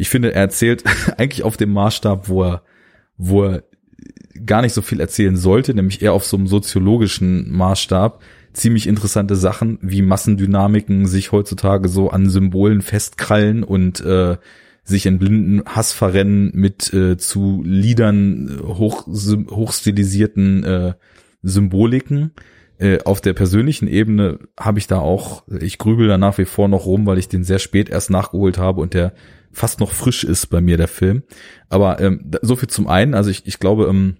ich 0.00 0.08
finde, 0.08 0.32
er 0.32 0.40
erzählt 0.40 0.84
eigentlich 1.18 1.42
auf 1.42 1.58
dem 1.58 1.72
Maßstab, 1.72 2.28
wo 2.28 2.44
er, 2.44 2.62
wo 3.18 3.44
er 3.44 3.64
gar 4.46 4.62
nicht 4.62 4.72
so 4.72 4.80
viel 4.80 4.98
erzählen 4.98 5.36
sollte, 5.36 5.74
nämlich 5.74 6.00
eher 6.00 6.14
auf 6.14 6.24
so 6.24 6.38
einem 6.38 6.46
soziologischen 6.46 7.52
Maßstab, 7.52 8.22
ziemlich 8.54 8.86
interessante 8.86 9.36
Sachen, 9.36 9.78
wie 9.82 10.00
Massendynamiken 10.00 11.06
sich 11.06 11.32
heutzutage 11.32 11.88
so 11.88 12.08
an 12.08 12.30
Symbolen 12.30 12.80
festkrallen 12.80 13.62
und 13.62 14.00
äh, 14.00 14.38
sich 14.84 15.04
in 15.04 15.18
blinden 15.18 15.62
Hass 15.66 15.92
verrennen 15.92 16.50
mit 16.54 16.92
äh, 16.94 17.18
zu 17.18 17.62
Liedern 17.62 18.58
hoch, 18.64 19.06
hochstilisierten 19.06 20.64
äh, 20.64 20.94
Symboliken. 21.42 22.32
Äh, 22.80 23.00
auf 23.04 23.20
der 23.20 23.34
persönlichen 23.34 23.88
Ebene 23.88 24.38
habe 24.58 24.78
ich 24.78 24.86
da 24.86 24.98
auch, 25.00 25.44
ich 25.60 25.76
grübel 25.76 26.08
da 26.08 26.16
nach 26.16 26.38
wie 26.38 26.46
vor 26.46 26.66
noch 26.66 26.86
rum, 26.86 27.04
weil 27.04 27.18
ich 27.18 27.28
den 27.28 27.44
sehr 27.44 27.58
spät 27.58 27.90
erst 27.90 28.08
nachgeholt 28.08 28.56
habe 28.56 28.80
und 28.80 28.94
der 28.94 29.12
fast 29.52 29.80
noch 29.80 29.92
frisch 29.92 30.24
ist 30.24 30.46
bei 30.46 30.62
mir, 30.62 30.78
der 30.78 30.88
Film. 30.88 31.22
Aber 31.68 32.00
ähm, 32.00 32.30
so 32.40 32.56
viel 32.56 32.70
zum 32.70 32.88
einen, 32.88 33.12
also 33.12 33.28
ich, 33.28 33.46
ich 33.46 33.58
glaube, 33.58 33.84
ähm, 33.84 34.16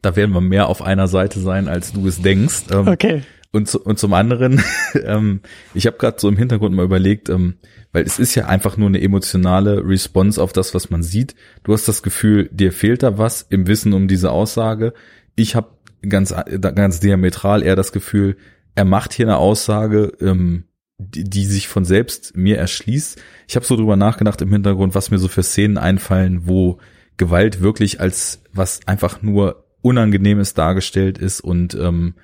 da 0.00 0.16
werden 0.16 0.32
wir 0.32 0.40
mehr 0.40 0.68
auf 0.68 0.80
einer 0.80 1.06
Seite 1.06 1.38
sein, 1.38 1.68
als 1.68 1.92
du 1.92 2.06
es 2.06 2.22
denkst. 2.22 2.64
Ähm, 2.70 2.88
okay. 2.88 3.22
Und, 3.50 3.68
zu, 3.68 3.78
und 3.82 3.98
zum 3.98 4.14
anderen, 4.14 4.62
ähm, 5.04 5.42
ich 5.74 5.86
habe 5.86 5.98
gerade 5.98 6.16
so 6.18 6.30
im 6.30 6.38
Hintergrund 6.38 6.74
mal 6.74 6.86
überlegt, 6.86 7.28
ähm, 7.28 7.56
weil 7.92 8.04
es 8.04 8.18
ist 8.18 8.34
ja 8.34 8.46
einfach 8.46 8.78
nur 8.78 8.88
eine 8.88 9.02
emotionale 9.02 9.86
Response 9.86 10.42
auf 10.42 10.54
das, 10.54 10.74
was 10.74 10.88
man 10.88 11.02
sieht. 11.02 11.34
Du 11.62 11.74
hast 11.74 11.86
das 11.88 12.02
Gefühl, 12.02 12.48
dir 12.50 12.72
fehlt 12.72 13.02
da 13.02 13.18
was 13.18 13.42
im 13.50 13.66
Wissen 13.66 13.92
um 13.92 14.08
diese 14.08 14.30
Aussage. 14.30 14.94
Ich 15.36 15.54
habe 15.56 15.68
ganz, 16.08 16.34
ganz 16.60 17.00
diametral 17.00 17.62
eher 17.62 17.76
das 17.76 17.92
Gefühl, 17.92 18.36
er 18.74 18.84
macht 18.84 19.12
hier 19.12 19.26
eine 19.26 19.36
Aussage, 19.36 20.12
ähm, 20.20 20.64
die, 20.98 21.24
die 21.24 21.44
sich 21.44 21.68
von 21.68 21.84
selbst 21.84 22.36
mir 22.36 22.58
erschließt. 22.58 23.20
Ich 23.48 23.56
habe 23.56 23.66
so 23.66 23.76
drüber 23.76 23.96
nachgedacht 23.96 24.40
im 24.42 24.52
Hintergrund, 24.52 24.94
was 24.94 25.10
mir 25.10 25.18
so 25.18 25.28
für 25.28 25.42
Szenen 25.42 25.78
einfallen, 25.78 26.46
wo 26.46 26.78
Gewalt 27.16 27.60
wirklich 27.60 28.00
als 28.00 28.42
was 28.52 28.80
einfach 28.86 29.22
nur 29.22 29.64
Unangenehmes 29.82 30.54
dargestellt 30.54 31.18
ist 31.18 31.40
und 31.40 31.74
ähm, 31.74 32.14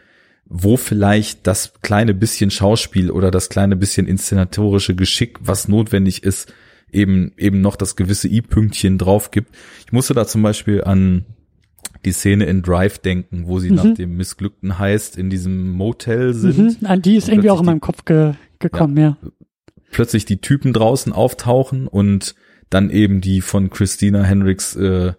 wo 0.45 0.77
vielleicht 0.77 1.47
das 1.47 1.75
kleine 1.83 2.15
bisschen 2.15 2.51
Schauspiel 2.51 3.11
oder 3.11 3.31
das 3.31 3.49
kleine 3.49 3.77
bisschen 3.77 4.07
inszenatorische 4.07 4.95
Geschick, 4.95 5.39
was 5.41 5.69
notwendig 5.69 6.23
ist, 6.23 6.53
eben 6.91 7.33
eben 7.37 7.61
noch 7.61 7.77
das 7.77 7.97
gewisse 7.97 8.29
i-Pünktchen 8.29 8.97
drauf 8.97 9.31
gibt. 9.31 9.55
Ich 9.87 9.93
musste 9.93 10.15
da 10.15 10.27
zum 10.27 10.43
Beispiel 10.43 10.85
an 10.85 11.27
die 12.05 12.13
Szene 12.13 12.45
in 12.45 12.63
Drive 12.63 12.99
denken, 12.99 13.47
wo 13.47 13.59
sie 13.59 13.71
mhm. 13.71 13.77
nach 13.77 13.95
dem 13.95 14.17
missglückten 14.17 14.79
Heist 14.79 15.17
in 15.17 15.31
diesem 15.31 15.71
Motel 15.71 16.35
sind. 16.35 16.81
Mhm, 16.81 16.87
an 16.87 17.03
die 17.03 17.17
ist 17.17 17.29
irgendwie 17.29 17.51
auch 17.51 17.61
in 17.61 17.67
meinem 17.67 17.81
Kopf 17.81 18.05
ge 18.05 18.35
gekommen, 18.59 18.97
ja, 18.97 19.17
ja. 19.23 19.31
Plötzlich 19.91 20.25
die 20.25 20.41
Typen 20.41 20.73
draußen 20.73 21.13
auftauchen 21.13 21.87
und 21.87 22.35
dann 22.71 22.91
eben 22.91 23.21
die 23.21 23.41
von 23.41 23.71
Christina 23.71 24.23
Hendricks 24.23 24.77
äh, 24.77 25.13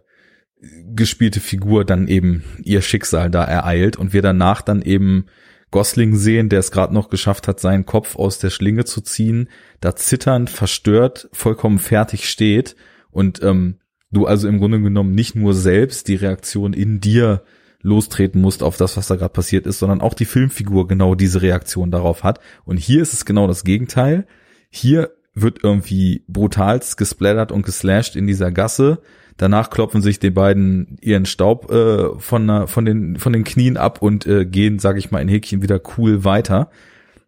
gespielte 0.93 1.39
Figur 1.39 1.85
dann 1.85 2.07
eben 2.07 2.43
ihr 2.63 2.81
Schicksal 2.81 3.31
da 3.31 3.43
ereilt 3.45 3.95
und 3.95 4.13
wir 4.13 4.21
danach 4.21 4.61
dann 4.61 4.81
eben 4.81 5.25
Gosling 5.71 6.15
sehen, 6.15 6.49
der 6.49 6.59
es 6.59 6.71
gerade 6.71 6.93
noch 6.93 7.09
geschafft 7.09 7.47
hat, 7.47 7.59
seinen 7.59 7.85
Kopf 7.85 8.15
aus 8.15 8.39
der 8.39 8.49
Schlinge 8.49 8.85
zu 8.85 9.01
ziehen, 9.01 9.49
da 9.81 9.95
zitternd, 9.95 10.49
verstört, 10.49 11.29
vollkommen 11.31 11.79
fertig 11.79 12.27
steht 12.29 12.75
und 13.11 13.41
ähm, 13.43 13.79
du 14.11 14.25
also 14.25 14.47
im 14.47 14.59
Grunde 14.59 14.81
genommen 14.81 15.13
nicht 15.13 15.35
nur 15.35 15.53
selbst 15.53 16.07
die 16.07 16.15
Reaktion 16.15 16.73
in 16.73 16.99
dir 16.99 17.43
lostreten 17.81 18.41
musst 18.41 18.61
auf 18.61 18.75
das, 18.75 18.97
was 18.97 19.07
da 19.07 19.15
gerade 19.15 19.33
passiert 19.33 19.65
ist, 19.65 19.79
sondern 19.79 20.01
auch 20.01 20.13
die 20.13 20.25
Filmfigur 20.25 20.87
genau 20.87 21.15
diese 21.15 21.41
Reaktion 21.41 21.91
darauf 21.91 22.23
hat. 22.23 22.39
Und 22.65 22.77
hier 22.77 23.01
ist 23.01 23.13
es 23.13 23.25
genau 23.25 23.47
das 23.47 23.63
Gegenteil. 23.63 24.27
Hier 24.69 25.11
wird 25.33 25.63
irgendwie 25.63 26.23
brutalst 26.27 26.97
gesplattert 26.97 27.51
und 27.51 27.65
geslasht 27.65 28.15
in 28.15 28.27
dieser 28.27 28.51
Gasse 28.51 29.01
Danach 29.39 29.69
klopfen 29.69 30.01
sich 30.01 30.19
die 30.19 30.31
beiden 30.31 30.97
ihren 30.99 31.25
Staub 31.25 31.71
äh, 31.71 32.19
von, 32.19 32.67
von, 32.67 32.83
den, 32.83 33.15
von 33.15 33.31
den 33.31 33.45
Knien 33.45 33.77
ab 33.77 34.01
und 34.01 34.27
äh, 34.27 34.45
gehen, 34.45 34.79
sage 34.79 34.99
ich 34.99 35.11
mal, 35.11 35.21
in 35.21 35.29
Häkchen 35.29 35.61
wieder 35.61 35.79
cool 35.97 36.25
weiter. 36.25 36.69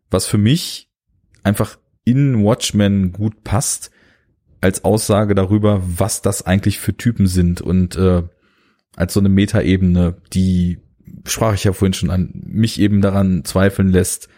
Was 0.09 0.27
für 0.27 0.37
mich 0.37 0.89
einfach 1.41 1.79
in 2.03 2.43
Watchmen 2.43 3.13
gut 3.13 3.45
passt, 3.45 3.91
als 4.61 4.85
Aussage 4.85 5.35
darüber, 5.35 5.81
was 5.83 6.21
das 6.21 6.45
eigentlich 6.45 6.79
für 6.79 6.95
Typen 6.95 7.27
sind 7.27 7.61
und 7.61 7.95
äh, 7.97 8.23
als 8.95 9.13
so 9.13 9.19
eine 9.19 9.29
Metaebene, 9.29 10.15
die 10.33 10.79
sprach 11.25 11.53
ich 11.53 11.63
ja 11.63 11.73
vorhin 11.73 11.93
schon 11.93 12.09
an, 12.09 12.29
mich 12.45 12.79
eben 12.79 13.01
daran 13.01 13.43
zweifeln 13.43 13.89
lässt, 13.89 14.29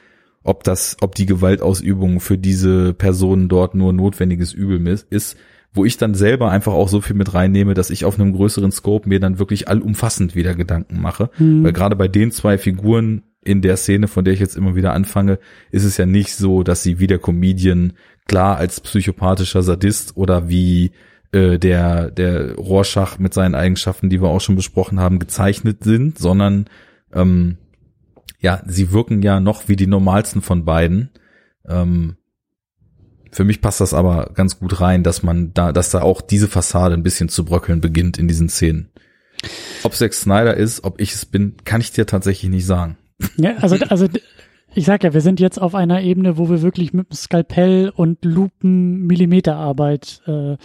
ob 0.44 0.64
das, 0.64 0.98
ob 1.02 1.16
die 1.16 1.26
Gewaltausübung 1.26 2.20
für 2.20 2.38
diese 2.38 2.94
Personen 2.94 3.48
dort 3.48 3.76
nur 3.76 3.94
notwendiges 3.94 4.54
Übel 4.54 4.86
ist, 5.10 5.38
wo 5.74 5.86
ich 5.86 5.98
dann 5.98 6.14
selber 6.14 6.52
einfach 6.52 6.74
auch 6.74 6.90
so 6.90 7.02
viel 7.02 7.16
mit 7.16 7.34
reinnehme, 7.34 7.74
dass 7.74 7.90
ich 7.90 8.06
auf 8.06 8.20
einem 8.20 8.34
größeren 8.34 8.72
Scope 8.72 9.10
mir 9.10 9.20
dann 9.20 9.40
wirklich 9.40 9.68
allumfassend 9.68 10.36
wieder 10.36 10.54
Gedanken 10.54 11.02
mache. 11.02 11.30
Mhm. 11.38 11.64
Weil 11.64 11.74
gerade 11.74 11.95
bei 11.95 12.08
den 12.08 12.32
zwei 12.32 12.58
Figuren 12.58 13.24
in 13.44 13.62
der 13.62 13.78
Szene, 13.78 14.08
von 14.08 14.24
der 14.24 14.34
ich 14.34 14.40
jetzt 14.40 14.56
immer 14.56 14.76
wieder 14.76 14.94
anfange, 14.94 15.40
ist 15.72 15.84
es 15.84 15.98
ja 15.98 16.06
nicht 16.06 16.36
so, 16.36 16.64
dass 16.64 16.84
sie 16.84 17.00
wie 17.00 17.08
der 17.08 17.20
Comedian 17.20 17.94
klar 18.28 18.58
als 18.58 18.82
psychopathischer 18.82 19.64
Sadist 19.64 20.18
oder 20.18 20.50
wie 20.50 20.91
äh, 21.32 21.58
der, 21.58 22.12
der 22.12 22.56
Rorschach 22.56 23.20
mit 23.20 23.34
seinen 23.34 23.56
Eigenschaften, 23.56 24.10
die 24.10 24.22
wir 24.22 24.30
auch 24.30 24.41
schon 24.41 24.56
besprochen 24.56 25.00
haben, 25.00 25.20
gezeichnet 25.20 25.84
sind, 25.84 26.18
sondern 26.20 26.66
ähm, 27.14 27.58
ja, 28.40 28.62
sie 28.66 28.91
wirken 28.91 29.22
ja 29.22 29.40
noch 29.40 29.68
wie 29.68 29.76
die 29.76 29.88
normalsten 29.88 30.41
von 30.41 30.66
beiden. 30.66 31.10
Ähm, 31.68 32.18
für 33.32 33.45
mich 33.45 33.62
passt 33.62 33.82
das 33.82 33.94
aber 33.94 34.32
ganz 34.36 34.60
gut 34.60 34.80
rein, 34.80 35.02
dass 35.02 35.24
man 35.24 35.54
da, 35.54 35.72
dass 35.72 35.90
da 35.90 36.02
auch 36.02 36.22
diese 36.22 36.48
Fassade 36.48 36.94
ein 36.94 37.04
bisschen 37.04 37.30
zu 37.30 37.45
bröckeln 37.45 37.82
beginnt 37.82 38.18
in 38.20 38.28
diesen 38.28 38.50
Szenen. 38.50 38.91
Ob 39.84 39.95
Zack 39.95 40.14
Snyder 40.14 40.56
ist, 40.56 40.84
ob 40.84 41.02
ich 41.02 41.14
es 41.14 41.26
bin, 41.26 41.56
kann 41.66 41.82
ich 41.82 41.91
dir 41.91 42.06
tatsächlich 42.06 42.52
nicht 42.52 42.66
sagen. 42.66 42.98
Ja, 43.38 43.56
also, 43.58 43.76
also 43.90 44.08
ich 44.76 44.86
sag 44.86 45.04
ja, 45.04 45.14
wir 45.14 45.22
sind 45.22 45.40
jetzt 45.40 45.62
auf 45.62 45.76
einer 45.76 46.02
Ebene, 46.02 46.38
wo 46.38 46.50
wir 46.50 46.62
wirklich 46.62 46.94
mit 46.94 47.10
dem 47.10 47.16
Skalpell 47.16 47.91
und 47.95 48.24
Lupen 48.26 49.06
Millimeterarbeit 49.06 50.22
äh, 50.26 50.58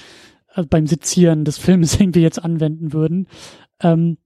beim 0.68 0.86
Sezieren 0.86 1.44
des 1.44 1.58
Films 1.58 1.94
irgendwie 2.00 2.22
jetzt 2.22 2.42
anwenden 2.42 2.92
würden. 2.92 3.28
Ähm, 3.80 4.18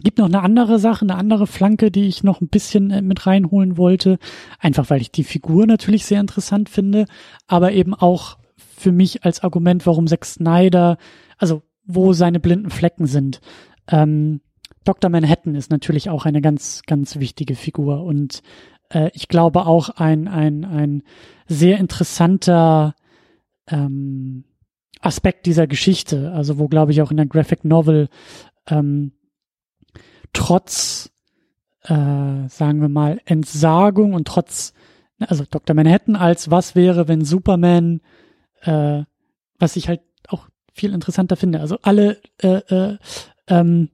Gibt 0.00 0.18
noch 0.18 0.26
eine 0.26 0.42
andere 0.42 0.78
Sache, 0.78 1.02
eine 1.02 1.16
andere 1.16 1.48
Flanke, 1.48 1.90
die 1.90 2.06
ich 2.06 2.22
noch 2.22 2.40
ein 2.40 2.48
bisschen 2.48 2.90
äh, 2.90 3.02
mit 3.02 3.26
reinholen 3.26 3.76
wollte. 3.76 4.18
Einfach 4.60 4.90
weil 4.90 5.00
ich 5.00 5.10
die 5.10 5.24
Figur 5.24 5.66
natürlich 5.66 6.06
sehr 6.06 6.20
interessant 6.20 6.68
finde, 6.68 7.06
aber 7.46 7.72
eben 7.72 7.94
auch 7.94 8.38
für 8.56 8.92
mich 8.92 9.24
als 9.24 9.42
Argument, 9.42 9.86
warum 9.86 10.06
Zack 10.06 10.24
Snyder, 10.24 10.98
also 11.36 11.62
wo 11.84 12.12
seine 12.12 12.38
blinden 12.38 12.70
Flecken 12.70 13.06
sind. 13.06 13.40
Ähm, 13.88 14.40
Dr. 14.84 15.10
Manhattan 15.10 15.54
ist 15.54 15.70
natürlich 15.70 16.08
auch 16.10 16.24
eine 16.24 16.40
ganz, 16.40 16.82
ganz 16.86 17.18
wichtige 17.18 17.56
Figur 17.56 18.04
und 18.04 18.42
äh, 18.90 19.10
ich 19.14 19.28
glaube 19.28 19.66
auch 19.66 19.88
ein, 19.90 20.28
ein, 20.28 20.64
ein 20.64 21.02
sehr 21.46 21.78
interessanter 21.78 22.94
ähm, 23.66 24.44
Aspekt 25.00 25.46
dieser 25.46 25.66
Geschichte, 25.66 26.32
also 26.32 26.58
wo 26.58 26.68
glaube 26.68 26.92
ich 26.92 27.02
auch 27.02 27.10
in 27.10 27.16
der 27.16 27.26
Graphic 27.26 27.64
Novel 27.64 28.08
ähm, 28.66 29.12
trotz, 30.32 31.10
äh, 31.82 31.94
sagen 32.48 32.80
wir 32.80 32.88
mal, 32.88 33.20
Entsagung 33.24 34.14
und 34.14 34.28
trotz, 34.28 34.72
also 35.18 35.44
Dr. 35.48 35.74
Manhattan 35.74 36.16
als 36.16 36.50
was 36.50 36.74
wäre, 36.74 37.08
wenn 37.08 37.24
Superman, 37.24 38.00
äh, 38.62 39.02
was 39.58 39.76
ich 39.76 39.88
halt 39.88 40.00
auch 40.28 40.48
viel 40.72 40.92
interessanter 40.92 41.36
finde. 41.36 41.60
Also 41.60 41.78
alle 41.82 42.20
äh, 42.40 42.58
äh, 42.68 42.98
ähm, 43.48 43.90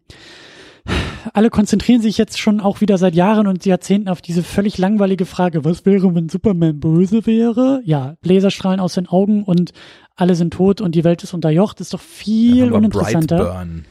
alle 1.32 1.50
konzentrieren 1.50 2.02
sich 2.02 2.18
jetzt 2.18 2.38
schon 2.38 2.60
auch 2.60 2.80
wieder 2.80 2.98
seit 2.98 3.14
Jahren 3.14 3.46
und 3.46 3.64
Jahrzehnten 3.64 4.08
auf 4.08 4.20
diese 4.20 4.42
völlig 4.42 4.78
langweilige 4.78 5.26
Frage, 5.26 5.64
was 5.64 5.86
wäre, 5.86 6.14
wenn 6.14 6.28
Superman 6.28 6.80
böse 6.80 7.26
wäre? 7.26 7.80
Ja, 7.84 8.16
Laserstrahlen 8.22 8.80
aus 8.80 8.94
den 8.94 9.06
Augen 9.06 9.42
und 9.44 9.72
alle 10.16 10.34
sind 10.34 10.52
tot 10.54 10.80
und 10.80 10.94
die 10.94 11.04
Welt 11.04 11.22
ist 11.22 11.34
unterjocht, 11.34 11.80
ist 11.80 11.94
doch 11.94 12.00
viel 12.00 12.72
uninteressanter. 12.72 13.36
Brightburn. 13.36 13.84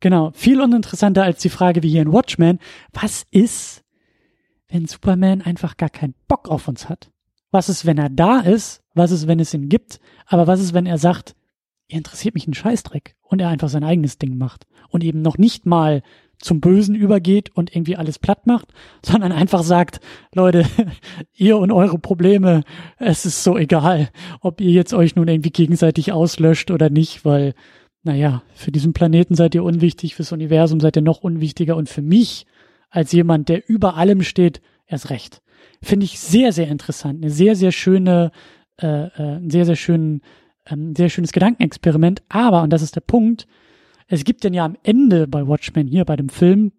Genau, 0.00 0.30
viel 0.34 0.60
uninteressanter 0.60 1.24
als 1.24 1.40
die 1.40 1.48
Frage 1.48 1.82
wie 1.82 1.90
hier 1.90 2.02
in 2.02 2.12
Watchmen. 2.12 2.58
Was 2.92 3.24
ist, 3.30 3.82
wenn 4.68 4.86
Superman 4.86 5.42
einfach 5.42 5.76
gar 5.76 5.90
keinen 5.90 6.14
Bock 6.28 6.48
auf 6.48 6.68
uns 6.68 6.88
hat? 6.88 7.10
Was 7.50 7.68
ist, 7.68 7.86
wenn 7.86 7.98
er 7.98 8.10
da 8.10 8.40
ist? 8.40 8.82
Was 8.94 9.10
ist, 9.10 9.26
wenn 9.26 9.40
es 9.40 9.54
ihn 9.54 9.68
gibt? 9.68 10.00
Aber 10.26 10.46
was 10.46 10.60
ist, 10.60 10.74
wenn 10.74 10.86
er 10.86 10.98
sagt, 10.98 11.34
ihr 11.88 11.98
interessiert 11.98 12.34
mich 12.34 12.46
ein 12.46 12.54
Scheißdreck 12.54 13.16
und 13.22 13.40
er 13.40 13.48
einfach 13.48 13.68
sein 13.68 13.84
eigenes 13.84 14.18
Ding 14.18 14.36
macht 14.38 14.66
und 14.88 15.04
eben 15.04 15.22
noch 15.22 15.38
nicht 15.38 15.66
mal 15.66 16.02
zum 16.38 16.60
Bösen 16.60 16.94
übergeht 16.94 17.50
und 17.54 17.74
irgendwie 17.74 17.96
alles 17.96 18.18
platt 18.18 18.46
macht, 18.46 18.68
sondern 19.02 19.32
einfach 19.32 19.62
sagt, 19.62 20.00
Leute, 20.34 20.64
ihr 21.34 21.58
und 21.58 21.72
eure 21.72 21.98
Probleme, 21.98 22.62
es 22.98 23.26
ist 23.26 23.42
so 23.42 23.56
egal, 23.56 24.10
ob 24.40 24.60
ihr 24.60 24.70
jetzt 24.70 24.94
euch 24.94 25.16
nun 25.16 25.28
irgendwie 25.28 25.50
gegenseitig 25.50 26.12
auslöscht 26.12 26.70
oder 26.70 26.90
nicht, 26.90 27.24
weil, 27.24 27.54
naja, 28.02 28.42
für 28.54 28.72
diesen 28.72 28.92
Planeten 28.92 29.34
seid 29.34 29.54
ihr 29.54 29.64
unwichtig, 29.64 30.14
fürs 30.14 30.32
Universum 30.32 30.80
seid 30.80 30.96
ihr 30.96 31.02
noch 31.02 31.22
unwichtiger 31.22 31.76
und 31.76 31.88
für 31.88 32.02
mich 32.02 32.46
als 32.90 33.12
jemand, 33.12 33.48
der 33.48 33.68
über 33.68 33.96
allem 33.96 34.22
steht, 34.22 34.60
erst 34.86 35.10
recht. 35.10 35.42
Finde 35.82 36.04
ich 36.04 36.18
sehr, 36.18 36.52
sehr 36.52 36.68
interessant. 36.68 37.22
Eine 37.22 37.30
sehr, 37.30 37.56
sehr 37.56 37.72
schöne, 37.72 38.30
äh, 38.80 39.06
äh, 39.06 39.40
sehr, 39.48 39.66
sehr 39.66 39.76
schönen, 39.76 40.22
ähm, 40.66 40.94
sehr 40.96 41.08
schönes 41.08 41.32
Gedankenexperiment. 41.32 42.22
Aber, 42.28 42.62
und 42.62 42.72
das 42.72 42.82
ist 42.82 42.96
der 42.96 43.02
Punkt, 43.02 43.46
es 44.06 44.24
gibt 44.24 44.44
denn 44.44 44.54
ja 44.54 44.64
am 44.64 44.76
Ende 44.82 45.26
bei 45.26 45.46
Watchmen 45.46 45.86
hier 45.86 46.04
bei 46.04 46.16
dem 46.16 46.28
Film 46.28 46.72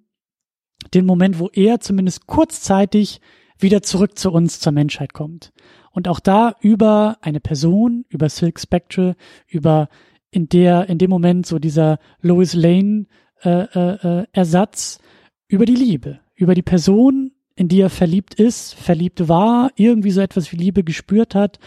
den 0.93 1.05
Moment, 1.05 1.39
wo 1.39 1.49
er 1.53 1.79
zumindest 1.79 2.27
kurzzeitig 2.27 3.21
wieder 3.59 3.81
zurück 3.81 4.17
zu 4.17 4.31
uns, 4.31 4.59
zur 4.59 4.71
Menschheit 4.71 5.13
kommt. 5.13 5.51
Und 5.91 6.07
auch 6.07 6.19
da 6.19 6.55
über 6.61 7.17
eine 7.21 7.39
Person, 7.39 8.05
über 8.09 8.29
Silk 8.29 8.59
Spectre, 8.59 9.15
über 9.47 9.89
in 10.29 10.47
der, 10.47 10.89
in 10.89 10.97
dem 10.97 11.09
Moment 11.09 11.45
so 11.45 11.57
dieser 11.57 11.99
Lois 12.21 12.53
Lane 12.53 13.07
äh, 13.43 13.63
äh, 13.63 14.19
äh, 14.21 14.25
Ersatz, 14.31 14.99
über 15.47 15.65
die 15.65 15.75
Liebe, 15.75 16.19
über 16.35 16.53
die 16.53 16.61
Person, 16.61 17.31
in 17.55 17.67
die 17.67 17.81
er 17.81 17.89
verliebt 17.89 18.35
ist, 18.35 18.75
verliebt 18.75 19.27
war, 19.27 19.71
irgendwie 19.75 20.11
so 20.11 20.21
etwas 20.21 20.51
wie 20.51 20.57
Liebe 20.57 20.83
gespürt 20.83 21.33
hat 21.33 21.59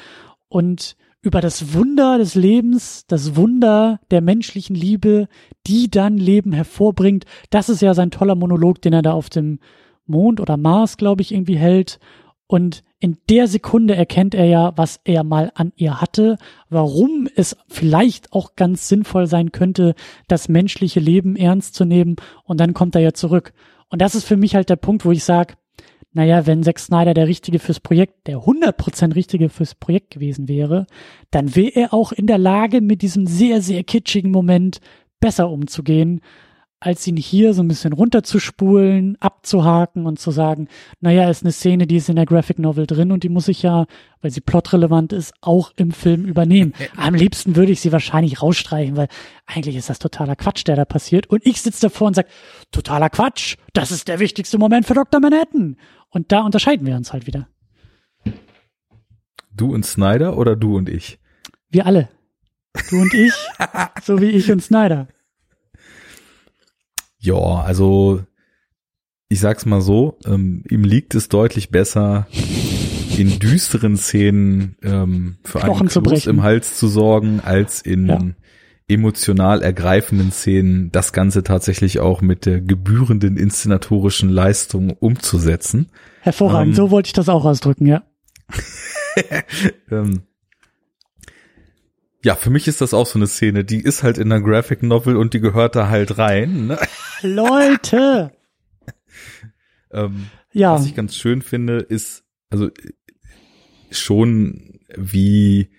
und 0.49 0.97
über 1.23 1.41
das 1.41 1.75
Wunder 1.75 2.19
des 2.19 2.35
Lebens, 2.35 3.05
das 3.07 3.37
Wunder 3.37 4.01
der 4.11 4.21
menschlichen 4.21 4.75
Liebe, 4.75 5.29
die 5.67 5.91
dann 5.91 6.17
Leben 6.17 6.53
hervorbringt. 6.53 7.27
Das 7.51 7.69
ist 7.69 7.83
ja 7.83 7.95
sein 7.95 8.11
toller 8.11 8.35
Monolog, 8.35 8.81
den 8.81 8.93
er 8.93 9.03
da 9.03 9.13
auf 9.13 9.29
dem 9.29 9.59
Mond 10.07 10.41
oder 10.41 10.57
Mars, 10.57 10.97
glaube 10.97 11.23
ich, 11.23 11.33
irgendwie 11.33 11.59
hält. 11.59 12.01
Und 12.47 12.83
in 12.99 13.19
der 13.29 13.47
Sekunde 13.47 13.95
erkennt 13.95 14.35
er 14.35 14.47
ja, 14.47 14.73
was 14.77 15.01
er 15.05 15.23
mal 15.23 15.53
an 15.55 15.73
ihr 15.77 16.01
hatte, 16.01 16.37
warum 16.69 17.29
es 17.37 17.57
vielleicht 17.69 18.33
auch 18.33 18.57
ganz 18.57 18.89
sinnvoll 18.89 19.27
sein 19.27 19.53
könnte, 19.53 19.95
das 20.27 20.49
menschliche 20.49 21.01
Leben 21.01 21.37
ernst 21.37 21.75
zu 21.75 21.85
nehmen. 21.85 22.17
Und 22.45 22.61
dann 22.61 22.75
kommt 22.75 22.95
er 22.95 23.03
ja 23.03 23.13
zurück. 23.13 23.53
Und 23.89 24.01
das 24.01 24.15
ist 24.15 24.25
für 24.25 24.37
mich 24.37 24.55
halt 24.55 24.69
der 24.71 24.77
Punkt, 24.77 25.05
wo 25.05 25.13
ich 25.13 25.25
sage, 25.25 25.55
naja, 26.12 26.47
wenn 26.47 26.62
Zack 26.62 26.78
Snyder 26.78 27.15
der 27.15 27.28
Richtige 27.28 27.59
fürs 27.59 27.81
Projekt, 27.81 28.27
der 28.27 28.39
100% 28.39 29.15
Richtige 29.15 29.49
fürs 29.49 29.74
Projekt 29.74 30.11
gewesen 30.11 30.49
wäre, 30.49 30.87
dann 31.31 31.55
wäre 31.55 31.74
er 31.74 31.95
auch 31.95 32.12
in 32.12 32.27
der 32.27 32.39
Lage, 32.39 32.81
mit 32.81 33.03
diesem 33.03 33.27
sehr, 33.27 33.62
sehr 33.62 33.85
kitschigen 33.85 34.31
Moment 34.31 34.81
besser 35.20 35.49
umzugehen, 35.49 36.20
als 36.82 37.07
ihn 37.07 37.19
hier 37.19 37.53
so 37.53 37.62
ein 37.62 37.69
bisschen 37.69 37.93
runterzuspulen, 37.93 39.19
abzuhaken 39.20 40.07
und 40.07 40.19
zu 40.19 40.31
sagen, 40.31 40.66
naja, 41.01 41.28
ist 41.28 41.43
eine 41.43 41.53
Szene, 41.53 41.87
die 41.87 41.97
ist 41.97 42.09
in 42.09 42.16
der 42.16 42.24
Graphic 42.24 42.59
Novel 42.59 42.87
drin 42.87 43.12
und 43.12 43.23
die 43.23 43.28
muss 43.28 43.49
ich 43.49 43.62
ja, 43.62 43.85
weil 44.23 44.31
sie 44.31 44.41
plotrelevant 44.41 45.12
ist, 45.12 45.35
auch 45.43 45.73
im 45.77 45.93
Film 45.93 46.24
übernehmen. 46.24 46.73
Am 46.97 47.15
liebsten 47.15 47.55
würde 47.55 47.73
ich 47.73 47.82
sie 47.82 47.93
wahrscheinlich 47.93 48.41
rausstreichen, 48.41 48.97
weil 48.97 49.09
eigentlich 49.45 49.77
ist 49.77 49.91
das 49.91 49.99
totaler 49.99 50.37
Quatsch, 50.37 50.66
der 50.66 50.74
da 50.74 50.87
passiert. 50.87 51.27
Und 51.27 51.45
ich 51.45 51.61
sitze 51.61 51.82
davor 51.82 52.07
und 52.09 52.15
sage, 52.15 52.28
totaler 52.73 53.11
Quatsch, 53.11 53.57
das 53.74 53.93
ist 53.93 54.09
der 54.09 54.19
wichtigste 54.19 54.57
Moment 54.57 54.87
für 54.87 54.95
Dr. 54.95 55.20
Manhattan. 55.20 55.77
Und 56.11 56.32
da 56.32 56.41
unterscheiden 56.43 56.87
wir 56.87 56.97
uns 56.97 57.12
halt 57.12 57.27
wieder. 57.27 57.49
Du 59.53 59.73
und 59.74 59.85
Snyder 59.85 60.37
oder 60.37 60.57
du 60.57 60.77
und 60.77 60.89
ich? 60.89 61.19
Wir 61.70 61.87
alle. 61.87 62.09
Du 62.89 63.01
und 63.01 63.15
ich, 63.15 63.32
so 64.03 64.20
wie 64.20 64.31
ich 64.31 64.51
und 64.51 64.62
Snyder. 64.62 65.09
Ja, 67.19 67.35
also 67.35 68.24
ich 69.28 69.41
sag's 69.41 69.66
mal 69.66 69.81
so, 69.81 70.19
ähm, 70.24 70.65
ihm 70.69 70.85
liegt 70.85 71.15
es 71.15 71.28
deutlich 71.28 71.70
besser, 71.70 72.27
in 73.16 73.39
düsteren 73.39 73.97
Szenen 73.97 74.77
ähm, 74.82 75.37
für 75.45 75.59
Knochen 75.59 75.89
einen 75.89 76.05
Kloß 76.05 76.27
im 76.27 76.43
Hals 76.43 76.78
zu 76.78 76.89
sorgen, 76.89 77.41
als 77.41 77.82
in 77.82 78.07
Ja. 78.07 78.19
Emotional 78.91 79.62
ergreifenden 79.62 80.33
Szenen 80.33 80.91
das 80.93 81.12
Ganze 81.12 81.43
tatsächlich 81.43 82.01
auch 82.01 82.21
mit 82.21 82.45
der 82.47 82.61
gebührenden 82.61 83.37
inszenatorischen 83.37 84.29
Leistung 84.29 84.91
umzusetzen. 84.91 85.91
Hervorragend, 86.21 86.73
Ähm. 86.73 86.75
so 86.77 86.91
wollte 86.91 87.09
ich 87.09 87.12
das 87.12 87.29
auch 87.29 87.45
ausdrücken, 87.45 87.87
ja. 87.87 88.03
Ähm, 89.91 90.23
ja, 92.25 92.37
für 92.37 92.51
mich 92.51 92.69
ist 92.69 92.81
das 92.81 92.95
auch 92.95 93.07
so 93.07 93.19
eine 93.19 93.27
Szene, 93.27 93.65
die 93.65 93.81
ist 93.81 94.03
halt 94.03 94.19
in 94.19 94.29
der 94.29 94.41
Graphic 94.41 94.83
Novel 94.83 95.17
und 95.17 95.35
die 95.35 95.41
gehört 95.41 95.75
da 95.75 95.89
halt 95.89 96.19
rein. 96.19 96.69
Ne? 96.69 96.79
Leute! 97.23 98.33
Ähm, 99.91 100.27
Ja, 100.53 100.75
Was 100.75 100.87
ich 100.87 100.95
ganz 100.95 101.17
schön 101.17 101.43
finde, 101.43 101.79
ist, 101.79 102.25
also 102.51 102.69
schon 103.91 104.79
wie, 104.97 105.71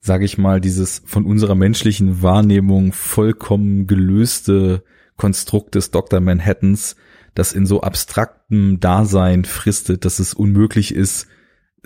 sage 0.00 0.24
ich 0.24 0.38
mal, 0.38 0.60
dieses 0.60 1.02
von 1.04 1.24
unserer 1.24 1.54
menschlichen 1.54 2.22
Wahrnehmung 2.22 2.92
vollkommen 2.92 3.86
gelöste 3.86 4.82
Konstrukt 5.16 5.74
des 5.74 5.90
Dr. 5.90 6.20
Manhattans, 6.20 6.96
das 7.34 7.52
in 7.52 7.66
so 7.66 7.82
abstraktem 7.82 8.80
Dasein 8.80 9.44
fristet, 9.44 10.04
dass 10.04 10.18
es 10.18 10.34
unmöglich 10.34 10.94
ist, 10.94 11.26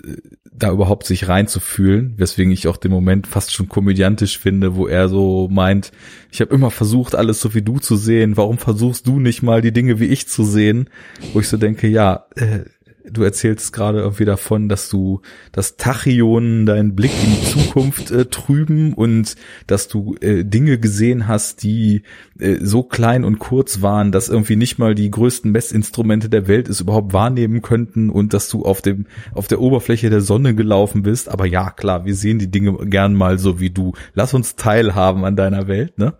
äh, 0.03 0.17
da 0.55 0.71
überhaupt 0.71 1.07
sich 1.07 1.27
reinzufühlen, 1.27 2.13
weswegen 2.17 2.51
ich 2.51 2.67
auch 2.67 2.77
den 2.77 2.91
Moment 2.91 3.25
fast 3.25 3.53
schon 3.53 3.69
komödiantisch 3.69 4.37
finde, 4.37 4.75
wo 4.75 4.87
er 4.87 5.09
so 5.09 5.49
meint, 5.51 5.91
ich 6.31 6.41
habe 6.41 6.53
immer 6.53 6.69
versucht, 6.69 7.15
alles 7.15 7.41
so 7.41 7.55
wie 7.55 7.63
du 7.63 7.79
zu 7.79 7.95
sehen, 7.95 8.37
warum 8.37 8.59
versuchst 8.59 9.07
du 9.07 9.19
nicht 9.19 9.41
mal 9.41 9.61
die 9.61 9.73
Dinge 9.73 9.99
wie 9.99 10.05
ich 10.05 10.27
zu 10.27 10.43
sehen? 10.43 10.89
Wo 11.33 11.39
ich 11.39 11.47
so 11.47 11.57
denke, 11.57 11.87
ja, 11.87 12.27
äh, 12.35 12.65
du 13.09 13.23
erzählst 13.23 13.73
gerade 13.73 13.99
irgendwie 13.99 14.25
davon, 14.25 14.69
dass 14.69 14.89
du, 14.89 15.21
dass 15.51 15.77
Tachyonen 15.77 16.65
deinen 16.65 16.95
Blick 16.95 17.11
in 17.23 17.31
die 17.31 17.43
Zukunft 17.43 18.11
äh, 18.11 18.25
trüben 18.25 18.93
und 18.93 19.35
dass 19.67 19.87
du 19.87 20.15
äh, 20.21 20.43
Dinge 20.43 20.79
gesehen 20.79 21.27
hast, 21.27 21.63
die 21.63 22.03
äh, 22.39 22.57
so 22.61 22.83
klein 22.83 23.23
und 23.23 23.39
kurz 23.39 23.81
waren, 23.81 24.11
dass 24.11 24.29
irgendwie 24.29 24.55
nicht 24.55 24.79
mal 24.79 24.95
die 24.95 25.11
größten 25.11 25.51
Messinstrumente 25.51 26.29
der 26.29 26.47
Welt 26.47 26.69
es 26.69 26.81
überhaupt 26.81 27.13
wahrnehmen 27.13 27.61
könnten 27.61 28.09
und 28.09 28.33
dass 28.33 28.49
du 28.49 28.63
auf 28.63 28.81
dem, 28.81 29.07
auf 29.33 29.47
der 29.47 29.59
Oberfläche 29.59 30.09
der 30.09 30.21
Sonne 30.21 30.55
gelaufen 30.55 31.03
bist. 31.03 31.29
Aber 31.29 31.45
ja, 31.45 31.71
klar, 31.71 32.05
wir 32.05 32.15
sehen 32.15 32.39
die 32.39 32.51
Dinge 32.51 32.73
gern 32.85 33.13
mal 33.13 33.37
so 33.37 33.59
wie 33.59 33.69
du. 33.69 33.93
Lass 34.13 34.33
uns 34.33 34.55
teilhaben 34.55 35.25
an 35.25 35.35
deiner 35.35 35.67
Welt, 35.67 35.97
ne? 35.97 36.13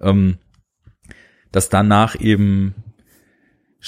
Ähm, 0.00 0.36
dass 1.52 1.70
danach 1.70 2.20
eben 2.20 2.74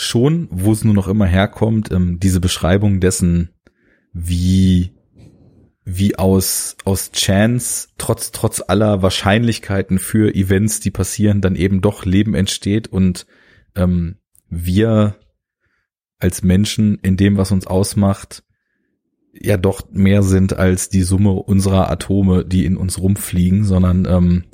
schon, 0.01 0.47
wo 0.53 0.71
es 0.71 0.85
nur 0.85 0.95
noch 0.95 1.09
immer 1.09 1.27
herkommt, 1.27 1.91
ähm, 1.91 2.21
diese 2.21 2.39
Beschreibung 2.39 3.01
dessen, 3.01 3.51
wie 4.13 4.95
wie 5.85 6.17
aus 6.17 6.77
aus 6.85 7.11
Chance 7.11 7.89
trotz 7.99 8.31
trotz 8.31 8.63
aller 8.65 9.03
Wahrscheinlichkeiten 9.03 9.99
für 9.99 10.33
Events, 10.33 10.79
die 10.79 10.93
passieren, 10.93 11.41
dann 11.41 11.57
eben 11.57 11.81
doch 11.81 12.05
Leben 12.05 12.35
entsteht 12.35 12.87
und 12.87 13.27
ähm, 13.75 14.19
wir 14.49 15.17
als 16.21 16.45
Menschen 16.45 16.99
in 17.01 17.17
dem, 17.17 17.37
was 17.37 17.51
uns 17.51 17.67
ausmacht, 17.67 18.45
ja 19.33 19.57
doch 19.57 19.91
mehr 19.91 20.23
sind 20.23 20.57
als 20.57 20.91
die 20.91 21.03
Summe 21.03 21.33
unserer 21.33 21.91
Atome, 21.91 22.45
die 22.45 22.65
in 22.65 22.77
uns 22.77 23.01
rumfliegen, 23.01 23.65
sondern 23.65 24.05
ähm, 24.05 24.45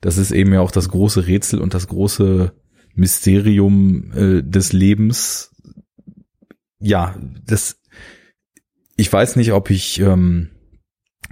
das 0.00 0.18
ist 0.18 0.32
eben 0.32 0.52
ja 0.52 0.60
auch 0.62 0.72
das 0.72 0.88
große 0.88 1.28
Rätsel 1.28 1.60
und 1.60 1.74
das 1.74 1.86
große 1.86 2.52
Mysterium 2.94 4.12
äh, 4.12 4.42
des 4.42 4.72
Lebens. 4.72 5.54
Ja, 6.78 7.16
das, 7.44 7.80
ich 8.96 9.12
weiß 9.12 9.36
nicht, 9.36 9.52
ob 9.52 9.70
ich, 9.70 10.00
ähm, 10.00 10.50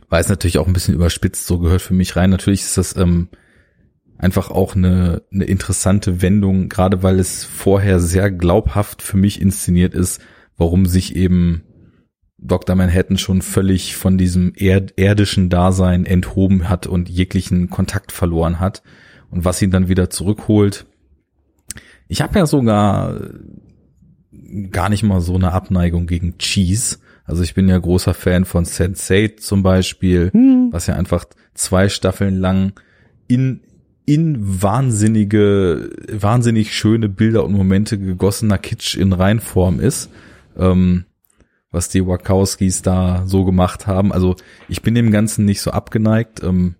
weiß 0.09 0.28
natürlich 0.28 0.59
auch 0.59 0.66
ein 0.66 0.72
bisschen 0.72 0.94
überspitzt, 0.94 1.47
so 1.47 1.59
gehört 1.59 1.82
für 1.82 1.94
mich 1.94 2.16
rein. 2.16 2.30
Natürlich 2.30 2.62
ist 2.62 2.76
das 2.76 2.97
ähm, 2.97 3.28
einfach 4.18 4.51
auch 4.51 4.74
eine, 4.76 5.22
eine 5.32 5.44
interessante 5.44 6.22
Wendung, 6.22 6.68
gerade 6.68 7.02
weil 7.02 7.18
es 7.18 7.44
vorher 7.44 8.01
sehr 8.01 8.30
glaubhaft 8.30 9.02
für 9.02 9.16
mich 9.16 9.40
inszeniert 9.40 9.94
ist, 9.94 10.20
warum 10.56 10.86
sich 10.86 11.16
eben 11.16 11.64
Dr. 12.39 12.74
Manhattan 12.74 13.18
schon 13.18 13.40
völlig 13.40 13.97
von 13.97 14.18
diesem 14.18 14.52
erd 14.56 14.94
erdischen 14.97 15.48
Dasein 15.48 16.05
enthoben 16.06 16.68
hat 16.68 16.86
und 16.86 17.09
jeglichen 17.09 17.70
Kontakt 17.70 18.10
verloren 18.10 18.59
hat 18.59 18.82
und 19.30 19.44
was 19.44 19.62
ihn 19.62 19.70
dann 19.70 19.89
wieder 19.89 20.10
zurückholt. 20.10 20.86
Ich 22.12 22.20
habe 22.20 22.39
ja 22.39 22.44
sogar 22.44 23.18
gar 24.70 24.90
nicht 24.90 25.02
mal 25.02 25.22
so 25.22 25.34
eine 25.34 25.52
Abneigung 25.52 26.06
gegen 26.06 26.36
Cheese. 26.36 26.98
Also 27.24 27.43
ich 27.43 27.55
bin 27.55 27.70
ja 27.70 27.78
großer 27.78 28.12
Fan 28.12 28.44
von 28.44 28.66
Sense8 28.66 29.39
zum 29.39 29.62
Beispiel, 29.62 30.30
hm. 30.30 30.68
was 30.72 30.86
ja 30.86 30.94
einfach 30.94 31.24
zwei 31.55 31.89
Staffeln 31.89 32.36
lang 32.36 32.74
in 33.28 33.62
in 34.05 34.36
wahnsinnige, 34.62 35.89
wahnsinnig 36.12 36.74
schöne 36.74 37.09
Bilder 37.09 37.47
und 37.47 37.55
Momente 37.55 37.98
gegossener 37.98 38.59
Kitsch 38.59 38.94
in 38.94 39.14
Reinform 39.14 39.80
ist. 39.80 40.10
Ähm, 40.59 41.06
was 41.70 41.89
die 41.89 42.06
Wachowskis 42.06 42.82
da 42.82 43.22
so 43.24 43.47
gemacht 43.47 43.86
haben. 43.86 44.12
Also 44.12 44.36
ich 44.68 44.82
bin 44.82 44.94
dem 44.94 45.12
Ganzen 45.12 45.47
nicht 45.47 45.62
so 45.62 45.70
abgeneigt. 45.70 46.43
Ähm, 46.43 46.74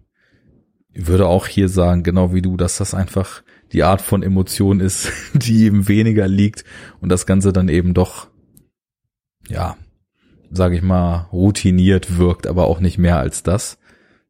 würde 0.92 1.26
auch 1.26 1.46
hier 1.46 1.70
sagen, 1.70 2.02
genau 2.02 2.34
wie 2.34 2.42
du, 2.42 2.59
dass 2.59 2.76
das 2.76 2.92
einfach 2.92 3.42
die 3.72 3.82
Art 3.82 4.02
von 4.02 4.22
Emotion 4.22 4.80
ist, 4.80 5.10
die 5.34 5.64
eben 5.64 5.88
weniger 5.88 6.28
liegt 6.28 6.64
und 7.00 7.08
das 7.08 7.26
Ganze 7.26 7.52
dann 7.52 7.68
eben 7.68 7.94
doch, 7.94 8.28
ja, 9.48 9.76
sage 10.50 10.76
ich 10.76 10.82
mal, 10.82 11.28
routiniert 11.32 12.18
wirkt, 12.18 12.46
aber 12.46 12.66
auch 12.66 12.80
nicht 12.80 12.98
mehr 12.98 13.18
als 13.18 13.42
das. 13.42 13.78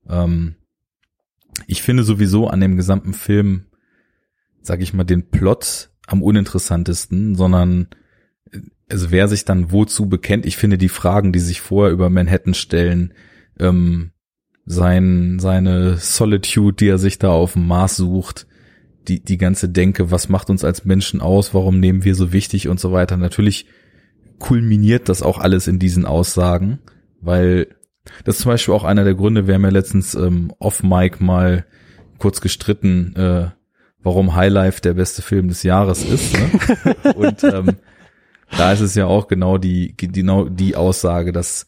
Ähm, 0.08 0.54
ich 1.66 1.82
finde 1.82 2.04
sowieso 2.04 2.48
an 2.48 2.60
dem 2.60 2.76
gesamten 2.76 3.12
Film, 3.12 3.66
sage 4.62 4.82
ich 4.82 4.94
mal, 4.94 5.04
den 5.04 5.30
Plot 5.30 5.90
am 6.06 6.22
uninteressantesten, 6.22 7.34
sondern 7.34 7.88
also 8.92 9.10
wer 9.10 9.26
sich 9.26 9.44
dann 9.44 9.72
wozu 9.72 10.08
bekennt, 10.08 10.44
ich 10.44 10.56
finde 10.56 10.76
die 10.76 10.90
Fragen, 10.90 11.32
die 11.32 11.40
sich 11.40 11.60
vorher 11.60 11.92
über 11.92 12.10
Manhattan 12.10 12.54
stellen, 12.54 13.14
ähm, 13.58 14.10
sein, 14.66 15.38
seine 15.40 15.96
Solitude, 15.96 16.76
die 16.76 16.88
er 16.88 16.98
sich 16.98 17.18
da 17.18 17.30
auf 17.30 17.54
dem 17.54 17.66
Mars 17.66 17.96
sucht, 17.96 18.46
die, 19.08 19.22
die 19.22 19.38
ganze 19.38 19.68
Denke, 19.68 20.10
was 20.10 20.28
macht 20.28 20.50
uns 20.50 20.64
als 20.64 20.84
Menschen 20.84 21.20
aus, 21.20 21.54
warum 21.54 21.80
nehmen 21.80 22.04
wir 22.04 22.14
so 22.14 22.32
wichtig 22.32 22.68
und 22.68 22.80
so 22.80 22.92
weiter. 22.92 23.16
Natürlich 23.16 23.66
kulminiert 24.38 25.08
das 25.08 25.22
auch 25.22 25.38
alles 25.38 25.68
in 25.68 25.78
diesen 25.78 26.04
Aussagen, 26.04 26.80
weil 27.20 27.68
das 28.24 28.36
ist 28.36 28.42
zum 28.42 28.50
Beispiel 28.50 28.74
auch 28.74 28.84
einer 28.84 29.04
der 29.04 29.14
Gründe, 29.14 29.46
wir 29.46 29.54
haben 29.54 29.64
ja 29.64 29.70
letztens 29.70 30.14
ähm, 30.14 30.52
off-Mic 30.58 31.22
mal 31.22 31.64
kurz 32.18 32.40
gestritten, 32.40 33.14
äh, 33.16 33.50
warum 34.02 34.34
Highlife 34.34 34.80
der 34.80 34.94
beste 34.94 35.22
Film 35.22 35.48
des 35.48 35.62
Jahres 35.62 36.04
ist. 36.04 36.32
Ne? 36.32 37.14
und 37.14 37.44
ähm, 37.44 37.76
da 38.50 38.72
ist 38.72 38.80
es 38.80 38.94
ja 38.94 39.06
auch 39.06 39.28
genau 39.28 39.58
die, 39.58 39.94
genau 39.96 40.48
die 40.48 40.76
Aussage, 40.76 41.32
dass 41.32 41.66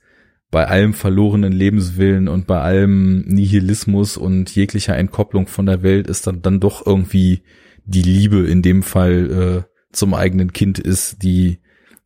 bei 0.54 0.68
allem 0.68 0.94
verlorenen 0.94 1.52
Lebenswillen 1.52 2.28
und 2.28 2.46
bei 2.46 2.60
allem 2.60 3.22
Nihilismus 3.22 4.16
und 4.16 4.54
jeglicher 4.54 4.96
Entkopplung 4.96 5.48
von 5.48 5.66
der 5.66 5.82
Welt 5.82 6.06
ist 6.06 6.28
dann, 6.28 6.42
dann 6.42 6.60
doch 6.60 6.86
irgendwie 6.86 7.42
die 7.86 8.02
Liebe 8.02 8.46
in 8.46 8.62
dem 8.62 8.84
Fall 8.84 9.64
äh, 9.66 9.70
zum 9.90 10.14
eigenen 10.14 10.52
Kind 10.52 10.78
ist, 10.78 11.24
die 11.24 11.58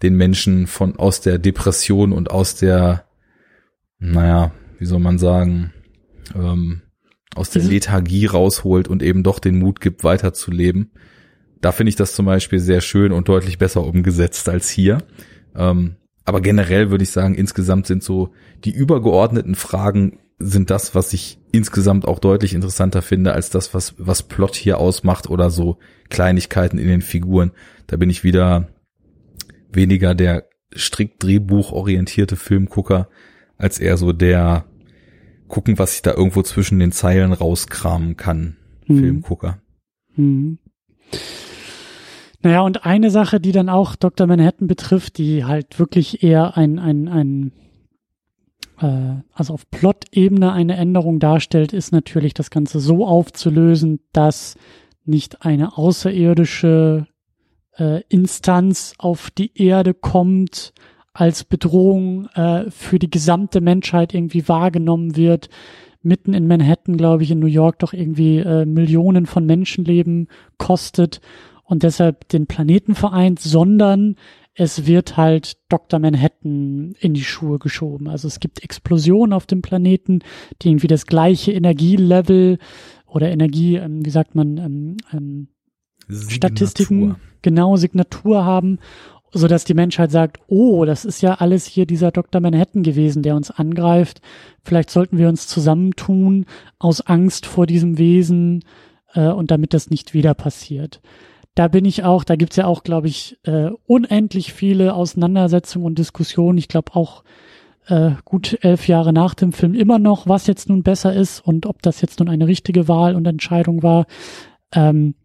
den 0.02 0.14
Menschen 0.16 0.66
von 0.66 0.96
aus 0.98 1.20
der 1.20 1.36
Depression 1.36 2.10
und 2.10 2.30
aus 2.30 2.54
der, 2.54 3.04
naja, 3.98 4.52
wie 4.78 4.86
soll 4.86 5.00
man 5.00 5.18
sagen, 5.18 5.74
ähm, 6.34 6.80
aus 7.34 7.50
der 7.50 7.62
Lethargie 7.62 8.24
rausholt 8.24 8.88
und 8.88 9.02
eben 9.02 9.24
doch 9.24 9.40
den 9.40 9.58
Mut 9.58 9.82
gibt, 9.82 10.04
weiterzuleben. 10.04 10.92
Da 11.60 11.70
finde 11.70 11.90
ich 11.90 11.96
das 11.96 12.14
zum 12.14 12.24
Beispiel 12.24 12.60
sehr 12.60 12.80
schön 12.80 13.12
und 13.12 13.28
deutlich 13.28 13.58
besser 13.58 13.84
umgesetzt 13.84 14.48
als 14.48 14.70
hier. 14.70 15.02
Ähm, 15.54 15.96
aber 16.28 16.42
generell 16.42 16.90
würde 16.90 17.04
ich 17.04 17.10
sagen, 17.10 17.34
insgesamt 17.34 17.86
sind 17.86 18.02
so 18.02 18.34
die 18.62 18.70
übergeordneten 18.70 19.54
Fragen 19.54 20.18
sind 20.38 20.68
das, 20.68 20.94
was 20.94 21.14
ich 21.14 21.38
insgesamt 21.52 22.06
auch 22.06 22.18
deutlich 22.18 22.52
interessanter 22.52 23.00
finde 23.00 23.32
als 23.32 23.48
das, 23.48 23.72
was, 23.72 23.94
was 23.96 24.24
Plot 24.24 24.54
hier 24.54 24.76
ausmacht 24.76 25.30
oder 25.30 25.48
so 25.48 25.78
Kleinigkeiten 26.10 26.76
in 26.76 26.86
den 26.86 27.00
Figuren. 27.00 27.52
Da 27.86 27.96
bin 27.96 28.10
ich 28.10 28.24
wieder 28.24 28.68
weniger 29.72 30.14
der 30.14 30.50
strikt 30.76 31.22
drehbuchorientierte 31.22 32.36
Filmgucker, 32.36 33.08
als 33.56 33.78
eher 33.78 33.96
so 33.96 34.12
der 34.12 34.66
gucken, 35.48 35.78
was 35.78 35.94
ich 35.94 36.02
da 36.02 36.12
irgendwo 36.12 36.42
zwischen 36.42 36.78
den 36.78 36.92
Zeilen 36.92 37.32
rauskramen 37.32 38.18
kann, 38.18 38.58
hm. 38.84 38.98
Filmgucker. 38.98 39.62
Hm. 40.14 40.58
Naja, 42.40 42.60
und 42.60 42.86
eine 42.86 43.10
Sache, 43.10 43.40
die 43.40 43.52
dann 43.52 43.68
auch 43.68 43.96
Dr. 43.96 44.26
Manhattan 44.26 44.68
betrifft, 44.68 45.18
die 45.18 45.44
halt 45.44 45.78
wirklich 45.78 46.22
eher 46.22 46.56
ein, 46.56 46.78
ein, 46.78 47.08
ein 47.08 47.52
äh, 48.80 49.22
also 49.32 49.54
auf 49.54 49.68
Plot-Ebene 49.70 50.52
eine 50.52 50.76
Änderung 50.76 51.18
darstellt, 51.18 51.72
ist 51.72 51.92
natürlich 51.92 52.34
das 52.34 52.50
Ganze 52.50 52.80
so 52.80 53.06
aufzulösen, 53.06 54.00
dass 54.12 54.54
nicht 55.04 55.44
eine 55.44 55.76
außerirdische 55.76 57.06
äh, 57.76 58.02
Instanz 58.08 58.94
auf 58.98 59.30
die 59.30 59.50
Erde 59.60 59.94
kommt, 59.94 60.72
als 61.12 61.42
Bedrohung 61.42 62.28
äh, 62.34 62.70
für 62.70 63.00
die 63.00 63.10
gesamte 63.10 63.60
Menschheit 63.60 64.14
irgendwie 64.14 64.46
wahrgenommen 64.46 65.16
wird. 65.16 65.48
Mitten 66.00 66.32
in 66.32 66.46
Manhattan, 66.46 66.96
glaube 66.96 67.24
ich, 67.24 67.32
in 67.32 67.40
New 67.40 67.46
York 67.46 67.80
doch 67.80 67.92
irgendwie 67.92 68.38
äh, 68.38 68.64
Millionen 68.64 69.26
von 69.26 69.44
Menschenleben 69.44 70.28
kostet 70.58 71.20
und 71.68 71.82
deshalb 71.82 72.28
den 72.30 72.46
Planeten 72.46 72.94
vereint, 72.94 73.40
sondern 73.40 74.16
es 74.54 74.86
wird 74.86 75.18
halt 75.18 75.58
Dr. 75.68 76.00
Manhattan 76.00 76.94
in 76.98 77.12
die 77.12 77.22
Schuhe 77.22 77.58
geschoben. 77.58 78.08
Also 78.08 78.26
es 78.26 78.40
gibt 78.40 78.64
Explosionen 78.64 79.34
auf 79.34 79.44
dem 79.46 79.60
Planeten, 79.60 80.20
die 80.62 80.70
irgendwie 80.70 80.86
das 80.86 81.06
gleiche 81.06 81.52
Energielevel 81.52 82.58
oder 83.06 83.30
Energie, 83.30 83.76
ähm, 83.76 84.04
wie 84.04 84.10
sagt 84.10 84.34
man, 84.34 84.56
ähm, 84.56 84.96
ähm, 85.12 85.48
Statistiken, 86.08 87.16
genau 87.42 87.76
Signatur 87.76 88.46
haben, 88.46 88.78
so 89.30 89.46
dass 89.46 89.64
die 89.64 89.74
Menschheit 89.74 90.10
sagt, 90.10 90.40
oh, 90.48 90.86
das 90.86 91.04
ist 91.04 91.20
ja 91.20 91.34
alles 91.34 91.66
hier 91.66 91.84
dieser 91.84 92.12
Dr. 92.12 92.40
Manhattan 92.40 92.82
gewesen, 92.82 93.22
der 93.22 93.36
uns 93.36 93.50
angreift. 93.50 94.22
Vielleicht 94.64 94.88
sollten 94.88 95.18
wir 95.18 95.28
uns 95.28 95.46
zusammentun 95.46 96.46
aus 96.78 97.02
Angst 97.02 97.44
vor 97.44 97.66
diesem 97.66 97.98
Wesen 97.98 98.64
äh, 99.12 99.28
und 99.28 99.50
damit 99.50 99.74
das 99.74 99.90
nicht 99.90 100.14
wieder 100.14 100.32
passiert 100.32 101.02
da 101.58 101.66
bin 101.66 101.84
ich 101.84 102.04
auch, 102.04 102.22
da 102.22 102.36
gibt's 102.36 102.54
ja 102.54 102.66
auch, 102.66 102.84
glaube 102.84 103.08
ich, 103.08 103.36
äh, 103.42 103.70
unendlich 103.84 104.52
viele 104.52 104.94
Auseinandersetzungen 104.94 105.84
und 105.86 105.98
Diskussionen. 105.98 106.56
Ich 106.56 106.68
glaube 106.68 106.94
auch 106.94 107.24
äh, 107.86 108.12
gut 108.24 108.58
elf 108.60 108.86
Jahre 108.86 109.12
nach 109.12 109.34
dem 109.34 109.52
Film 109.52 109.74
immer 109.74 109.98
noch, 109.98 110.28
was 110.28 110.46
jetzt 110.46 110.68
nun 110.68 110.84
besser 110.84 111.12
ist 111.12 111.40
und 111.40 111.66
ob 111.66 111.82
das 111.82 112.00
jetzt 112.00 112.20
nun 112.20 112.28
eine 112.28 112.46
richtige 112.46 112.86
Wahl 112.86 113.16
und 113.16 113.26
Entscheidung 113.26 113.82
war. 113.82 114.06
Ähm, 114.72 115.16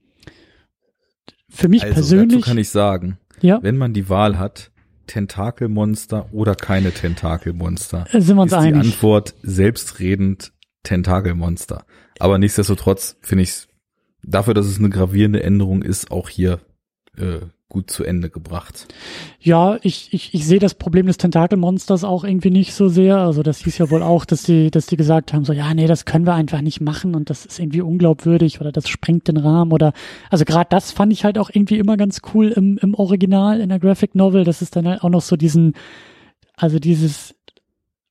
für 1.50 1.68
mich 1.68 1.84
also, 1.84 1.94
persönlich. 1.94 2.40
Dazu 2.40 2.50
kann 2.50 2.58
ich 2.58 2.70
sagen, 2.70 3.20
ja? 3.42 3.62
wenn 3.62 3.78
man 3.78 3.94
die 3.94 4.10
Wahl 4.10 4.40
hat, 4.40 4.72
Tentakelmonster 5.06 6.30
oder 6.32 6.56
keine 6.56 6.92
Tentakelmonster, 6.92 8.08
äh, 8.12 8.22
sind 8.22 8.38
wir 8.38 8.42
uns 8.42 8.54
ist 8.54 8.58
einig. 8.58 8.82
die 8.82 8.88
Antwort 8.88 9.36
selbstredend 9.44 10.52
Tentakelmonster. 10.82 11.86
Aber 12.18 12.40
nichtsdestotrotz 12.40 13.18
finde 13.22 13.44
ich 13.44 13.50
es 13.50 13.68
dafür, 14.24 14.54
dass 14.54 14.66
es 14.66 14.80
eine 14.80 14.90
gravierende 14.90 15.44
Änderung 15.44 15.82
ist, 15.84 16.12
auch 16.12 16.30
hier 16.30 16.60
äh, 17.18 17.40
gut 17.74 17.90
zu 17.90 18.04
Ende 18.04 18.30
gebracht. 18.30 18.88
Ja, 19.40 19.80
ich, 19.82 20.14
ich, 20.14 20.34
ich 20.34 20.46
sehe 20.46 20.60
das 20.60 20.76
Problem 20.76 21.08
des 21.08 21.18
Tentakelmonsters 21.18 22.04
auch 22.04 22.24
irgendwie 22.24 22.52
nicht 22.52 22.74
so 22.74 22.88
sehr. 22.88 23.18
Also 23.18 23.42
das 23.42 23.64
hieß 23.64 23.80
ja 23.80 23.90
wohl 23.90 24.04
auch, 24.04 24.26
dass 24.26 24.44
die, 24.44 24.70
dass 24.70 24.86
die 24.86 24.96
gesagt 24.96 25.34
haben, 25.34 25.44
so 25.44 25.54
ja, 25.54 25.74
nee, 25.74 25.88
das 25.88 26.06
können 26.06 26.28
wir 26.28 26.36
einfach 26.36 26.62
nicht 26.62 26.82
machen 26.82 27.16
und 27.16 27.32
das 27.32 27.46
ist 27.46 27.60
irgendwie 27.60 27.82
unglaubwürdig 27.82 28.62
oder 28.62 28.72
das 28.72 28.88
sprengt 28.88 29.28
den 29.28 29.38
Rahmen 29.38 29.72
oder 29.72 29.92
also 30.30 30.46
gerade 30.46 30.68
das 30.70 30.92
fand 30.92 31.12
ich 31.12 31.26
halt 31.26 31.40
auch 31.40 31.50
irgendwie 31.52 31.80
immer 31.80 31.98
ganz 31.98 32.22
cool 32.34 32.50
im, 32.50 32.78
im 32.78 32.94
Original, 32.94 33.60
in 33.60 33.70
der 33.70 33.80
Graphic 33.80 34.14
Novel, 34.14 34.44
dass 34.44 34.62
es 34.62 34.70
dann 34.70 34.88
halt 34.88 35.04
auch 35.04 35.10
noch 35.10 35.22
so 35.22 35.36
diesen, 35.36 35.74
also 36.56 36.78
dieses 36.78 37.36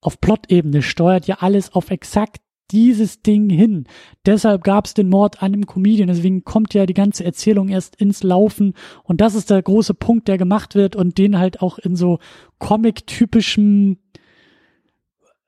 auf 0.01 0.21
Plot-Ebene 0.21 0.83
steuert 0.83 1.29
ja 1.29 1.37
alles 1.39 1.73
auf 1.73 1.91
exakt 1.91 2.41
dieses 2.71 3.23
Ding 3.23 3.51
hin. 3.51 3.87
Deshalb 4.25 4.65
gab 4.65 4.87
es 4.87 4.95
den 4.95 5.09
Mord 5.09 5.43
an 5.43 5.53
einem 5.53 5.67
Comedian. 5.67 6.09
Deswegen 6.09 6.45
kommt 6.45 6.75
ja 6.75 6.87
die 6.87 6.95
ganze 6.95 7.25
Erzählung 7.25 7.69
erst 7.69 7.97
ins 7.97 8.23
Laufen. 8.23 8.75
Und 9.05 9.21
das 9.21 9.35
ist 9.35 9.51
der 9.51 9.63
große 9.63 9.95
Punkt, 9.95 10.29
der 10.29 10.39
gemacht 10.39 10.75
wird 10.75 10.97
und 10.97 11.19
den 11.19 11.39
halt 11.39 11.61
auch 11.61 11.79
in 11.79 11.97
so 11.97 12.19
comic-typischem, 12.59 13.99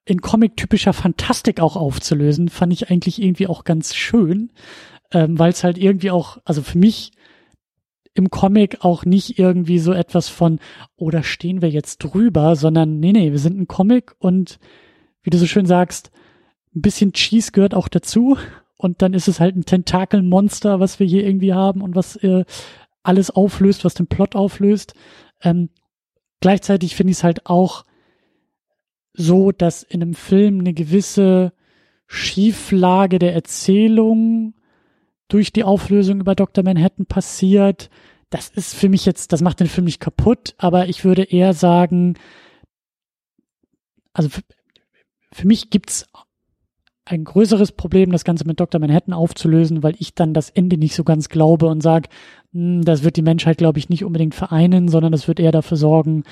in 0.05 0.21
comic-typischer 0.21 0.93
Fantastik 0.93 1.61
auch 1.61 1.77
aufzulösen, 1.77 2.49
fand 2.49 2.73
ich 2.73 2.91
eigentlich 2.91 3.23
irgendwie 3.23 3.47
auch 3.47 3.65
ganz 3.65 3.95
schön, 3.95 4.53
ähm, 5.13 5.39
weil 5.39 5.51
es 5.51 5.65
halt 5.65 5.79
irgendwie 5.79 6.11
auch, 6.11 6.39
also 6.45 6.63
für 6.63 6.77
mich 6.77 7.13
im 8.15 8.31
Comic 8.31 8.85
auch 8.85 9.05
nicht 9.05 9.39
irgendwie 9.39 9.79
so 9.79 9.93
etwas 9.93 10.29
von, 10.29 10.61
oder 10.97 11.21
oh, 11.21 11.23
stehen 11.23 11.63
wir 11.63 11.71
jetzt 11.71 11.99
drüber, 11.99 12.55
sondern 12.55 13.01
nee, 13.01 13.13
nee, 13.13 13.33
wir 13.33 13.39
sind 13.39 13.59
ein 13.59 13.67
Comic 13.67 14.15
und 14.19 14.61
wie 15.23 15.31
du 15.31 15.39
so 15.39 15.47
schön 15.47 15.67
sagst, 15.67 16.13
ein 16.75 16.83
bisschen 16.83 17.13
Cheese 17.13 17.53
gehört 17.53 17.75
auch 17.75 17.89
dazu. 17.89 18.37
Und 18.77 19.03
dann 19.03 19.15
ist 19.15 19.29
es 19.29 19.41
halt 19.41 19.57
ein 19.57 19.65
Tentakelmonster, 19.65 20.81
was 20.81 20.99
wir 20.99 21.07
hier 21.07 21.25
irgendwie 21.25 21.55
haben 21.55 21.81
und 21.81 21.95
was 21.95 22.17
äh, 22.17 22.45
alles 23.03 23.31
auflöst, 23.31 23.85
was 23.85 23.95
den 23.95 24.09
Plot 24.09 24.35
auflöst. 24.35 24.95
Ähm, 25.43 25.71
gleichzeitig 26.41 26.97
finde 26.97 27.13
ich 27.13 27.19
es 27.19 27.25
halt 27.25 27.47
auch 27.47 27.85
so, 29.13 29.53
dass 29.53 29.83
in 29.83 30.03
einem 30.03 30.15
Film 30.15 30.61
eine 30.61 30.75
gewisse 30.75 31.53
Schieflage 32.07 33.19
der 33.19 33.33
Erzählung 33.35 34.55
durch 35.29 35.53
die 35.53 35.65
Auflösung 35.65 36.21
über 36.21 36.35
Dr. 36.35 36.65
Manhattan 36.65 37.07
passiert. 37.07 37.91
Das 38.31 38.49
ist 38.49 38.75
für 38.75 38.89
mich 38.89 39.07
jetzt, 39.07 39.33
das 39.33 39.41
macht 39.41 39.61
den 39.61 39.69
Film 39.69 39.85
nicht 39.85 40.01
kaputt, 40.01 40.55
aber 40.59 40.89
ich 40.89 41.05
würde 41.05 41.23
eher 41.23 41.55
sagen, 41.55 42.19
also 44.13 44.29
für, 44.29 44.43
für 45.33 45.47
mich 45.47 45.71
gibt's 45.71 46.07
ein 47.07 47.25
größeres 47.25 47.73
Problem, 47.73 48.13
das 48.13 48.25
Ganze 48.25 48.47
mit 48.47 48.61
Dr. 48.61 48.81
Manhattan 48.81 49.13
aufzulösen, 49.13 49.83
weil 49.83 49.95
ich 49.99 50.15
dann 50.15 50.33
das 50.33 50.51
Ende 50.51 50.79
nicht 50.79 50.95
so 50.95 51.05
ganz 51.05 51.29
glaube 51.29 51.67
und 51.67 51.83
sage, 51.83 52.09
hm, 52.53 52.83
das 52.85 53.05
wird 53.05 53.17
die 53.17 53.23
Menschheit, 53.23 53.59
glaube 53.59 53.79
ich, 53.79 53.89
nicht 53.89 54.05
unbedingt 54.05 54.35
vereinen, 54.35 54.89
sondern 54.89 55.13
das 55.13 55.29
wird 55.29 55.41
eher 55.41 55.53
dafür 55.53 55.77
sorgen, 55.77 56.25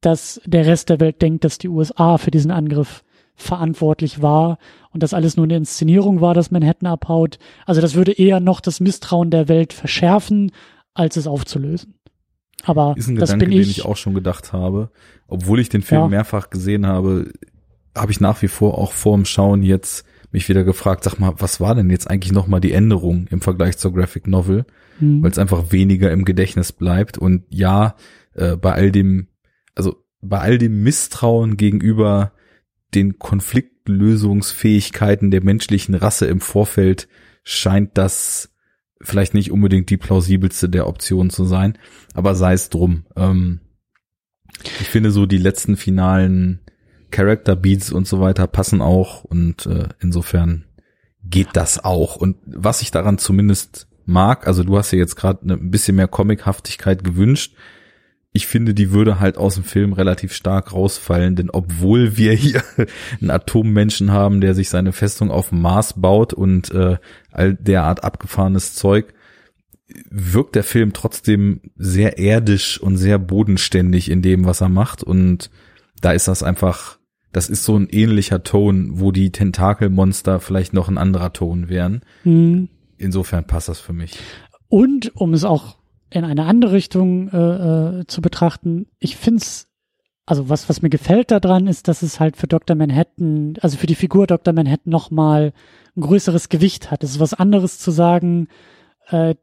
dass 0.00 0.40
der 0.44 0.66
Rest 0.66 0.88
der 0.88 1.00
Welt 1.00 1.22
denkt, 1.22 1.44
dass 1.44 1.58
die 1.58 1.68
USA 1.68 2.18
für 2.18 2.30
diesen 2.30 2.50
Angriff 2.50 3.04
verantwortlich 3.36 4.20
war 4.20 4.58
und 4.90 5.02
das 5.02 5.14
alles 5.14 5.36
nur 5.36 5.44
eine 5.44 5.56
Inszenierung 5.56 6.20
war, 6.20 6.34
dass 6.34 6.50
Manhattan 6.50 6.88
abhaut. 6.88 7.38
Also 7.64 7.80
das 7.80 7.94
würde 7.94 8.12
eher 8.12 8.40
noch 8.40 8.60
das 8.60 8.80
Misstrauen 8.80 9.30
der 9.30 9.48
Welt 9.48 9.72
verschärfen, 9.72 10.52
als 10.94 11.16
es 11.16 11.26
aufzulösen. 11.26 11.94
Aber 12.64 12.94
ist 12.96 13.08
ein 13.08 13.16
das 13.16 13.30
Gedanke, 13.30 13.46
bin 13.46 13.58
ich, 13.58 13.66
den 13.66 13.70
ich 13.70 13.84
auch 13.86 13.96
schon 13.96 14.14
gedacht 14.14 14.52
habe. 14.52 14.90
Obwohl 15.28 15.60
ich 15.60 15.68
den 15.70 15.82
Film 15.82 16.02
Ja. 16.02 16.08
mehrfach 16.08 16.50
gesehen 16.50 16.86
habe, 16.86 17.32
habe 17.96 18.12
ich 18.12 18.20
nach 18.20 18.42
wie 18.42 18.48
vor 18.48 18.76
auch 18.78 18.92
vor 18.92 19.16
dem 19.16 19.24
Schauen 19.24 19.62
jetzt 19.62 20.04
mich 20.32 20.48
wieder 20.48 20.64
gefragt, 20.64 21.04
sag 21.04 21.18
mal, 21.18 21.34
was 21.38 21.60
war 21.60 21.74
denn 21.74 21.90
jetzt 21.90 22.08
eigentlich 22.08 22.32
nochmal 22.32 22.60
die 22.60 22.72
Änderung 22.72 23.26
im 23.30 23.40
Vergleich 23.40 23.78
zur 23.78 23.92
Graphic 23.92 24.28
Novel? 24.28 24.64
Hm. 24.98 25.22
Weil 25.22 25.30
es 25.30 25.38
einfach 25.38 25.72
weniger 25.72 26.10
im 26.12 26.24
Gedächtnis 26.24 26.72
bleibt. 26.72 27.18
Und 27.18 27.44
ja, 27.48 27.96
äh, 28.34 28.56
bei 28.56 28.72
all 28.72 28.92
dem, 28.92 29.28
also 29.74 29.96
bei 30.20 30.38
all 30.38 30.58
dem 30.58 30.82
Misstrauen 30.82 31.56
gegenüber 31.56 32.32
den 32.94 33.18
Konfliktlösungsfähigkeiten 33.18 35.30
der 35.30 35.42
menschlichen 35.42 35.94
Rasse 35.94 36.26
im 36.26 36.40
Vorfeld 36.40 37.08
scheint 37.42 37.96
das 37.98 38.50
vielleicht 39.00 39.34
nicht 39.34 39.50
unbedingt 39.50 39.90
die 39.90 39.96
plausibelste 39.96 40.68
der 40.68 40.86
Optionen 40.86 41.30
zu 41.30 41.44
sein, 41.44 41.78
aber 42.14 42.34
sei 42.34 42.52
es 42.52 42.68
drum. 42.68 43.06
Ähm, 43.16 43.60
ich 44.62 44.88
finde 44.88 45.10
so 45.10 45.26
die 45.26 45.38
letzten 45.38 45.76
finalen 45.76 46.60
Character 47.10 47.56
Beats 47.56 47.92
und 47.92 48.06
so 48.06 48.20
weiter 48.20 48.46
passen 48.46 48.82
auch 48.82 49.24
und 49.24 49.66
äh, 49.66 49.88
insofern 50.00 50.64
geht 51.24 51.48
das 51.54 51.84
auch. 51.84 52.16
Und 52.16 52.36
was 52.46 52.82
ich 52.82 52.90
daran 52.90 53.18
zumindest 53.18 53.88
mag, 54.06 54.46
also 54.46 54.62
du 54.64 54.76
hast 54.76 54.92
ja 54.92 54.98
jetzt 54.98 55.16
gerade 55.16 55.46
ne, 55.46 55.54
ein 55.54 55.70
bisschen 55.70 55.96
mehr 55.96 56.08
Comichaftigkeit 56.08 57.04
gewünscht. 57.04 57.54
Ich 58.32 58.46
finde, 58.46 58.74
die 58.74 58.92
würde 58.92 59.18
halt 59.18 59.36
aus 59.36 59.56
dem 59.56 59.64
Film 59.64 59.92
relativ 59.92 60.32
stark 60.32 60.72
rausfallen, 60.72 61.34
denn 61.34 61.50
obwohl 61.50 62.16
wir 62.16 62.32
hier 62.32 62.62
einen 63.20 63.30
Atommenschen 63.30 64.12
haben, 64.12 64.40
der 64.40 64.54
sich 64.54 64.68
seine 64.68 64.92
Festung 64.92 65.30
auf 65.30 65.48
dem 65.48 65.60
Mars 65.60 66.00
baut 66.00 66.32
und 66.32 66.70
äh, 66.70 66.98
all 67.32 67.54
derart 67.54 68.04
abgefahrenes 68.04 68.74
Zeug, 68.74 69.12
wirkt 70.08 70.54
der 70.54 70.62
Film 70.62 70.92
trotzdem 70.92 71.60
sehr 71.76 72.18
erdisch 72.18 72.80
und 72.80 72.96
sehr 72.96 73.18
bodenständig 73.18 74.10
in 74.10 74.22
dem, 74.22 74.44
was 74.44 74.60
er 74.60 74.68
macht. 74.68 75.02
Und 75.02 75.50
da 76.00 76.12
ist 76.12 76.28
das 76.28 76.44
einfach, 76.44 76.99
das 77.32 77.48
ist 77.48 77.64
so 77.64 77.76
ein 77.76 77.88
ähnlicher 77.88 78.42
Ton, 78.42 79.00
wo 79.00 79.12
die 79.12 79.30
Tentakelmonster 79.30 80.40
vielleicht 80.40 80.72
noch 80.72 80.88
ein 80.88 80.98
anderer 80.98 81.32
Ton 81.32 81.68
wären. 81.68 82.02
Hm. 82.24 82.68
Insofern 82.98 83.46
passt 83.46 83.68
das 83.68 83.78
für 83.78 83.92
mich. 83.92 84.18
Und 84.68 85.14
um 85.14 85.32
es 85.32 85.44
auch 85.44 85.78
in 86.10 86.24
eine 86.24 86.44
andere 86.44 86.72
Richtung 86.72 87.28
äh, 87.28 88.00
äh, 88.00 88.06
zu 88.06 88.20
betrachten, 88.20 88.86
ich 88.98 89.16
find's, 89.16 89.68
also 90.26 90.48
was, 90.48 90.68
was 90.68 90.82
mir 90.82 90.90
gefällt 90.90 91.30
daran, 91.30 91.66
ist, 91.66 91.88
dass 91.88 92.02
es 92.02 92.20
halt 92.20 92.36
für 92.36 92.48
Dr. 92.48 92.76
Manhattan, 92.76 93.54
also 93.60 93.78
für 93.78 93.86
die 93.86 93.94
Figur 93.94 94.26
Dr. 94.26 94.52
Manhattan 94.52 94.90
nochmal 94.90 95.52
ein 95.96 96.02
größeres 96.02 96.48
Gewicht 96.48 96.90
hat. 96.90 97.04
Es 97.04 97.12
ist 97.12 97.20
was 97.20 97.34
anderes 97.34 97.78
zu 97.78 97.90
sagen, 97.90 98.48
äh, 99.08 99.34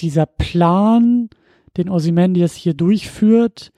dieser 0.00 0.26
Plan, 0.26 1.30
den 1.76 1.88
Ozymandias 1.88 2.54
hier 2.54 2.74
durchführt, 2.74 3.72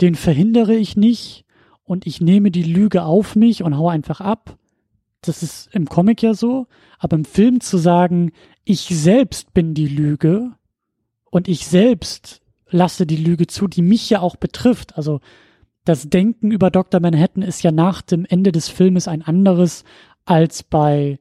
den 0.00 0.14
verhindere 0.14 0.74
ich 0.74 0.96
nicht 0.96 1.45
und 1.86 2.06
ich 2.06 2.20
nehme 2.20 2.50
die 2.50 2.64
Lüge 2.64 3.04
auf 3.04 3.36
mich 3.36 3.62
und 3.62 3.78
hau 3.78 3.88
einfach 3.88 4.20
ab. 4.20 4.58
Das 5.22 5.42
ist 5.42 5.72
im 5.72 5.86
Comic 5.88 6.20
ja 6.22 6.34
so. 6.34 6.66
Aber 6.98 7.16
im 7.16 7.24
Film 7.24 7.60
zu 7.60 7.78
sagen, 7.78 8.32
ich 8.64 8.80
selbst 8.80 9.54
bin 9.54 9.72
die 9.72 9.88
Lüge 9.88 10.52
und 11.30 11.48
ich 11.48 11.66
selbst 11.66 12.42
lasse 12.68 13.06
die 13.06 13.16
Lüge 13.16 13.46
zu, 13.46 13.68
die 13.68 13.82
mich 13.82 14.10
ja 14.10 14.20
auch 14.20 14.36
betrifft. 14.36 14.96
Also 14.96 15.20
das 15.84 16.10
Denken 16.10 16.50
über 16.50 16.70
Dr. 16.70 17.00
Manhattan 17.00 17.42
ist 17.42 17.62
ja 17.62 17.70
nach 17.70 18.02
dem 18.02 18.24
Ende 18.24 18.50
des 18.50 18.68
Filmes 18.68 19.06
ein 19.06 19.22
anderes 19.22 19.84
als 20.24 20.64
bei, 20.64 21.20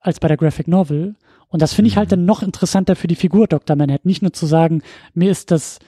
als 0.00 0.18
bei 0.18 0.26
der 0.26 0.36
Graphic 0.36 0.66
Novel. 0.66 1.14
Und 1.46 1.62
das 1.62 1.74
finde 1.74 1.88
ich 1.90 1.96
halt 1.96 2.10
dann 2.10 2.24
noch 2.24 2.42
interessanter 2.42 2.96
für 2.96 3.06
die 3.06 3.14
Figur 3.14 3.46
Dr. 3.46 3.76
Manhattan. 3.76 4.08
Nicht 4.08 4.22
nur 4.22 4.32
zu 4.32 4.46
sagen, 4.46 4.82
mir 5.14 5.30
ist 5.30 5.52
das, 5.52 5.78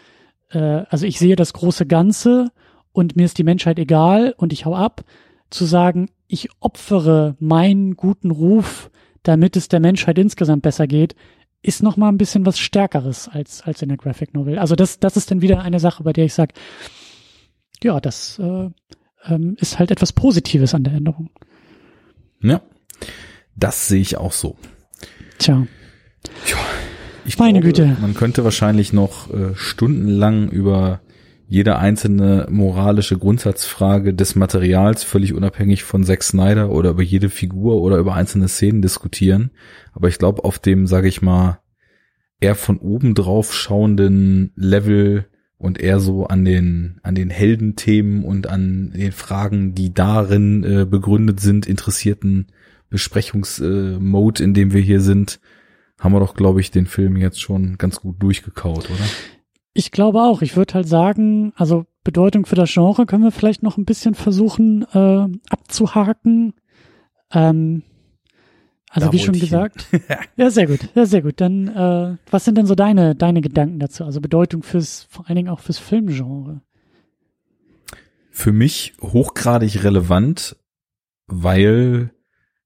äh, 0.51 0.85
also 0.89 1.05
ich 1.05 1.19
sehe 1.19 1.35
das 1.35 1.53
große 1.53 1.86
Ganze 1.86 2.53
und 2.94 3.16
mir 3.16 3.26
ist 3.26 3.36
die 3.36 3.44
Menschheit 3.44 3.78
egal 3.78 4.34
und 4.38 4.54
ich 4.54 4.64
hau 4.64 4.74
ab, 4.74 5.04
zu 5.50 5.66
sagen, 5.66 6.08
ich 6.28 6.48
opfere 6.60 7.36
meinen 7.40 7.96
guten 7.96 8.30
Ruf, 8.30 8.90
damit 9.24 9.56
es 9.56 9.68
der 9.68 9.80
Menschheit 9.80 10.16
insgesamt 10.16 10.62
besser 10.62 10.86
geht, 10.86 11.14
ist 11.60 11.82
noch 11.82 11.96
mal 11.96 12.08
ein 12.08 12.18
bisschen 12.18 12.46
was 12.46 12.58
Stärkeres 12.58 13.28
als 13.28 13.62
als 13.62 13.82
in 13.82 13.88
der 13.88 13.98
Graphic 13.98 14.32
Novel. 14.32 14.58
Also 14.58 14.76
das 14.76 15.00
das 15.00 15.16
ist 15.16 15.30
dann 15.30 15.42
wieder 15.42 15.60
eine 15.60 15.80
Sache, 15.80 16.04
bei 16.04 16.12
der 16.12 16.24
ich 16.24 16.34
sage, 16.34 16.54
ja, 17.82 18.00
das 18.00 18.38
äh, 18.38 18.70
ähm, 19.26 19.56
ist 19.58 19.78
halt 19.78 19.90
etwas 19.90 20.12
Positives 20.12 20.72
an 20.74 20.84
der 20.84 20.94
Änderung. 20.94 21.30
Ja, 22.40 22.62
das 23.56 23.88
sehe 23.88 24.00
ich 24.00 24.16
auch 24.16 24.32
so. 24.32 24.56
Tja, 25.38 25.66
Ich 27.24 27.38
Meine 27.38 27.60
Güte. 27.60 27.96
Man 28.00 28.14
könnte 28.14 28.44
wahrscheinlich 28.44 28.92
noch 28.92 29.32
äh, 29.32 29.54
stundenlang 29.56 30.48
über 30.50 31.00
jede 31.55 31.78
einzelne 31.78 32.48
moralische 32.51 33.16
Grundsatzfrage 33.16 34.12
des 34.12 34.35
Materials, 34.35 35.05
völlig 35.05 35.35
unabhängig 35.35 35.85
von 35.85 36.02
Zack 36.02 36.24
Snyder 36.24 36.70
oder 36.70 36.90
über 36.90 37.02
jede 37.05 37.31
Figur 37.31 37.81
oder 37.81 37.98
über 37.98 38.14
einzelne 38.14 38.48
Szenen 38.48 38.82
diskutieren. 38.82 39.52
Aber 39.93 40.09
ich 40.09 40.18
glaube, 40.18 40.43
auf 40.44 40.59
dem, 40.59 40.89
sage 40.89 41.06
ich 41.06 41.22
mal, 41.22 41.60
eher 42.40 42.56
von 42.56 42.78
oben 42.78 43.14
drauf 43.14 43.55
schauenden 43.55 44.51
Level 44.56 45.26
und 45.56 45.81
eher 45.81 46.01
so 46.01 46.26
an 46.26 46.44
den 46.44 46.98
an 47.05 47.14
den 47.14 47.31
Heldenthemen 47.31 48.24
und 48.24 48.48
an 48.48 48.90
den 48.90 49.12
Fragen, 49.12 49.76
die 49.76 49.94
darin 49.94 50.64
äh, 50.64 50.85
begründet 50.85 51.39
sind, 51.39 51.66
interessierten 51.66 52.48
Besprechungsmode, 52.90 54.43
äh, 54.43 54.44
in 54.44 54.55
dem 54.55 54.72
wir 54.72 54.81
hier 54.81 55.01
sind, 55.01 55.39
haben 56.01 56.14
wir 56.14 56.20
doch, 56.20 56.35
glaube 56.35 56.60
ich, 56.60 56.72
den 56.72 56.86
Film 56.86 57.16
jetzt 57.16 57.40
schon 57.40 57.78
ganz 57.78 58.01
gut 58.01 58.20
durchgekaut, 58.20 58.90
oder? 58.90 59.05
Ich 59.74 59.90
glaube 59.90 60.22
auch. 60.22 60.40
Ich 60.40 60.56
würde 60.56 60.74
halt 60.74 60.88
sagen, 60.88 61.52
also 61.56 61.84
Bedeutung 62.05 62.46
für 62.46 62.55
das 62.55 62.72
Genre 62.72 63.06
können 63.06 63.24
wir 63.24 63.32
vielleicht 63.32 63.62
noch 63.62 63.76
ein 63.76 63.84
bisschen 63.84 64.14
versuchen 64.14 64.86
äh, 64.92 65.26
abzuhaken. 65.51 66.55
Ähm, 67.32 67.82
also 68.88 69.09
Da 69.09 69.12
wie 69.12 69.18
schon 69.18 69.38
gesagt. 69.38 69.88
ja, 70.36 70.51
sehr 70.51 70.68
gut. 70.68 70.88
Ja, 70.94 71.05
sehr 71.05 71.22
gut. 71.22 71.40
Dann 71.40 71.66
äh, 71.66 72.16
was 72.30 72.44
sind 72.44 72.56
denn 72.56 72.66
so 72.66 72.76
deine 72.76 73.16
deine 73.16 73.40
Gedanken 73.40 73.80
dazu? 73.80 74.05
Also 74.05 74.20
Bedeutung 74.20 74.62
fürs 74.62 75.09
vor 75.10 75.26
allen 75.26 75.36
Dingen 75.36 75.48
auch 75.48 75.60
fürs 75.60 75.78
Filmgenre. 75.78 76.62
Für 78.30 78.52
mich 78.52 78.94
hochgradig 79.01 79.82
relevant, 79.82 80.56
weil 81.26 82.12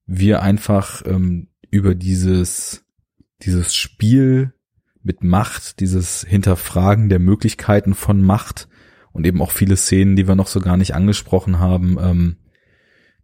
wir 0.05 0.43
einfach 0.43 1.03
ähm, 1.05 1.47
über 1.71 1.95
dieses 1.95 2.85
dieses 3.41 3.73
Spiel 3.73 4.53
mit 5.03 5.23
Macht, 5.23 5.79
dieses 5.79 6.25
Hinterfragen 6.27 7.09
der 7.09 7.19
Möglichkeiten 7.19 7.93
von 7.93 8.21
Macht 8.21 8.67
und 9.11 9.25
eben 9.25 9.41
auch 9.41 9.51
viele 9.51 9.77
Szenen, 9.77 10.15
die 10.15 10.27
wir 10.27 10.35
noch 10.35 10.47
so 10.47 10.59
gar 10.59 10.77
nicht 10.77 10.93
angesprochen 10.93 11.59
haben, 11.59 11.97
ähm, 11.99 12.35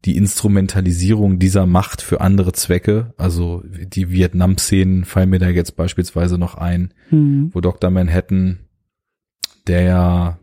die 0.05 0.17
Instrumentalisierung 0.17 1.39
dieser 1.39 1.65
Macht 1.65 2.01
für 2.01 2.21
andere 2.21 2.53
Zwecke, 2.53 3.13
also 3.17 3.63
die 3.65 4.11
Vietnam-Szenen 4.11 5.03
fallen 5.03 5.31
mir 5.31 5.39
da 5.39 5.49
jetzt 5.49 5.75
beispielsweise 5.75 6.37
noch 6.37 6.55
ein, 6.55 6.93
Hm. 7.09 7.49
wo 7.53 7.59
Dr. 7.59 7.89
Manhattan, 7.89 8.59
der 9.67 9.81
ja 9.81 10.39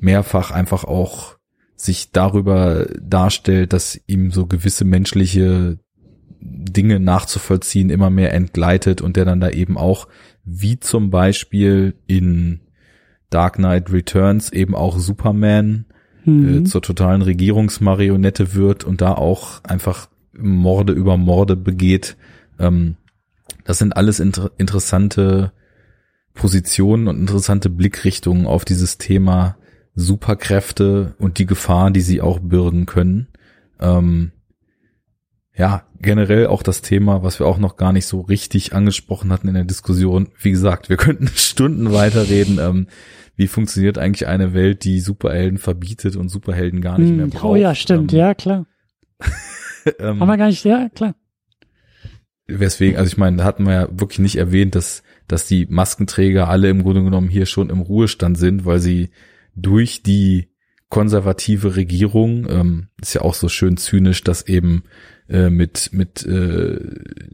mehrfach 0.00 0.50
einfach 0.50 0.84
auch 0.84 1.36
sich 1.76 2.12
darüber 2.12 2.86
darstellt, 3.00 3.72
dass 3.72 4.00
ihm 4.06 4.30
so 4.30 4.46
gewisse 4.46 4.84
menschliche 4.84 5.78
Dinge 6.40 7.00
nachzuvollziehen 7.00 7.90
immer 7.90 8.10
mehr 8.10 8.32
entgleitet 8.32 9.02
und 9.02 9.16
der 9.16 9.24
dann 9.24 9.40
da 9.40 9.50
eben 9.50 9.76
auch, 9.76 10.08
wie 10.44 10.78
zum 10.78 11.10
Beispiel 11.10 11.94
in 12.06 12.60
Dark 13.30 13.56
Knight 13.56 13.92
Returns 13.92 14.52
eben 14.52 14.74
auch 14.74 14.98
Superman 14.98 15.86
Hm. 16.24 16.48
äh, 16.48 16.64
zur 16.64 16.82
totalen 16.82 17.22
Regierungsmarionette 17.22 18.54
wird 18.54 18.84
und 18.84 19.00
da 19.00 19.12
auch 19.12 19.62
einfach 19.62 20.08
Morde 20.32 20.92
über 20.92 21.16
Morde 21.16 21.54
begeht. 21.54 22.16
Ähm, 22.58 22.96
das 23.64 23.78
sind 23.78 23.96
alles 23.96 24.20
inter 24.20 24.50
interessante 24.56 25.52
Positionen 26.32 27.08
und 27.08 27.18
interessante 27.18 27.70
Blickrichtungen 27.70 28.46
auf 28.46 28.64
dieses 28.64 28.98
Thema 28.98 29.56
Superkräfte 29.94 31.14
und 31.18 31.38
die 31.38 31.46
Gefahr, 31.46 31.90
die 31.90 32.00
sie 32.00 32.20
auch 32.20 32.40
bürgen 32.40 32.86
können. 32.86 33.28
Ähm, 33.78 34.32
ja, 35.56 35.86
generell 36.00 36.48
auch 36.48 36.62
das 36.62 36.82
Thema, 36.82 37.22
was 37.22 37.38
wir 37.38 37.46
auch 37.46 37.58
noch 37.58 37.76
gar 37.76 37.92
nicht 37.92 38.06
so 38.06 38.20
richtig 38.20 38.72
angesprochen 38.74 39.32
hatten 39.32 39.48
in 39.48 39.54
der 39.54 39.64
Diskussion. 39.64 40.28
Wie 40.40 40.50
gesagt, 40.50 40.88
wir 40.88 40.96
könnten 40.98 41.28
Stunden 41.28 41.92
weiterreden. 41.92 42.58
Ähm, 42.60 42.88
wie 43.36 43.46
funktioniert 43.48 43.98
eigentlich 43.98 44.26
eine 44.26 44.54
Welt, 44.54 44.84
die 44.84 45.00
Superhelden 45.00 45.58
verbietet 45.58 46.16
und 46.16 46.28
Superhelden 46.28 46.80
gar 46.80 46.98
nicht 46.98 47.12
mehr 47.12 47.24
Hm, 47.24 47.30
braucht? 47.30 47.44
Oh 47.44 47.56
ja, 47.56 47.74
stimmt, 47.74 48.12
Ähm, 48.12 48.18
ja, 48.18 48.34
klar. 48.34 48.66
ähm, 49.98 50.20
Haben 50.20 50.28
wir 50.28 50.36
gar 50.36 50.46
nicht, 50.48 50.64
ja, 50.64 50.88
klar. 50.88 51.14
weswegen, 52.46 52.96
also 52.98 53.08
ich 53.08 53.16
meine, 53.16 53.38
da 53.38 53.44
hatten 53.44 53.64
wir 53.66 53.72
ja 53.72 53.88
wirklich 53.90 54.18
nicht 54.20 54.36
erwähnt, 54.36 54.74
dass, 54.74 55.02
dass 55.28 55.46
die 55.46 55.66
Maskenträger 55.68 56.48
alle 56.48 56.68
im 56.68 56.82
Grunde 56.82 57.02
genommen 57.02 57.28
hier 57.28 57.46
schon 57.46 57.70
im 57.70 57.80
Ruhestand 57.80 58.38
sind, 58.38 58.64
weil 58.64 58.80
sie 58.80 59.10
durch 59.56 60.02
die 60.02 60.50
konservative 60.90 61.74
Regierung, 61.76 62.46
ähm, 62.48 62.88
ist 63.00 63.14
ja 63.14 63.22
auch 63.22 63.34
so 63.34 63.48
schön 63.48 63.76
zynisch, 63.76 64.22
dass 64.22 64.46
eben 64.46 64.84
äh, 65.28 65.50
mit, 65.50 65.90
mit 65.92 66.24
äh, 66.26 66.78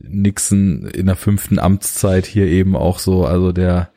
Nixon 0.03 0.89
in 0.89 1.07
der 1.07 1.17
fünften 1.17 1.59
Amtszeit 1.59 2.27
hier 2.27 2.47
eben 2.47 2.77
auch 2.77 2.99
so, 2.99 3.25
also 3.25 3.53
der, 3.53 3.91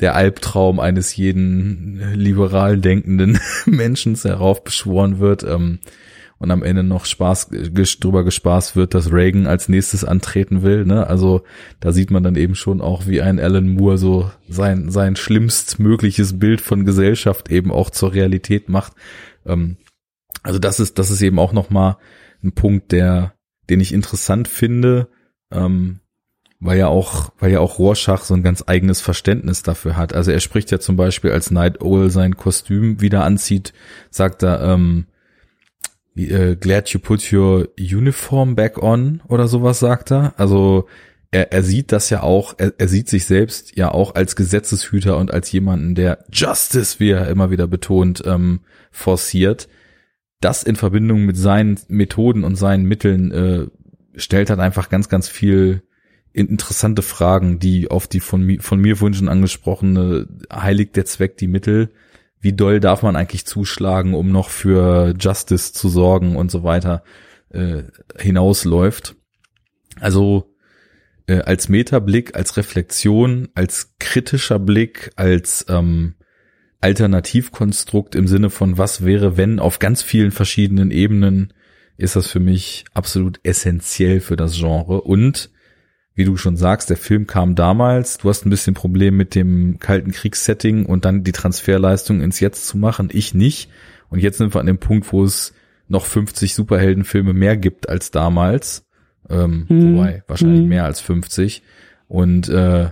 der 0.00 0.14
Albtraum 0.14 0.80
eines 0.80 1.16
jeden 1.16 2.14
liberal 2.14 2.78
denkenden 2.78 3.38
Menschen 3.66 4.14
heraufbeschworen 4.16 5.18
wird. 5.18 5.42
Ähm, 5.44 5.80
und 6.42 6.50
am 6.50 6.64
Ende 6.64 6.82
noch 6.82 7.04
Spaß 7.04 7.50
drüber 8.00 8.24
gespaßt 8.24 8.74
wird, 8.74 8.94
dass 8.94 9.12
Reagan 9.12 9.46
als 9.46 9.68
nächstes 9.68 10.04
antreten 10.04 10.62
will. 10.62 10.84
Ne? 10.84 11.06
Also 11.06 11.42
da 11.78 11.92
sieht 11.92 12.10
man 12.10 12.24
dann 12.24 12.34
eben 12.34 12.56
schon 12.56 12.80
auch, 12.80 13.06
wie 13.06 13.22
ein 13.22 13.38
Alan 13.38 13.68
Moore 13.68 13.96
so 13.96 14.28
sein 14.48 14.90
sein 14.90 15.14
schlimmstmögliches 15.14 16.40
Bild 16.40 16.60
von 16.60 16.84
Gesellschaft 16.84 17.48
eben 17.52 17.70
auch 17.70 17.90
zur 17.90 18.12
Realität 18.12 18.68
macht. 18.68 18.94
Ähm, 19.46 19.76
also 20.42 20.58
das 20.58 20.80
ist 20.80 20.98
das 20.98 21.12
ist 21.12 21.22
eben 21.22 21.38
auch 21.38 21.52
noch 21.52 21.70
mal 21.70 21.98
ein 22.42 22.52
Punkt, 22.52 22.92
der 22.92 23.34
den 23.70 23.80
ich 23.80 23.92
interessant 23.92 24.48
finde, 24.48 25.08
ähm, 25.50 26.00
weil 26.60 26.78
ja 26.78 26.88
auch 26.88 27.32
weil 27.38 27.50
ja 27.50 27.60
auch 27.60 27.78
Rorschach 27.78 28.24
so 28.24 28.34
ein 28.34 28.42
ganz 28.42 28.64
eigenes 28.66 29.00
Verständnis 29.00 29.62
dafür 29.62 29.96
hat. 29.96 30.12
Also 30.12 30.30
er 30.30 30.40
spricht 30.40 30.70
ja 30.70 30.78
zum 30.78 30.96
Beispiel 30.96 31.32
als 31.32 31.50
Night 31.50 31.80
Owl 31.80 32.10
sein 32.10 32.36
Kostüm 32.36 33.00
wieder 33.00 33.24
anzieht, 33.24 33.72
sagt 34.10 34.42
er 34.42 34.60
ähm, 34.62 35.06
äh, 36.14 36.56
glad 36.56 36.90
you 36.90 37.00
put 37.00 37.32
your 37.32 37.68
uniform 37.78 38.54
back 38.54 38.82
on 38.82 39.22
oder 39.28 39.48
sowas 39.48 39.80
sagt 39.80 40.12
er. 40.12 40.34
Also 40.36 40.86
er, 41.30 41.50
er 41.52 41.62
sieht 41.62 41.90
das 41.90 42.10
ja 42.10 42.22
auch, 42.22 42.54
er, 42.58 42.74
er 42.78 42.88
sieht 42.88 43.08
sich 43.08 43.24
selbst 43.24 43.76
ja 43.76 43.90
auch 43.90 44.14
als 44.14 44.36
Gesetzeshüter 44.36 45.16
und 45.16 45.32
als 45.32 45.50
jemanden, 45.50 45.94
der 45.94 46.24
Justice, 46.30 47.00
wie 47.00 47.10
er 47.10 47.28
immer 47.28 47.50
wieder 47.50 47.66
betont, 47.66 48.22
ähm, 48.26 48.60
forciert. 48.90 49.68
Das 50.42 50.62
in 50.62 50.76
Verbindung 50.76 51.24
mit 51.24 51.38
seinen 51.38 51.78
Methoden 51.88 52.44
und 52.44 52.56
seinen 52.56 52.84
Mitteln 52.84 53.30
äh, 53.32 53.66
stellt 54.14 54.50
halt 54.50 54.60
einfach 54.60 54.90
ganz, 54.90 55.08
ganz 55.08 55.28
viel 55.28 55.82
in- 56.32 56.48
interessante 56.48 57.00
Fragen, 57.00 57.58
die 57.58 57.90
auf 57.90 58.06
die 58.06 58.20
von 58.20 58.42
mir, 58.42 58.60
von 58.60 58.78
mir 58.78 58.96
vorhin 58.96 59.14
schon 59.14 59.28
angesprochene 59.30 60.28
heiligt 60.52 60.96
der 60.96 61.06
Zweck 61.06 61.38
die 61.38 61.48
Mittel 61.48 61.90
wie 62.42 62.52
doll 62.52 62.80
darf 62.80 63.02
man 63.02 63.16
eigentlich 63.16 63.46
zuschlagen, 63.46 64.14
um 64.14 64.32
noch 64.32 64.50
für 64.50 65.14
Justice 65.18 65.72
zu 65.72 65.88
sorgen 65.88 66.34
und 66.34 66.50
so 66.50 66.64
weiter 66.64 67.04
äh, 67.50 67.84
hinausläuft. 68.18 69.14
Also 70.00 70.52
äh, 71.28 71.38
als 71.38 71.68
Metablick, 71.68 72.34
als 72.36 72.56
Reflexion, 72.56 73.48
als 73.54 73.94
kritischer 74.00 74.58
Blick, 74.58 75.12
als 75.14 75.64
ähm, 75.68 76.16
Alternativkonstrukt 76.82 78.14
im 78.14 78.26
Sinne 78.26 78.50
von 78.50 78.76
was 78.78 79.04
wäre, 79.04 79.36
wenn 79.36 79.58
auf 79.58 79.78
ganz 79.78 80.02
vielen 80.02 80.30
verschiedenen 80.30 80.90
Ebenen 80.90 81.52
ist 81.96 82.16
das 82.16 82.26
für 82.26 82.40
mich 82.40 82.84
absolut 82.94 83.40
essentiell 83.44 84.20
für 84.20 84.36
das 84.36 84.56
Genre 84.56 85.00
und 85.02 85.50
wie 86.14 86.24
du 86.24 86.36
schon 86.36 86.56
sagst, 86.56 86.90
der 86.90 86.96
Film 86.98 87.26
kam 87.26 87.54
damals, 87.54 88.18
du 88.18 88.28
hast 88.28 88.44
ein 88.44 88.50
bisschen 88.50 88.74
Problem 88.74 89.16
mit 89.16 89.34
dem 89.34 89.78
kalten 89.78 90.10
Kriegssetting 90.10 90.84
und 90.84 91.04
dann 91.06 91.24
die 91.24 91.32
Transferleistung 91.32 92.20
ins 92.20 92.40
Jetzt 92.40 92.66
zu 92.66 92.76
machen, 92.76 93.08
ich 93.10 93.32
nicht. 93.32 93.70
Und 94.10 94.18
jetzt 94.18 94.36
sind 94.36 94.54
wir 94.54 94.60
an 94.60 94.66
dem 94.66 94.76
Punkt, 94.78 95.10
wo 95.10 95.24
es 95.24 95.54
noch 95.88 96.04
50 96.04 96.54
Superheldenfilme 96.54 97.32
mehr 97.32 97.56
gibt 97.56 97.88
als 97.88 98.10
damals. 98.10 98.86
Ähm, 99.30 99.64
Mhm. 99.70 99.94
Wobei, 99.96 100.22
wahrscheinlich 100.26 100.60
Mhm. 100.60 100.68
mehr 100.68 100.84
als 100.84 101.00
50. 101.00 101.62
Und 102.08 102.46
äh, 102.50 102.90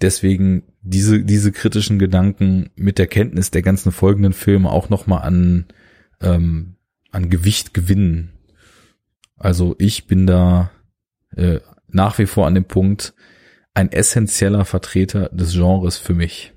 deswegen 0.00 0.62
diese, 0.82 1.24
diese 1.24 1.52
kritischen 1.52 1.98
Gedanken 1.98 2.70
mit 2.74 2.98
der 2.98 3.06
Kenntnis 3.06 3.50
der 3.50 3.62
ganzen 3.62 3.92
folgenden 3.92 4.32
Filme 4.32 4.70
auch 4.70 4.88
nochmal 4.88 5.22
an, 5.22 5.66
ähm, 6.20 6.76
an 7.10 7.30
Gewicht 7.30 7.72
gewinnen. 7.72 8.32
Also 9.36 9.74
ich 9.78 10.06
bin 10.06 10.26
da 10.26 10.70
äh, 11.36 11.60
nach 11.88 12.18
wie 12.18 12.26
vor 12.26 12.46
an 12.46 12.54
dem 12.54 12.64
Punkt, 12.64 13.14
ein 13.74 13.90
essentieller 13.92 14.64
Vertreter 14.64 15.28
des 15.30 15.52
Genres 15.52 15.96
für 15.96 16.14
mich. 16.14 16.52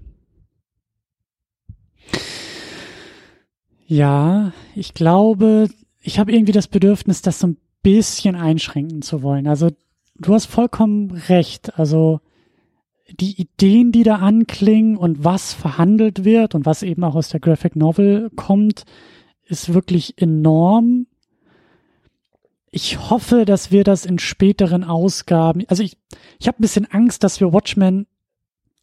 Ja, 3.88 4.54
ich 4.76 4.94
glaube, 4.94 5.70
ich 6.02 6.20
habe 6.20 6.32
irgendwie 6.32 6.52
das 6.52 6.68
Bedürfnis, 6.68 7.22
das 7.22 7.40
so 7.40 7.48
ein 7.48 7.58
bisschen 7.84 8.36
einschränken 8.36 9.02
zu 9.02 9.22
wollen. 9.22 9.48
Also 9.48 9.70
du 10.16 10.34
hast 10.34 10.48
vollkommen 10.48 11.12
recht. 11.12 11.78
Also 11.78 12.20
die 13.12 13.40
Ideen, 13.40 13.92
die 13.92 14.04
da 14.04 14.16
anklingen 14.16 14.98
und 14.98 15.24
was 15.24 15.54
verhandelt 15.54 16.26
wird 16.26 16.56
und 16.56 16.66
was 16.66 16.84
eben 16.84 17.04
auch 17.04 17.16
aus 17.16 17.30
der 17.30 17.40
Graphic 17.40 17.76
Novel 17.76 18.32
kommt, 18.36 18.86
ist 19.46 19.74
wirklich 19.74 20.20
enorm. 20.22 21.08
Ich 22.72 23.10
hoffe, 23.10 23.46
dass 23.46 23.72
wir 23.72 23.84
das 23.84 24.06
in 24.06 24.20
späteren 24.20 24.84
Ausgaben, 24.84 25.64
also 25.68 25.84
ich, 25.84 25.98
ich 26.40 26.48
habe 26.48 26.60
ein 26.60 26.64
bisschen 26.64 26.86
Angst, 26.92 27.24
dass 27.24 27.40
wir 27.40 27.54
Watchmen, 27.54 28.08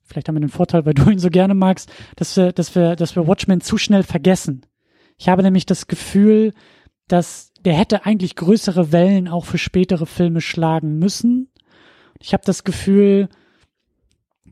vielleicht 0.05 0.29
haben 0.29 0.37
wir 0.37 0.41
den 0.41 0.49
Vorteil, 0.49 0.87
weil 0.87 0.95
du 0.95 1.11
ihn 1.11 1.19
so 1.19 1.29
gerne 1.29 1.55
magst, 1.55 1.93
dass 2.17 2.37
wir, 2.37 2.53
dass 2.53 2.75
wir, 2.75 2.97
dass 2.97 3.17
wir 3.17 3.27
Watchmen 3.27 3.61
zu 3.61 3.77
schnell 3.77 4.03
vergessen. 4.03 4.65
Ich 5.19 5.29
habe 5.29 5.43
nämlich 5.43 5.67
das 5.67 5.89
Gefühl, 5.89 6.55
dass 7.09 7.53
der 7.65 7.75
hätte 7.75 8.07
eigentlich 8.07 8.37
größere 8.37 8.93
Wellen 8.93 9.29
auch 9.29 9.45
für 9.45 9.59
spätere 9.59 10.07
Filme 10.07 10.41
schlagen 10.41 10.99
müssen. 10.99 11.49
Ich 12.19 12.33
habe 12.33 12.45
das 12.47 12.65
Gefühl, 12.65 13.29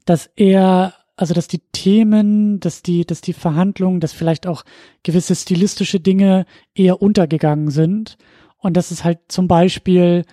dass 0.05 0.31
er, 0.37 0.95
also 1.17 1.35
dass 1.35 1.49
die 1.49 1.63
Themen, 1.73 2.61
dass 2.61 2.83
die, 2.83 3.05
dass 3.05 3.21
die 3.21 3.33
Verhandlungen, 3.33 4.01
dass 4.01 4.13
vielleicht 4.13 4.47
auch 4.47 4.65
gewisse 5.03 5.35
stilistische 5.35 6.01
Dinge 6.01 6.47
eher 6.75 7.03
untergegangen 7.03 7.71
sind 7.71 8.17
und 8.59 8.77
dass 8.77 8.91
es 8.91 9.05
halt 9.05 9.19
zum 9.29 9.49
Beispiel, 9.49 10.25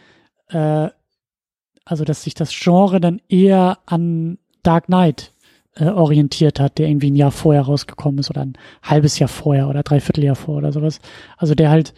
äh, 0.49 0.89
also 1.85 2.03
dass 2.03 2.23
sich 2.23 2.33
das 2.33 2.51
Genre 2.51 2.99
dann 2.99 3.21
eher 3.29 3.79
an 3.85 4.37
Dark 4.63 4.87
Knight 4.87 5.33
äh, 5.79 5.85
orientiert 5.85 6.59
hat, 6.59 6.77
der 6.77 6.87
irgendwie 6.87 7.11
ein 7.11 7.15
Jahr 7.15 7.31
vorher 7.31 7.61
rausgekommen 7.63 8.19
ist 8.19 8.29
oder 8.29 8.41
ein 8.41 8.57
halbes 8.83 9.19
Jahr 9.19 9.29
vorher 9.29 9.69
oder 9.69 9.83
dreiviertel 9.83 10.23
Jahr 10.23 10.35
vor 10.35 10.57
oder 10.57 10.71
sowas. 10.71 10.99
Also 11.37 11.55
der 11.55 11.69
halt, 11.69 11.93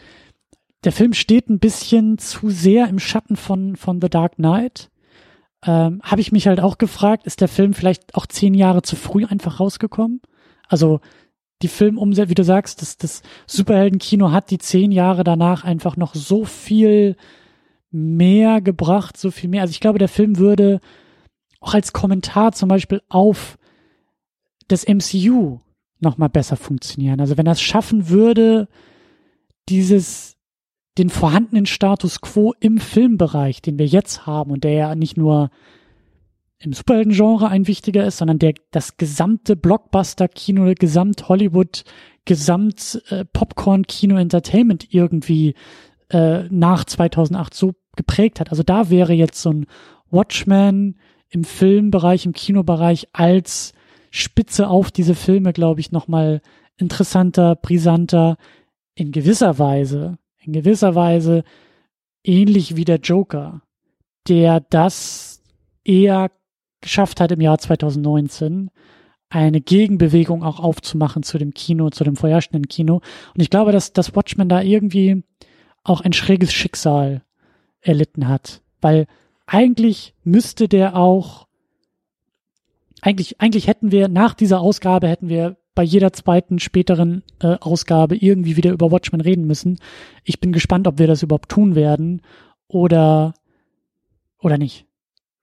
der 0.84 0.92
Film 0.92 1.14
steht 1.14 1.50
ein 1.50 1.60
bisschen 1.60 2.18
zu 2.18 2.50
sehr 2.50 2.88
im 2.88 3.00
Schatten 3.00 3.36
von, 3.36 3.76
von 3.76 4.02
The 4.02 4.10
Dark 4.10 4.36
Knight. 4.36 4.89
Ähm, 5.66 6.02
Habe 6.04 6.22
ich 6.22 6.32
mich 6.32 6.48
halt 6.48 6.60
auch 6.60 6.78
gefragt, 6.78 7.26
ist 7.26 7.42
der 7.42 7.48
Film 7.48 7.74
vielleicht 7.74 8.16
auch 8.16 8.26
zehn 8.26 8.54
Jahre 8.54 8.82
zu 8.82 8.96
früh 8.96 9.26
einfach 9.26 9.60
rausgekommen? 9.60 10.22
Also 10.68 11.02
die 11.62 11.68
Filmumsetzung, 11.68 12.30
wie 12.30 12.36
du 12.36 12.44
sagst, 12.44 12.82
das, 12.82 12.98
das 12.98 13.22
Superheldenkino 13.46 14.32
hat 14.32 14.52
die 14.52 14.60
zehn 14.60 14.92
Jahre 14.92 15.24
danach 15.24 15.66
einfach 15.66 15.98
noch 15.98 16.16
so 16.16 16.46
viel 16.46 17.18
mehr 17.92 18.62
gebracht, 18.62 19.18
so 19.18 19.32
viel 19.32 19.50
mehr. 19.50 19.64
Also 19.64 19.72
ich 19.72 19.82
glaube, 19.82 20.00
der 20.00 20.08
Film 20.08 20.38
würde 20.38 20.80
auch 21.60 21.74
als 21.74 21.92
Kommentar 21.92 22.54
zum 22.54 22.70
Beispiel 22.70 23.02
auf 23.10 23.58
das 24.68 24.88
MCU 24.88 25.60
noch 26.00 26.18
mal 26.18 26.30
besser 26.30 26.56
funktionieren. 26.56 27.20
Also 27.20 27.38
wenn 27.38 27.48
er 27.48 27.54
es 27.54 27.62
schaffen 27.62 28.08
würde, 28.10 28.70
dieses 29.68 30.38
den 31.00 31.10
vorhandenen 31.10 31.66
Status 31.66 32.22
quo 32.22 32.54
im 32.60 32.78
Filmbereich, 32.78 33.62
den 33.62 33.80
wir 33.80 33.88
jetzt 33.88 34.26
haben 34.26 34.52
und 34.52 34.64
der 34.64 34.74
ja 34.74 34.96
nicht 34.96 35.18
nur 35.18 35.50
im 36.60 36.74
Superhelden-Genre 36.74 37.48
ein 37.48 37.68
wichtiger 37.68 38.06
ist, 38.06 38.18
sondern 38.18 38.38
der 38.38 38.54
das 38.72 38.98
gesamte 38.98 39.56
Blockbuster-Kino, 39.56 40.74
gesamt 40.78 41.30
Hollywood, 41.30 41.86
gesamt 42.26 43.02
äh, 43.10 43.24
Popcorn-Kino-Entertainment 43.24 44.94
irgendwie 44.94 45.56
äh, 46.10 46.44
nach 46.50 46.84
2008 46.84 47.54
so 47.54 47.76
geprägt 47.96 48.42
hat. 48.42 48.52
Also 48.52 48.64
da 48.64 48.90
wäre 48.90 49.14
jetzt 49.14 49.42
so 49.42 49.52
ein 49.52 49.66
Watchmen 50.12 51.00
im 51.30 51.46
Filmbereich, 51.46 52.26
im 52.26 52.34
Kinobereich 52.34 53.08
als 53.14 53.74
Spitze 54.12 54.68
auf 54.68 54.92
diese 54.92 55.16
Filme, 55.16 55.54
glaube 55.54 55.80
ich, 55.80 55.92
nochmal 55.92 56.42
interessanter, 56.78 57.56
brisanter, 57.56 58.38
in 58.96 59.12
gewisser 59.12 59.60
Weise, 59.60 60.18
in 60.40 60.54
gewisser 60.54 60.96
Weise 60.96 61.44
ähnlich 62.24 62.76
wie 62.76 62.86
der 62.86 63.00
Joker, 63.00 63.62
der 64.28 64.60
das 64.60 65.42
eher 65.84 66.32
geschafft 66.82 67.20
hat 67.20 67.32
im 67.32 67.42
Jahr 67.42 67.58
2019 67.58 68.70
eine 69.30 69.62
Gegenbewegung 69.62 70.44
auch 70.44 70.60
aufzumachen 70.60 71.24
zu 71.24 71.38
dem 71.38 71.54
Kino, 71.54 71.90
zu 71.90 72.04
dem 72.04 72.16
vorherrschenden 72.16 72.68
Kino. 72.68 73.02
Und 73.34 73.42
ich 73.42 73.50
glaube, 73.50 73.72
dass, 73.72 73.94
dass 73.94 74.16
Watchmen 74.16 74.50
da 74.50 74.62
irgendwie 74.62 75.24
auch 75.84 76.02
ein 76.02 76.14
schräges 76.14 76.52
Schicksal 76.52 77.24
erlitten 77.82 78.28
hat. 78.28 78.62
Weil 78.82 79.08
eigentlich 79.46 80.16
müsste 80.24 80.68
der 80.68 80.96
auch, 80.96 81.48
eigentlich, 83.02 83.40
eigentlich 83.40 83.68
hätten 83.68 83.92
wir 83.92 84.08
nach 84.08 84.34
dieser 84.34 84.62
Ausgabe 84.62 85.08
hätten 85.08 85.30
wir 85.30 85.58
bei 85.76 85.84
jeder 85.84 86.12
zweiten 86.14 86.60
späteren 86.60 87.24
äh, 87.40 87.56
Ausgabe 87.60 88.16
irgendwie 88.16 88.58
wieder 88.58 88.72
über 88.72 88.92
Watchmen 88.92 89.22
reden 89.22 89.46
müssen. 89.46 89.80
Ich 90.24 90.40
bin 90.40 90.52
gespannt, 90.52 90.88
ob 90.88 91.00
wir 91.00 91.08
das 91.08 91.24
überhaupt 91.24 91.50
tun 91.50 91.76
werden 91.76 92.22
oder 92.68 93.34
oder 94.40 94.58
nicht. 94.58 94.86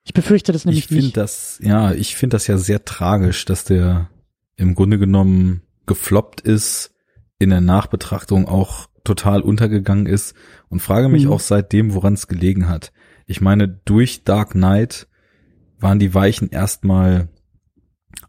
Ich 0.04 0.14
befürchte 0.14 0.52
das 0.52 0.64
nämlich 0.64 0.84
ich 0.84 0.88
find 0.88 1.02
nicht. 1.02 1.16
Das, 1.16 1.58
ja, 1.62 1.92
ich 1.92 2.16
finde 2.16 2.36
das 2.36 2.46
ja 2.46 2.58
sehr 2.58 2.84
tragisch, 2.84 3.44
dass 3.44 3.64
der 3.64 4.08
im 4.56 4.74
Grunde 4.74 4.98
genommen 4.98 5.62
gefloppt 5.86 6.40
ist, 6.40 6.94
in 7.38 7.50
der 7.50 7.60
Nachbetrachtung 7.60 8.46
auch 8.46 8.88
total 9.04 9.42
untergegangen 9.42 10.06
ist 10.06 10.34
und 10.68 10.80
frage 10.80 11.08
mich 11.08 11.26
mhm. 11.26 11.32
auch 11.32 11.40
seitdem, 11.40 11.94
woran 11.94 12.14
es 12.14 12.28
gelegen 12.28 12.68
hat. 12.68 12.92
Ich 13.26 13.40
meine, 13.40 13.68
durch 13.68 14.24
Dark 14.24 14.50
Knight 14.50 15.08
waren 15.78 15.98
die 15.98 16.14
Weichen 16.14 16.50
erstmal 16.50 17.28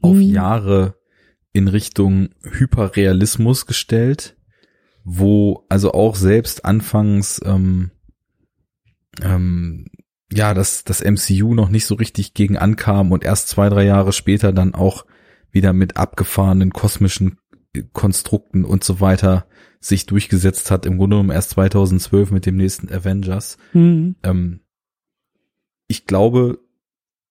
auf 0.01 0.15
mhm. 0.15 0.21
Jahre 0.21 0.96
in 1.53 1.67
Richtung 1.67 2.29
Hyperrealismus 2.43 3.65
gestellt, 3.65 4.37
wo 5.03 5.65
also 5.69 5.93
auch 5.93 6.15
selbst 6.15 6.65
anfangs 6.65 7.41
ähm, 7.43 7.91
ähm, 9.21 9.85
ja, 10.31 10.53
dass 10.53 10.83
das 10.83 11.03
MCU 11.03 11.53
noch 11.53 11.69
nicht 11.69 11.85
so 11.85 11.95
richtig 11.95 12.33
gegen 12.33 12.57
ankam 12.57 13.11
und 13.11 13.23
erst 13.23 13.47
zwei, 13.47 13.69
drei 13.69 13.85
Jahre 13.85 14.11
später 14.11 14.51
dann 14.51 14.75
auch 14.75 15.05
wieder 15.51 15.73
mit 15.73 15.97
abgefahrenen 15.97 16.71
kosmischen 16.71 17.37
Konstrukten 17.93 18.65
und 18.65 18.83
so 18.83 18.99
weiter 18.99 19.47
sich 19.79 20.05
durchgesetzt 20.05 20.71
hat, 20.71 20.85
im 20.85 20.97
Grunde 20.97 21.15
genommen 21.15 21.31
erst 21.31 21.51
2012 21.51 22.31
mit 22.31 22.45
dem 22.45 22.57
nächsten 22.57 22.89
Avengers. 22.91 23.57
Mhm. 23.73 24.15
Ähm, 24.23 24.61
ich 25.87 26.05
glaube, 26.05 26.59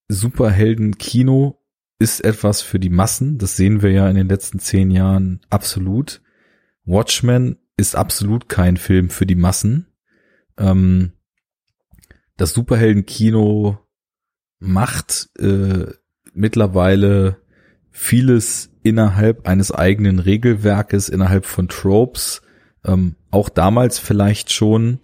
Superhelden-Kino 0.09 1.59
ist 1.99 2.25
etwas 2.25 2.63
für 2.63 2.79
die 2.79 2.91
Massen. 2.91 3.39
Das 3.39 3.57
sehen 3.57 3.83
wir 3.83 3.91
ja 3.91 4.09
in 4.09 4.17
den 4.17 4.29
letzten 4.29 4.59
zehn 4.59 4.91
Jahren 4.91 5.41
absolut. 5.51 6.23
Watchmen 6.85 7.59
ist 7.77 7.97
absolut 7.97 8.49
kein 8.49 8.77
Film 8.77 9.11
für 9.11 9.27
die 9.27 9.35
Massen. 9.35 9.87
Ähm, 10.59 11.13
das 12.37 12.53
Superhelden-Kino 12.53 13.79
macht 14.59 15.31
äh, 15.39 15.87
mittlerweile 16.33 17.39
vieles 17.91 18.71
innerhalb 18.83 19.49
eines 19.49 19.73
eigenen 19.73 20.19
Regelwerkes, 20.19 21.09
innerhalb 21.09 21.47
von 21.47 21.69
Tropes. 21.69 22.43
Ähm, 22.85 23.17
auch 23.31 23.49
damals 23.49 23.99
vielleicht 23.99 24.53
schon. 24.53 25.01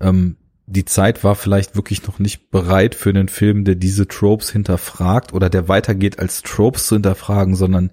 Ähm, 0.00 0.36
die 0.70 0.84
Zeit 0.84 1.24
war 1.24 1.34
vielleicht 1.34 1.74
wirklich 1.74 2.06
noch 2.06 2.20
nicht 2.20 2.50
bereit 2.50 2.94
für 2.94 3.10
einen 3.10 3.28
Film, 3.28 3.64
der 3.64 3.74
diese 3.74 4.06
Tropes 4.06 4.50
hinterfragt 4.50 5.32
oder 5.32 5.50
der 5.50 5.68
weitergeht 5.68 6.20
als 6.20 6.42
Tropes 6.42 6.86
zu 6.86 6.94
hinterfragen, 6.94 7.56
sondern 7.56 7.90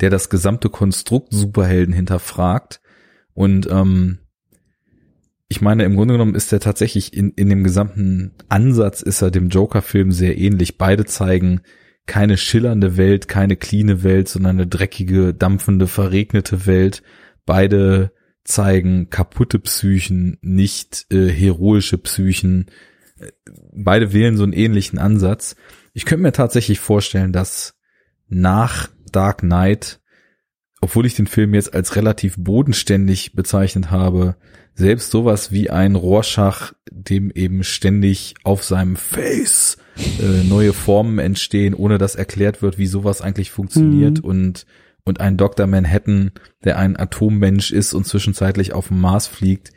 der 0.00 0.10
das 0.10 0.28
gesamte 0.28 0.68
Konstrukt 0.68 1.32
Superhelden 1.32 1.94
hinterfragt. 1.94 2.80
Und 3.32 3.66
ähm, 3.70 4.18
ich 5.48 5.62
meine, 5.62 5.84
im 5.84 5.96
Grunde 5.96 6.14
genommen 6.14 6.34
ist 6.34 6.52
er 6.52 6.60
tatsächlich 6.60 7.16
in, 7.16 7.30
in 7.30 7.48
dem 7.48 7.64
gesamten 7.64 8.34
Ansatz 8.50 9.00
ist 9.00 9.22
er 9.22 9.30
dem 9.30 9.48
Joker-Film 9.48 10.12
sehr 10.12 10.36
ähnlich. 10.36 10.76
Beide 10.76 11.06
zeigen 11.06 11.62
keine 12.04 12.36
schillernde 12.36 12.98
Welt, 12.98 13.28
keine 13.28 13.56
cleane 13.56 14.02
Welt, 14.02 14.28
sondern 14.28 14.56
eine 14.56 14.66
dreckige, 14.66 15.32
dampfende, 15.32 15.86
verregnete 15.86 16.66
Welt. 16.66 17.02
Beide 17.46 18.12
zeigen 18.48 19.10
kaputte 19.10 19.58
Psychen, 19.58 20.38
nicht 20.40 21.06
äh, 21.12 21.28
heroische 21.28 21.98
Psychen. 21.98 22.66
Beide 23.72 24.12
wählen 24.12 24.36
so 24.36 24.42
einen 24.42 24.52
ähnlichen 24.52 24.98
Ansatz. 24.98 25.56
Ich 25.92 26.04
könnte 26.04 26.22
mir 26.22 26.32
tatsächlich 26.32 26.80
vorstellen, 26.80 27.32
dass 27.32 27.74
nach 28.28 28.88
Dark 29.12 29.38
Knight, 29.38 30.00
obwohl 30.80 31.06
ich 31.06 31.14
den 31.14 31.26
Film 31.26 31.54
jetzt 31.54 31.74
als 31.74 31.96
relativ 31.96 32.36
bodenständig 32.38 33.34
bezeichnet 33.34 33.90
habe, 33.90 34.36
selbst 34.74 35.10
sowas 35.10 35.50
wie 35.50 35.70
ein 35.70 35.96
Rorschach, 35.96 36.72
dem 36.90 37.30
eben 37.32 37.64
ständig 37.64 38.34
auf 38.44 38.62
seinem 38.62 38.96
Face 38.96 39.76
äh, 40.20 40.44
neue 40.44 40.72
Formen 40.72 41.18
entstehen, 41.18 41.74
ohne 41.74 41.98
dass 41.98 42.14
erklärt 42.14 42.62
wird, 42.62 42.78
wie 42.78 42.86
sowas 42.86 43.20
eigentlich 43.20 43.50
funktioniert 43.50 44.18
mhm. 44.22 44.24
und 44.24 44.66
und 45.04 45.20
ein 45.20 45.36
Dr. 45.36 45.66
Manhattan, 45.66 46.32
der 46.64 46.78
ein 46.78 46.98
Atommensch 46.98 47.72
ist 47.72 47.94
und 47.94 48.06
zwischenzeitlich 48.06 48.72
auf 48.72 48.88
dem 48.88 49.00
Mars 49.00 49.26
fliegt, 49.26 49.72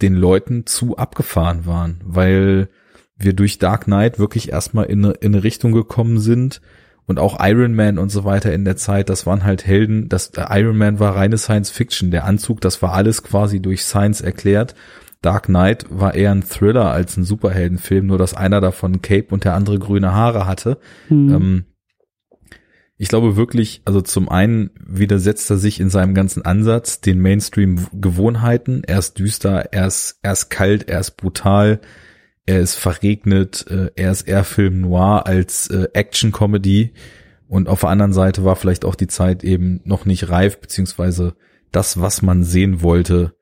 den 0.00 0.14
Leuten 0.14 0.66
zu 0.66 0.96
abgefahren 0.96 1.66
waren, 1.66 2.00
weil 2.04 2.68
wir 3.16 3.34
durch 3.34 3.58
Dark 3.58 3.84
Knight 3.84 4.18
wirklich 4.18 4.50
erstmal 4.50 4.86
in 4.86 5.04
eine, 5.04 5.14
in 5.14 5.34
eine 5.34 5.44
Richtung 5.44 5.72
gekommen 5.72 6.18
sind, 6.18 6.60
und 7.06 7.18
auch 7.18 7.38
Iron 7.40 7.74
Man 7.74 7.98
und 7.98 8.10
so 8.10 8.24
weiter 8.24 8.52
in 8.52 8.64
der 8.64 8.76
Zeit, 8.76 9.08
das 9.08 9.26
waren 9.26 9.44
halt 9.44 9.66
Helden, 9.66 10.08
das 10.08 10.30
äh, 10.30 10.44
Iron 10.60 10.78
Man 10.78 10.98
war 11.00 11.16
reine 11.16 11.38
Science 11.38 11.70
Fiction, 11.70 12.10
der 12.10 12.24
Anzug, 12.24 12.60
das 12.60 12.80
war 12.82 12.92
alles 12.92 13.22
quasi 13.22 13.60
durch 13.60 13.82
Science 13.82 14.20
erklärt. 14.20 14.74
Dark 15.20 15.46
Knight 15.46 15.86
war 15.88 16.14
eher 16.14 16.32
ein 16.32 16.42
Thriller 16.42 16.90
als 16.90 17.16
ein 17.16 17.24
Superheldenfilm, 17.24 18.06
nur 18.06 18.18
dass 18.18 18.34
einer 18.34 18.60
davon 18.60 19.02
Cape 19.02 19.28
und 19.30 19.44
der 19.44 19.54
andere 19.54 19.78
grüne 19.78 20.12
Haare 20.12 20.46
hatte. 20.46 20.78
Mhm. 21.08 21.34
Ähm, 21.34 21.64
ich 23.02 23.08
glaube 23.08 23.34
wirklich, 23.34 23.82
also 23.84 24.00
zum 24.00 24.28
einen 24.28 24.70
widersetzt 24.78 25.50
er 25.50 25.56
sich 25.56 25.80
in 25.80 25.90
seinem 25.90 26.14
ganzen 26.14 26.44
Ansatz 26.44 27.00
den 27.00 27.18
Mainstream-Gewohnheiten. 27.18 28.84
Er 28.84 29.00
ist 29.00 29.18
düster, 29.18 29.72
er 29.72 29.88
ist, 29.88 30.20
er 30.22 30.30
ist 30.30 30.50
kalt, 30.50 30.88
er 30.88 31.00
ist 31.00 31.16
brutal, 31.16 31.80
er 32.46 32.60
ist 32.60 32.76
verregnet, 32.76 33.66
äh, 33.68 33.90
er 33.96 34.12
ist 34.12 34.28
eher 34.28 34.44
Film 34.44 34.82
noir 34.82 35.26
als 35.26 35.66
äh, 35.66 35.88
Action-Comedy. 35.92 36.94
Und 37.48 37.68
auf 37.68 37.80
der 37.80 37.88
anderen 37.88 38.12
Seite 38.12 38.44
war 38.44 38.54
vielleicht 38.54 38.84
auch 38.84 38.94
die 38.94 39.08
Zeit 39.08 39.42
eben 39.42 39.80
noch 39.82 40.04
nicht 40.04 40.28
reif, 40.28 40.60
beziehungsweise 40.60 41.34
das, 41.72 42.00
was 42.00 42.22
man 42.22 42.44
sehen 42.44 42.82
wollte, 42.82 43.34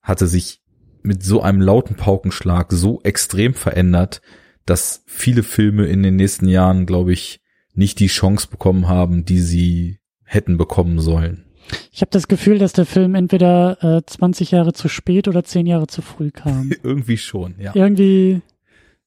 hatte 0.00 0.26
sich 0.26 0.62
mit 1.02 1.22
so 1.22 1.42
einem 1.42 1.60
lauten 1.60 1.96
Paukenschlag 1.96 2.72
so 2.72 3.02
extrem 3.02 3.52
verändert, 3.52 4.22
dass 4.64 5.04
viele 5.06 5.42
Filme 5.42 5.84
in 5.88 6.02
den 6.02 6.16
nächsten 6.16 6.48
Jahren, 6.48 6.86
glaube 6.86 7.12
ich, 7.12 7.43
nicht 7.74 8.00
die 8.00 8.06
Chance 8.06 8.48
bekommen 8.50 8.88
haben, 8.88 9.24
die 9.24 9.40
sie 9.40 9.98
hätten 10.24 10.56
bekommen 10.56 11.00
sollen. 11.00 11.44
Ich 11.92 12.00
habe 12.00 12.10
das 12.10 12.28
Gefühl, 12.28 12.58
dass 12.58 12.72
der 12.72 12.86
Film 12.86 13.14
entweder 13.14 13.82
äh, 13.82 14.02
20 14.04 14.50
Jahre 14.50 14.72
zu 14.72 14.88
spät 14.88 15.28
oder 15.28 15.44
10 15.44 15.66
Jahre 15.66 15.86
zu 15.86 16.02
früh 16.02 16.30
kam. 16.30 16.72
Irgendwie 16.82 17.16
schon, 17.16 17.54
ja. 17.58 17.72
Irgendwie, 17.74 18.42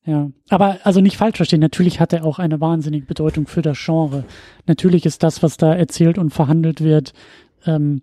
ja. 0.05 0.31
Aber 0.49 0.79
also 0.83 1.01
nicht 1.01 1.17
falsch 1.17 1.37
verstehen, 1.37 1.59
natürlich 1.59 1.99
hat 1.99 2.13
er 2.13 2.25
auch 2.25 2.39
eine 2.39 2.59
wahnsinnige 2.59 3.05
Bedeutung 3.05 3.47
für 3.47 3.61
das 3.61 3.77
Genre. 3.83 4.23
Natürlich 4.65 5.05
ist 5.05 5.21
das, 5.23 5.43
was 5.43 5.57
da 5.57 5.73
erzählt 5.75 6.17
und 6.17 6.31
verhandelt 6.31 6.81
wird, 6.81 7.13
ähm, 7.65 8.01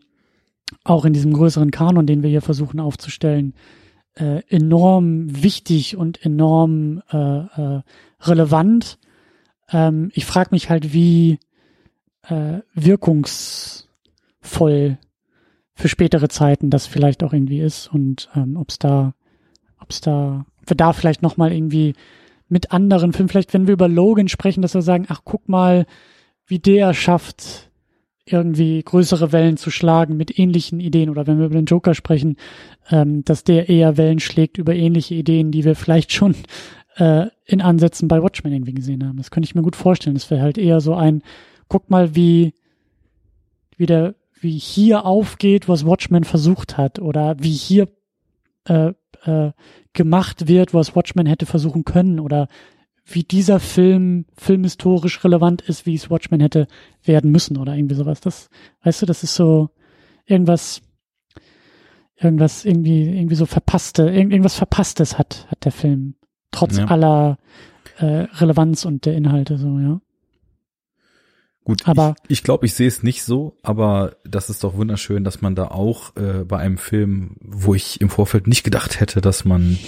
auch 0.84 1.04
in 1.04 1.12
diesem 1.12 1.32
größeren 1.32 1.70
Kanon, 1.70 2.06
den 2.06 2.22
wir 2.22 2.30
hier 2.30 2.42
versuchen 2.42 2.80
aufzustellen, 2.80 3.54
äh, 4.14 4.42
enorm 4.48 5.42
wichtig 5.42 5.96
und 5.96 6.24
enorm 6.24 7.02
äh, 7.10 7.16
äh, 7.16 7.82
relevant. 8.20 8.98
Ähm, 9.74 10.10
ich 10.14 10.24
frage 10.24 10.50
mich 10.52 10.70
halt, 10.70 10.94
wie 10.94 11.38
äh, 12.22 12.60
wirkungs 12.74 13.88
voll 14.40 14.98
für 15.74 15.88
spätere 15.88 16.28
Zeiten 16.28 16.70
das 16.70 16.86
vielleicht 16.86 17.22
auch 17.24 17.32
irgendwie 17.32 17.60
ist 17.60 17.88
und 17.88 18.30
ähm, 18.34 18.56
ob 18.56 18.70
es 18.70 18.78
da, 18.78 19.14
ob 19.80 19.90
es 19.90 20.00
da, 20.00 20.46
ob 20.62 20.70
wir 20.70 20.76
da 20.76 20.92
vielleicht 20.92 21.20
noch 21.20 21.36
mal 21.36 21.52
irgendwie 21.52 21.94
mit 22.48 22.70
anderen 22.70 23.12
Filmen, 23.12 23.28
vielleicht 23.28 23.52
wenn 23.52 23.66
wir 23.66 23.74
über 23.74 23.88
Logan 23.88 24.28
sprechen, 24.28 24.62
dass 24.62 24.74
wir 24.74 24.82
sagen, 24.82 25.06
ach 25.08 25.22
guck 25.24 25.48
mal, 25.48 25.86
wie 26.46 26.60
der 26.60 26.94
schafft, 26.94 27.70
irgendwie 28.26 28.82
größere 28.82 29.32
Wellen 29.32 29.56
zu 29.56 29.70
schlagen 29.70 30.16
mit 30.16 30.38
ähnlichen 30.38 30.80
Ideen. 30.80 31.10
Oder 31.10 31.26
wenn 31.26 31.38
wir 31.38 31.46
über 31.46 31.56
den 31.56 31.66
Joker 31.66 31.94
sprechen, 31.94 32.36
ähm, 32.90 33.24
dass 33.24 33.44
der 33.44 33.68
eher 33.68 33.96
Wellen 33.96 34.20
schlägt 34.20 34.56
über 34.56 34.74
ähnliche 34.74 35.14
Ideen, 35.14 35.50
die 35.50 35.64
wir 35.64 35.74
vielleicht 35.76 36.12
schon 36.12 36.34
äh, 36.96 37.26
in 37.44 37.60
Ansätzen 37.60 38.08
bei 38.08 38.22
Watchmen 38.22 38.52
irgendwie 38.52 38.74
gesehen 38.74 39.06
haben. 39.06 39.16
Das 39.16 39.30
könnte 39.30 39.46
ich 39.46 39.54
mir 39.54 39.62
gut 39.62 39.76
vorstellen. 39.76 40.14
Das 40.14 40.30
wäre 40.30 40.42
halt 40.42 40.58
eher 40.58 40.80
so 40.80 40.94
ein, 40.94 41.22
guck 41.68 41.90
mal, 41.90 42.14
wie, 42.14 42.54
wie 43.76 43.86
der, 43.86 44.14
wie 44.40 44.58
hier 44.58 45.04
aufgeht, 45.04 45.68
was 45.68 45.86
Watchmen 45.86 46.24
versucht 46.24 46.76
hat 46.76 46.98
oder 46.98 47.36
wie 47.38 47.52
hier 47.52 47.88
äh, 48.66 48.92
äh, 49.24 49.52
gemacht 49.92 50.48
wird, 50.48 50.74
was 50.74 50.94
Watchmen 50.94 51.26
hätte 51.26 51.46
versuchen 51.46 51.84
können 51.84 52.20
oder 52.20 52.48
wie 53.06 53.22
dieser 53.22 53.60
Film 53.60 54.24
filmhistorisch 54.34 55.22
relevant 55.24 55.62
ist, 55.62 55.84
wie 55.84 55.94
es 55.94 56.10
Watchmen 56.10 56.40
hätte 56.40 56.66
werden 57.02 57.30
müssen 57.30 57.58
oder 57.58 57.74
irgendwie 57.74 57.96
sowas. 57.96 58.20
Das, 58.20 58.48
weißt 58.82 59.02
du, 59.02 59.06
das 59.06 59.22
ist 59.22 59.34
so 59.34 59.68
irgendwas, 60.24 60.80
irgendwas 62.16 62.64
irgendwie, 62.64 63.02
irgendwie 63.02 63.34
so 63.34 63.46
verpasste, 63.46 64.08
irgendwas 64.08 64.56
Verpasstes 64.56 65.18
hat, 65.18 65.46
hat 65.50 65.64
der 65.64 65.72
Film. 65.72 66.14
Trotz 66.54 66.78
ja. 66.78 66.86
aller 66.86 67.38
äh, 67.98 68.04
Relevanz 68.04 68.84
und 68.84 69.04
der 69.06 69.14
Inhalte, 69.14 69.58
so, 69.58 69.78
ja. 69.78 70.00
Gut, 71.64 71.88
Aber- 71.88 72.14
ich, 72.24 72.38
ich 72.38 72.42
glaube, 72.42 72.66
ich 72.66 72.74
sehe 72.74 72.88
es 72.88 73.02
nicht 73.02 73.22
so, 73.24 73.56
aber 73.62 74.16
das 74.24 74.50
ist 74.50 74.64
doch 74.64 74.76
wunderschön, 74.76 75.24
dass 75.24 75.40
man 75.40 75.54
da 75.54 75.68
auch 75.68 76.14
äh, 76.16 76.44
bei 76.44 76.58
einem 76.58 76.76
Film, 76.76 77.36
wo 77.40 77.74
ich 77.74 78.00
im 78.02 78.10
Vorfeld 78.10 78.46
nicht 78.46 78.64
gedacht 78.64 79.00
hätte, 79.00 79.20
dass 79.22 79.44
man 79.46 79.78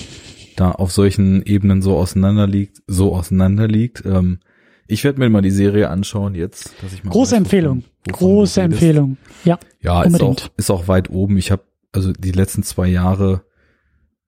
da 0.57 0.71
auf 0.71 0.91
solchen 0.91 1.43
Ebenen 1.45 1.83
so 1.83 1.97
auseinanderliegt, 1.99 2.83
so 2.87 3.15
auseinanderliegt. 3.15 4.03
Ähm, 4.07 4.41
ich 4.87 5.05
werde 5.05 5.19
mir 5.19 5.29
mal 5.29 5.43
die 5.43 5.51
Serie 5.51 5.91
anschauen 5.91 6.35
jetzt, 6.35 6.73
dass 6.83 6.95
ich 6.95 7.05
mal 7.05 7.11
Große 7.11 7.33
weiß, 7.33 7.39
Empfehlung. 7.39 7.85
wovon- 8.07 8.13
Große. 8.13 8.63
Empfehlung. 8.63 9.17
Ja. 9.45 9.59
Ja, 9.83 10.01
ist 10.03 10.07
Unbedingt. 10.15 10.43
auch, 10.45 10.49
ist 10.57 10.71
auch 10.71 10.89
weit 10.89 11.11
oben. 11.11 11.37
Ich 11.37 11.51
habe 11.51 11.63
also 11.93 12.13
die 12.13 12.33
letzten 12.33 12.63
zwei 12.63 12.87
Jahre 12.87 13.43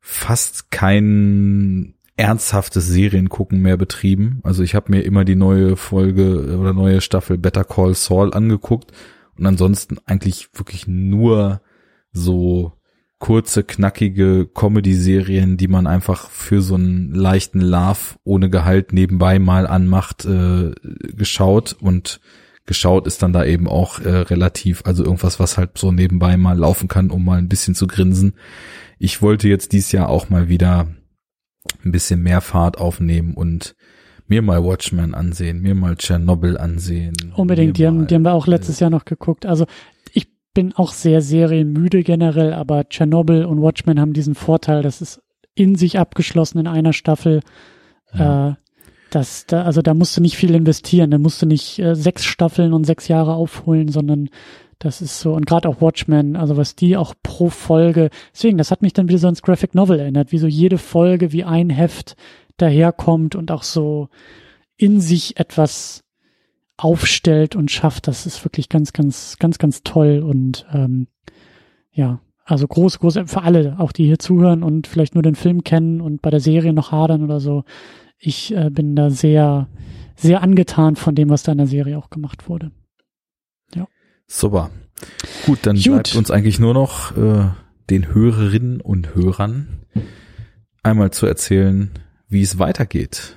fast 0.01 0.71
kein 0.71 1.95
ernsthaftes 2.19 2.87
Seriengucken 2.87 3.63
mehr 3.63 3.77
betrieben. 3.77 4.41
Also 4.43 4.63
ich 4.63 4.75
habe 4.75 4.91
mir 4.91 5.03
immer 5.03 5.25
die 5.25 5.37
neue 5.37 5.77
Folge 5.77 6.59
oder 6.59 6.73
neue 6.73 7.01
Staffel 7.01 7.39
Better 7.39 7.65
Call 7.65 7.95
Saul 7.95 8.35
angeguckt 8.35 8.93
und 9.39 9.47
ansonsten 9.47 9.99
eigentlich 10.05 10.49
wirklich 10.55 10.89
nur 10.89 11.61
so 12.13 12.73
kurze, 13.21 13.63
knackige 13.63 14.49
Comedy-Serien, 14.53 15.57
die 15.57 15.69
man 15.69 15.87
einfach 15.87 16.31
für 16.31 16.61
so 16.61 16.75
einen 16.75 17.13
leichten 17.13 17.61
Love 17.61 18.17
ohne 18.25 18.51
Gehalt 18.51 18.93
nebenbei 18.93 19.39
mal 19.39 19.67
anmacht, 19.67 20.25
äh, 20.25 20.73
geschaut 21.17 21.77
und 21.81 22.21
geschaut 22.67 23.07
ist 23.07 23.23
dann 23.23 23.33
da 23.33 23.45
eben 23.45 23.67
auch 23.67 24.01
äh, 24.01 24.09
relativ, 24.09 24.83
also 24.85 25.05
irgendwas, 25.05 25.41
was 25.41 25.57
halt 25.57 25.79
so 25.79 25.91
nebenbei 25.91 26.37
mal 26.37 26.59
laufen 26.59 26.89
kann, 26.89 27.11
um 27.11 27.25
mal 27.25 27.39
ein 27.39 27.49
bisschen 27.49 27.75
zu 27.75 27.87
grinsen. 27.87 28.35
Ich 28.99 29.23
wollte 29.23 29.49
jetzt 29.49 29.73
dies 29.73 29.91
Jahr 29.91 30.09
auch 30.09 30.29
mal 30.31 30.49
wieder 30.49 30.89
ein 31.85 31.93
bisschen 31.93 32.23
mehr 32.23 32.41
Fahrt 32.41 32.79
aufnehmen 32.79 33.35
und 33.35 33.75
mir 34.27 34.43
mal 34.43 34.63
Watchmen 34.63 35.15
ansehen, 35.15 35.61
mir 35.61 35.75
mal 35.75 35.97
Chernobyl 35.97 36.59
ansehen. 36.59 37.15
Unbedingt, 37.35 37.79
die 37.79 37.87
haben, 37.87 38.07
die 38.07 38.15
haben 38.15 38.23
wir 38.23 38.35
auch 38.35 38.47
letztes 38.47 38.79
Jahr 38.79 38.91
noch 38.91 39.05
geguckt. 39.05 39.47
Also 39.47 39.67
ich 40.13 40.29
bin 40.53 40.75
auch 40.75 40.93
sehr 40.93 41.23
serienmüde 41.23 42.03
generell, 42.03 42.53
aber 42.53 42.85
Chernobyl 42.89 43.45
und 43.45 43.63
Watchmen 43.63 44.01
haben 44.01 44.13
diesen 44.13 44.35
Vorteil, 44.35 44.83
das 44.83 45.01
ist 45.01 45.23
in 45.55 45.75
sich 45.75 45.99
abgeschlossen 45.99 46.59
in 46.59 46.67
einer 46.67 46.93
Staffel. 46.93 47.41
Ja. 48.13 48.51
Äh, 48.51 48.55
das, 49.11 49.47
da, 49.47 49.63
also 49.63 49.81
da 49.81 49.95
musst 49.95 50.17
du 50.17 50.21
nicht 50.21 50.37
viel 50.37 50.55
investieren, 50.55 51.11
da 51.11 51.19
musst 51.19 51.41
du 51.41 51.47
nicht 51.47 51.79
äh, 51.79 51.95
sechs 51.95 52.25
Staffeln 52.25 52.75
und 52.75 52.85
sechs 52.85 53.09
Jahre 53.09 53.33
aufholen, 53.33 53.89
sondern 53.89 54.29
das 54.79 55.03
ist 55.03 55.21
so, 55.21 55.33
und 55.33 55.47
gerade 55.47 55.69
auch 55.69 55.81
Watchmen, 55.81 56.37
also 56.37 56.57
was 56.57 56.77
die 56.77 56.97
auch 56.97 57.15
pro 57.23 57.51
Folge, 57.51 58.11
deswegen, 58.33 58.59
das 58.59 58.71
hat 58.71 58.83
mich 58.83 58.93
dann 58.93 59.09
wieder 59.09 59.19
so 59.19 59.27
ans 59.27 59.43
Graphic 59.43 59.75
Novel 59.75 59.99
erinnert, 59.99 60.31
wie 60.31 60.39
so 60.39 60.47
jede 60.47 60.79
Folge 60.79 61.33
wie 61.33 61.45
ein 61.45 61.71
Heft 61.71 62.17
daherkommt 62.57 63.35
und 63.35 63.51
auch 63.51 63.63
so 63.65 64.09
in 64.77 65.01
sich 65.01 65.39
etwas 65.39 66.05
aufstellt 66.77 67.57
und 67.57 67.71
schafft, 67.71 68.07
das 68.07 68.25
ist 68.25 68.45
wirklich 68.45 68.69
ganz, 68.69 68.93
ganz, 68.93 69.37
ganz, 69.39 69.59
ganz 69.59 69.83
toll 69.83 70.21
und 70.21 70.65
ähm, 70.73 71.09
ja, 71.93 72.21
also 72.45 72.67
groß, 72.67 73.01
groß 73.01 73.19
für 73.27 73.43
alle, 73.43 73.79
auch 73.79 73.93
die 73.93 74.07
hier 74.07 74.21
zuhören 74.21 74.63
und 74.63 74.87
vielleicht 74.87 75.15
nur 75.15 75.23
den 75.23 75.35
Film 75.35 75.65
kennen 75.65 76.01
und 76.01 76.23
bei 76.23 76.31
der 76.31 76.41
Serie 76.41 76.73
noch 76.73 76.93
hadern 76.93 77.25
oder 77.25 77.41
so. 77.41 77.65
Ich 78.17 78.55
äh, 78.57 78.71
bin 78.71 78.95
da 78.97 79.11
sehr, 79.11 79.69
sehr 80.15 80.43
angetan 80.43 80.97
von 80.97 81.15
dem, 81.15 81.29
was 81.31 81.43
da 81.43 81.53
in 81.53 81.59
der 81.59 81.67
Serie 81.67 81.99
auch 81.99 82.11
gemacht 82.11 82.49
wurde. 82.49 82.71
Super. 84.29 84.71
Gut, 85.47 85.61
dann 85.63 85.77
Gut. 85.77 85.85
bleibt 85.85 86.17
uns 86.17 86.31
eigentlich 86.31 86.59
nur 86.59 86.75
noch 86.75 87.17
äh, 87.17 87.47
den 87.91 88.15
Hörerinnen 88.15 88.81
und 88.81 89.15
Hörern 89.15 89.69
einmal 90.83 91.11
zu 91.11 91.27
erzählen, 91.27 91.91
wie 92.29 92.43
es 92.43 92.59
weitergeht. 92.59 93.37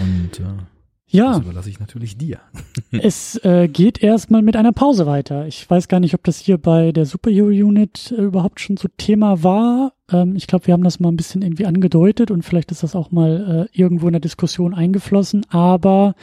Und 0.00 0.40
äh, 0.40 0.62
Ja, 1.08 1.32
das 1.32 1.42
überlasse 1.42 1.70
ich 1.70 1.80
natürlich 1.80 2.16
dir. 2.16 2.40
es 2.90 3.36
äh, 3.44 3.68
geht 3.68 4.02
erstmal 4.02 4.42
mit 4.42 4.56
einer 4.56 4.72
Pause 4.72 5.06
weiter. 5.06 5.46
Ich 5.46 5.68
weiß 5.68 5.88
gar 5.88 6.00
nicht, 6.00 6.14
ob 6.14 6.24
das 6.24 6.38
hier 6.38 6.58
bei 6.58 6.92
der 6.92 7.04
Superhero 7.04 7.48
Unit 7.48 8.14
äh, 8.16 8.22
überhaupt 8.22 8.60
schon 8.60 8.76
so 8.76 8.88
Thema 8.96 9.42
war. 9.42 9.92
Ähm, 10.10 10.34
ich 10.36 10.46
glaube, 10.46 10.66
wir 10.66 10.72
haben 10.74 10.84
das 10.84 11.00
mal 11.00 11.10
ein 11.10 11.16
bisschen 11.16 11.42
irgendwie 11.42 11.66
angedeutet 11.66 12.30
und 12.30 12.42
vielleicht 12.42 12.70
ist 12.70 12.82
das 12.82 12.96
auch 12.96 13.10
mal 13.10 13.68
äh, 13.70 13.78
irgendwo 13.78 14.06
in 14.06 14.12
der 14.12 14.20
Diskussion 14.20 14.72
eingeflossen. 14.74 15.44
Aber 15.50 16.14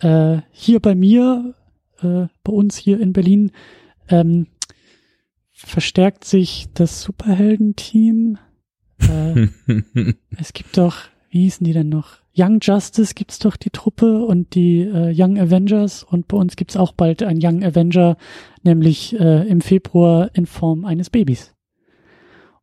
äh, 0.00 0.38
hier 0.50 0.80
bei 0.80 0.94
mir, 0.94 1.54
äh, 2.02 2.28
bei 2.42 2.52
uns 2.52 2.76
hier 2.76 3.00
in 3.00 3.12
Berlin, 3.12 3.52
ähm, 4.08 4.46
verstärkt 5.52 6.24
sich 6.24 6.68
das 6.74 7.02
Superheldenteam. 7.02 8.38
Äh, 8.98 9.48
es 10.38 10.52
gibt 10.52 10.76
doch, 10.76 10.96
wie 11.30 11.42
hießen 11.42 11.64
die 11.64 11.72
denn 11.72 11.88
noch? 11.88 12.18
Young 12.36 12.58
Justice 12.60 13.14
gibt's 13.14 13.38
doch 13.38 13.56
die 13.56 13.70
Truppe 13.70 14.24
und 14.24 14.54
die 14.54 14.80
äh, 14.80 15.14
Young 15.16 15.38
Avengers 15.38 16.02
und 16.02 16.28
bei 16.28 16.36
uns 16.36 16.56
gibt's 16.56 16.76
auch 16.76 16.92
bald 16.92 17.22
ein 17.22 17.38
Young 17.42 17.64
Avenger, 17.64 18.18
nämlich 18.62 19.18
äh, 19.18 19.48
im 19.48 19.62
Februar 19.62 20.30
in 20.34 20.44
Form 20.44 20.84
eines 20.84 21.08
Babys. 21.08 21.54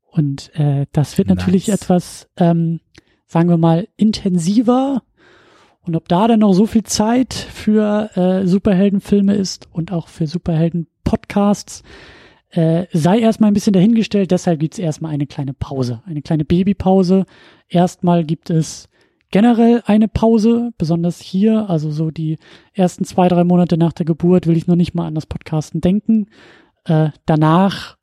Und 0.05 0.51
äh, 0.53 0.85
das 0.91 1.17
wird 1.17 1.27
natürlich 1.27 1.69
Nice. 1.69 1.81
etwas, 1.81 2.29
ähm, 2.37 2.81
sagen 3.25 3.49
wir 3.49 3.57
mal, 3.57 3.87
intensiver. 3.97 5.01
Und 5.85 5.95
ob 5.95 6.07
da 6.07 6.27
dann 6.27 6.39
noch 6.39 6.53
so 6.53 6.65
viel 6.65 6.83
Zeit 6.83 7.33
für 7.33 8.09
äh, 8.15 8.47
Superheldenfilme 8.47 9.35
ist 9.35 9.67
und 9.71 9.91
auch 9.91 10.07
für 10.07 10.27
Superhelden-Podcasts, 10.27 11.83
äh, 12.51 12.85
sei 12.93 13.19
erstmal 13.19 13.51
ein 13.51 13.53
bisschen 13.53 13.73
dahingestellt. 13.73 14.31
Deshalb 14.31 14.59
gibt's 14.59 14.79
erstmal 14.79 15.11
eine 15.11 15.27
kleine 15.27 15.53
Pause, 15.53 16.01
eine 16.05 16.21
kleine 16.21 16.45
Babypause. 16.45 17.25
Erstmal 17.67 18.23
gibt 18.23 18.49
es 18.49 18.89
generell 19.31 19.81
eine 19.87 20.07
Pause, 20.07 20.71
besonders 20.77 21.19
hier, 21.19 21.69
also 21.69 21.89
so 21.89 22.11
die 22.11 22.37
ersten 22.73 23.03
zwei, 23.03 23.27
drei 23.27 23.43
Monate 23.43 23.77
nach 23.77 23.91
der 23.91 24.05
Geburt 24.05 24.45
will 24.45 24.55
ich 24.55 24.67
noch 24.67 24.75
nicht 24.75 24.93
mal 24.93 25.07
an 25.07 25.15
das 25.15 25.25
Podcasten 25.25 25.81
denken. 25.81 26.27
Äh, 26.85 27.09
danach 27.25 27.97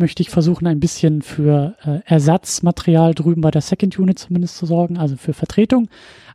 möchte 0.00 0.22
ich 0.22 0.30
versuchen, 0.30 0.66
ein 0.66 0.80
bisschen 0.80 1.22
für 1.22 1.76
äh, 1.84 2.00
Ersatzmaterial 2.04 3.14
drüben 3.14 3.42
bei 3.42 3.52
der 3.52 3.62
Second 3.62 3.96
Unit 3.98 4.18
zumindest 4.18 4.56
zu 4.56 4.66
sorgen, 4.66 4.98
also 4.98 5.16
für 5.16 5.32
Vertretung. 5.32 5.88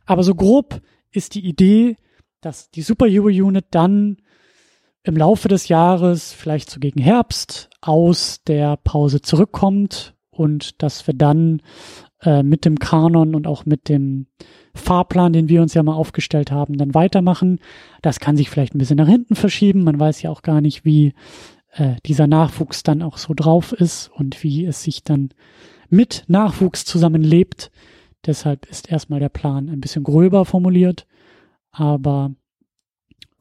Aber 0.06 0.22
so 0.22 0.34
grob 0.34 0.80
ist 1.10 1.34
die 1.34 1.44
Idee, 1.44 1.96
dass 2.40 2.70
die 2.70 2.82
Superhero 2.82 3.26
Unit 3.26 3.66
dann 3.70 4.18
im 5.02 5.16
Laufe 5.16 5.48
des 5.48 5.68
Jahres, 5.68 6.32
vielleicht 6.32 6.70
so 6.70 6.80
gegen 6.80 7.00
Herbst, 7.00 7.68
aus 7.80 8.42
der 8.44 8.76
Pause 8.78 9.20
zurückkommt 9.20 10.14
und 10.30 10.82
dass 10.82 11.06
wir 11.06 11.14
dann 11.14 11.62
äh, 12.22 12.42
mit 12.42 12.64
dem 12.64 12.78
Kanon 12.78 13.34
und 13.34 13.46
auch 13.46 13.66
mit 13.66 13.88
dem 13.88 14.26
Fahrplan, 14.74 15.32
den 15.32 15.48
wir 15.48 15.62
uns 15.62 15.74
ja 15.74 15.82
mal 15.82 15.94
aufgestellt 15.94 16.50
haben, 16.50 16.76
dann 16.76 16.94
weitermachen. 16.94 17.60
Das 18.02 18.20
kann 18.20 18.36
sich 18.36 18.50
vielleicht 18.50 18.74
ein 18.74 18.78
bisschen 18.78 18.98
nach 18.98 19.08
hinten 19.08 19.34
verschieben. 19.34 19.84
Man 19.84 19.98
weiß 19.98 20.22
ja 20.22 20.30
auch 20.30 20.42
gar 20.42 20.60
nicht, 20.60 20.84
wie 20.84 21.14
äh, 21.76 21.96
dieser 22.06 22.26
Nachwuchs 22.26 22.82
dann 22.82 23.02
auch 23.02 23.18
so 23.18 23.34
drauf 23.34 23.72
ist 23.72 24.08
und 24.08 24.42
wie 24.42 24.64
es 24.64 24.82
sich 24.82 25.02
dann 25.02 25.30
mit 25.88 26.24
Nachwuchs 26.28 26.84
zusammenlebt. 26.84 27.70
Deshalb 28.24 28.66
ist 28.66 28.90
erstmal 28.90 29.20
der 29.20 29.28
Plan 29.28 29.68
ein 29.68 29.80
bisschen 29.80 30.02
gröber 30.02 30.44
formuliert, 30.44 31.06
aber 31.70 32.32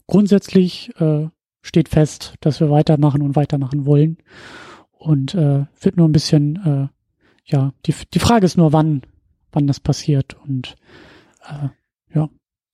grundsätzlich 0.07 0.91
äh, 0.99 1.28
steht 1.62 1.90
fest, 1.90 2.36
dass 2.41 2.60
wir 2.60 2.70
weitermachen 2.70 3.22
und 3.22 3.36
weitermachen 3.36 3.86
wollen 3.86 4.18
und 4.91 5.34
äh, 5.34 5.66
wird 5.82 5.98
nur 5.98 6.07
ein 6.07 6.12
bisschen, 6.12 6.56
äh, 6.64 6.88
ja, 7.45 7.74
die, 7.86 7.95
die 8.14 8.20
Frage 8.20 8.45
ist 8.45 8.57
nur, 8.57 8.74
wann, 8.74 9.02
wann 9.52 9.68
das 9.68 9.80
passiert 9.80 10.36
und 10.45 10.76
äh, 11.48 11.70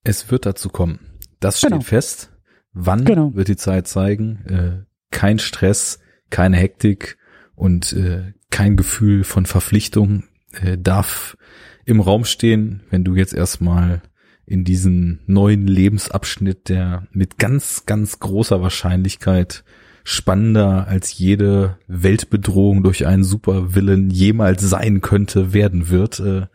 Es 0.03 0.31
wird 0.31 0.47
dazu 0.47 0.69
kommen. 0.69 0.99
Das 1.39 1.59
steht 1.59 1.69
Genau. 1.69 1.81
fest. 1.83 2.31
Wann 2.73 3.05
Genau. 3.05 3.35
wird 3.35 3.49
die 3.49 3.55
Zeit 3.55 3.87
zeigen? 3.87 4.87
Kein 5.11 5.39
Stress, 5.39 5.99
keine 6.29 6.57
Hektik 6.57 7.17
und 7.55 7.93
äh, 7.93 8.33
kein 8.49 8.75
Gefühl 8.75 9.23
von 9.23 9.45
Verpflichtung 9.45 10.23
äh, 10.53 10.77
darf 10.77 11.37
im 11.85 11.99
Raum 11.99 12.25
stehen, 12.25 12.81
wenn 12.89 13.03
du 13.03 13.15
jetzt 13.15 13.33
erstmal 13.33 14.01
in 14.45 14.63
diesen 14.63 15.21
neuen 15.27 15.67
Lebensabschnitt, 15.67 16.69
der 16.69 17.07
mit 17.11 17.37
ganz, 17.37 17.85
ganz 17.85 18.19
großer 18.19 18.61
Wahrscheinlichkeit 18.61 19.63
spannender 20.03 20.87
als 20.87 21.17
jede 21.17 21.77
Weltbedrohung 21.87 22.83
durch 22.83 23.05
einen 23.05 23.23
Supervillain 23.23 24.09
jemals 24.09 24.61
sein 24.61 25.01
könnte, 25.01 25.53
werden 25.53 25.89
wird, 25.89 26.19
äh, 26.19 26.47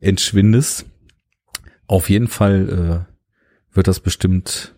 entschwindest. 0.00 0.86
Auf 1.86 2.10
jeden 2.10 2.28
Fall 2.28 3.06
äh, 3.08 3.74
wird 3.74 3.88
das 3.88 4.00
bestimmt 4.00 4.74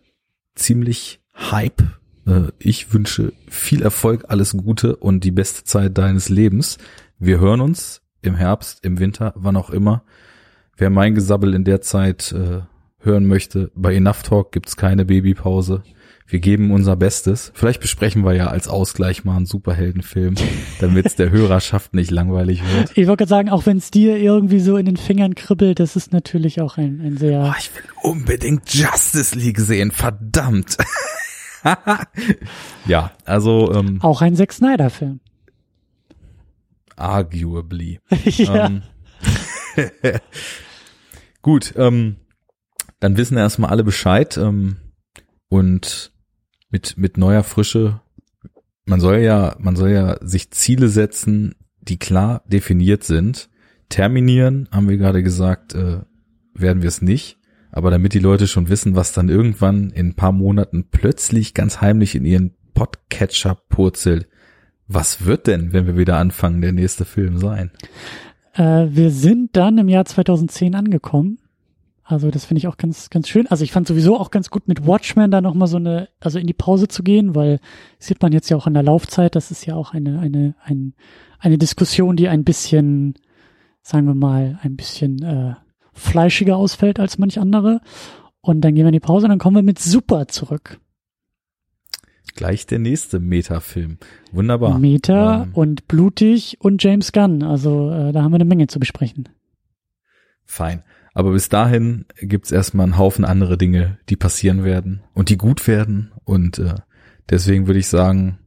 ziemlich 0.54 1.20
Hype. 1.34 1.82
Äh, 2.26 2.52
ich 2.58 2.92
wünsche 2.92 3.32
viel 3.48 3.82
Erfolg, 3.82 4.24
alles 4.28 4.52
Gute 4.56 4.96
und 4.96 5.24
die 5.24 5.30
beste 5.30 5.64
Zeit 5.64 5.98
deines 5.98 6.28
Lebens. 6.28 6.78
Wir 7.18 7.38
hören 7.38 7.60
uns 7.60 8.02
im 8.22 8.34
Herbst, 8.34 8.84
im 8.84 8.98
Winter, 8.98 9.32
wann 9.36 9.56
auch 9.56 9.70
immer. 9.70 10.02
Wer 10.76 10.90
mein 10.90 11.14
Gesabbel 11.14 11.54
in 11.54 11.64
der 11.64 11.80
Zeit 11.80 12.32
äh, 12.32 12.62
hören 12.98 13.26
möchte, 13.26 13.70
bei 13.74 13.94
Enough 13.94 14.22
Talk 14.22 14.52
gibt's 14.52 14.76
keine 14.76 15.04
Babypause. 15.04 15.82
wir 16.26 16.40
geben 16.40 16.72
unser 16.72 16.96
Bestes. 16.96 17.52
Vielleicht 17.54 17.80
besprechen 17.80 18.24
wir 18.24 18.32
ja 18.32 18.46
als 18.46 18.66
Ausgleich 18.66 19.24
mal 19.24 19.36
einen 19.36 19.46
Superheldenfilm, 19.46 20.34
damit 20.80 21.06
es 21.06 21.16
der 21.16 21.30
Hörerschaft 21.30 21.94
nicht 21.94 22.10
langweilig 22.10 22.62
wird. 22.74 22.90
Ich 22.96 23.06
wollte 23.06 23.24
gerade 23.24 23.28
sagen, 23.28 23.50
auch 23.50 23.66
wenn 23.66 23.76
es 23.76 23.90
dir 23.90 24.16
irgendwie 24.16 24.60
so 24.60 24.76
in 24.78 24.86
den 24.86 24.96
Fingern 24.96 25.34
kribbelt, 25.34 25.78
das 25.78 25.96
ist 25.96 26.12
natürlich 26.12 26.60
auch 26.60 26.78
ein, 26.78 27.00
ein 27.00 27.18
sehr. 27.18 27.40
Oh, 27.40 27.54
ich 27.58 27.70
will 27.74 27.84
unbedingt 28.02 28.74
Justice 28.74 29.38
League 29.38 29.60
sehen, 29.60 29.90
verdammt. 29.92 30.78
ja, 32.86 33.12
also 33.24 33.72
ähm, 33.72 34.00
auch 34.02 34.22
ein 34.22 34.36
Zack 34.36 34.52
Snyder-Film. 34.52 35.20
Arguably. 36.96 38.00
ja. 38.24 38.66
Ähm, 38.66 38.82
gut, 41.42 41.74
ähm, 41.76 42.16
dann 43.00 43.16
wissen 43.16 43.36
erstmal 43.36 43.70
alle 43.70 43.84
Bescheid 43.84 44.36
ähm, 44.36 44.76
und 45.48 46.12
mit 46.70 46.96
mit 46.96 47.16
neuer 47.16 47.42
Frische. 47.42 48.00
Man 48.84 49.00
soll 49.00 49.18
ja, 49.18 49.56
man 49.58 49.76
soll 49.76 49.90
ja 49.90 50.18
sich 50.20 50.50
Ziele 50.50 50.88
setzen, 50.88 51.54
die 51.80 51.98
klar 51.98 52.42
definiert 52.46 53.04
sind. 53.04 53.48
Terminieren, 53.88 54.68
haben 54.70 54.88
wir 54.88 54.96
gerade 54.96 55.22
gesagt, 55.22 55.74
äh, 55.74 56.00
werden 56.54 56.82
wir 56.82 56.88
es 56.88 57.02
nicht. 57.02 57.38
Aber 57.76 57.90
damit 57.90 58.14
die 58.14 58.20
Leute 58.20 58.46
schon 58.46 58.68
wissen, 58.68 58.94
was 58.94 59.12
dann 59.12 59.28
irgendwann 59.28 59.90
in 59.90 60.10
ein 60.10 60.14
paar 60.14 60.30
Monaten 60.30 60.86
plötzlich 60.92 61.54
ganz 61.54 61.80
heimlich 61.80 62.14
in 62.14 62.24
ihren 62.24 62.52
Podcatcher 62.72 63.56
purzelt, 63.68 64.28
was 64.86 65.24
wird 65.24 65.48
denn, 65.48 65.72
wenn 65.72 65.84
wir 65.84 65.96
wieder 65.96 66.18
anfangen, 66.18 66.60
der 66.60 66.70
nächste 66.70 67.04
Film 67.04 67.38
sein? 67.38 67.72
Äh, 68.52 68.86
wir 68.90 69.10
sind 69.10 69.56
dann 69.56 69.78
im 69.78 69.88
Jahr 69.88 70.04
2010 70.04 70.76
angekommen. 70.76 71.40
Also 72.04 72.30
das 72.30 72.44
finde 72.44 72.58
ich 72.58 72.68
auch 72.68 72.76
ganz, 72.76 73.10
ganz 73.10 73.28
schön. 73.28 73.48
Also 73.48 73.64
ich 73.64 73.72
fand 73.72 73.88
sowieso 73.88 74.20
auch 74.20 74.30
ganz 74.30 74.50
gut 74.50 74.68
mit 74.68 74.86
Watchmen 74.86 75.32
da 75.32 75.40
nochmal 75.40 75.66
so 75.66 75.78
eine, 75.78 76.08
also 76.20 76.38
in 76.38 76.46
die 76.46 76.52
Pause 76.52 76.86
zu 76.86 77.02
gehen, 77.02 77.34
weil 77.34 77.58
sieht 77.98 78.22
man 78.22 78.30
jetzt 78.30 78.50
ja 78.50 78.56
auch 78.56 78.68
an 78.68 78.74
der 78.74 78.84
Laufzeit, 78.84 79.34
das 79.34 79.50
ist 79.50 79.66
ja 79.66 79.74
auch 79.74 79.94
eine, 79.94 80.20
eine, 80.20 80.54
ein, 80.62 80.94
eine 81.40 81.58
Diskussion, 81.58 82.14
die 82.14 82.28
ein 82.28 82.44
bisschen, 82.44 83.14
sagen 83.82 84.06
wir 84.06 84.14
mal, 84.14 84.60
ein 84.62 84.76
bisschen 84.76 85.22
äh, 85.24 85.54
fleischiger 85.94 86.56
ausfällt 86.56 87.00
als 87.00 87.18
manch 87.18 87.38
andere. 87.38 87.80
Und 88.40 88.60
dann 88.60 88.74
gehen 88.74 88.84
wir 88.84 88.88
in 88.88 88.94
die 88.94 89.00
Pause 89.00 89.26
und 89.26 89.30
dann 89.30 89.38
kommen 89.38 89.56
wir 89.56 89.62
mit 89.62 89.78
Super 89.78 90.28
zurück. 90.28 90.78
Gleich 92.36 92.66
der 92.66 92.80
nächste 92.80 93.20
Meta-Film. 93.20 93.98
Wunderbar. 94.32 94.78
Meta 94.78 95.44
Ähm, 95.44 95.50
und 95.54 95.88
blutig 95.88 96.58
und 96.60 96.82
James 96.82 97.12
Gunn. 97.12 97.42
Also 97.42 97.90
äh, 97.90 98.12
da 98.12 98.22
haben 98.22 98.32
wir 98.32 98.36
eine 98.36 98.44
Menge 98.44 98.66
zu 98.66 98.80
besprechen. 98.80 99.28
Fein. 100.44 100.82
Aber 101.14 101.30
bis 101.30 101.48
dahin 101.48 102.06
gibt's 102.20 102.50
erstmal 102.50 102.84
einen 102.84 102.98
Haufen 102.98 103.24
andere 103.24 103.56
Dinge, 103.56 103.98
die 104.08 104.16
passieren 104.16 104.64
werden 104.64 105.04
und 105.14 105.28
die 105.28 105.38
gut 105.38 105.68
werden. 105.68 106.10
Und 106.24 106.58
äh, 106.58 106.74
deswegen 107.30 107.68
würde 107.68 107.78
ich 107.78 107.86
sagen, 107.86 108.40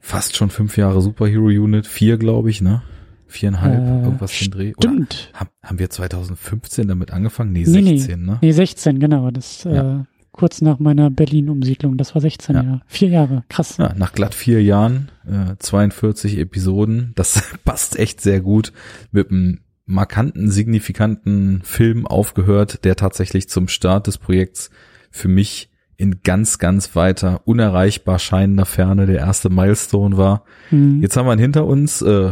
fast 0.00 0.36
schon 0.36 0.50
fünf 0.50 0.76
Jahre 0.76 1.00
Superhero 1.00 1.46
Unit, 1.46 1.86
vier 1.86 2.18
glaube 2.18 2.50
ich, 2.50 2.60
ne? 2.60 2.82
Viereinhalb, 3.30 3.78
Äh, 3.80 4.02
irgendwas 4.04 4.38
den 4.38 4.50
Dreh. 4.50 4.72
Oder 4.76 4.88
Stimmt. 4.90 5.30
haben, 5.34 5.50
haben 5.62 5.78
wir 5.78 5.88
2015 5.90 6.88
damit 6.88 7.12
angefangen? 7.12 7.52
Nee, 7.52 7.64
Nee, 7.66 7.80
nee. 7.82 7.96
16, 7.98 8.24
ne? 8.24 8.38
Nee, 8.42 8.52
16, 8.52 8.98
genau. 9.00 9.30
Das 9.30 9.64
Ja. 9.64 10.00
äh, 10.00 10.04
kurz 10.32 10.60
nach 10.62 10.78
meiner 10.78 11.10
Berlin-Umsiedlung. 11.10 11.96
Das 11.96 12.14
war 12.14 12.22
16 12.22 12.54
Ja. 12.56 12.62
Jahre. 12.62 12.80
Vier 12.86 13.08
Jahre. 13.08 13.44
Krass. 13.48 13.76
Ja, 13.78 13.94
nach 13.96 14.12
glatt 14.12 14.34
vier 14.34 14.62
Jahren, 14.62 15.10
äh, 15.26 15.56
42 15.58 16.38
Episoden, 16.38 17.12
das 17.14 17.42
passt 17.64 17.98
echt 17.98 18.20
sehr 18.20 18.40
gut 18.40 18.72
mit 19.12 19.30
einem 19.30 19.60
markanten, 19.86 20.50
signifikanten 20.50 21.62
Film 21.64 22.06
aufgehört, 22.06 22.84
der 22.84 22.94
tatsächlich 22.96 23.48
zum 23.48 23.66
Start 23.68 24.06
des 24.06 24.18
Projekts 24.18 24.70
für 25.10 25.28
mich 25.28 25.68
in 25.96 26.22
ganz, 26.22 26.58
ganz 26.58 26.94
weiter, 26.96 27.42
unerreichbar 27.44 28.18
scheinender 28.18 28.64
Ferne 28.64 29.06
der 29.06 29.18
erste 29.18 29.50
Milestone 29.50 30.16
war. 30.16 30.44
Hm. 30.70 31.02
Jetzt 31.02 31.16
haben 31.16 31.26
wir 31.26 31.32
ihn 31.34 31.38
hinter 31.40 31.66
uns, 31.66 32.00
äh, 32.02 32.30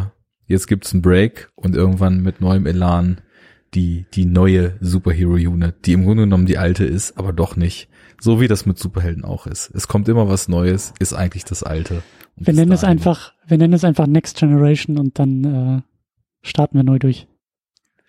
jetzt 0.48 0.66
gibt's 0.66 0.92
einen 0.92 1.02
Break 1.02 1.50
und 1.54 1.76
irgendwann 1.76 2.20
mit 2.22 2.40
neuem 2.40 2.66
Elan 2.66 3.20
die, 3.74 4.06
die 4.14 4.24
neue 4.24 4.76
Superhero-Unit, 4.80 5.86
die 5.86 5.92
im 5.92 6.04
Grunde 6.04 6.24
genommen 6.24 6.46
die 6.46 6.58
alte 6.58 6.84
ist, 6.84 7.16
aber 7.18 7.32
doch 7.32 7.54
nicht. 7.56 7.88
So 8.20 8.40
wie 8.40 8.48
das 8.48 8.66
mit 8.66 8.78
Superhelden 8.78 9.24
auch 9.24 9.46
ist. 9.46 9.70
Es 9.74 9.86
kommt 9.86 10.08
immer 10.08 10.28
was 10.28 10.48
Neues, 10.48 10.92
ist 10.98 11.12
eigentlich 11.12 11.44
das 11.44 11.62
alte. 11.62 12.02
Und 12.36 12.46
Wir 12.46 12.54
nennen 12.54 12.72
es 12.72 12.82
einfach, 12.82 13.32
wir 13.46 13.58
nennen 13.58 13.74
es 13.74 13.84
einfach 13.84 14.06
Next 14.08 14.38
Generation 14.38 14.98
und 14.98 15.18
dann 15.18 15.44
äh, 15.44 15.82
starten 16.42 16.76
wir 16.78 16.82
neu 16.82 16.98
durch. 16.98 17.28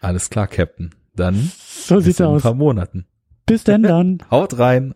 Alles 0.02 0.30
klar, 0.30 0.48
Captain. 0.48 0.95
Dann 1.16 1.52
So 1.60 1.95
bis 1.95 2.06
sieht's 2.06 2.20
in 2.22 2.26
ein 2.26 2.32
aus. 2.32 2.41
paar 2.41 2.53
Monaten. 2.56 3.06
Bis 3.45 3.64
denn 3.66 3.84
dann. 3.84 4.20
Haut 4.32 4.57
rein. 4.57 4.95